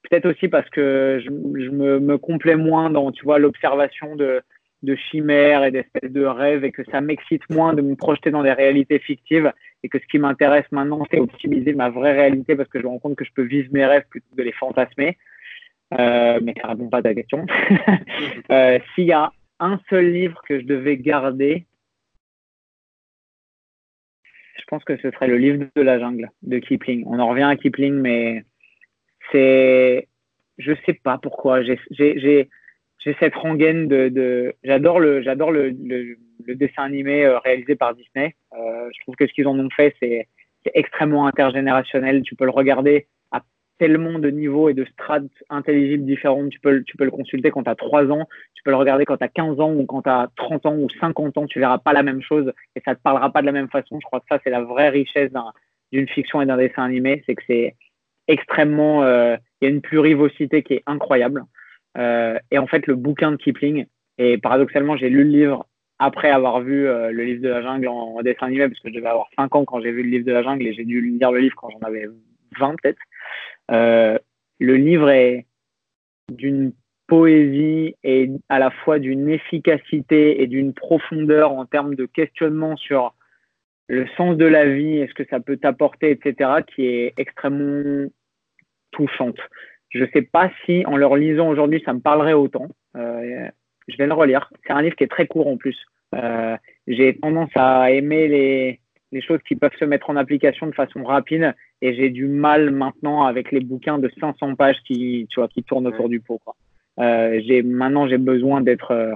Peut-être 0.08 0.28
aussi 0.28 0.48
parce 0.50 0.70
que 0.70 1.20
je, 1.24 1.32
me, 1.32 2.18
complais 2.18 2.56
moins 2.56 2.92
dans, 2.92 3.12
l'observation 3.38 4.16
de, 4.16 4.42
de 4.84 4.96
chimères 4.96 5.64
et 5.64 5.72
d'espèces 5.72 6.12
de 6.12 6.26
rêves 6.26 6.64
et 6.64 6.72
que 6.72 6.84
ça 6.92 7.02
m'excite 7.02 7.42
moins 7.50 7.74
de 7.74 7.82
me 7.82 7.96
projeter 7.96 8.32
dans 8.32 8.44
des 8.44 8.54
réalités 8.54 9.00
fictives 9.00 9.52
et 9.84 9.90
que 9.90 10.00
ce 10.00 10.06
qui 10.06 10.20
m'intéresse 10.20 10.66
maintenant, 10.72 11.06
c'est 11.12 11.20
optimiser 11.20 11.74
ma 11.74 11.90
vraie 11.90 12.14
réalité 12.14 12.56
parce 12.56 12.70
que 12.70 12.80
je 12.80 12.84
me 12.86 12.90
rends 12.90 13.00
compte 13.00 13.16
que 13.16 13.26
je 13.26 13.34
peux 13.34 13.44
vivre 13.44 13.70
mes 13.72 13.86
rêves 13.86 14.06
plutôt 14.10 14.28
que 14.32 14.38
de 14.38 14.44
les 14.44 14.54
fantasmer. 14.54 15.18
euh, 16.00 16.40
mais 16.44 16.54
ça 16.62 16.68
ne 16.68 16.74
répond 16.74 16.90
pas 16.90 16.98
à 17.00 17.02
ta 17.02 17.16
question. 17.16 17.46
euh, 18.52 18.80
S'il 18.94 19.06
y 19.06 19.12
a 19.12 19.32
un 19.60 19.80
seul 19.90 20.12
livre 20.12 20.42
que 20.48 20.60
je 20.60 20.66
devais 20.66 20.98
garder, 20.98 21.66
je 24.60 24.66
pense 24.68 24.84
que 24.84 24.98
ce 24.98 25.10
serait 25.12 25.28
le 25.28 25.38
livre 25.38 25.66
de 25.76 25.82
la 25.82 26.00
jungle 26.00 26.30
de 26.44 26.60
Kipling. 26.60 27.04
On 27.06 27.20
en 27.20 27.28
revient 27.28 27.44
à 27.44 27.56
Kipling, 27.56 27.94
mais 27.94 28.44
c'est. 29.32 30.08
Je 30.58 30.74
sais 30.86 30.94
pas 30.94 31.18
pourquoi. 31.18 31.62
J'ai 31.64 32.50
cette 33.20 33.36
rengaine 33.36 33.88
de. 33.88 34.10
de... 34.10 34.54
J'adore 34.64 35.00
le, 35.00 35.22
j'adore 35.22 35.52
le, 35.52 35.70
le, 35.70 36.18
le, 36.46 36.56
dessin 36.56 36.84
animé 36.84 37.26
euh, 37.26 37.40
réalisé 37.40 37.76
par 37.76 37.96
Disney. 37.96 38.36
Euh, 38.54 38.90
je 38.94 39.02
trouve 39.02 39.16
que 39.16 39.26
ce 39.26 39.34
qu'ils 39.34 39.48
en 39.48 39.58
ont 39.58 39.70
fait, 39.70 39.96
c'est 40.02 40.28
extrêmement 40.74 41.26
intergénérationnel. 41.26 42.22
Tu 42.24 42.36
peux 42.36 42.46
le 42.46 42.52
regarder 42.52 43.08
tellement 43.80 44.20
de 44.20 44.30
niveaux 44.30 44.70
et 44.70 44.74
de 44.74 44.86
strates 44.86 45.24
intelligibles 45.50 46.06
différentes. 46.06 46.50
Tu 46.50 46.60
peux, 46.60 46.84
tu 46.84 46.98
peux 46.98 47.06
le 47.06 47.12
consulter 47.12 47.50
quand 47.50 47.64
tu 47.64 47.70
as 47.70 47.76
3 47.76 48.12
ans, 48.12 48.28
tu 48.54 48.62
peux 48.64 48.72
le 48.72 48.78
regarder 48.78 49.06
quand 49.06 49.18
tu 49.18 49.24
as 49.24 49.30
15 49.30 49.60
ans 49.60 49.74
ou 49.74 49.86
quand 49.86 50.04
tu 50.04 50.10
as 50.10 50.28
30 50.36 50.66
ans 50.66 50.76
ou 50.76 50.88
50 51.00 51.38
ans. 51.38 51.48
Tu 51.48 51.60
verras 51.60 51.80
pas 51.80 51.94
la 51.94 52.04
même 52.04 52.22
chose 52.22 52.52
et 52.76 52.82
ça 52.86 52.94
te 52.94 53.02
parlera 53.02 53.32
pas 53.32 53.42
de 53.42 53.48
la 53.48 53.52
même 53.54 53.70
façon. 53.70 54.00
Je 54.00 54.06
crois 54.06 54.20
que 54.20 54.26
ça, 54.30 54.40
c'est 54.44 54.50
la 54.50 54.62
vraie 54.62 54.90
richesse 54.90 55.32
d'une 55.92 56.08
fiction 56.10 56.42
et 56.42 56.46
d'un 56.46 56.58
dessin 56.58 56.84
animé. 56.84 57.24
C'est 57.26 57.36
que 57.36 57.44
c'est 57.48 57.76
extrêmement. 58.28 59.04
Euh, 59.04 59.38
il 59.62 59.66
y 59.66 59.72
a 59.72 59.74
une 59.74 59.82
plurivocité 59.82 60.62
qui 60.62 60.76
est 60.76 60.84
incroyable. 60.86 61.44
Euh, 61.98 62.38
et 62.52 62.60
en 62.60 62.68
fait, 62.68 62.86
le 62.86 62.96
bouquin 62.96 63.32
de 63.32 63.38
Kipling, 63.38 63.86
et 64.18 64.38
paradoxalement, 64.38 64.98
j'ai 64.98 65.10
lu 65.10 65.24
le 65.24 65.32
livre 65.32 65.66
après 65.98 66.30
avoir 66.30 66.62
vu 66.62 66.88
euh, 66.88 67.12
le 67.12 67.24
livre 67.24 67.42
de 67.42 67.50
la 67.50 67.62
jungle 67.62 67.88
en, 67.88 68.16
en, 68.18 68.22
dessin 68.22 68.48
animé, 68.48 68.68
parce 68.68 68.80
que 68.80 68.90
je 68.90 68.96
devais 68.96 69.08
avoir 69.08 69.28
5 69.38 69.54
ans 69.56 69.66
quand 69.66 69.82
j'ai 69.82 69.92
vu 69.92 70.04
le 70.04 70.10
livre 70.10 70.26
de 70.26 70.32
la 70.32 70.44
jungle 70.44 70.66
et 70.68 70.74
j'ai 70.74 70.86
dû 70.86 71.02
lire 71.02 71.32
le 71.32 71.40
livre 71.40 71.56
quand 71.58 71.70
j'en 71.70 71.86
avais 71.88 72.08
20 72.58 72.76
peut-être. 72.82 73.00
Euh, 73.70 74.18
le 74.60 74.76
livre 74.76 75.10
est 75.10 75.46
d'une 76.32 76.74
poésie 77.08 77.96
et 78.04 78.30
à 78.50 78.60
la 78.60 78.70
fois 78.70 79.00
d'une 79.00 79.30
efficacité 79.30 80.42
et 80.42 80.48
d'une 80.48 80.74
profondeur 80.74 81.52
en 81.52 81.66
termes 81.66 81.96
de 81.96 82.06
questionnement 82.06 82.78
sur 82.78 83.16
le 83.88 84.06
sens 84.16 84.38
de 84.38 84.46
la 84.46 84.66
vie 84.66 84.98
et 84.98 85.08
ce 85.08 85.14
que 85.16 85.26
ça 85.30 85.40
peut 85.40 85.58
t'apporter, 85.58 86.12
etc., 86.12 86.62
qui 86.68 86.86
est 86.86 87.14
extrêmement 87.18 88.08
touchante. 88.92 89.40
Je 89.90 90.04
ne 90.04 90.10
sais 90.14 90.22
pas 90.22 90.52
si 90.66 90.86
en 90.86 90.96
le 90.96 91.18
lisant 91.18 91.50
aujourd'hui, 91.50 91.82
ça 91.84 91.94
me 91.94 92.00
parlerait 92.00 92.34
autant. 92.34 92.68
Euh, 92.96 93.50
je 93.88 93.98
vais 93.98 94.06
le 94.06 94.14
relire. 94.14 94.52
C'est 94.66 94.74
un 94.74 94.84
livre 94.84 94.96
qui 94.96 95.04
est 95.04 95.08
très 95.08 95.26
court 95.26 95.48
en 95.48 95.58
plus. 95.58 95.78
Euh, 96.16 96.56
J'ai 96.86 97.18
tendance 97.18 97.50
à 97.56 97.92
aimer 97.92 98.28
les, 98.28 98.80
les 99.12 99.22
choses 99.22 99.40
qui 99.48 99.56
peuvent 99.56 99.76
se 99.80 99.86
mettre 99.86 100.10
en 100.10 100.16
application 100.16 100.68
de 100.68 100.76
façon 100.76 101.04
rapide 101.04 101.54
et 101.82 101.96
j'ai 101.96 102.10
du 102.10 102.28
mal 102.28 102.72
maintenant 102.72 103.24
avec 103.24 103.52
les 103.52 103.60
bouquins 103.60 103.98
de 103.98 104.12
500 104.20 104.56
pages 104.56 104.78
qui, 104.86 105.28
tu 105.30 105.40
vois, 105.40 105.48
qui 105.48 105.64
tournent 105.64 105.88
autour 105.88 106.10
du 106.10 106.20
pot. 106.20 106.40
Quoi. 106.44 106.56
Euh, 107.00 107.40
j'ai, 107.46 107.64
maintenant, 107.64 108.08
j'ai 108.08 108.18
besoin 108.18 108.62
d'être, 108.62 108.92
euh, 108.92 109.16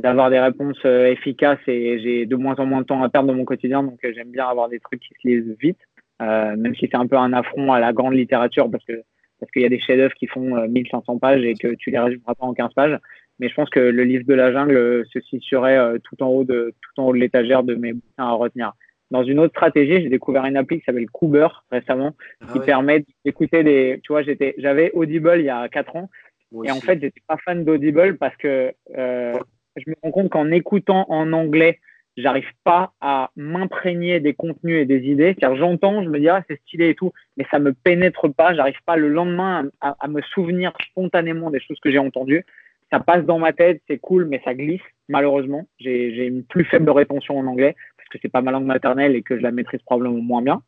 d'avoir 0.00 0.30
des 0.30 0.40
réponses 0.40 0.78
euh, 0.84 1.06
efficaces 1.06 1.60
et 1.66 2.00
j'ai 2.00 2.26
de 2.26 2.36
moins 2.36 2.56
en 2.56 2.66
moins 2.66 2.80
de 2.80 2.86
temps 2.86 3.02
à 3.02 3.08
perdre 3.08 3.28
dans 3.28 3.34
mon 3.34 3.44
quotidien. 3.44 3.82
Donc, 3.82 3.98
j'aime 4.02 4.30
bien 4.30 4.46
avoir 4.46 4.68
des 4.68 4.80
trucs 4.80 5.00
qui 5.00 5.14
se 5.14 5.28
lisent 5.28 5.56
vite, 5.60 5.78
même 6.20 6.74
si 6.74 6.88
c'est 6.90 6.96
un 6.96 7.06
peu 7.06 7.16
un 7.16 7.32
affront 7.32 7.72
à 7.72 7.80
la 7.80 7.92
grande 7.92 8.14
littérature 8.14 8.70
parce 8.70 8.84
que 8.84 9.02
parce 9.40 9.50
qu'il 9.50 9.62
y 9.62 9.66
a 9.66 9.68
des 9.68 9.80
chefs-d'œuvre 9.80 10.14
qui 10.14 10.26
font 10.28 10.66
1500 10.68 11.18
pages 11.18 11.44
et 11.44 11.54
que 11.54 11.74
tu 11.74 11.90
les 11.90 11.98
résumeras 11.98 12.34
pas 12.34 12.46
en 12.46 12.54
15 12.54 12.72
pages. 12.72 12.98
Mais 13.40 13.48
je 13.48 13.54
pense 13.54 13.68
que 13.68 13.80
le 13.80 14.04
livre 14.04 14.24
de 14.24 14.32
la 14.32 14.52
jungle 14.52 15.04
se 15.12 15.20
situerait 15.20 15.98
tout 16.04 16.22
en 16.22 16.28
haut 16.28 16.44
de 16.44 16.72
tout 16.80 17.02
en 17.02 17.08
haut 17.08 17.12
de 17.12 17.18
l'étagère 17.18 17.62
de 17.64 17.74
mes 17.74 17.92
bouquins 17.92 18.24
à 18.24 18.32
retenir 18.32 18.72
dans 19.10 19.22
une 19.22 19.38
autre 19.38 19.52
stratégie, 19.52 20.02
j'ai 20.02 20.08
découvert 20.08 20.44
une 20.44 20.56
appli 20.56 20.78
qui 20.78 20.84
s'appelle 20.84 21.10
Cooper 21.10 21.48
récemment, 21.70 22.14
ah 22.40 22.46
qui 22.52 22.60
permet 22.60 23.04
d'écouter 23.24 23.62
des. 23.62 24.00
Tu 24.02 24.12
vois, 24.12 24.22
j'étais, 24.22 24.54
j'avais 24.58 24.90
Audible 24.92 25.36
il 25.38 25.44
y 25.44 25.50
a 25.50 25.68
4 25.68 25.96
ans, 25.96 26.10
et 26.64 26.70
en 26.70 26.80
fait, 26.80 27.00
j'étais 27.00 27.22
pas 27.26 27.36
fan 27.44 27.64
d'Audible 27.64 28.16
parce 28.16 28.36
que 28.36 28.72
euh, 28.96 29.38
je 29.76 29.90
me 29.90 29.94
rends 30.02 30.10
compte 30.12 30.30
qu'en 30.30 30.50
écoutant 30.50 31.06
en 31.08 31.32
anglais, 31.32 31.80
j'arrive 32.16 32.50
pas 32.62 32.92
à 33.00 33.30
m'imprégner 33.34 34.20
des 34.20 34.34
contenus 34.34 34.82
et 34.82 34.84
des 34.84 35.08
idées. 35.08 35.34
cest 35.40 35.56
j'entends, 35.56 36.04
je 36.04 36.08
me 36.08 36.20
dis, 36.20 36.28
ah, 36.28 36.44
c'est 36.48 36.60
stylé 36.62 36.90
et 36.90 36.94
tout, 36.94 37.12
mais 37.36 37.44
ça 37.50 37.58
me 37.58 37.72
pénètre 37.72 38.32
pas. 38.32 38.54
J'arrive 38.54 38.78
pas 38.86 38.96
le 38.96 39.08
lendemain 39.08 39.68
à, 39.80 39.96
à, 39.98 40.06
me 40.06 40.22
souvenir 40.22 40.72
spontanément 40.90 41.50
des 41.50 41.60
choses 41.60 41.80
que 41.80 41.90
j'ai 41.90 41.98
entendues. 41.98 42.44
Ça 42.92 43.00
passe 43.00 43.24
dans 43.24 43.40
ma 43.40 43.52
tête, 43.52 43.82
c'est 43.88 43.98
cool, 43.98 44.26
mais 44.26 44.40
ça 44.44 44.54
glisse, 44.54 44.82
malheureusement. 45.08 45.66
J'ai 45.80 46.26
une 46.26 46.44
plus 46.44 46.64
faible 46.64 46.90
rétention 46.90 47.36
en 47.36 47.46
anglais 47.46 47.74
que 48.14 48.22
c'est 48.22 48.32
pas 48.32 48.42
ma 48.42 48.50
langue 48.50 48.66
maternelle 48.66 49.16
et 49.16 49.22
que 49.22 49.36
je 49.36 49.42
la 49.42 49.50
maîtrise 49.50 49.82
probablement 49.82 50.20
moins 50.20 50.42
bien. 50.42 50.62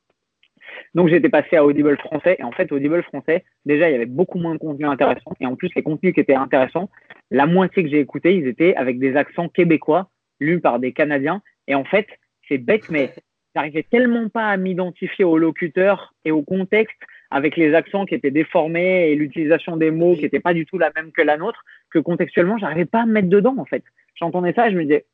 Donc 0.95 1.09
j'étais 1.09 1.29
passé 1.29 1.57
à 1.57 1.65
Audible 1.65 1.97
français 1.99 2.37
et 2.39 2.43
en 2.43 2.53
fait 2.53 2.71
Audible 2.73 3.03
français, 3.03 3.45
déjà 3.65 3.89
il 3.89 3.93
y 3.93 3.95
avait 3.95 4.07
beaucoup 4.07 4.39
moins 4.39 4.55
de 4.55 4.59
contenu 4.59 4.87
intéressant 4.87 5.33
et 5.41 5.47
en 5.47 5.57
plus 5.57 5.71
les 5.75 5.83
contenus 5.83 6.15
qui 6.15 6.21
étaient 6.21 6.35
intéressants, 6.35 6.91
la 7.31 7.47
moitié 7.47 7.83
que 7.83 7.91
j'ai 7.91 8.01
écouté, 8.01 8.35
ils 8.35 8.47
étaient 8.47 8.75
avec 8.77 8.99
des 8.99 9.17
accents 9.17 9.49
québécois 9.49 10.11
lus 10.41 10.61
par 10.61 10.79
des 10.79 10.93
Canadiens 10.93 11.43
et 11.67 11.75
en 11.75 11.85
fait 11.85 12.07
c'est 12.49 12.59
bête 12.59 12.91
mais 12.91 13.13
j'arrivais 13.55 13.85
tellement 13.85 14.29
pas 14.29 14.49
à 14.49 14.57
m'identifier 14.57 15.25
au 15.25 15.39
locuteur 15.39 16.15
et 16.25 16.31
au 16.31 16.43
contexte 16.43 16.99
avec 17.31 17.57
les 17.57 17.75
accents 17.75 18.07
qui 18.07 18.15
étaient 18.15 18.31
déformés 18.31 19.11
et 19.11 19.17
l'utilisation 19.17 19.77
des 19.77 19.91
mots 19.91 20.15
qui 20.15 20.23
n'était 20.23 20.41
pas 20.41 20.55
du 20.55 20.65
tout 20.65 20.79
la 20.79 20.93
même 20.95 21.13
que 21.13 21.23
la 21.23 21.37
nôtre 21.37 21.65
que 21.91 21.99
contextuellement 21.99 22.59
j'arrivais 22.59 22.85
pas 22.85 23.03
à 23.03 23.07
me 23.07 23.13
mettre 23.13 23.29
dedans 23.29 23.57
en 23.59 23.65
fait. 23.65 23.83
J'entendais 24.15 24.53
ça 24.53 24.69
et 24.69 24.73
je 24.73 24.77
me 24.77 24.83
disais 24.83 25.05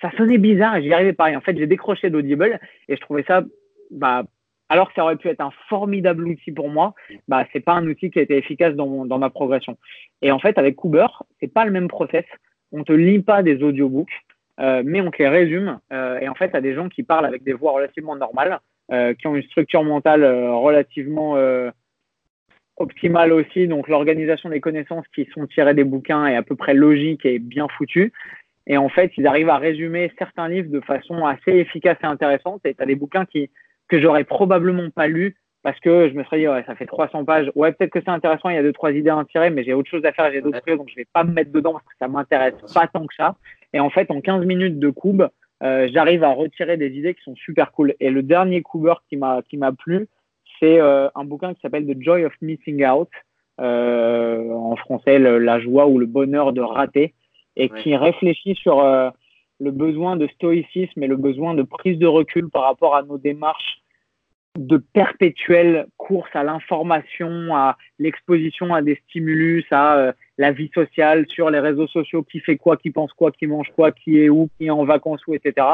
ça 0.00 0.10
sonnait 0.16 0.38
bizarre 0.38 0.76
et 0.76 0.82
j'y 0.82 0.92
arrivais 0.92 1.12
pas. 1.12 1.34
en 1.36 1.40
fait, 1.40 1.56
j'ai 1.56 1.66
décroché 1.66 2.10
d'Audible 2.10 2.60
et 2.88 2.96
je 2.96 3.00
trouvais 3.00 3.24
ça, 3.26 3.44
bah, 3.90 4.24
alors 4.68 4.88
que 4.88 4.94
ça 4.94 5.04
aurait 5.04 5.16
pu 5.16 5.28
être 5.28 5.40
un 5.40 5.52
formidable 5.68 6.26
outil 6.26 6.52
pour 6.52 6.68
moi, 6.68 6.94
bah, 7.28 7.46
c'est 7.52 7.60
pas 7.60 7.74
un 7.74 7.86
outil 7.86 8.10
qui 8.10 8.18
a 8.18 8.22
été 8.22 8.36
efficace 8.36 8.74
dans, 8.74 9.06
dans 9.06 9.18
ma 9.18 9.30
progression. 9.30 9.78
Et 10.22 10.32
en 10.32 10.38
fait, 10.38 10.58
avec 10.58 10.76
Cooper, 10.76 11.06
c'est 11.40 11.52
pas 11.52 11.64
le 11.64 11.70
même 11.70 11.88
process. 11.88 12.24
On 12.72 12.84
te 12.84 12.92
lit 12.92 13.20
pas 13.20 13.42
des 13.42 13.62
audiobooks, 13.62 14.10
euh, 14.60 14.82
mais 14.84 15.00
on 15.00 15.10
te 15.10 15.18
les 15.18 15.28
résume. 15.28 15.78
Euh, 15.92 16.18
et 16.18 16.28
en 16.28 16.34
fait, 16.34 16.54
as 16.54 16.60
des 16.60 16.74
gens 16.74 16.88
qui 16.88 17.02
parlent 17.02 17.26
avec 17.26 17.44
des 17.44 17.52
voix 17.52 17.72
relativement 17.72 18.16
normales, 18.16 18.58
euh, 18.90 19.14
qui 19.14 19.26
ont 19.26 19.36
une 19.36 19.42
structure 19.44 19.84
mentale 19.84 20.24
relativement 20.24 21.36
optimale 22.76 23.32
aussi. 23.32 23.68
Donc, 23.68 23.88
l'organisation 23.88 24.48
des 24.50 24.60
connaissances 24.60 25.06
qui 25.14 25.26
sont 25.32 25.46
tirées 25.46 25.74
des 25.74 25.84
bouquins 25.84 26.26
est 26.26 26.36
à 26.36 26.42
peu 26.42 26.56
près 26.56 26.74
logique 26.74 27.24
et 27.24 27.38
bien 27.38 27.68
foutue. 27.68 28.12
Et 28.66 28.76
en 28.76 28.88
fait, 28.88 29.12
ils 29.16 29.26
arrivent 29.26 29.48
à 29.48 29.58
résumer 29.58 30.12
certains 30.18 30.48
livres 30.48 30.70
de 30.70 30.80
façon 30.80 31.24
assez 31.24 31.52
efficace 31.52 31.98
et 32.02 32.06
intéressante. 32.06 32.60
Et 32.64 32.74
tu 32.74 32.82
as 32.82 32.86
des 32.86 32.96
bouquins 32.96 33.24
qui, 33.24 33.50
que 33.88 34.00
j'aurais 34.00 34.24
probablement 34.24 34.90
pas 34.90 35.06
lus 35.06 35.36
parce 35.62 35.80
que 35.80 36.08
je 36.08 36.14
me 36.14 36.22
serais 36.22 36.38
dit, 36.38 36.48
ouais, 36.48 36.62
ça 36.64 36.76
fait 36.76 36.86
300 36.86 37.24
pages. 37.24 37.50
Ouais, 37.56 37.72
peut-être 37.72 37.90
que 37.90 38.00
c'est 38.00 38.10
intéressant, 38.10 38.50
il 38.50 38.54
y 38.54 38.58
a 38.58 38.62
deux, 38.62 38.72
trois 38.72 38.92
idées 38.92 39.10
à 39.10 39.16
en 39.16 39.24
tirer, 39.24 39.50
mais 39.50 39.64
j'ai 39.64 39.74
autre 39.74 39.90
chose 39.90 40.04
à 40.04 40.12
faire, 40.12 40.30
j'ai 40.30 40.40
d'autres 40.40 40.60
trucs, 40.60 40.78
donc 40.78 40.88
je 40.88 40.94
vais 40.94 41.08
pas 41.12 41.24
me 41.24 41.32
mettre 41.32 41.50
dedans 41.50 41.72
parce 41.72 41.84
que 41.86 41.96
ça 41.98 42.06
m'intéresse 42.06 42.54
pas 42.72 42.86
tant 42.86 43.04
que 43.04 43.14
ça. 43.16 43.34
Et 43.72 43.80
en 43.80 43.90
fait, 43.90 44.08
en 44.12 44.20
15 44.20 44.44
minutes 44.44 44.78
de 44.78 44.90
coupe, 44.90 45.24
euh, 45.64 45.88
j'arrive 45.92 46.22
à 46.22 46.32
retirer 46.32 46.76
des 46.76 46.90
idées 46.90 47.14
qui 47.14 47.22
sont 47.22 47.34
super 47.34 47.72
cool. 47.72 47.94
Et 47.98 48.10
le 48.10 48.22
dernier 48.22 48.62
couper 48.62 48.92
qui 49.08 49.16
m'a, 49.16 49.42
qui 49.42 49.56
m'a 49.56 49.72
plu, 49.72 50.06
c'est 50.60 50.80
euh, 50.80 51.08
un 51.16 51.24
bouquin 51.24 51.52
qui 51.52 51.60
s'appelle 51.62 51.84
The 51.84 52.00
Joy 52.00 52.24
of 52.24 52.32
Missing 52.42 52.86
Out. 52.86 53.10
Euh, 53.60 54.50
en 54.52 54.76
français, 54.76 55.18
le, 55.18 55.38
la 55.38 55.58
joie 55.58 55.88
ou 55.88 55.98
le 55.98 56.06
bonheur 56.06 56.52
de 56.52 56.60
rater 56.60 57.14
et 57.56 57.68
qui 57.68 57.96
réfléchit 57.96 58.54
sur 58.54 58.80
euh, 58.80 59.10
le 59.60 59.70
besoin 59.70 60.16
de 60.16 60.26
stoïcisme 60.28 61.02
et 61.02 61.06
le 61.06 61.16
besoin 61.16 61.54
de 61.54 61.62
prise 61.62 61.98
de 61.98 62.06
recul 62.06 62.48
par 62.50 62.62
rapport 62.62 62.94
à 62.94 63.02
nos 63.02 63.18
démarches 63.18 63.80
de 64.58 64.78
perpétuelle 64.78 65.86
course 65.96 66.30
à 66.34 66.42
l'information, 66.42 67.54
à 67.54 67.76
l'exposition 67.98 68.74
à 68.74 68.82
des 68.82 69.00
stimulus, 69.06 69.64
à 69.70 69.96
euh, 69.96 70.12
la 70.38 70.52
vie 70.52 70.70
sociale 70.74 71.26
sur 71.28 71.50
les 71.50 71.60
réseaux 71.60 71.86
sociaux, 71.88 72.22
qui 72.22 72.40
fait 72.40 72.56
quoi, 72.56 72.76
qui 72.76 72.90
pense 72.90 73.12
quoi, 73.12 73.30
qui 73.32 73.46
mange 73.46 73.70
quoi, 73.74 73.92
qui 73.92 74.18
est 74.20 74.28
où, 74.28 74.48
qui 74.56 74.66
est 74.66 74.70
en 74.70 74.84
vacances 74.84 75.26
où, 75.26 75.34
etc. 75.34 75.66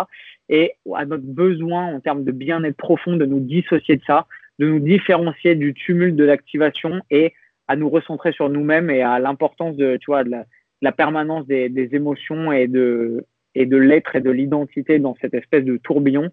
Et 0.49 0.73
à 0.95 1.05
notre 1.05 1.25
besoin 1.25 1.95
en 1.95 2.01
termes 2.01 2.25
de 2.25 2.33
bien-être 2.33 2.77
profond 2.77 3.17
de 3.17 3.25
nous 3.25 3.41
dissocier 3.41 3.97
de 3.97 4.03
ça, 4.05 4.27
de 4.59 4.67
nous 4.67 4.81
différencier 4.81 5.55
du 5.55 5.75
tumulte 5.75 6.17
de 6.17 6.25
l'activation 6.25 7.01
et 7.11 7.35
à 7.69 7.77
nous 7.77 7.89
recentrer 7.89 8.33
sur 8.33 8.49
nous-mêmes 8.49 8.91
et 8.91 9.03
à 9.03 9.19
l'importance 9.19 9.77
de, 9.77 9.97
tu 9.97 10.07
vois, 10.07 10.25
de 10.25 10.31
la, 10.31 10.45
la 10.83 10.93
permanence 10.93 11.47
des, 11.47 11.89
émotions 11.93 12.53
et 12.53 12.67
de, 12.67 13.25
l'être 13.55 14.17
et 14.17 14.21
de 14.21 14.31
l'identité 14.31 14.99
dans 14.99 15.17
cette 15.21 15.33
espèce 15.33 15.65
de 15.65 15.79
tourbillon. 15.79 16.31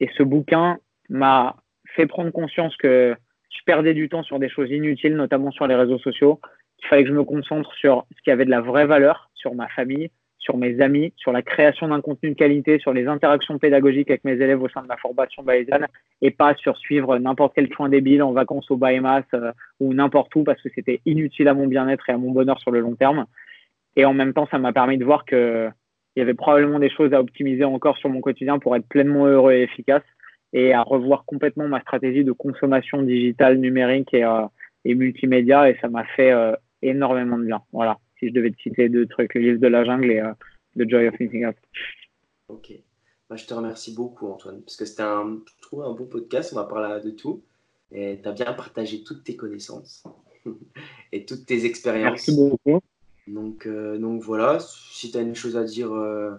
Et 0.00 0.08
ce 0.16 0.22
bouquin 0.22 0.78
m'a 1.08 1.56
fait 1.96 2.06
prendre 2.06 2.30
conscience 2.30 2.76
que 2.76 3.16
je 3.50 3.64
perdais 3.64 3.94
du 3.94 4.08
temps 4.08 4.22
sur 4.22 4.38
des 4.38 4.50
choses 4.50 4.70
inutiles, 4.70 5.16
notamment 5.16 5.50
sur 5.50 5.66
les 5.66 5.74
réseaux 5.74 5.98
sociaux, 5.98 6.38
qu'il 6.76 6.88
fallait 6.88 7.02
que 7.02 7.08
je 7.08 7.14
me 7.14 7.24
concentre 7.24 7.72
sur 7.74 8.06
ce 8.14 8.22
qui 8.22 8.30
avait 8.30 8.44
de 8.44 8.50
la 8.50 8.60
vraie 8.60 8.86
valeur, 8.86 9.30
sur 9.34 9.54
ma 9.54 9.68
famille, 9.68 10.10
sur 10.38 10.58
mes 10.58 10.80
amis, 10.80 11.12
sur 11.16 11.32
la 11.32 11.42
création 11.42 11.88
d'un 11.88 12.00
contenu 12.00 12.30
de 12.30 12.34
qualité, 12.34 12.78
sur 12.78 12.92
les 12.92 13.06
interactions 13.06 13.58
pédagogiques 13.58 14.10
avec 14.10 14.24
mes 14.24 14.32
élèves 14.32 14.62
au 14.62 14.68
sein 14.68 14.82
de 14.82 14.86
ma 14.86 14.96
formation 14.98 15.42
bayésienne, 15.42 15.88
et 16.20 16.30
pas 16.30 16.54
sur 16.54 16.76
suivre 16.76 17.18
n'importe 17.18 17.52
quel 17.54 17.68
point 17.68 17.88
débile 17.88 18.22
en 18.22 18.32
vacances 18.32 18.70
au 18.70 18.76
Bahamas 18.76 19.24
euh, 19.34 19.52
ou 19.80 19.94
n'importe 19.94 20.34
où 20.36 20.44
parce 20.44 20.60
que 20.62 20.68
c'était 20.74 21.00
inutile 21.06 21.48
à 21.48 21.54
mon 21.54 21.66
bien-être 21.66 22.08
et 22.08 22.12
à 22.12 22.18
mon 22.18 22.30
bonheur 22.30 22.60
sur 22.60 22.70
le 22.70 22.80
long 22.80 22.94
terme. 22.94 23.26
Et 23.96 24.04
en 24.04 24.14
même 24.14 24.32
temps, 24.32 24.46
ça 24.50 24.58
m'a 24.58 24.72
permis 24.72 24.98
de 24.98 25.04
voir 25.04 25.24
qu'il 25.24 25.72
y 26.16 26.20
avait 26.20 26.34
probablement 26.34 26.78
des 26.78 26.90
choses 26.90 27.12
à 27.12 27.20
optimiser 27.20 27.64
encore 27.64 27.96
sur 27.98 28.08
mon 28.08 28.20
quotidien 28.20 28.58
pour 28.58 28.76
être 28.76 28.86
pleinement 28.88 29.26
heureux 29.26 29.52
et 29.52 29.62
efficace 29.62 30.04
et 30.52 30.72
à 30.72 30.82
revoir 30.82 31.24
complètement 31.24 31.68
ma 31.68 31.80
stratégie 31.80 32.24
de 32.24 32.32
consommation 32.32 33.02
digitale, 33.02 33.58
numérique 33.58 34.14
et, 34.14 34.24
euh, 34.24 34.46
et 34.84 34.94
multimédia 34.94 35.68
et 35.68 35.76
ça 35.80 35.88
m'a 35.88 36.04
fait 36.04 36.32
énormément 36.80 37.38
de 37.38 37.44
bien. 37.44 37.62
Voilà, 37.72 37.98
si 38.18 38.28
je 38.28 38.32
devais 38.32 38.50
te 38.50 38.60
citer 38.62 38.88
deux 38.88 39.06
trucs, 39.06 39.34
le 39.34 39.40
livre 39.40 39.60
de 39.60 39.66
la 39.66 39.84
jungle 39.84 40.10
et 40.10 40.22
The 40.78 40.88
Joy 40.88 41.08
of 41.08 41.18
Meeting 41.20 41.44
Up. 41.44 41.56
Ok. 42.48 42.72
Bah, 43.28 43.36
je 43.36 43.44
te 43.44 43.52
remercie 43.52 43.94
beaucoup, 43.94 44.26
Antoine, 44.26 44.62
parce 44.62 44.76
que 44.76 44.86
c'était 44.86 45.02
un, 45.02 45.38
un 45.72 45.92
bon 45.92 46.06
podcast. 46.06 46.52
On 46.52 46.56
va 46.56 46.64
parler 46.64 47.04
de 47.04 47.10
tout. 47.10 47.42
Et 47.92 48.20
tu 48.22 48.28
as 48.28 48.32
bien 48.32 48.52
partagé 48.54 49.02
toutes 49.02 49.24
tes 49.24 49.36
connaissances 49.36 50.04
et 51.12 51.24
toutes 51.24 51.46
tes 51.46 51.64
expériences. 51.64 52.28
Merci 52.28 52.36
beaucoup. 52.36 52.80
Donc, 53.32 53.66
euh, 53.66 53.98
donc 53.98 54.22
voilà, 54.22 54.58
si 54.60 55.10
tu 55.10 55.18
as 55.18 55.20
une 55.20 55.34
chose 55.34 55.56
à 55.56 55.64
dire, 55.64 55.92
euh, 55.92 56.32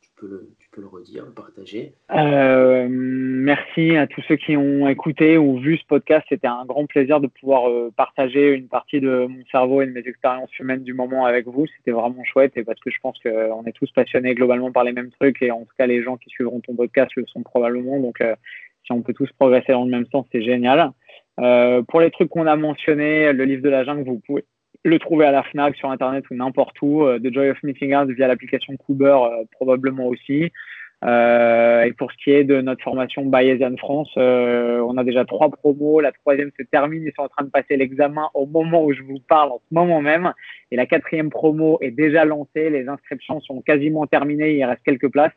tu, 0.00 0.10
peux 0.16 0.80
le, 0.80 0.86
redire, 0.86 1.24
le 1.24 1.32
partager. 1.32 1.94
Euh, 2.14 2.86
merci 2.90 3.96
à 3.96 4.06
tous 4.06 4.22
ceux 4.28 4.36
qui 4.36 4.56
ont 4.56 4.88
écouté 4.88 5.38
ou 5.38 5.58
vu 5.58 5.76
ce 5.76 5.86
podcast. 5.86 6.26
C'était 6.28 6.48
un 6.48 6.64
grand 6.64 6.86
plaisir 6.86 7.20
de 7.20 7.26
pouvoir 7.26 7.70
partager 7.96 8.52
une 8.52 8.68
partie 8.68 9.00
de 9.00 9.26
mon 9.26 9.44
cerveau 9.50 9.82
et 9.82 9.86
de 9.86 9.92
mes 9.92 10.06
expériences 10.06 10.56
humaines 10.58 10.82
du 10.82 10.94
moment 10.94 11.26
avec 11.26 11.46
vous. 11.46 11.66
C'était 11.76 11.92
vraiment 11.92 12.24
chouette 12.24 12.56
et 12.56 12.64
parce 12.64 12.80
que 12.80 12.90
je 12.90 12.98
pense 13.00 13.18
qu'on 13.20 13.64
est 13.64 13.72
tous 13.72 13.90
passionnés 13.92 14.34
globalement 14.34 14.72
par 14.72 14.84
les 14.84 14.92
mêmes 14.92 15.10
trucs 15.10 15.42
et 15.42 15.50
en 15.50 15.60
tout 15.60 15.74
cas 15.78 15.86
les 15.86 16.02
gens 16.02 16.16
qui 16.16 16.30
suivront 16.30 16.60
ton 16.60 16.74
podcast 16.74 17.12
le 17.16 17.26
sont 17.26 17.42
probablement. 17.42 17.98
Donc 18.00 18.22
si 18.84 18.92
on 18.92 19.02
peut 19.02 19.14
tous 19.14 19.30
progresser 19.38 19.72
dans 19.72 19.84
le 19.84 19.90
même 19.90 20.06
sens, 20.06 20.26
c'est 20.32 20.42
génial. 20.42 20.92
pour 21.36 22.00
les 22.00 22.10
trucs 22.10 22.28
qu'on 22.28 22.46
a 22.46 22.56
mentionnés, 22.56 23.32
le 23.32 23.44
livre 23.44 23.62
de 23.62 23.70
la 23.70 23.84
jungle, 23.84 24.04
vous 24.04 24.20
pouvez 24.24 24.44
le 24.84 24.98
trouver 24.98 25.26
à 25.26 25.32
la 25.32 25.42
FNAC, 25.42 25.76
sur 25.76 25.90
Internet 25.90 26.24
ou 26.30 26.34
n'importe 26.34 26.80
où. 26.82 27.04
Euh, 27.04 27.18
The 27.18 27.32
Joy 27.32 27.50
of 27.50 27.62
Meeting 27.62 27.94
Out 27.94 28.10
via 28.10 28.28
l'application 28.28 28.76
Cooper, 28.76 29.04
euh, 29.04 29.44
probablement 29.52 30.06
aussi. 30.06 30.50
Euh, 31.04 31.82
et 31.82 31.92
pour 31.92 32.12
ce 32.12 32.16
qui 32.22 32.30
est 32.30 32.44
de 32.44 32.60
notre 32.60 32.82
formation 32.84 33.26
Bayesian 33.26 33.76
France, 33.76 34.10
on 34.16 34.96
a 34.96 35.04
déjà 35.04 35.24
trois 35.24 35.50
promos. 35.50 36.00
La 36.00 36.12
troisième 36.12 36.50
se 36.56 36.62
termine. 36.62 37.02
Ils 37.04 37.12
sont 37.16 37.22
en 37.22 37.28
train 37.28 37.44
de 37.44 37.50
passer 37.50 37.76
l'examen 37.76 38.28
au 38.34 38.46
moment 38.46 38.84
où 38.84 38.92
je 38.92 39.02
vous 39.02 39.18
parle, 39.18 39.50
en 39.50 39.60
ce 39.68 39.74
moment 39.74 40.00
même. 40.00 40.32
Et 40.70 40.76
la 40.76 40.86
quatrième 40.86 41.30
promo 41.30 41.78
est 41.80 41.90
déjà 41.90 42.24
lancée. 42.24 42.70
Les 42.70 42.88
inscriptions 42.88 43.40
sont 43.40 43.62
quasiment 43.62 44.06
terminées. 44.06 44.54
Il 44.54 44.64
reste 44.64 44.82
quelques 44.84 45.10
places. 45.10 45.32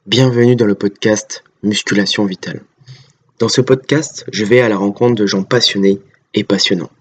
Bienvenue 0.06 0.58
dans 0.58 0.66
le 0.66 0.76
podcast 0.76 1.46
Musculation 1.64 2.26
Vitale. 2.26 2.62
Dans 3.40 3.48
ce 3.48 3.62
podcast, 3.62 4.26
je 4.34 4.44
vais 4.44 4.60
à 4.60 4.68
la 4.68 4.76
rencontre 4.76 5.16
de 5.16 5.26
gens 5.26 5.44
passionnés 5.44 6.02
et 6.34 6.44
passionnants. 6.44 6.92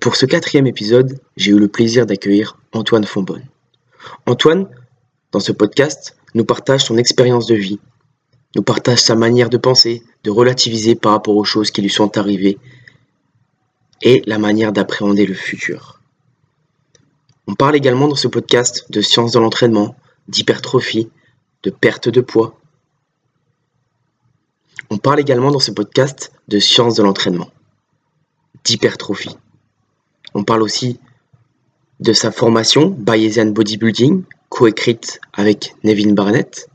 Pour 0.00 0.16
ce 0.16 0.26
quatrième 0.26 0.66
épisode, 0.66 1.20
j'ai 1.36 1.52
eu 1.52 1.60
le 1.60 1.68
plaisir 1.68 2.06
d'accueillir 2.06 2.58
Antoine 2.72 3.04
Fonbonne. 3.04 3.44
Antoine, 4.26 4.66
dans 5.30 5.38
ce 5.38 5.52
podcast, 5.52 6.16
nous 6.34 6.44
partage 6.44 6.82
son 6.82 6.96
expérience 6.96 7.46
de 7.46 7.54
vie, 7.54 7.78
nous 8.56 8.64
partage 8.64 8.98
sa 8.98 9.14
manière 9.14 9.48
de 9.48 9.56
penser, 9.56 10.02
de 10.24 10.30
relativiser 10.32 10.96
par 10.96 11.12
rapport 11.12 11.36
aux 11.36 11.44
choses 11.44 11.70
qui 11.70 11.82
lui 11.82 11.88
sont 11.88 12.18
arrivées 12.18 12.58
et 14.02 14.24
la 14.26 14.38
manière 14.38 14.72
d'appréhender 14.72 15.24
le 15.24 15.34
futur. 15.34 16.00
On 17.46 17.54
parle 17.54 17.76
également 17.76 18.08
dans 18.08 18.16
ce 18.16 18.26
podcast 18.26 18.90
de 18.90 19.00
sciences 19.00 19.30
de 19.30 19.38
l'entraînement, 19.38 19.94
d'hypertrophie, 20.26 21.10
de 21.62 21.70
perte 21.70 22.08
de 22.08 22.20
poids. 22.20 22.58
On 24.90 24.98
parle 24.98 25.20
également 25.20 25.50
dans 25.50 25.60
ce 25.60 25.70
podcast 25.70 26.32
de 26.48 26.58
sciences 26.58 26.94
de 26.94 27.02
l'entraînement, 27.02 27.50
d'hypertrophie. 28.64 29.36
On 30.34 30.44
parle 30.44 30.62
aussi 30.62 30.98
de 32.00 32.12
sa 32.12 32.32
formation 32.32 32.88
Bayesian 32.88 33.46
Bodybuilding, 33.46 34.24
coécrite 34.48 35.20
avec 35.32 35.74
Nevin 35.84 36.12
Barnett. 36.12 36.68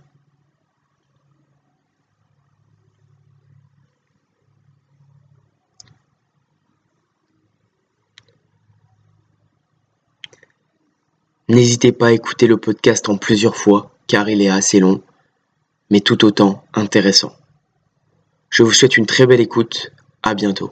N'hésitez 11.48 11.92
pas 11.92 12.08
à 12.08 12.12
écouter 12.12 12.48
le 12.48 12.58
podcast 12.58 13.08
en 13.08 13.18
plusieurs 13.18 13.56
fois 13.56 13.95
car 14.08 14.30
il 14.30 14.42
est 14.42 14.50
assez 14.50 14.80
long, 14.80 15.02
mais 15.90 16.00
tout 16.00 16.26
autant 16.26 16.64
intéressant. 16.74 17.36
Je 18.50 18.64
vous 18.64 18.72
souhaite 18.72 18.98
une 18.98 19.06
très 19.06 19.26
belle 19.26 19.42
écoute, 19.42 19.92
à 20.24 20.34
bientôt. 20.34 20.72